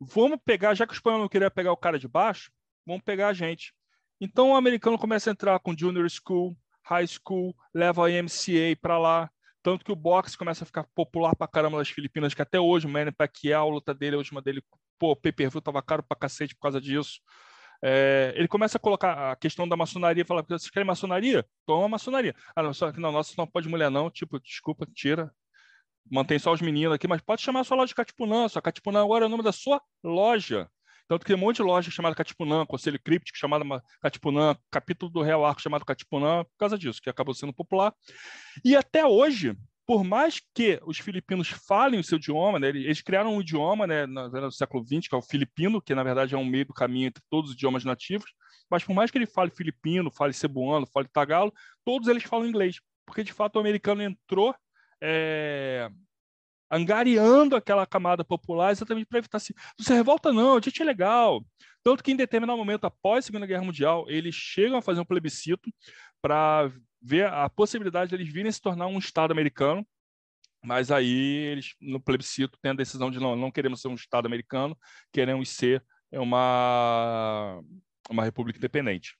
Vamos 0.00 0.38
pegar, 0.44 0.74
já 0.74 0.84
que 0.84 0.92
o 0.92 0.94
espanhol 0.94 1.20
não 1.20 1.28
queria 1.28 1.50
pegar 1.50 1.72
o 1.72 1.76
cara 1.76 1.98
de 1.98 2.08
baixo, 2.08 2.50
vamos 2.88 3.02
pegar 3.04 3.28
a 3.28 3.32
gente. 3.34 3.72
Então 4.20 4.50
o 4.50 4.56
americano 4.56 4.98
começa 4.98 5.30
a 5.30 5.32
entrar 5.32 5.58
com 5.60 5.76
junior 5.76 6.08
school, 6.10 6.56
high 6.82 7.06
school, 7.06 7.54
leva 7.72 8.08
a 8.08 8.10
MCA 8.10 8.76
para 8.80 8.98
lá. 8.98 9.30
Tanto 9.62 9.84
que 9.84 9.92
o 9.92 9.96
boxe 9.96 10.38
começa 10.38 10.64
a 10.64 10.66
ficar 10.66 10.84
popular 10.94 11.36
pra 11.36 11.46
caramba 11.46 11.78
nas 11.78 11.88
Filipinas, 11.88 12.32
que 12.32 12.40
até 12.40 12.58
hoje 12.58 12.86
o 12.86 12.88
Manny 12.88 13.12
Pacquiao, 13.12 13.68
a 13.68 13.72
luta 13.72 13.92
dele, 13.92 14.14
a 14.14 14.18
última 14.18 14.40
dele, 14.40 14.62
pô, 14.98 15.14
pay-per-view 15.14 15.60
tava 15.60 15.82
caro 15.82 16.02
pra 16.02 16.16
cacete 16.16 16.54
por 16.54 16.62
causa 16.62 16.80
disso. 16.80 17.20
É, 17.82 18.32
ele 18.34 18.48
começa 18.48 18.78
a 18.78 18.80
colocar 18.80 19.32
a 19.32 19.36
questão 19.36 19.68
da 19.68 19.76
maçonaria, 19.76 20.24
fala, 20.24 20.42
vocês 20.42 20.70
querem 20.70 20.86
maçonaria? 20.86 21.46
Toma 21.66 21.88
maçonaria. 21.88 22.34
Ah, 22.56 22.62
não, 22.62 22.72
só 22.72 22.90
que 22.90 22.98
não, 22.98 23.12
nossa, 23.12 23.34
não 23.36 23.46
pode 23.46 23.68
mulher 23.68 23.90
não, 23.90 24.10
tipo, 24.10 24.40
desculpa, 24.40 24.86
tira, 24.94 25.30
mantém 26.10 26.38
só 26.38 26.52
os 26.52 26.60
meninos 26.60 26.94
aqui, 26.94 27.06
mas 27.06 27.20
pode 27.20 27.42
chamar 27.42 27.60
a 27.60 27.64
sua 27.64 27.76
loja 27.76 27.88
de 27.88 27.94
Catipunã, 27.94 28.48
sua 28.48 28.62
Catipunã 28.62 29.02
agora 29.02 29.24
é 29.24 29.26
o 29.26 29.30
nome 29.30 29.42
da 29.42 29.52
sua 29.52 29.80
loja. 30.02 30.68
Tanto 31.08 31.20
que 31.24 31.28
tem 31.28 31.36
um 31.36 31.40
monte 31.40 31.56
de 31.56 31.62
loja 31.62 31.90
chamada 31.90 32.14
Catipunã, 32.14 32.66
Conselho 32.66 33.00
Críptico 33.02 33.38
chamada 33.38 33.64
Catipunã, 34.00 34.54
capítulo 34.70 35.10
do 35.10 35.22
Real 35.22 35.44
Arco 35.44 35.62
chamado 35.62 35.84
Catipunã, 35.84 36.44
por 36.44 36.56
causa 36.58 36.78
disso, 36.78 37.00
que 37.00 37.08
acabou 37.08 37.34
sendo 37.34 37.52
popular. 37.52 37.94
E 38.62 38.76
até 38.76 39.06
hoje, 39.06 39.56
por 39.86 40.04
mais 40.04 40.38
que 40.54 40.78
os 40.84 40.98
filipinos 40.98 41.48
falem 41.48 41.98
o 41.98 42.04
seu 42.04 42.18
idioma, 42.18 42.58
né, 42.58 42.68
eles 42.68 43.00
criaram 43.00 43.34
um 43.34 43.40
idioma 43.40 43.86
né, 43.86 44.06
no 44.06 44.52
século 44.52 44.84
XX, 44.84 45.08
que 45.08 45.14
é 45.14 45.18
o 45.18 45.22
filipino, 45.22 45.80
que 45.80 45.94
na 45.94 46.02
verdade 46.02 46.34
é 46.34 46.38
um 46.38 46.44
meio 46.44 46.66
do 46.66 46.74
caminho 46.74 47.06
entre 47.06 47.22
todos 47.30 47.50
os 47.50 47.56
idiomas 47.56 47.86
nativos, 47.86 48.30
mas 48.70 48.84
por 48.84 48.94
mais 48.94 49.10
que 49.10 49.16
ele 49.16 49.26
fale 49.26 49.50
filipino, 49.50 50.10
fale 50.10 50.34
cebuano, 50.34 50.86
fale 50.86 51.08
tagalo, 51.08 51.50
todos 51.86 52.06
eles 52.06 52.22
falam 52.22 52.46
inglês, 52.46 52.80
porque 53.06 53.24
de 53.24 53.32
fato 53.32 53.56
o 53.56 53.60
americano 53.60 54.02
entrou 54.02 54.54
é, 55.02 55.88
angariando 56.70 57.56
aquela 57.56 57.86
camada 57.86 58.24
popular 58.24 58.72
exatamente 58.72 59.06
para 59.06 59.18
evitar 59.18 59.38
assim, 59.38 59.54
não 59.78 59.84
se 59.84 59.92
revolta 59.92 60.32
não, 60.32 60.56
a 60.56 60.60
gente 60.60 60.82
é 60.82 60.84
legal. 60.84 61.44
Tanto 61.82 62.02
que 62.02 62.12
em 62.12 62.16
determinado 62.16 62.58
momento, 62.58 62.84
após 62.84 63.24
a 63.24 63.26
Segunda 63.26 63.46
Guerra 63.46 63.64
Mundial, 63.64 64.04
eles 64.08 64.34
chegam 64.34 64.78
a 64.78 64.82
fazer 64.82 65.00
um 65.00 65.04
plebiscito 65.04 65.70
para 66.20 66.70
ver 67.00 67.26
a 67.26 67.48
possibilidade 67.48 68.10
de 68.10 68.16
eles 68.16 68.32
virem 68.32 68.50
se 68.52 68.60
tornar 68.60 68.86
um 68.86 68.98
Estado 68.98 69.32
americano, 69.32 69.86
mas 70.62 70.90
aí 70.90 71.46
eles, 71.52 71.74
no 71.80 72.00
plebiscito, 72.00 72.58
têm 72.60 72.72
a 72.72 72.74
decisão 72.74 73.10
de 73.10 73.20
não, 73.20 73.36
não 73.36 73.50
queremos 73.50 73.80
ser 73.80 73.88
um 73.88 73.94
Estado 73.94 74.26
americano, 74.26 74.76
queremos 75.12 75.48
ser 75.50 75.82
uma, 76.12 77.62
uma 78.10 78.24
república 78.24 78.58
independente. 78.58 79.16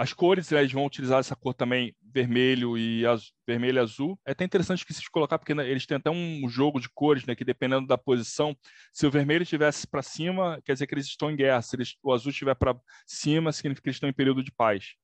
As 0.00 0.12
cores, 0.12 0.52
eles 0.52 0.70
vão 0.70 0.86
utilizar 0.86 1.18
essa 1.18 1.34
cor 1.34 1.52
também, 1.52 1.92
vermelho 2.00 2.78
e 2.78 3.04
azul, 3.04 3.32
vermelho 3.44 3.78
e 3.78 3.80
azul. 3.80 4.20
É 4.24 4.30
até 4.30 4.44
interessante 4.44 4.86
que 4.86 4.94
se 4.94 5.10
colocar, 5.10 5.40
porque 5.40 5.56
né, 5.56 5.68
eles 5.68 5.86
têm 5.86 5.96
até 5.96 6.08
um 6.08 6.48
jogo 6.48 6.78
de 6.78 6.88
cores, 6.88 7.26
né, 7.26 7.34
que 7.34 7.44
dependendo 7.44 7.84
da 7.84 7.98
posição, 7.98 8.56
se 8.92 9.04
o 9.08 9.10
vermelho 9.10 9.42
estivesse 9.42 9.88
para 9.88 10.00
cima, 10.00 10.62
quer 10.64 10.74
dizer 10.74 10.86
que 10.86 10.94
eles 10.94 11.06
estão 11.06 11.32
em 11.32 11.34
guerra. 11.34 11.60
Se 11.62 11.74
eles, 11.74 11.96
o 12.00 12.12
azul 12.12 12.30
estiver 12.30 12.54
para 12.54 12.78
cima, 13.08 13.50
significa 13.50 13.82
que 13.82 13.88
eles 13.88 13.96
estão 13.96 14.08
em 14.08 14.12
período 14.12 14.40
de 14.40 14.52
paz. 14.52 14.94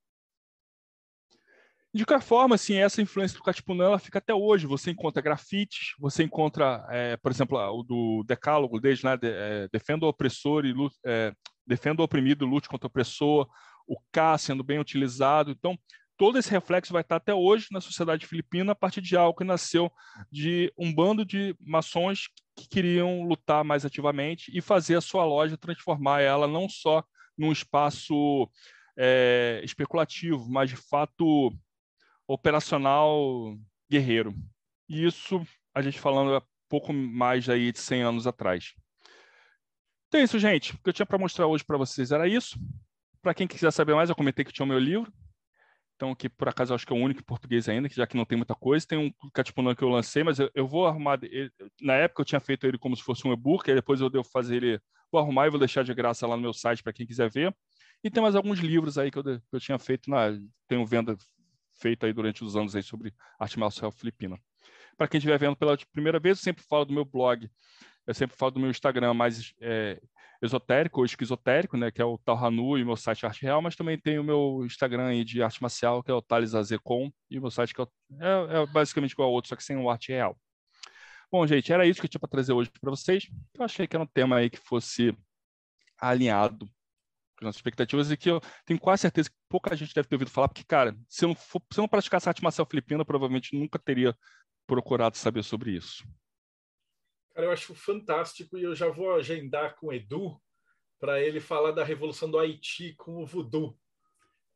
De 1.92 2.06
qualquer 2.06 2.24
forma, 2.24 2.54
assim, 2.54 2.74
essa 2.76 3.02
influência 3.02 3.36
do 3.36 3.42
Katipunan 3.42 3.86
ela 3.86 3.98
fica 3.98 4.18
até 4.18 4.32
hoje. 4.32 4.64
Você 4.64 4.92
encontra 4.92 5.20
grafites, 5.20 5.94
você 5.98 6.22
encontra, 6.22 6.86
é, 6.88 7.16
por 7.16 7.32
exemplo, 7.32 7.58
o 7.58 7.82
do 7.82 8.22
Decálogo 8.28 8.78
deles, 8.78 9.02
né, 9.02 9.16
de, 9.16 9.28
é, 9.28 9.68
defenda 9.72 10.06
o 10.06 10.08
opressor 10.08 10.64
e 10.64 10.72
lute, 10.72 10.96
é, 11.04 11.32
defenda 11.66 12.00
o 12.00 12.04
oprimido, 12.04 12.46
lute 12.46 12.68
contra 12.68 12.86
o 12.86 12.88
opressor, 12.88 13.48
o 13.86 13.96
K 14.12 14.38
sendo 14.38 14.62
bem 14.62 14.78
utilizado. 14.78 15.50
Então, 15.50 15.78
todo 16.16 16.38
esse 16.38 16.50
reflexo 16.50 16.92
vai 16.92 17.02
estar 17.02 17.16
até 17.16 17.34
hoje 17.34 17.66
na 17.70 17.80
sociedade 17.80 18.26
filipina 18.26 18.72
a 18.72 18.74
partir 18.74 19.00
de 19.00 19.16
algo 19.16 19.36
que 19.36 19.44
nasceu 19.44 19.90
de 20.30 20.72
um 20.78 20.94
bando 20.94 21.24
de 21.24 21.54
maçons 21.60 22.28
que 22.56 22.68
queriam 22.68 23.22
lutar 23.22 23.64
mais 23.64 23.84
ativamente 23.84 24.56
e 24.56 24.60
fazer 24.60 24.96
a 24.96 25.00
sua 25.00 25.24
loja 25.24 25.56
transformar 25.56 26.20
ela 26.20 26.46
não 26.46 26.68
só 26.68 27.02
num 27.36 27.50
espaço 27.50 28.48
é, 28.96 29.60
especulativo, 29.64 30.48
mas 30.48 30.70
de 30.70 30.76
fato 30.76 31.52
operacional 32.26 33.56
guerreiro. 33.90 34.34
E 34.88 35.04
isso 35.04 35.44
a 35.74 35.82
gente 35.82 35.98
falando 35.98 36.36
há 36.36 36.42
pouco 36.68 36.92
mais 36.92 37.48
aí 37.48 37.72
de 37.72 37.78
100 37.78 38.02
anos 38.02 38.26
atrás. 38.26 38.74
Então 40.08 40.20
é 40.20 40.24
isso, 40.24 40.38
gente. 40.38 40.74
O 40.74 40.78
que 40.78 40.90
eu 40.90 40.92
tinha 40.92 41.06
para 41.06 41.18
mostrar 41.18 41.46
hoje 41.46 41.64
para 41.64 41.76
vocês 41.76 42.12
era 42.12 42.28
isso. 42.28 42.56
Para 43.24 43.32
quem 43.32 43.46
quiser 43.46 43.72
saber 43.72 43.94
mais, 43.94 44.10
eu 44.10 44.14
comentei 44.14 44.44
que 44.44 44.52
tinha 44.52 44.66
o 44.66 44.68
meu 44.68 44.78
livro. 44.78 45.10
Então, 45.96 46.14
que 46.14 46.28
por 46.28 46.46
acaso 46.46 46.72
eu 46.72 46.74
acho 46.74 46.86
que 46.86 46.92
é 46.92 46.96
o 46.96 46.98
único 46.98 47.20
em 47.20 47.24
português 47.24 47.70
ainda, 47.70 47.88
que 47.88 47.96
já 47.96 48.06
que 48.06 48.18
não 48.18 48.26
tem 48.26 48.36
muita 48.36 48.54
coisa. 48.54 48.86
Tem 48.86 48.98
um 48.98 49.30
Catipunã 49.30 49.74
que 49.74 49.82
eu 49.82 49.88
lancei, 49.88 50.22
mas 50.22 50.38
eu, 50.38 50.50
eu 50.54 50.68
vou 50.68 50.86
arrumar. 50.86 51.18
Ele, 51.22 51.50
na 51.80 51.94
época 51.94 52.20
eu 52.20 52.26
tinha 52.26 52.38
feito 52.38 52.66
ele 52.66 52.76
como 52.76 52.94
se 52.94 53.02
fosse 53.02 53.26
um 53.26 53.32
e-book, 53.32 53.66
aí 53.70 53.74
depois 53.74 54.02
eu 54.02 54.10
devo 54.10 54.24
fazer 54.24 54.56
ele. 54.56 54.80
Vou 55.10 55.18
arrumar 55.18 55.46
e 55.46 55.50
vou 55.50 55.58
deixar 55.58 55.82
de 55.82 55.94
graça 55.94 56.26
lá 56.26 56.36
no 56.36 56.42
meu 56.42 56.52
site 56.52 56.82
para 56.82 56.92
quem 56.92 57.06
quiser 57.06 57.30
ver. 57.30 57.56
E 58.02 58.10
tem 58.10 58.22
mais 58.22 58.34
alguns 58.34 58.58
livros 58.58 58.98
aí 58.98 59.10
que 59.10 59.18
eu, 59.18 59.24
que 59.24 59.40
eu 59.52 59.60
tinha 59.60 59.78
feito, 59.78 60.10
na, 60.10 60.38
tenho 60.68 60.84
venda 60.84 61.16
feita 61.80 62.04
aí 62.04 62.12
durante 62.12 62.44
os 62.44 62.56
anos 62.56 62.76
aí 62.76 62.82
sobre 62.82 63.14
arte 63.40 63.58
marcial 63.58 63.90
filipina. 63.90 64.38
Para 64.98 65.08
quem 65.08 65.16
estiver 65.16 65.38
vendo 65.38 65.56
pela 65.56 65.78
primeira 65.90 66.20
vez, 66.20 66.36
eu 66.36 66.44
sempre 66.44 66.62
falo 66.62 66.84
do 66.84 66.92
meu 66.92 67.06
blog, 67.06 67.48
eu 68.06 68.12
sempre 68.12 68.36
falo 68.36 68.50
do 68.50 68.60
meu 68.60 68.68
Instagram 68.68 69.14
mais 69.14 69.54
é, 69.62 69.98
esotérico 70.42 71.00
ou 71.00 71.04
esquizotérico, 71.04 71.76
né, 71.76 71.90
que 71.90 72.02
é 72.02 72.04
o 72.04 72.18
Talhanu 72.18 72.76
e 72.78 72.82
o 72.82 72.86
meu 72.86 72.96
site 72.96 73.26
Arte 73.26 73.42
Real, 73.42 73.62
mas 73.62 73.76
também 73.76 73.98
tem 73.98 74.18
o 74.18 74.24
meu 74.24 74.62
Instagram 74.64 75.06
aí 75.06 75.24
de 75.24 75.42
arte 75.42 75.60
marcial, 75.62 76.02
que 76.02 76.10
é 76.10 76.14
o 76.14 76.22
Thales 76.22 76.54
Azecom, 76.54 77.10
e 77.30 77.38
o 77.38 77.42
meu 77.42 77.50
site 77.50 77.74
que 77.74 77.80
é, 77.80 77.84
é, 78.20 78.62
é 78.62 78.66
basicamente 78.66 79.12
igual 79.12 79.28
ao 79.28 79.34
outro, 79.34 79.48
só 79.48 79.56
que 79.56 79.64
sem 79.64 79.76
o 79.76 79.88
Arte 79.88 80.12
Real. 80.12 80.36
Bom, 81.30 81.46
gente, 81.46 81.72
era 81.72 81.86
isso 81.86 82.00
que 82.00 82.06
eu 82.06 82.10
tinha 82.10 82.20
para 82.20 82.28
trazer 82.28 82.52
hoje 82.52 82.70
para 82.80 82.90
vocês. 82.90 83.28
Eu 83.54 83.64
achei 83.64 83.86
que 83.86 83.96
era 83.96 84.04
um 84.04 84.06
tema 84.06 84.36
aí 84.36 84.48
que 84.48 84.58
fosse 84.58 85.16
alinhado 85.98 86.70
com 87.38 87.48
as 87.48 87.56
expectativas 87.56 88.10
e 88.10 88.16
que 88.16 88.30
eu 88.30 88.40
tenho 88.64 88.78
quase 88.78 89.02
certeza 89.02 89.30
que 89.30 89.36
pouca 89.48 89.74
gente 89.74 89.94
deve 89.94 90.06
ter 90.06 90.14
ouvido 90.14 90.30
falar, 90.30 90.48
porque, 90.48 90.64
cara, 90.64 90.96
se 91.08 91.24
eu 91.24 91.30
não, 91.30 91.34
for, 91.34 91.60
se 91.72 91.80
eu 91.80 91.82
não 91.82 91.88
praticasse 91.88 92.28
arte 92.28 92.42
marcial 92.42 92.66
filipina, 92.66 93.04
provavelmente 93.04 93.58
nunca 93.58 93.78
teria 93.78 94.16
procurado 94.66 95.16
saber 95.16 95.42
sobre 95.42 95.72
isso. 95.72 96.04
Cara, 97.34 97.48
eu 97.48 97.52
acho 97.52 97.74
fantástico 97.74 98.56
e 98.56 98.62
eu 98.62 98.74
já 98.76 98.88
vou 98.88 99.12
agendar 99.14 99.74
com 99.76 99.88
o 99.88 99.92
Edu 99.92 100.40
para 101.00 101.20
ele 101.20 101.40
falar 101.40 101.72
da 101.72 101.82
Revolução 101.82 102.30
do 102.30 102.38
Haiti 102.38 102.94
com 102.94 103.22
o 103.22 103.26
voodoo, 103.26 103.76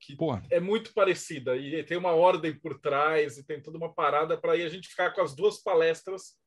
que 0.00 0.14
Porra. 0.14 0.42
é 0.48 0.60
muito 0.60 0.94
parecida 0.94 1.56
e 1.56 1.82
tem 1.82 1.96
uma 1.96 2.12
ordem 2.12 2.56
por 2.56 2.78
trás 2.78 3.36
e 3.36 3.44
tem 3.44 3.60
toda 3.60 3.76
uma 3.76 3.92
parada 3.92 4.38
para 4.38 4.52
aí 4.52 4.62
a 4.62 4.68
gente 4.68 4.88
ficar 4.88 5.10
com 5.10 5.20
as 5.20 5.34
duas 5.34 5.60
palestras 5.60 6.38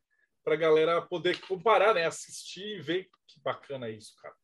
para 0.44 0.54
a 0.54 0.58
galera 0.58 1.02
poder 1.02 1.40
comparar, 1.42 1.94
né, 1.94 2.06
assistir 2.06 2.78
e 2.78 2.82
ver 2.82 3.10
que 3.28 3.40
bacana 3.42 3.88
é 3.88 3.92
isso, 3.92 4.16
cara. 4.22 4.36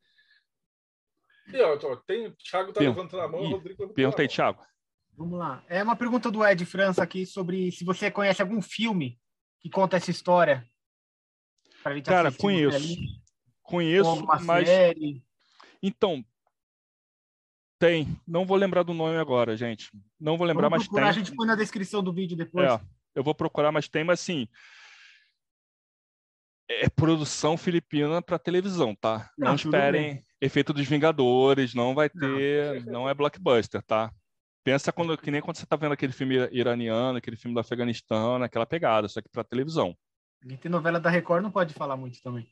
E 1.47 1.61
ó, 1.61 1.95
tem, 2.05 2.27
o 2.27 2.35
Thiago 2.35 2.73
tá 2.73 2.81
levantando 2.81 3.21
a 3.21 3.27
mão, 3.27 3.41
o 3.41 3.49
Rodrigo 3.51 3.87
tá 3.87 3.93
Pergunta 3.93 4.21
aí, 4.21 4.27
Thiago. 4.27 4.61
Vamos 5.13 5.39
lá. 5.39 5.63
É 5.67 5.81
uma 5.81 5.95
pergunta 5.95 6.29
do 6.29 6.45
Ed 6.45 6.63
França 6.65 7.01
aqui 7.01 7.25
sobre 7.25 7.71
se 7.71 7.85
você 7.85 8.11
conhece 8.11 8.41
algum 8.41 8.61
filme 8.61 9.19
que 9.59 9.69
conta 9.69 9.95
essa 9.95 10.11
história 10.11 10.67
Cara, 12.03 12.31
conheço. 12.31 12.97
Conheço, 13.63 14.25
mas. 14.43 14.67
Série. 14.67 15.23
Então, 15.81 16.23
tem. 17.79 18.07
Não 18.27 18.45
vou 18.45 18.57
lembrar 18.57 18.83
do 18.83 18.93
nome 18.93 19.17
agora, 19.17 19.55
gente. 19.55 19.91
Não 20.19 20.37
vou 20.37 20.47
lembrar, 20.47 20.69
Vamos 20.69 20.87
mas 20.87 20.95
tem. 20.95 21.03
A 21.03 21.11
gente 21.11 21.35
põe 21.35 21.45
na 21.45 21.55
descrição 21.55 22.01
do 22.01 22.11
vídeo 22.11 22.35
depois. 22.35 22.67
É, 22.69 22.79
eu 23.13 23.23
vou 23.23 23.35
procurar, 23.35 23.71
mas 23.71 23.87
tem, 23.87 24.03
mas 24.03 24.21
assim. 24.21 24.47
É 26.69 26.89
produção 26.89 27.55
filipina 27.55 28.21
para 28.21 28.37
televisão, 28.37 28.93
tá? 28.93 29.29
Não, 29.37 29.49
não 29.49 29.55
esperem 29.55 30.15
bem. 30.15 30.23
efeito 30.41 30.73
dos 30.73 30.85
Vingadores, 30.85 31.73
não 31.73 31.95
vai 31.95 32.09
ter, 32.09 32.83
não, 32.85 32.91
não 32.91 33.09
é 33.09 33.13
blockbuster, 33.13 33.81
tá? 33.83 34.11
Pensa 34.65 34.91
quando, 34.91 35.17
que 35.17 35.31
nem 35.31 35.39
quando 35.39 35.55
você 35.55 35.65
tá 35.65 35.77
vendo 35.77 35.93
aquele 35.93 36.11
filme 36.11 36.35
iraniano, 36.51 37.19
aquele 37.19 37.37
filme 37.37 37.53
do 37.53 37.59
Afeganistão, 37.61 38.37
naquela 38.37 38.65
pegada, 38.65 39.07
só 39.07 39.21
que 39.21 39.29
para 39.29 39.45
televisão. 39.45 39.97
E 40.45 40.57
tem 40.57 40.71
novela 40.71 40.99
da 40.99 41.09
Record, 41.09 41.43
não 41.43 41.51
pode 41.51 41.73
falar 41.73 41.97
muito 41.97 42.21
também. 42.21 42.47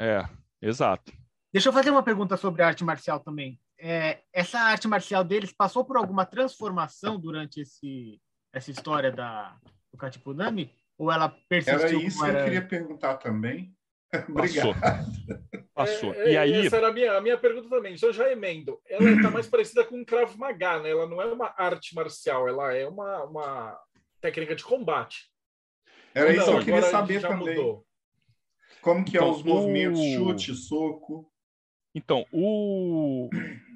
É, 0.00 0.24
exato. 0.60 1.12
Deixa 1.52 1.68
eu 1.68 1.72
fazer 1.72 1.90
uma 1.90 2.02
pergunta 2.02 2.36
sobre 2.36 2.62
a 2.62 2.66
arte 2.66 2.84
marcial 2.84 3.20
também. 3.20 3.58
É, 3.78 4.20
essa 4.32 4.58
arte 4.58 4.86
marcial 4.88 5.24
deles 5.24 5.52
passou 5.52 5.84
por 5.84 5.96
alguma 5.96 6.24
transformação 6.24 7.18
durante 7.18 7.60
esse, 7.60 8.20
essa 8.52 8.70
história 8.70 9.10
da, 9.10 9.56
do 9.90 9.98
Katipunami? 9.98 10.70
Ou 10.98 11.12
ela 11.12 11.28
persistiu? 11.48 11.80
Era 11.80 11.94
isso 11.94 12.24
que 12.24 12.30
eu 12.30 12.44
queria 12.44 12.66
perguntar 12.66 13.16
também. 13.16 13.74
Obrigado. 14.28 14.74
Passou. 14.80 15.34
Passou. 15.74 16.14
É, 16.14 16.32
e 16.32 16.36
aí... 16.36 16.66
Essa 16.66 16.76
era 16.76 16.88
a 16.88 16.92
minha, 16.92 17.12
a 17.12 17.20
minha 17.20 17.36
pergunta 17.36 17.68
também. 17.68 17.94
Então, 17.94 18.12
já 18.12 18.30
emendo. 18.32 18.80
Ela 18.88 19.10
está 19.10 19.30
mais 19.30 19.46
parecida 19.46 19.84
com 19.84 20.04
Krav 20.04 20.34
Maga, 20.36 20.80
né? 20.80 20.90
Ela 20.90 21.06
não 21.06 21.20
é 21.20 21.26
uma 21.26 21.54
arte 21.56 21.94
marcial, 21.94 22.48
ela 22.48 22.72
é 22.72 22.86
uma, 22.86 23.24
uma 23.24 23.80
técnica 24.20 24.54
de 24.54 24.64
combate. 24.64 25.30
Era 26.16 26.34
isso 26.34 26.44
que 26.46 26.50
eu 26.50 26.64
queria 26.64 26.82
saber 26.82 27.20
também. 27.20 27.56
Mudou. 27.56 27.86
Como 28.80 29.04
que 29.04 29.18
é 29.18 29.20
então, 29.20 29.28
é 29.28 29.36
os 29.36 29.42
movimentos, 29.42 30.00
o... 30.00 30.14
chute, 30.14 30.54
soco? 30.54 31.30
Então, 31.94 32.24
o, 32.32 33.28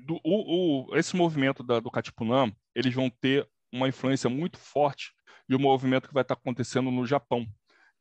do, 0.07 0.19
o, 0.25 0.89
o, 0.89 0.97
esse 0.97 1.15
movimento 1.15 1.63
da, 1.63 1.81
do 1.81 1.91
Katipunam, 1.91 2.51
eles 2.75 2.95
vão 2.95 3.11
ter 3.11 3.47
uma 3.71 3.89
influência 3.89 4.31
muito 4.31 4.57
forte 4.57 5.13
de 5.47 5.55
um 5.55 5.59
movimento 5.59 6.09
que 6.09 6.15
vai 6.15 6.23
estar 6.23 6.35
acontecendo 6.35 6.91
no 6.91 7.05
Japão, 7.05 7.47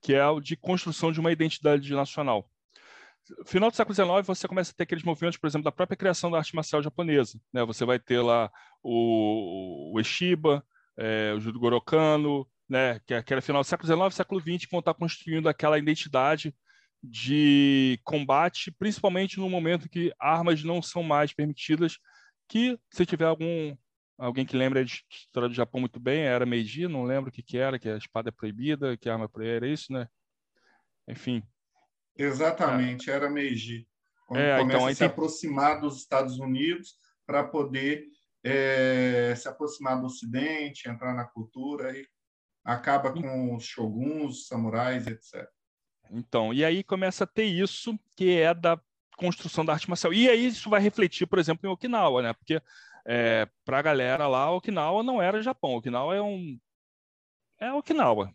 que 0.02 0.14
é 0.14 0.26
o 0.28 0.40
de 0.40 0.56
construção 0.56 1.12
de 1.12 1.20
uma 1.20 1.32
identidade 1.32 1.94
nacional. 1.94 2.50
Final 3.46 3.70
do 3.70 3.76
século 3.76 3.94
XIX, 3.94 4.26
você 4.26 4.48
começa 4.48 4.72
a 4.72 4.74
ter 4.74 4.84
aqueles 4.84 5.04
movimentos, 5.04 5.38
por 5.38 5.48
exemplo, 5.48 5.66
da 5.66 5.72
própria 5.72 5.98
criação 5.98 6.32
da 6.32 6.38
arte 6.38 6.56
marcial 6.56 6.82
japonesa. 6.82 7.40
Né? 7.52 7.66
Você 7.66 7.84
vai 7.84 8.00
ter 8.00 8.22
lá 8.22 8.50
o, 8.82 9.94
o 9.94 10.00
Eshiba, 10.00 10.66
é, 10.98 11.34
o 11.36 11.40
Judo 11.40 11.60
Gorokano, 11.60 12.48
né, 12.70 13.00
que, 13.06 13.14
é, 13.14 13.24
era 13.28 13.42
final 13.42 13.62
do 13.62 13.68
século 13.68 13.88
XIX, 13.88 14.16
século 14.16 14.40
XX, 14.40 14.66
que 14.66 14.72
vão 14.72 14.80
estar 14.80 14.94
construindo 14.94 15.50
aquela 15.50 15.80
identidade 15.80 16.56
de 17.02 18.00
combate, 18.04 18.72
principalmente 18.72 19.40
no 19.40 19.50
momento 19.50 19.90
que 19.90 20.14
armas 20.20 20.64
não 20.64 20.82
são 20.82 21.02
mais 21.02 21.34
permitidas, 21.34 21.98
que 22.48 22.78
se 22.92 23.06
tiver 23.06 23.26
algum 23.26 23.76
alguém 24.18 24.46
que 24.46 24.58
lembra 24.58 24.84
de 24.84 25.02
história 25.10 25.48
do 25.48 25.56
Japão 25.56 25.80
muito 25.80 25.98
bem, 25.98 26.24
era 26.24 26.46
Meiji, 26.46 26.90
não 26.90 27.06
lembro 27.06 27.30
o 27.30 27.32
que 27.32 27.42
que 27.42 27.58
era, 27.58 27.80
que 27.80 27.88
a 27.88 27.96
espada 27.96 28.28
é 28.28 28.32
proibida, 28.34 28.98
que 28.98 29.08
a 29.08 29.14
arma 29.14 29.26
é 29.26 29.28
proibida, 29.30 29.56
era 29.56 29.68
isso, 29.68 29.94
né? 29.94 30.10
Enfim. 31.08 31.42
Exatamente, 32.18 33.10
é. 33.10 33.14
era 33.14 33.30
Meiji. 33.30 33.88
Quando 34.28 34.42
é, 34.42 34.60
começa 34.60 34.78
então, 34.78 34.88
a 34.88 34.92
se 34.92 35.00
tem... 35.00 35.08
aproximar 35.08 35.80
dos 35.80 36.00
Estados 36.00 36.38
Unidos 36.38 36.98
para 37.26 37.46
poder 37.46 38.08
é, 38.44 39.34
se 39.38 39.48
aproximar 39.48 40.00
do 40.00 40.08
Ocidente, 40.08 40.90
entrar 40.90 41.14
na 41.14 41.24
cultura 41.24 41.98
e 41.98 42.06
acaba 42.64 43.12
com 43.12 43.56
os 43.56 43.64
shoguns, 43.64 44.48
samurais, 44.48 45.08
etc. 45.08 45.48
Então, 46.12 46.54
e 46.54 46.66
aí 46.66 46.84
começa 46.84 47.24
a 47.24 47.28
ter 47.28 47.46
isso 47.46 47.98
que 48.16 48.40
é 48.40 48.54
da 48.54 48.80
construção 49.18 49.66
da 49.66 49.74
arte 49.74 49.90
marcial. 49.90 50.14
E 50.14 50.30
aí 50.30 50.48
isso 50.48 50.70
vai 50.70 50.82
refletir, 50.82 51.28
por 51.28 51.40
exemplo, 51.40 51.68
em 51.68 51.72
Okinawa, 51.72 52.22
né? 52.22 52.34
Porque 52.34 52.62
é, 53.06 53.48
para 53.66 53.80
a 53.80 53.82
galera 53.82 54.28
lá, 54.28 54.52
Okinawa 54.52 55.04
não 55.04 55.22
era 55.22 55.42
Japão. 55.42 55.76
Okinawa 55.76 56.16
é 56.16 56.22
um 56.22 56.60
é 57.60 57.74
Okinawa, 57.74 58.34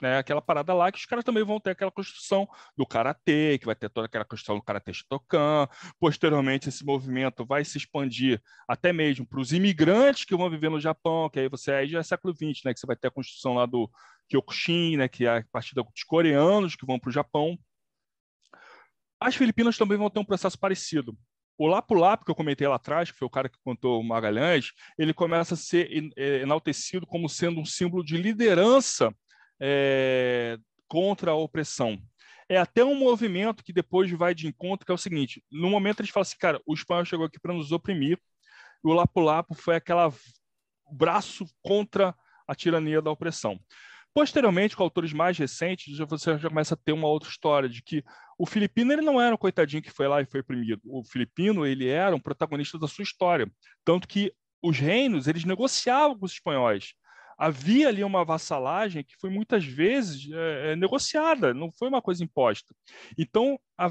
né? 0.00 0.18
Aquela 0.18 0.40
parada 0.40 0.72
lá 0.72 0.90
que 0.90 0.98
os 0.98 1.04
caras 1.04 1.24
também 1.24 1.44
vão 1.44 1.60
ter 1.60 1.70
aquela 1.70 1.90
construção 1.90 2.48
do 2.76 2.86
karatê, 2.86 3.58
que 3.58 3.66
vai 3.66 3.74
ter 3.74 3.88
toda 3.90 4.06
aquela 4.06 4.24
construção 4.24 4.56
do 4.56 4.62
karatê 4.62 4.92
Shotokan. 4.92 5.68
Posteriormente, 5.98 6.68
esse 6.68 6.84
movimento 6.84 7.44
vai 7.44 7.64
se 7.64 7.76
expandir 7.78 8.42
até 8.66 8.92
mesmo 8.92 9.26
para 9.26 9.40
os 9.40 9.52
imigrantes 9.52 10.24
que 10.24 10.36
vão 10.36 10.50
viver 10.50 10.70
no 10.70 10.80
Japão, 10.80 11.28
que 11.28 11.40
aí 11.40 11.48
você 11.48 11.72
aí 11.72 11.88
já 11.88 12.00
é 12.00 12.02
século 12.02 12.34
XX, 12.34 12.64
né? 12.64 12.74
Que 12.74 12.80
você 12.80 12.86
vai 12.86 12.96
ter 12.96 13.08
a 13.08 13.12
construção 13.12 13.54
lá 13.54 13.66
do 13.66 13.90
Kyokushin, 14.28 14.96
né? 14.96 15.08
Que 15.08 15.26
é 15.26 15.38
a 15.38 15.44
partir 15.52 15.74
dos 15.74 16.04
coreanos 16.06 16.76
que 16.76 16.86
vão 16.86 16.98
para 16.98 17.10
o 17.10 17.12
Japão. 17.12 17.58
As 19.20 19.36
Filipinas 19.36 19.76
também 19.76 19.98
vão 19.98 20.08
ter 20.08 20.20
um 20.20 20.24
processo 20.24 20.58
parecido. 20.58 21.16
O 21.58 21.66
Lapu 21.66 21.92
Lapu, 21.92 22.24
que 22.24 22.30
eu 22.30 22.34
comentei 22.34 22.66
lá 22.66 22.76
atrás, 22.76 23.10
que 23.10 23.18
foi 23.18 23.26
o 23.26 23.30
cara 23.30 23.46
que 23.46 23.58
contou 23.62 24.00
o 24.00 24.02
Magalhães, 24.02 24.72
ele 24.96 25.12
começa 25.12 25.52
a 25.52 25.56
ser 25.58 25.90
é, 26.16 26.40
enaltecido 26.40 27.06
como 27.06 27.28
sendo 27.28 27.60
um 27.60 27.66
símbolo 27.66 28.02
de 28.02 28.16
liderança 28.16 29.14
é, 29.60 30.58
contra 30.88 31.32
a 31.32 31.36
opressão. 31.36 31.98
É 32.48 32.56
até 32.56 32.84
um 32.84 32.94
movimento 32.94 33.62
que 33.62 33.72
depois 33.72 34.10
vai 34.10 34.34
de 34.34 34.48
encontro, 34.48 34.84
que 34.84 34.90
é 34.90 34.94
o 34.94 34.98
seguinte: 34.98 35.44
no 35.50 35.70
momento 35.70 36.00
eles 36.00 36.10
falam 36.10 36.22
assim, 36.22 36.36
cara, 36.38 36.60
o 36.66 36.74
espanhol 36.74 37.04
chegou 37.04 37.26
aqui 37.26 37.38
para 37.38 37.54
nos 37.54 37.70
oprimir, 37.70 38.18
o 38.82 38.92
Lapu 38.92 39.20
Lapu 39.20 39.54
foi 39.54 39.76
aquela 39.76 40.12
braço 40.90 41.46
contra 41.62 42.14
a 42.48 42.54
tirania 42.54 43.00
da 43.00 43.10
opressão. 43.10 43.60
Posteriormente, 44.12 44.76
com 44.76 44.82
autores 44.82 45.12
mais 45.12 45.38
recentes, 45.38 45.96
você 45.98 46.36
já 46.36 46.48
começa 46.48 46.74
a 46.74 46.76
ter 46.76 46.92
uma 46.92 47.06
outra 47.06 47.28
história 47.28 47.68
de 47.68 47.80
que 47.80 48.02
o 48.36 48.44
filipino 48.44 48.92
ele 48.92 49.02
não 49.02 49.20
era 49.20 49.32
um 49.32 49.38
coitadinho 49.38 49.82
que 49.82 49.90
foi 49.90 50.08
lá 50.08 50.20
e 50.20 50.26
foi 50.26 50.40
oprimido. 50.40 50.80
O 50.84 51.04
filipino 51.04 51.64
ele 51.64 51.86
era 51.86 52.16
um 52.16 52.20
protagonista 52.20 52.76
da 52.76 52.88
sua 52.88 53.04
história, 53.04 53.48
tanto 53.84 54.08
que 54.08 54.34
os 54.60 54.78
reinos 54.78 55.28
eles 55.28 55.44
negociavam 55.44 56.18
com 56.18 56.26
os 56.26 56.32
espanhóis 56.32 56.94
havia 57.40 57.88
ali 57.88 58.04
uma 58.04 58.22
vassalagem 58.22 59.02
que 59.02 59.16
foi 59.18 59.30
muitas 59.30 59.64
vezes 59.64 60.28
é, 60.30 60.76
negociada, 60.76 61.54
não 61.54 61.72
foi 61.72 61.88
uma 61.88 62.02
coisa 62.02 62.22
imposta. 62.22 62.74
Então, 63.16 63.58
a, 63.78 63.90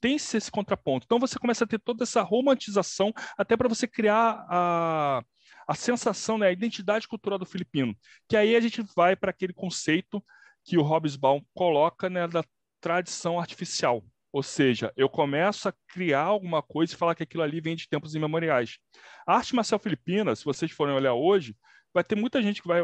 tem-se 0.00 0.38
esse 0.38 0.50
contraponto. 0.50 1.04
Então, 1.04 1.18
você 1.18 1.38
começa 1.38 1.64
a 1.64 1.66
ter 1.66 1.78
toda 1.78 2.04
essa 2.04 2.22
romantização, 2.22 3.12
até 3.36 3.58
para 3.58 3.68
você 3.68 3.86
criar 3.86 4.42
a, 4.48 5.22
a 5.66 5.74
sensação, 5.74 6.38
né, 6.38 6.48
a 6.48 6.52
identidade 6.52 7.06
cultural 7.06 7.38
do 7.38 7.44
filipino. 7.44 7.94
Que 8.26 8.38
aí 8.38 8.56
a 8.56 8.60
gente 8.60 8.82
vai 8.96 9.14
para 9.14 9.30
aquele 9.30 9.52
conceito 9.52 10.24
que 10.64 10.78
o 10.78 10.82
Hobsbawm 10.82 11.42
coloca 11.54 12.08
né, 12.08 12.26
da 12.26 12.42
tradição 12.80 13.38
artificial. 13.38 14.02
Ou 14.32 14.42
seja, 14.42 14.90
eu 14.96 15.10
começo 15.10 15.68
a 15.68 15.74
criar 15.88 16.22
alguma 16.22 16.62
coisa 16.62 16.94
e 16.94 16.96
falar 16.96 17.14
que 17.14 17.22
aquilo 17.22 17.42
ali 17.42 17.60
vem 17.60 17.76
de 17.76 17.88
tempos 17.88 18.14
imemoriais. 18.14 18.78
A 19.26 19.36
arte 19.36 19.54
marcial 19.54 19.78
filipina, 19.78 20.34
se 20.34 20.44
vocês 20.44 20.70
forem 20.70 20.94
olhar 20.94 21.12
hoje, 21.12 21.54
vai 21.92 22.04
ter 22.04 22.16
muita 22.16 22.42
gente 22.42 22.62
que 22.62 22.68
vai 22.68 22.80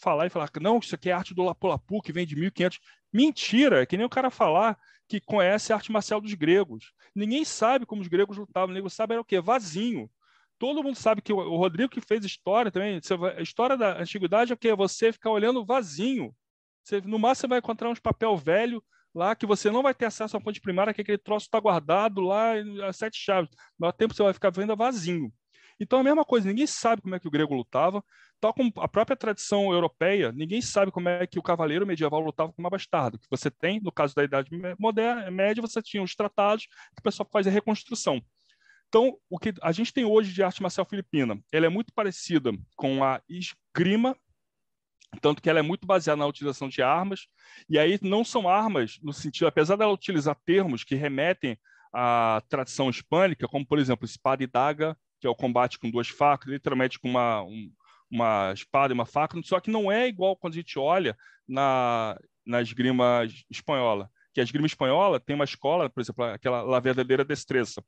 falar 0.00 0.26
e 0.26 0.30
falar 0.30 0.48
que 0.48 0.60
não, 0.60 0.78
isso 0.78 0.94
aqui 0.94 1.10
é 1.10 1.12
arte 1.12 1.34
do 1.34 1.42
Lapu-Lapu, 1.42 2.02
que 2.02 2.12
vem 2.12 2.26
de 2.26 2.36
1500. 2.36 2.78
Mentira, 3.12 3.82
é 3.82 3.86
que 3.86 3.96
nem 3.96 4.06
o 4.06 4.10
cara 4.10 4.30
falar 4.30 4.78
que 5.08 5.20
conhece 5.20 5.72
a 5.72 5.76
arte 5.76 5.92
marcial 5.92 6.20
dos 6.20 6.34
gregos. 6.34 6.92
Ninguém 7.14 7.44
sabe 7.44 7.86
como 7.86 8.02
os 8.02 8.08
gregos 8.08 8.36
lutavam, 8.36 8.74
ninguém 8.74 8.90
sabe 8.90 9.14
era 9.14 9.20
o 9.20 9.24
quê? 9.24 9.40
Vazinho. 9.40 10.10
Todo 10.58 10.82
mundo 10.82 10.96
sabe 10.96 11.20
que 11.20 11.32
o 11.32 11.56
Rodrigo 11.56 11.90
que 11.90 12.00
fez 12.00 12.24
história 12.24 12.70
também, 12.70 12.98
a 13.36 13.42
história 13.42 13.76
da 13.76 14.00
antiguidade 14.00 14.52
é 14.52 14.54
o 14.54 14.58
quê? 14.58 14.74
Você 14.74 15.12
ficar 15.12 15.30
olhando 15.30 15.64
vazinho. 15.64 16.34
Você, 16.82 17.00
no 17.00 17.18
máximo 17.18 17.42
você 17.42 17.46
vai 17.48 17.58
encontrar 17.58 17.90
uns 17.90 18.00
papel 18.00 18.36
velho 18.36 18.82
lá 19.14 19.34
que 19.34 19.46
você 19.46 19.70
não 19.70 19.82
vai 19.82 19.94
ter 19.94 20.06
acesso 20.06 20.36
à 20.36 20.40
fonte 20.40 20.60
primária, 20.60 20.94
que 20.94 21.00
aquele 21.00 21.18
troço 21.18 21.46
está 21.46 21.58
guardado 21.60 22.20
lá 22.20 22.52
as 22.86 22.96
sete 22.96 23.18
chaves. 23.18 23.50
No 23.78 23.92
tempo 23.92 24.14
você 24.14 24.22
vai 24.22 24.32
ficar 24.32 24.50
vendo 24.50 24.76
vazinho. 24.76 25.32
Então, 25.78 26.00
a 26.00 26.02
mesma 26.02 26.24
coisa, 26.24 26.48
ninguém 26.48 26.66
sabe 26.66 27.02
como 27.02 27.14
é 27.14 27.20
que 27.20 27.28
o 27.28 27.30
grego 27.30 27.54
lutava, 27.54 28.02
tal 28.40 28.52
como 28.54 28.72
a 28.76 28.88
própria 28.88 29.16
tradição 29.16 29.72
europeia, 29.72 30.32
ninguém 30.32 30.62
sabe 30.62 30.90
como 30.90 31.08
é 31.08 31.26
que 31.26 31.38
o 31.38 31.42
cavaleiro 31.42 31.86
medieval 31.86 32.20
lutava 32.20 32.52
com 32.52 32.62
uma 32.62 32.70
bastardo. 32.70 33.18
Que 33.18 33.26
você 33.30 33.50
tem, 33.50 33.80
no 33.80 33.92
caso 33.92 34.14
da 34.14 34.24
Idade 34.24 34.50
moderna, 34.78 35.30
Média, 35.30 35.60
você 35.60 35.82
tinha 35.82 36.02
os 36.02 36.14
tratados, 36.14 36.66
que 36.66 37.00
o 37.00 37.02
pessoal 37.02 37.28
faz 37.30 37.46
a 37.46 37.50
reconstrução. 37.50 38.22
Então, 38.88 39.18
o 39.28 39.38
que 39.38 39.52
a 39.62 39.72
gente 39.72 39.92
tem 39.92 40.04
hoje 40.04 40.32
de 40.32 40.42
arte 40.42 40.62
marcial 40.62 40.86
filipina, 40.86 41.38
ela 41.52 41.66
é 41.66 41.68
muito 41.68 41.92
parecida 41.92 42.52
com 42.76 43.02
a 43.04 43.20
esgrima, 43.28 44.16
tanto 45.20 45.42
que 45.42 45.50
ela 45.50 45.58
é 45.58 45.62
muito 45.62 45.86
baseada 45.86 46.18
na 46.18 46.26
utilização 46.26 46.68
de 46.68 46.82
armas, 46.82 47.26
e 47.68 47.78
aí 47.78 47.98
não 48.02 48.24
são 48.24 48.48
armas 48.48 48.98
no 49.02 49.12
sentido, 49.12 49.46
apesar 49.46 49.76
dela 49.76 49.92
utilizar 49.92 50.36
termos 50.44 50.84
que 50.84 50.94
remetem 50.94 51.58
à 51.92 52.42
tradição 52.48 52.88
hispânica, 52.88 53.48
como, 53.48 53.66
por 53.66 53.78
exemplo, 53.78 54.04
espada 54.04 54.42
e 54.42 54.46
daga, 54.46 54.96
que 55.20 55.26
é 55.26 55.30
o 55.30 55.34
combate 55.34 55.78
com 55.78 55.90
duas 55.90 56.08
facas, 56.08 56.52
literalmente 56.52 56.98
com 56.98 57.08
uma, 57.08 57.42
um, 57.42 57.70
uma 58.10 58.52
espada 58.52 58.92
e 58.92 58.94
uma 58.94 59.06
faca, 59.06 59.40
só 59.42 59.60
que 59.60 59.70
não 59.70 59.90
é 59.90 60.06
igual 60.06 60.36
quando 60.36 60.54
a 60.54 60.56
gente 60.56 60.78
olha 60.78 61.16
na, 61.48 62.18
na 62.44 62.62
esgrima 62.62 63.26
espanhola. 63.50 64.10
Que 64.32 64.40
a 64.40 64.44
esgrima 64.44 64.66
espanhola 64.66 65.18
tem 65.18 65.34
uma 65.34 65.44
escola, 65.44 65.88
por 65.88 66.00
exemplo, 66.00 66.24
aquela 66.24 66.62
La 66.62 66.78
Verdadeira 66.78 67.24
Destreza, 67.24 67.82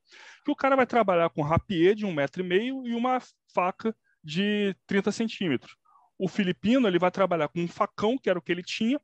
que 0.44 0.50
o 0.50 0.56
cara 0.56 0.76
vai 0.76 0.86
trabalhar 0.86 1.28
com 1.30 1.42
rapier 1.42 1.94
de 1.94 2.06
um 2.06 2.12
metro 2.12 2.42
e 2.42 2.46
meio 2.46 2.86
e 2.86 2.94
uma 2.94 3.20
faca 3.54 3.94
de 4.24 4.74
30 4.86 5.12
centímetros. 5.12 5.76
O 6.18 6.26
filipino 6.26 6.88
ele 6.88 6.98
vai 6.98 7.10
trabalhar 7.10 7.48
com 7.48 7.60
um 7.60 7.68
facão, 7.68 8.16
que 8.16 8.30
era 8.30 8.38
o 8.38 8.42
que 8.42 8.50
ele 8.50 8.62
tinha, 8.62 8.98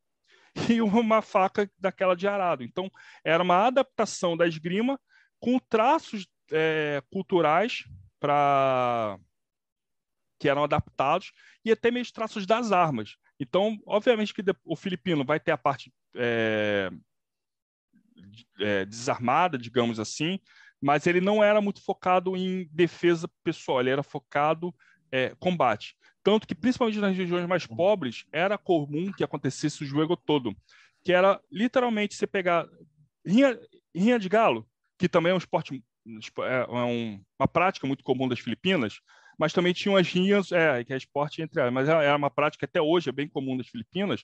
e 0.71 0.81
uma 0.81 1.21
faca 1.21 1.71
daquela 1.79 2.17
de 2.17 2.27
arado. 2.27 2.63
Então, 2.63 2.91
era 3.23 3.43
uma 3.43 3.67
adaptação 3.67 4.37
da 4.37 4.47
esgrima 4.47 4.99
com 5.39 5.59
traços 5.59 6.27
é, 6.51 7.03
culturais 7.13 7.85
para 8.25 9.19
que 10.41 10.49
eram 10.49 10.65
adaptados 10.65 11.31
e 11.63 11.71
até 11.71 11.91
mesmo 11.91 12.15
traços 12.15 12.47
das 12.47 12.73
armas. 12.73 13.17
Então, 13.39 13.79
obviamente 13.85 14.33
que 14.33 14.43
o 14.65 14.75
filipino 14.75 15.27
vai 15.27 15.39
ter 15.39 15.51
a 15.51 15.59
parte 15.59 15.93
é, 16.17 16.91
é, 18.59 18.87
desarmada, 18.87 19.59
digamos 19.59 20.01
assim, 20.01 20.39
mas 20.81 21.07
ele 21.07 21.21
não 21.21 21.45
era 21.45 21.61
muito 21.61 21.85
focado 21.85 22.35
em 22.35 22.67
defesa 22.73 23.29
pessoal, 23.43 23.81
ele 23.81 23.91
era 23.91 24.03
focado 24.03 24.75
é, 25.13 25.35
combate. 25.39 25.95
Tanto 26.23 26.47
que, 26.47 26.55
principalmente 26.55 27.01
nas 27.01 27.15
regiões 27.15 27.47
mais 27.47 27.67
pobres, 27.67 28.25
era 28.33 28.57
comum 28.57 29.13
que 29.13 29.23
acontecesse 29.23 29.85
o 29.85 29.87
jogo 29.87 30.17
todo, 30.17 30.57
que 31.05 31.13
era 31.13 31.39
literalmente 31.53 32.15
você 32.15 32.27
pegar 32.27 32.67
rinha, 33.27 33.61
rinha 33.95 34.19
de 34.19 34.31
galo, 34.31 34.67
que 34.99 35.11
também 35.11 35.31
é 35.31 35.35
um 35.35 35.39
esporte 35.39 35.85
é, 36.43 36.67
é 36.69 36.85
um, 36.85 37.21
uma 37.39 37.49
prática 37.49 37.87
muito 37.87 38.05
comum 38.05 38.29
das 38.29 38.41
Filipinas, 38.41 39.01
mas 39.39 39.53
também 39.53 39.73
tinham 39.73 39.97
as 39.97 40.09
rinhas, 40.09 40.53
é, 40.53 40.85
que 40.85 40.93
é 40.93 40.97
esporte 40.97 41.43
entre 41.43 41.61
elas, 41.61 41.73
mas 41.73 41.89
era 41.89 42.17
uma 42.17 42.31
prática 42.31 42.67
até 42.67 42.81
hoje 42.81 43.09
é 43.09 43.13
bem 43.13 43.29
comum 43.29 43.57
das 43.57 43.69
Filipinas. 43.69 44.23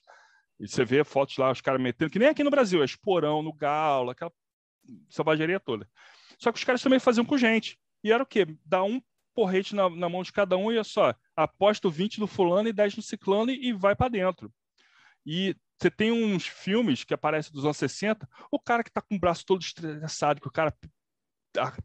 E 0.59 0.67
você 0.67 0.85
vê 0.85 1.03
fotos 1.03 1.37
lá, 1.37 1.51
os 1.51 1.59
caras 1.59 1.81
metendo, 1.81 2.11
que 2.11 2.19
nem 2.19 2.29
aqui 2.29 2.43
no 2.43 2.51
Brasil, 2.51 2.81
é 2.81 2.85
esporão 2.85 3.41
no 3.41 3.51
galo, 3.51 4.11
aquela 4.11 4.31
selvageria 5.09 5.59
toda. 5.59 5.89
Só 6.37 6.51
que 6.51 6.59
os 6.59 6.63
caras 6.63 6.81
também 6.81 6.99
faziam 6.99 7.25
com 7.25 7.37
gente. 7.37 7.79
E 8.03 8.11
era 8.11 8.23
o 8.23 8.25
quê? 8.25 8.47
Dar 8.65 8.83
um 8.83 9.01
porrete 9.33 9.75
na, 9.75 9.89
na 9.89 10.09
mão 10.09 10.23
de 10.23 10.31
cada 10.31 10.57
um 10.57 10.71
e 10.71 10.77
é 10.77 10.83
só, 10.83 11.15
aposto 11.35 11.89
20 11.89 12.19
no 12.19 12.27
fulano 12.27 12.69
e 12.69 12.73
10 12.73 12.97
no 12.97 13.01
ciclano 13.01 13.51
e, 13.51 13.69
e 13.69 13.73
vai 13.73 13.95
para 13.95 14.09
dentro. 14.09 14.51
E 15.25 15.55
você 15.79 15.89
tem 15.89 16.11
uns 16.11 16.45
filmes 16.45 17.03
que 17.03 17.13
aparecem 17.13 17.51
dos 17.51 17.65
anos 17.65 17.77
60, 17.77 18.27
o 18.51 18.59
cara 18.59 18.83
que 18.83 18.91
tá 18.91 19.01
com 19.01 19.15
o 19.15 19.19
braço 19.19 19.45
todo 19.45 19.61
estressado, 19.61 20.41
que 20.41 20.47
o 20.47 20.51
cara 20.51 20.75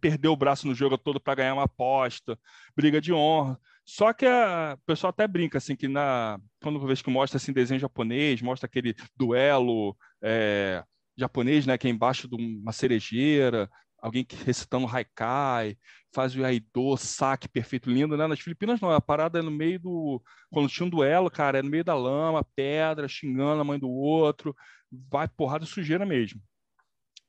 perdeu 0.00 0.32
o 0.32 0.36
braço 0.36 0.66
no 0.66 0.74
jogo 0.74 0.96
todo 0.96 1.20
para 1.20 1.34
ganhar 1.34 1.54
uma 1.54 1.64
aposta, 1.64 2.38
briga 2.76 3.00
de 3.00 3.12
honra. 3.12 3.58
Só 3.84 4.12
que 4.12 4.26
a, 4.26 4.76
o 4.76 4.86
pessoal 4.86 5.10
até 5.10 5.26
brinca 5.28 5.58
assim 5.58 5.76
que 5.76 5.88
na 5.88 6.40
quando 6.60 6.84
vez 6.86 7.00
que 7.02 7.10
mostra 7.10 7.36
assim 7.36 7.52
desenho 7.52 7.80
japonês, 7.80 8.42
mostra 8.42 8.66
aquele 8.66 8.94
duelo 9.16 9.96
é, 10.22 10.82
japonês, 11.16 11.66
né, 11.66 11.78
que 11.78 11.86
é 11.86 11.90
embaixo 11.90 12.28
de 12.28 12.34
uma 12.34 12.72
cerejeira, 12.72 13.70
alguém 13.98 14.26
recitando 14.44 14.86
haikai, 14.86 15.76
faz 16.14 16.36
o 16.36 16.44
aido, 16.44 16.96
saque 16.96 17.48
perfeito, 17.48 17.90
lindo, 17.90 18.16
né? 18.16 18.26
Nas 18.26 18.40
Filipinas 18.40 18.80
não, 18.80 18.90
a 18.90 19.00
parada 19.00 19.38
é 19.38 19.42
no 19.42 19.50
meio 19.50 19.78
do... 19.80 20.22
Quando 20.50 20.68
tinha 20.68 20.86
um 20.86 20.90
duelo, 20.90 21.30
cara, 21.30 21.58
é 21.58 21.62
no 21.62 21.70
meio 21.70 21.84
da 21.84 21.94
lama, 21.94 22.46
pedra, 22.54 23.08
xingando 23.08 23.60
a 23.60 23.64
mãe 23.64 23.78
do 23.78 23.88
outro, 23.88 24.54
vai 24.90 25.28
porrada 25.28 25.66
sujeira 25.66 26.06
mesmo. 26.06 26.40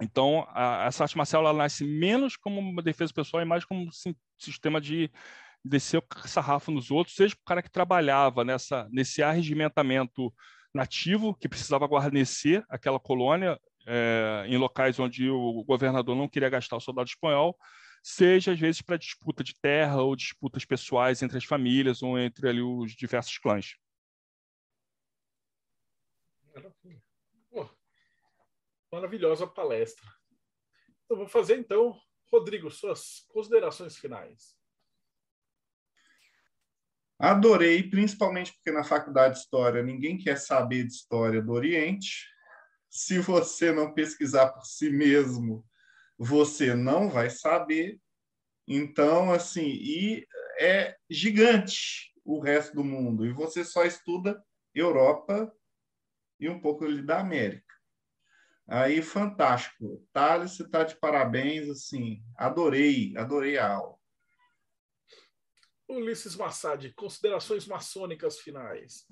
Então, 0.01 0.45
a, 0.49 0.85
essa 0.85 1.03
arte 1.03 1.17
marcial 1.17 1.43
ela 1.43 1.53
nasce 1.53 1.83
menos 1.83 2.35
como 2.35 2.59
uma 2.59 2.81
defesa 2.81 3.13
pessoal 3.13 3.41
e 3.41 3.45
mais 3.45 3.65
como 3.65 3.81
um 3.83 3.89
sistema 4.37 4.79
de 4.79 5.11
descer 5.63 5.97
o 5.97 6.27
sarrafo 6.27 6.71
nos 6.71 6.91
outros, 6.91 7.15
seja 7.15 7.35
o 7.35 7.45
cara 7.45 7.61
que 7.61 7.69
trabalhava 7.69 8.43
nessa, 8.43 8.87
nesse 8.91 9.21
arregimentamento 9.23 10.33
nativo, 10.73 11.35
que 11.35 11.49
precisava 11.49 11.87
guarnecer 11.87 12.63
aquela 12.69 12.99
colônia 12.99 13.59
é, 13.85 14.45
em 14.47 14.57
locais 14.57 14.99
onde 14.99 15.29
o 15.29 15.63
governador 15.63 16.15
não 16.15 16.29
queria 16.29 16.49
gastar 16.49 16.77
o 16.77 16.81
soldado 16.81 17.09
espanhol, 17.09 17.57
seja 18.03 18.51
às 18.53 18.59
vezes 18.59 18.81
para 18.81 18.97
disputa 18.97 19.43
de 19.43 19.55
terra 19.59 20.01
ou 20.01 20.15
disputas 20.15 20.63
pessoais 20.65 21.21
entre 21.21 21.37
as 21.37 21.45
famílias 21.45 22.03
ou 22.03 22.19
entre 22.19 22.47
ali 22.47 22.61
os 22.61 22.93
diversos 22.93 23.37
clãs. 23.37 23.75
Maravilhosa 28.91 29.47
palestra. 29.47 30.05
Então, 31.05 31.17
vou 31.17 31.27
fazer 31.27 31.57
então, 31.57 31.97
Rodrigo, 32.31 32.69
suas 32.69 33.25
considerações 33.29 33.97
finais. 33.97 34.57
Adorei, 37.19 37.81
principalmente 37.89 38.53
porque 38.53 38.71
na 38.71 38.83
faculdade 38.83 39.35
de 39.35 39.39
História 39.41 39.81
ninguém 39.81 40.17
quer 40.17 40.37
saber 40.37 40.83
de 40.83 40.93
História 40.93 41.41
do 41.41 41.51
Oriente. 41.51 42.27
Se 42.89 43.19
você 43.19 43.71
não 43.71 43.93
pesquisar 43.93 44.49
por 44.49 44.65
si 44.65 44.89
mesmo, 44.91 45.65
você 46.17 46.75
não 46.75 47.09
vai 47.09 47.29
saber. 47.29 47.99
Então, 48.67 49.31
assim, 49.31 49.65
e 49.65 50.27
é 50.59 50.95
gigante 51.09 52.13
o 52.23 52.39
resto 52.39 52.75
do 52.75 52.83
mundo. 52.83 53.25
E 53.25 53.31
você 53.31 53.63
só 53.63 53.83
estuda 53.83 54.43
Europa 54.75 55.51
e 56.39 56.47
um 56.49 56.59
pouco 56.59 56.85
ali 56.85 57.01
da 57.01 57.19
América. 57.19 57.66
Aí, 58.67 59.01
fantástico. 59.01 60.05
Thales, 60.11 60.51
você 60.51 60.63
está 60.63 60.83
de 60.83 60.95
parabéns, 60.97 61.69
assim, 61.69 62.21
adorei, 62.35 63.15
adorei 63.15 63.57
a 63.57 63.73
aula. 63.73 63.95
Ulisses 65.87 66.35
Massad, 66.35 66.91
considerações 66.93 67.65
maçônicas 67.65 68.39
finais. 68.39 69.07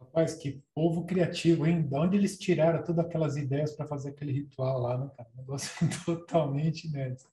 Rapaz, 0.00 0.34
que 0.34 0.60
povo 0.74 1.06
criativo, 1.06 1.66
hein? 1.66 1.86
De 1.86 1.94
onde 1.94 2.16
eles 2.16 2.36
tiraram 2.36 2.82
todas 2.82 3.04
aquelas 3.04 3.36
ideias 3.36 3.76
para 3.76 3.86
fazer 3.86 4.10
aquele 4.10 4.32
ritual 4.32 4.80
lá, 4.80 4.98
né, 4.98 5.10
cara? 5.16 5.30
Um 5.32 5.38
negócio 5.38 5.70
totalmente 6.04 6.88
inédito. 6.88 7.32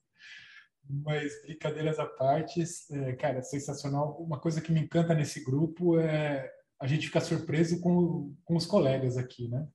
Mas, 0.88 1.42
brincadeiras 1.42 1.98
à 1.98 2.06
parte, 2.06 2.62
é, 2.92 3.12
cara, 3.14 3.38
é 3.38 3.42
sensacional. 3.42 4.16
Uma 4.22 4.38
coisa 4.38 4.60
que 4.60 4.72
me 4.72 4.80
encanta 4.80 5.12
nesse 5.14 5.42
grupo 5.42 5.98
é 5.98 6.52
a 6.78 6.86
gente 6.86 7.06
ficar 7.06 7.20
surpreso 7.20 7.80
com, 7.80 8.34
com 8.44 8.56
os 8.56 8.66
colegas 8.66 9.16
aqui, 9.16 9.48
né? 9.48 9.66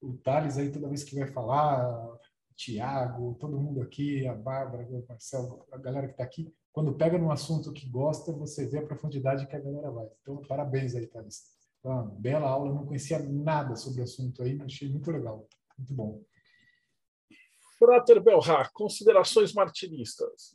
O 0.00 0.16
Thales 0.18 0.56
aí, 0.56 0.70
toda 0.70 0.88
vez 0.88 1.04
que 1.04 1.14
vai 1.14 1.28
falar, 1.28 2.18
Tiago, 2.56 3.36
todo 3.38 3.58
mundo 3.58 3.82
aqui, 3.82 4.26
a 4.26 4.34
Bárbara, 4.34 4.86
o 4.86 5.06
Marcelo, 5.08 5.66
a 5.72 5.78
galera 5.78 6.06
que 6.06 6.12
está 6.12 6.24
aqui, 6.24 6.52
quando 6.72 6.94
pega 6.94 7.18
num 7.18 7.30
assunto 7.30 7.72
que 7.72 7.88
gosta, 7.88 8.32
você 8.32 8.66
vê 8.66 8.78
a 8.78 8.86
profundidade 8.86 9.46
que 9.46 9.56
a 9.56 9.60
galera 9.60 9.90
vai. 9.90 10.06
Então, 10.20 10.42
parabéns 10.42 10.94
aí, 10.94 11.06
Thales. 11.06 11.44
Uma 11.82 12.04
bela 12.04 12.48
aula, 12.48 12.68
eu 12.68 12.74
não 12.74 12.86
conhecia 12.86 13.18
nada 13.18 13.74
sobre 13.76 14.00
o 14.00 14.04
assunto 14.04 14.42
aí, 14.42 14.60
achei 14.62 14.88
muito 14.88 15.10
legal, 15.10 15.48
muito 15.78 15.94
bom. 15.94 16.22
Frater 17.78 18.22
Belhar, 18.22 18.70
considerações 18.72 19.54
martinistas. 19.54 20.54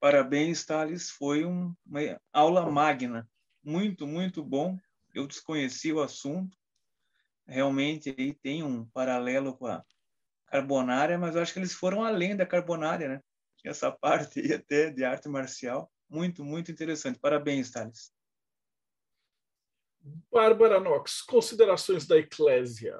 Parabéns, 0.00 0.64
Thales, 0.64 1.10
foi 1.10 1.44
um, 1.44 1.74
uma 1.84 2.20
aula 2.32 2.70
magna, 2.70 3.28
muito, 3.62 4.06
muito 4.06 4.42
bom. 4.42 4.78
Eu 5.12 5.26
desconheci 5.26 5.92
o 5.92 6.00
assunto, 6.00 6.56
realmente 7.46 8.14
aí 8.18 8.34
tem 8.34 8.62
um 8.62 8.84
paralelo 8.86 9.56
com 9.56 9.66
a 9.66 9.84
carbonária, 10.46 11.18
mas 11.18 11.34
eu 11.34 11.42
acho 11.42 11.52
que 11.52 11.58
eles 11.58 11.72
foram 11.72 12.04
além 12.04 12.36
da 12.36 12.46
carbonária, 12.46 13.08
né? 13.08 13.20
Essa 13.64 13.90
parte 13.92 14.40
aí 14.40 14.52
até 14.52 14.90
de 14.90 15.04
arte 15.04 15.28
marcial, 15.28 15.90
muito, 16.08 16.44
muito 16.44 16.70
interessante. 16.70 17.18
Parabéns, 17.18 17.70
Thales. 17.70 18.12
Bárbara 20.30 20.78
Knox, 20.78 21.20
considerações 21.22 22.06
da 22.06 22.16
Eclésia. 22.16 22.96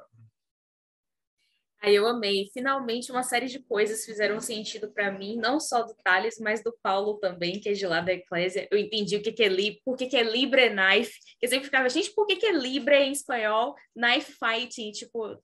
Aí 1.82 1.94
eu 1.94 2.06
amei. 2.06 2.50
Finalmente, 2.52 3.12
uma 3.12 3.22
série 3.22 3.46
de 3.46 3.58
coisas 3.60 4.04
fizeram 4.04 4.40
sentido 4.40 4.90
para 4.90 5.10
mim, 5.10 5.36
não 5.36 5.60
só 5.60 5.82
do 5.82 5.94
Thales, 6.02 6.38
mas 6.40 6.62
do 6.62 6.76
Paulo 6.82 7.18
também, 7.18 7.60
que 7.60 7.68
é 7.68 7.72
de 7.72 7.86
lá 7.86 8.00
da 8.00 8.12
Eclésia. 8.12 8.66
Eu 8.70 8.78
entendi 8.78 9.16
o 9.16 9.22
que, 9.22 9.32
que 9.32 9.42
é 9.42 9.48
Libre, 9.48 9.80
por 9.84 9.96
que, 9.96 10.06
que 10.06 10.16
é 10.16 10.22
Libre 10.22 10.62
é 10.62 10.70
Knife. 10.70 11.18
Eu 11.40 11.48
sempre 11.48 11.66
ficava, 11.66 11.88
gente, 11.88 12.12
por 12.14 12.26
que, 12.26 12.36
que 12.36 12.46
é 12.46 12.52
Libre 12.52 12.96
em 12.96 13.12
espanhol? 13.12 13.74
Knife 13.94 14.32
Fighting. 14.32 14.90
Tipo, 14.92 15.38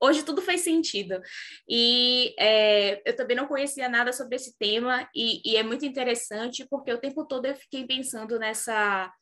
hoje 0.00 0.22
tudo 0.22 0.42
faz 0.42 0.62
sentido. 0.62 1.20
E 1.68 2.34
é, 2.38 3.02
eu 3.08 3.14
também 3.16 3.36
não 3.36 3.46
conhecia 3.46 3.88
nada 3.88 4.12
sobre 4.12 4.36
esse 4.36 4.56
tema, 4.58 5.08
e, 5.14 5.40
e 5.44 5.56
é 5.56 5.62
muito 5.62 5.84
interessante, 5.86 6.66
porque 6.68 6.92
o 6.92 6.98
tempo 6.98 7.24
todo 7.26 7.46
eu 7.46 7.54
fiquei 7.54 7.86
pensando 7.86 8.38
nessa 8.38 9.12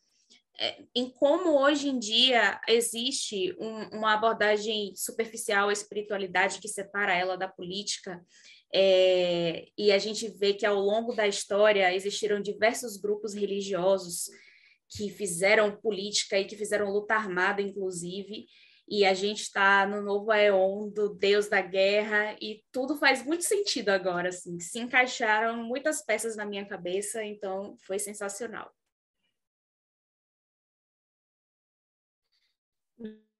em 0.94 1.10
como 1.10 1.58
hoje 1.58 1.88
em 1.88 1.98
dia 1.98 2.60
existe 2.68 3.56
um, 3.58 3.98
uma 3.98 4.14
abordagem 4.14 4.94
superficial 4.94 5.68
à 5.68 5.72
espiritualidade 5.72 6.60
que 6.60 6.68
separa 6.68 7.14
ela 7.14 7.36
da 7.36 7.48
política, 7.48 8.24
é, 8.72 9.66
e 9.78 9.92
a 9.92 9.98
gente 9.98 10.28
vê 10.28 10.52
que 10.52 10.66
ao 10.66 10.80
longo 10.80 11.14
da 11.14 11.28
história 11.28 11.94
existiram 11.94 12.40
diversos 12.40 12.96
grupos 12.96 13.32
religiosos 13.32 14.28
que 14.90 15.10
fizeram 15.10 15.76
política 15.76 16.38
e 16.38 16.44
que 16.44 16.56
fizeram 16.56 16.90
luta 16.90 17.14
armada, 17.14 17.62
inclusive, 17.62 18.46
e 18.88 19.04
a 19.04 19.14
gente 19.14 19.42
está 19.42 19.86
no 19.86 20.02
novo 20.02 20.30
Aeon 20.30 20.88
do 20.90 21.14
Deus 21.14 21.48
da 21.48 21.60
Guerra, 21.60 22.36
e 22.40 22.62
tudo 22.70 22.96
faz 22.96 23.24
muito 23.24 23.44
sentido 23.44 23.88
agora, 23.88 24.28
assim, 24.28 24.58
se 24.60 24.78
encaixaram 24.78 25.56
muitas 25.64 26.04
peças 26.04 26.36
na 26.36 26.44
minha 26.44 26.66
cabeça, 26.66 27.24
então 27.24 27.76
foi 27.86 27.98
sensacional. 27.98 28.70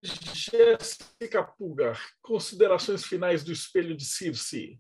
Jéssica 0.05 1.43
Puga, 1.43 1.95
considerações 2.21 3.05
finais 3.05 3.43
do 3.43 3.53
espelho 3.53 3.97
de 3.97 4.05
Circe. 4.05 4.79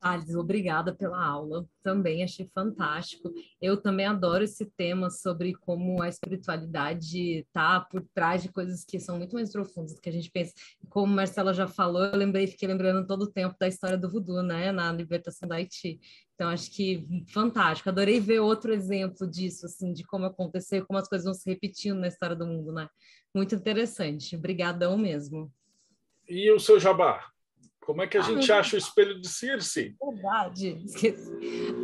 Thales, 0.00 0.34
obrigada 0.34 0.94
pela 0.94 1.24
aula. 1.24 1.66
Também 1.82 2.22
achei 2.22 2.48
fantástico. 2.54 3.32
Eu 3.60 3.76
também 3.76 4.06
adoro 4.06 4.44
esse 4.44 4.66
tema 4.76 5.10
sobre 5.10 5.54
como 5.54 6.02
a 6.02 6.08
espiritualidade 6.08 7.38
está 7.38 7.80
por 7.80 8.02
trás 8.14 8.42
de 8.42 8.48
coisas 8.50 8.84
que 8.84 9.00
são 9.00 9.18
muito 9.18 9.34
mais 9.34 9.50
profundas 9.50 9.94
do 9.94 10.00
que 10.00 10.08
a 10.08 10.12
gente 10.12 10.30
pensa. 10.30 10.54
Como 10.88 11.14
Marcela 11.14 11.52
já 11.52 11.66
falou, 11.66 12.04
eu 12.04 12.16
lembrei, 12.16 12.46
fiquei 12.46 12.68
lembrando 12.68 13.06
todo 13.06 13.22
o 13.22 13.30
tempo 13.30 13.56
da 13.58 13.68
história 13.68 13.98
do 13.98 14.10
voodoo, 14.10 14.42
né, 14.42 14.70
na 14.72 14.92
libertação 14.92 15.48
da 15.48 15.56
Haiti. 15.56 16.00
Então, 16.34 16.50
acho 16.50 16.70
que 16.70 17.06
fantástico. 17.32 17.88
Adorei 17.88 18.20
ver 18.20 18.40
outro 18.40 18.72
exemplo 18.72 19.26
disso, 19.26 19.64
assim, 19.66 19.92
de 19.92 20.04
como 20.04 20.26
aconteceu, 20.26 20.84
como 20.84 20.98
as 20.98 21.08
coisas 21.08 21.24
vão 21.24 21.34
se 21.34 21.48
repetindo 21.48 21.98
na 21.98 22.08
história 22.08 22.36
do 22.36 22.46
mundo, 22.46 22.72
né? 22.72 22.88
Muito 23.34 23.54
interessante. 23.54 24.36
Obrigadão 24.36 24.98
mesmo. 24.98 25.50
E 26.28 26.50
o 26.50 26.58
seu 26.58 26.78
jabá? 26.78 27.24
Como 27.86 28.02
é 28.02 28.06
que 28.08 28.18
a 28.18 28.20
ah, 28.20 28.24
gente 28.24 28.50
acha 28.50 28.74
o 28.74 28.78
espelho 28.78 29.20
de 29.20 29.28
Circe? 29.28 29.94
Verdade, 30.02 30.70
esqueci. 30.84 31.30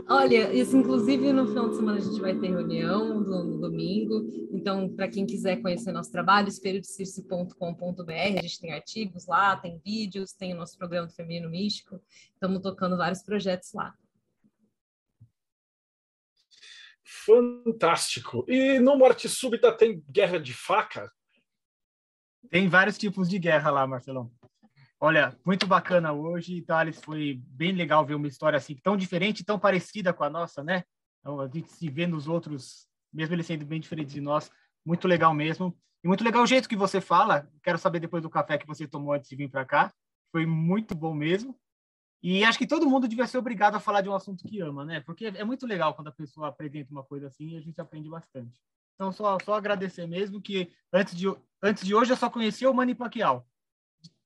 Olha, 0.08 0.52
isso 0.52 0.76
inclusive 0.76 1.32
no 1.32 1.46
final 1.46 1.68
de 1.68 1.76
semana 1.76 1.98
a 1.98 2.00
gente 2.00 2.20
vai 2.20 2.34
ter 2.34 2.48
reunião 2.48 3.20
no, 3.20 3.44
no 3.44 3.60
domingo. 3.60 4.26
Então, 4.50 4.92
para 4.92 5.06
quem 5.06 5.24
quiser 5.24 5.62
conhecer 5.62 5.92
nosso 5.92 6.10
trabalho, 6.10 6.48
espelhodecirce.com.br, 6.48 8.36
a 8.36 8.42
gente 8.42 8.60
tem 8.60 8.72
artigos 8.72 9.28
lá, 9.28 9.56
tem 9.56 9.80
vídeos, 9.84 10.32
tem 10.32 10.52
o 10.52 10.56
nosso 10.56 10.76
programa 10.76 11.06
do 11.06 11.14
Feminino 11.14 11.48
Místico. 11.48 12.02
Estamos 12.34 12.60
tocando 12.60 12.96
vários 12.96 13.22
projetos 13.22 13.72
lá. 13.72 13.94
Fantástico. 17.04 18.44
E 18.48 18.80
no 18.80 18.98
Morte 18.98 19.28
Súbita 19.28 19.70
tem 19.70 20.04
guerra 20.10 20.40
de 20.40 20.52
faca? 20.52 21.08
Tem 22.50 22.68
vários 22.68 22.98
tipos 22.98 23.28
de 23.28 23.38
guerra 23.38 23.70
lá, 23.70 23.86
Marcelão. 23.86 24.32
Olha, 25.04 25.36
muito 25.44 25.66
bacana 25.66 26.12
hoje, 26.12 26.62
Thales. 26.62 27.00
Foi 27.00 27.42
bem 27.48 27.72
legal 27.72 28.06
ver 28.06 28.14
uma 28.14 28.28
história 28.28 28.56
assim 28.56 28.76
tão 28.76 28.96
diferente, 28.96 29.42
tão 29.42 29.58
parecida 29.58 30.12
com 30.12 30.22
a 30.22 30.30
nossa, 30.30 30.62
né? 30.62 30.84
Então, 31.18 31.40
a 31.40 31.48
gente 31.48 31.72
se 31.72 31.90
vê 31.90 32.06
nos 32.06 32.28
outros, 32.28 32.86
mesmo 33.12 33.34
eles 33.34 33.46
sendo 33.46 33.66
bem 33.66 33.80
diferentes 33.80 34.14
de 34.14 34.20
nós. 34.20 34.48
Muito 34.86 35.08
legal 35.08 35.34
mesmo. 35.34 35.76
E 36.04 36.06
muito 36.06 36.22
legal 36.22 36.44
o 36.44 36.46
jeito 36.46 36.68
que 36.68 36.76
você 36.76 37.00
fala. 37.00 37.50
Quero 37.64 37.78
saber 37.78 37.98
depois 37.98 38.22
do 38.22 38.30
café 38.30 38.56
que 38.56 38.64
você 38.64 38.86
tomou 38.86 39.12
antes 39.12 39.28
de 39.28 39.34
vir 39.34 39.50
para 39.50 39.64
cá. 39.64 39.92
Foi 40.30 40.46
muito 40.46 40.94
bom 40.94 41.12
mesmo. 41.12 41.58
E 42.22 42.44
acho 42.44 42.56
que 42.56 42.66
todo 42.66 42.88
mundo 42.88 43.08
devia 43.08 43.26
ser 43.26 43.38
obrigado 43.38 43.74
a 43.74 43.80
falar 43.80 44.02
de 44.02 44.08
um 44.08 44.14
assunto 44.14 44.44
que 44.46 44.60
ama, 44.60 44.84
né? 44.84 45.00
Porque 45.00 45.24
é 45.24 45.42
muito 45.42 45.66
legal 45.66 45.94
quando 45.94 46.08
a 46.08 46.12
pessoa 46.12 46.46
apresenta 46.46 46.92
uma 46.92 47.02
coisa 47.02 47.26
assim 47.26 47.54
e 47.54 47.56
a 47.56 47.60
gente 47.60 47.80
aprende 47.80 48.08
bastante. 48.08 48.56
Então, 48.94 49.10
só, 49.10 49.36
só 49.44 49.54
agradecer 49.54 50.06
mesmo 50.06 50.40
que 50.40 50.72
antes 50.92 51.16
de, 51.16 51.26
antes 51.60 51.84
de 51.84 51.92
hoje 51.92 52.12
eu 52.12 52.16
só 52.16 52.30
conhecia 52.30 52.70
o 52.70 52.74
Manny 52.74 52.94
Pacquiao. 52.94 53.44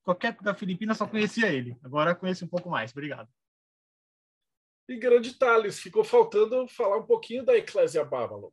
Qualquer 0.06 0.36
da 0.40 0.54
Filipina 0.54 0.94
só 0.94 1.04
conhecia 1.04 1.52
ele. 1.52 1.76
Agora 1.82 2.14
conheço 2.14 2.44
um 2.44 2.48
pouco 2.48 2.70
mais. 2.70 2.92
Obrigado. 2.92 3.28
E 4.88 4.96
grande 4.96 5.34
Thales, 5.34 5.80
ficou 5.80 6.04
faltando 6.04 6.68
falar 6.68 6.98
um 6.98 7.06
pouquinho 7.06 7.44
da 7.44 7.56
Eclésia 7.56 8.04
Babylon. 8.04 8.50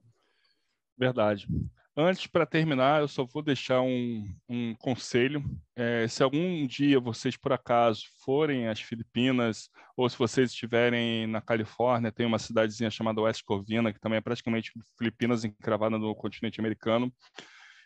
Verdade. 0.97 1.47
Antes, 1.95 2.25
para 2.25 2.47
terminar, 2.47 3.01
eu 3.01 3.07
só 3.07 3.23
vou 3.23 3.43
deixar 3.43 3.81
um, 3.81 4.27
um 4.49 4.73
conselho. 4.77 5.43
É, 5.75 6.07
se 6.07 6.23
algum 6.23 6.65
dia 6.65 6.99
vocês, 6.99 7.37
por 7.37 7.53
acaso, 7.53 8.05
forem 8.25 8.67
às 8.67 8.81
Filipinas, 8.81 9.69
ou 9.95 10.09
se 10.09 10.17
vocês 10.17 10.49
estiverem 10.49 11.27
na 11.27 11.39
Califórnia, 11.39 12.11
tem 12.11 12.25
uma 12.25 12.39
cidadezinha 12.39 12.89
chamada 12.89 13.21
West 13.21 13.43
Covina, 13.45 13.93
que 13.93 13.99
também 13.99 14.17
é 14.17 14.21
praticamente 14.21 14.71
Filipinas 14.97 15.45
encravada 15.45 15.99
no 15.99 16.15
continente 16.15 16.59
americano, 16.59 17.13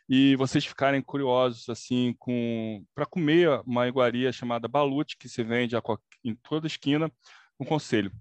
e 0.10 0.36
vocês 0.38 0.66
ficarem 0.66 1.02
curiosos 1.02 1.68
assim 1.70 2.16
com 2.18 2.86
para 2.96 3.06
comer 3.06 3.62
uma 3.66 3.88
iguaria 3.88 4.32
chamada 4.32 4.68
balute, 4.68 5.18
que 5.18 5.28
se 5.28 5.44
vende 5.44 5.76
em 6.24 6.36
toda 6.36 6.68
esquina, 6.68 7.12
um 7.60 7.66
conselho, 7.66 8.12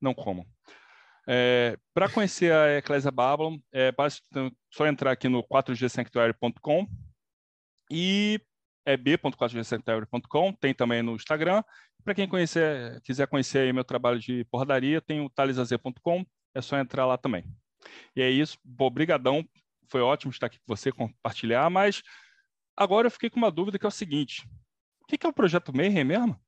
não 0.00 0.14
comam. 0.14 0.46
É, 1.26 1.78
para 1.94 2.08
conhecer 2.08 2.52
a 2.52 2.78
Eclésia 2.78 3.10
Babylon, 3.10 3.58
é 3.72 3.92
só 4.70 4.86
entrar 4.86 5.12
aqui 5.12 5.28
no 5.28 5.42
4gsanctuary.com 5.42 6.86
e 7.90 8.40
é 8.84 8.96
b.4gsanctuary.com, 8.96 10.52
tem 10.54 10.74
também 10.74 11.02
no 11.02 11.14
Instagram. 11.14 11.62
Para 12.04 12.14
quem 12.14 12.28
conhecer, 12.28 13.00
quiser 13.02 13.28
conhecer 13.28 13.72
meu 13.72 13.84
trabalho 13.84 14.18
de 14.18 14.44
porradaria, 14.50 15.00
tem 15.00 15.20
o 15.20 15.30
talisaz.com, 15.30 16.24
é 16.54 16.60
só 16.60 16.76
entrar 16.78 17.06
lá 17.06 17.16
também. 17.16 17.44
E 18.16 18.22
é 18.22 18.28
isso, 18.28 18.58
obrigadão, 18.78 19.44
foi 19.92 20.00
ótimo 20.00 20.32
estar 20.32 20.46
aqui 20.46 20.58
com 20.58 20.74
você, 20.74 20.90
compartilhar, 20.90 21.68
mas 21.68 22.02
agora 22.74 23.06
eu 23.06 23.10
fiquei 23.10 23.28
com 23.28 23.36
uma 23.36 23.50
dúvida 23.50 23.78
que 23.78 23.84
é 23.84 23.88
o 23.88 23.92
seguinte, 23.92 24.48
o 25.02 25.06
que 25.06 25.26
é 25.26 25.28
o 25.28 25.34
Projeto 25.34 25.76
Mayhem 25.76 26.02
mesmo? 26.02 26.40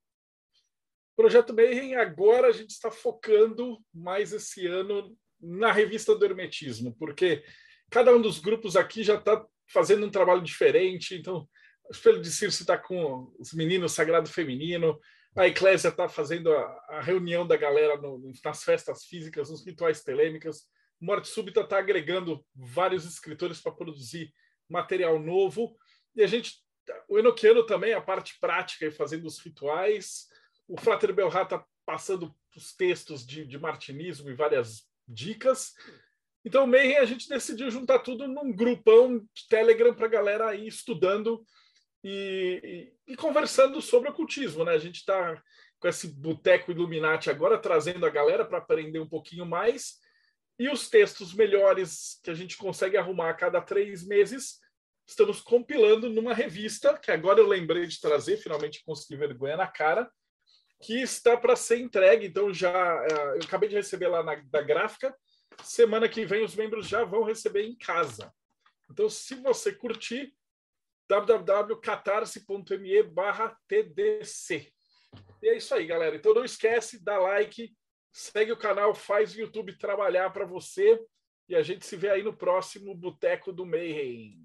Projeto 1.14 1.52
Mayhem, 1.54 1.94
agora 1.94 2.48
a 2.48 2.52
gente 2.52 2.70
está 2.70 2.90
focando 2.90 3.78
mais 3.92 4.32
esse 4.32 4.66
ano 4.66 5.14
na 5.38 5.70
revista 5.70 6.16
do 6.16 6.24
Hermetismo, 6.24 6.96
porque 6.98 7.44
cada 7.90 8.14
um 8.16 8.20
dos 8.20 8.38
grupos 8.38 8.76
aqui 8.76 9.04
já 9.04 9.16
está 9.16 9.44
fazendo 9.68 10.06
um 10.06 10.10
trabalho 10.10 10.42
diferente. 10.42 11.14
Então, 11.14 11.46
o 11.84 11.92
Espelho 11.92 12.22
de 12.22 12.30
Circe 12.30 12.62
está 12.62 12.78
com 12.78 13.32
os 13.38 13.52
meninos 13.52 13.92
Sagrado 13.92 14.28
Feminino, 14.28 14.98
a 15.36 15.46
Eclésia 15.46 15.88
está 15.88 16.08
fazendo 16.08 16.50
a, 16.52 16.84
a, 16.88 17.00
reunião 17.02 17.46
da 17.46 17.56
galera 17.56 17.96
no, 17.96 18.32
nas 18.42 18.62
festas 18.62 19.04
físicas, 19.04 19.50
nos 19.50 19.64
rituais 19.66 20.02
telêmicas. 20.02 20.66
Morte 21.04 21.28
Súbita 21.28 21.60
está 21.60 21.78
agregando 21.78 22.44
vários 22.54 23.04
escritores 23.04 23.60
para 23.60 23.72
produzir 23.72 24.32
material 24.68 25.18
novo. 25.18 25.76
E 26.16 26.22
a 26.22 26.26
gente, 26.26 26.54
o 27.08 27.18
Enoquiano 27.18 27.64
também, 27.64 27.92
a 27.92 28.00
parte 28.00 28.38
prática 28.40 28.86
e 28.86 28.90
fazendo 28.90 29.26
os 29.26 29.38
rituais 29.38 30.28
o 30.68 30.80
Frater 30.80 31.12
Belrá 31.12 31.42
está 31.42 31.64
passando 31.84 32.34
os 32.56 32.74
textos 32.74 33.26
de, 33.26 33.44
de 33.44 33.58
martinismo 33.58 34.30
e 34.30 34.34
várias 34.34 34.88
dicas. 35.06 35.72
Então, 36.44 36.66
meio 36.66 37.00
a 37.00 37.04
gente 37.04 37.28
decidiu 37.28 37.70
juntar 37.70 38.00
tudo 38.00 38.26
num 38.28 38.54
grupão 38.54 39.18
de 39.18 39.48
Telegram 39.48 39.94
para 39.94 40.06
a 40.06 40.10
galera 40.10 40.54
ir 40.54 40.66
estudando 40.66 41.44
e, 42.02 42.92
e, 43.06 43.12
e, 43.12 43.16
conversando 43.16 43.80
sobre 43.80 44.10
ocultismo. 44.10 44.64
Né? 44.64 44.72
A 44.72 44.78
gente 44.78 44.96
está 44.96 45.42
com 45.78 45.88
esse 45.88 46.08
boteco 46.08 46.70
Illuminati 46.70 47.30
agora, 47.30 47.58
trazendo 47.58 48.06
a 48.06 48.10
galera 48.10 48.44
para 48.44 48.58
aprender 48.58 48.98
um 48.98 49.08
pouquinho 49.08 49.46
mais. 49.46 49.98
E 50.58 50.68
os 50.68 50.88
textos 50.88 51.34
melhores 51.34 52.20
que 52.22 52.30
a 52.30 52.34
gente 52.34 52.56
consegue 52.56 52.96
arrumar 52.96 53.30
a 53.30 53.34
cada 53.34 53.60
três 53.60 54.06
meses, 54.06 54.60
estamos 55.06 55.40
compilando 55.40 56.08
numa 56.08 56.32
revista, 56.32 56.96
que 56.96 57.10
agora 57.10 57.40
eu 57.40 57.46
lembrei 57.46 57.86
de 57.86 58.00
trazer, 58.00 58.36
finalmente 58.36 58.84
consegui 58.84 59.16
vergonha 59.16 59.56
na 59.56 59.66
cara, 59.66 60.10
que 60.80 61.00
está 61.00 61.36
para 61.36 61.56
ser 61.56 61.78
entregue. 61.78 62.26
Então, 62.26 62.52
já 62.52 62.70
é, 62.70 63.36
eu 63.36 63.42
acabei 63.42 63.68
de 63.68 63.74
receber 63.74 64.08
lá 64.08 64.22
na, 64.22 64.36
da 64.36 64.62
gráfica. 64.62 65.14
Semana 65.62 66.08
que 66.08 66.24
vem 66.24 66.44
os 66.44 66.54
membros 66.54 66.86
já 66.88 67.04
vão 67.04 67.24
receber 67.24 67.64
em 67.64 67.76
casa. 67.76 68.32
Então, 68.90 69.08
se 69.08 69.34
você 69.36 69.72
curtir, 69.72 70.34
www.catarse.me 71.08 73.02
barra 73.02 73.56
TDC. 73.68 74.72
E 75.42 75.48
é 75.48 75.56
isso 75.56 75.74
aí, 75.74 75.86
galera. 75.86 76.16
Então 76.16 76.34
não 76.34 76.44
esquece, 76.44 77.02
dá 77.02 77.18
like, 77.18 77.74
segue 78.14 78.52
o 78.52 78.56
canal, 78.56 78.94
faz 78.94 79.34
o 79.34 79.40
YouTube 79.40 79.76
trabalhar 79.76 80.30
para 80.30 80.46
você. 80.46 81.04
E 81.48 81.56
a 81.56 81.62
gente 81.62 81.84
se 81.84 81.96
vê 81.96 82.08
aí 82.08 82.22
no 82.22 82.32
próximo 82.32 82.94
Boteco 82.94 83.52
do 83.52 83.66
Mayhem. 83.66 84.38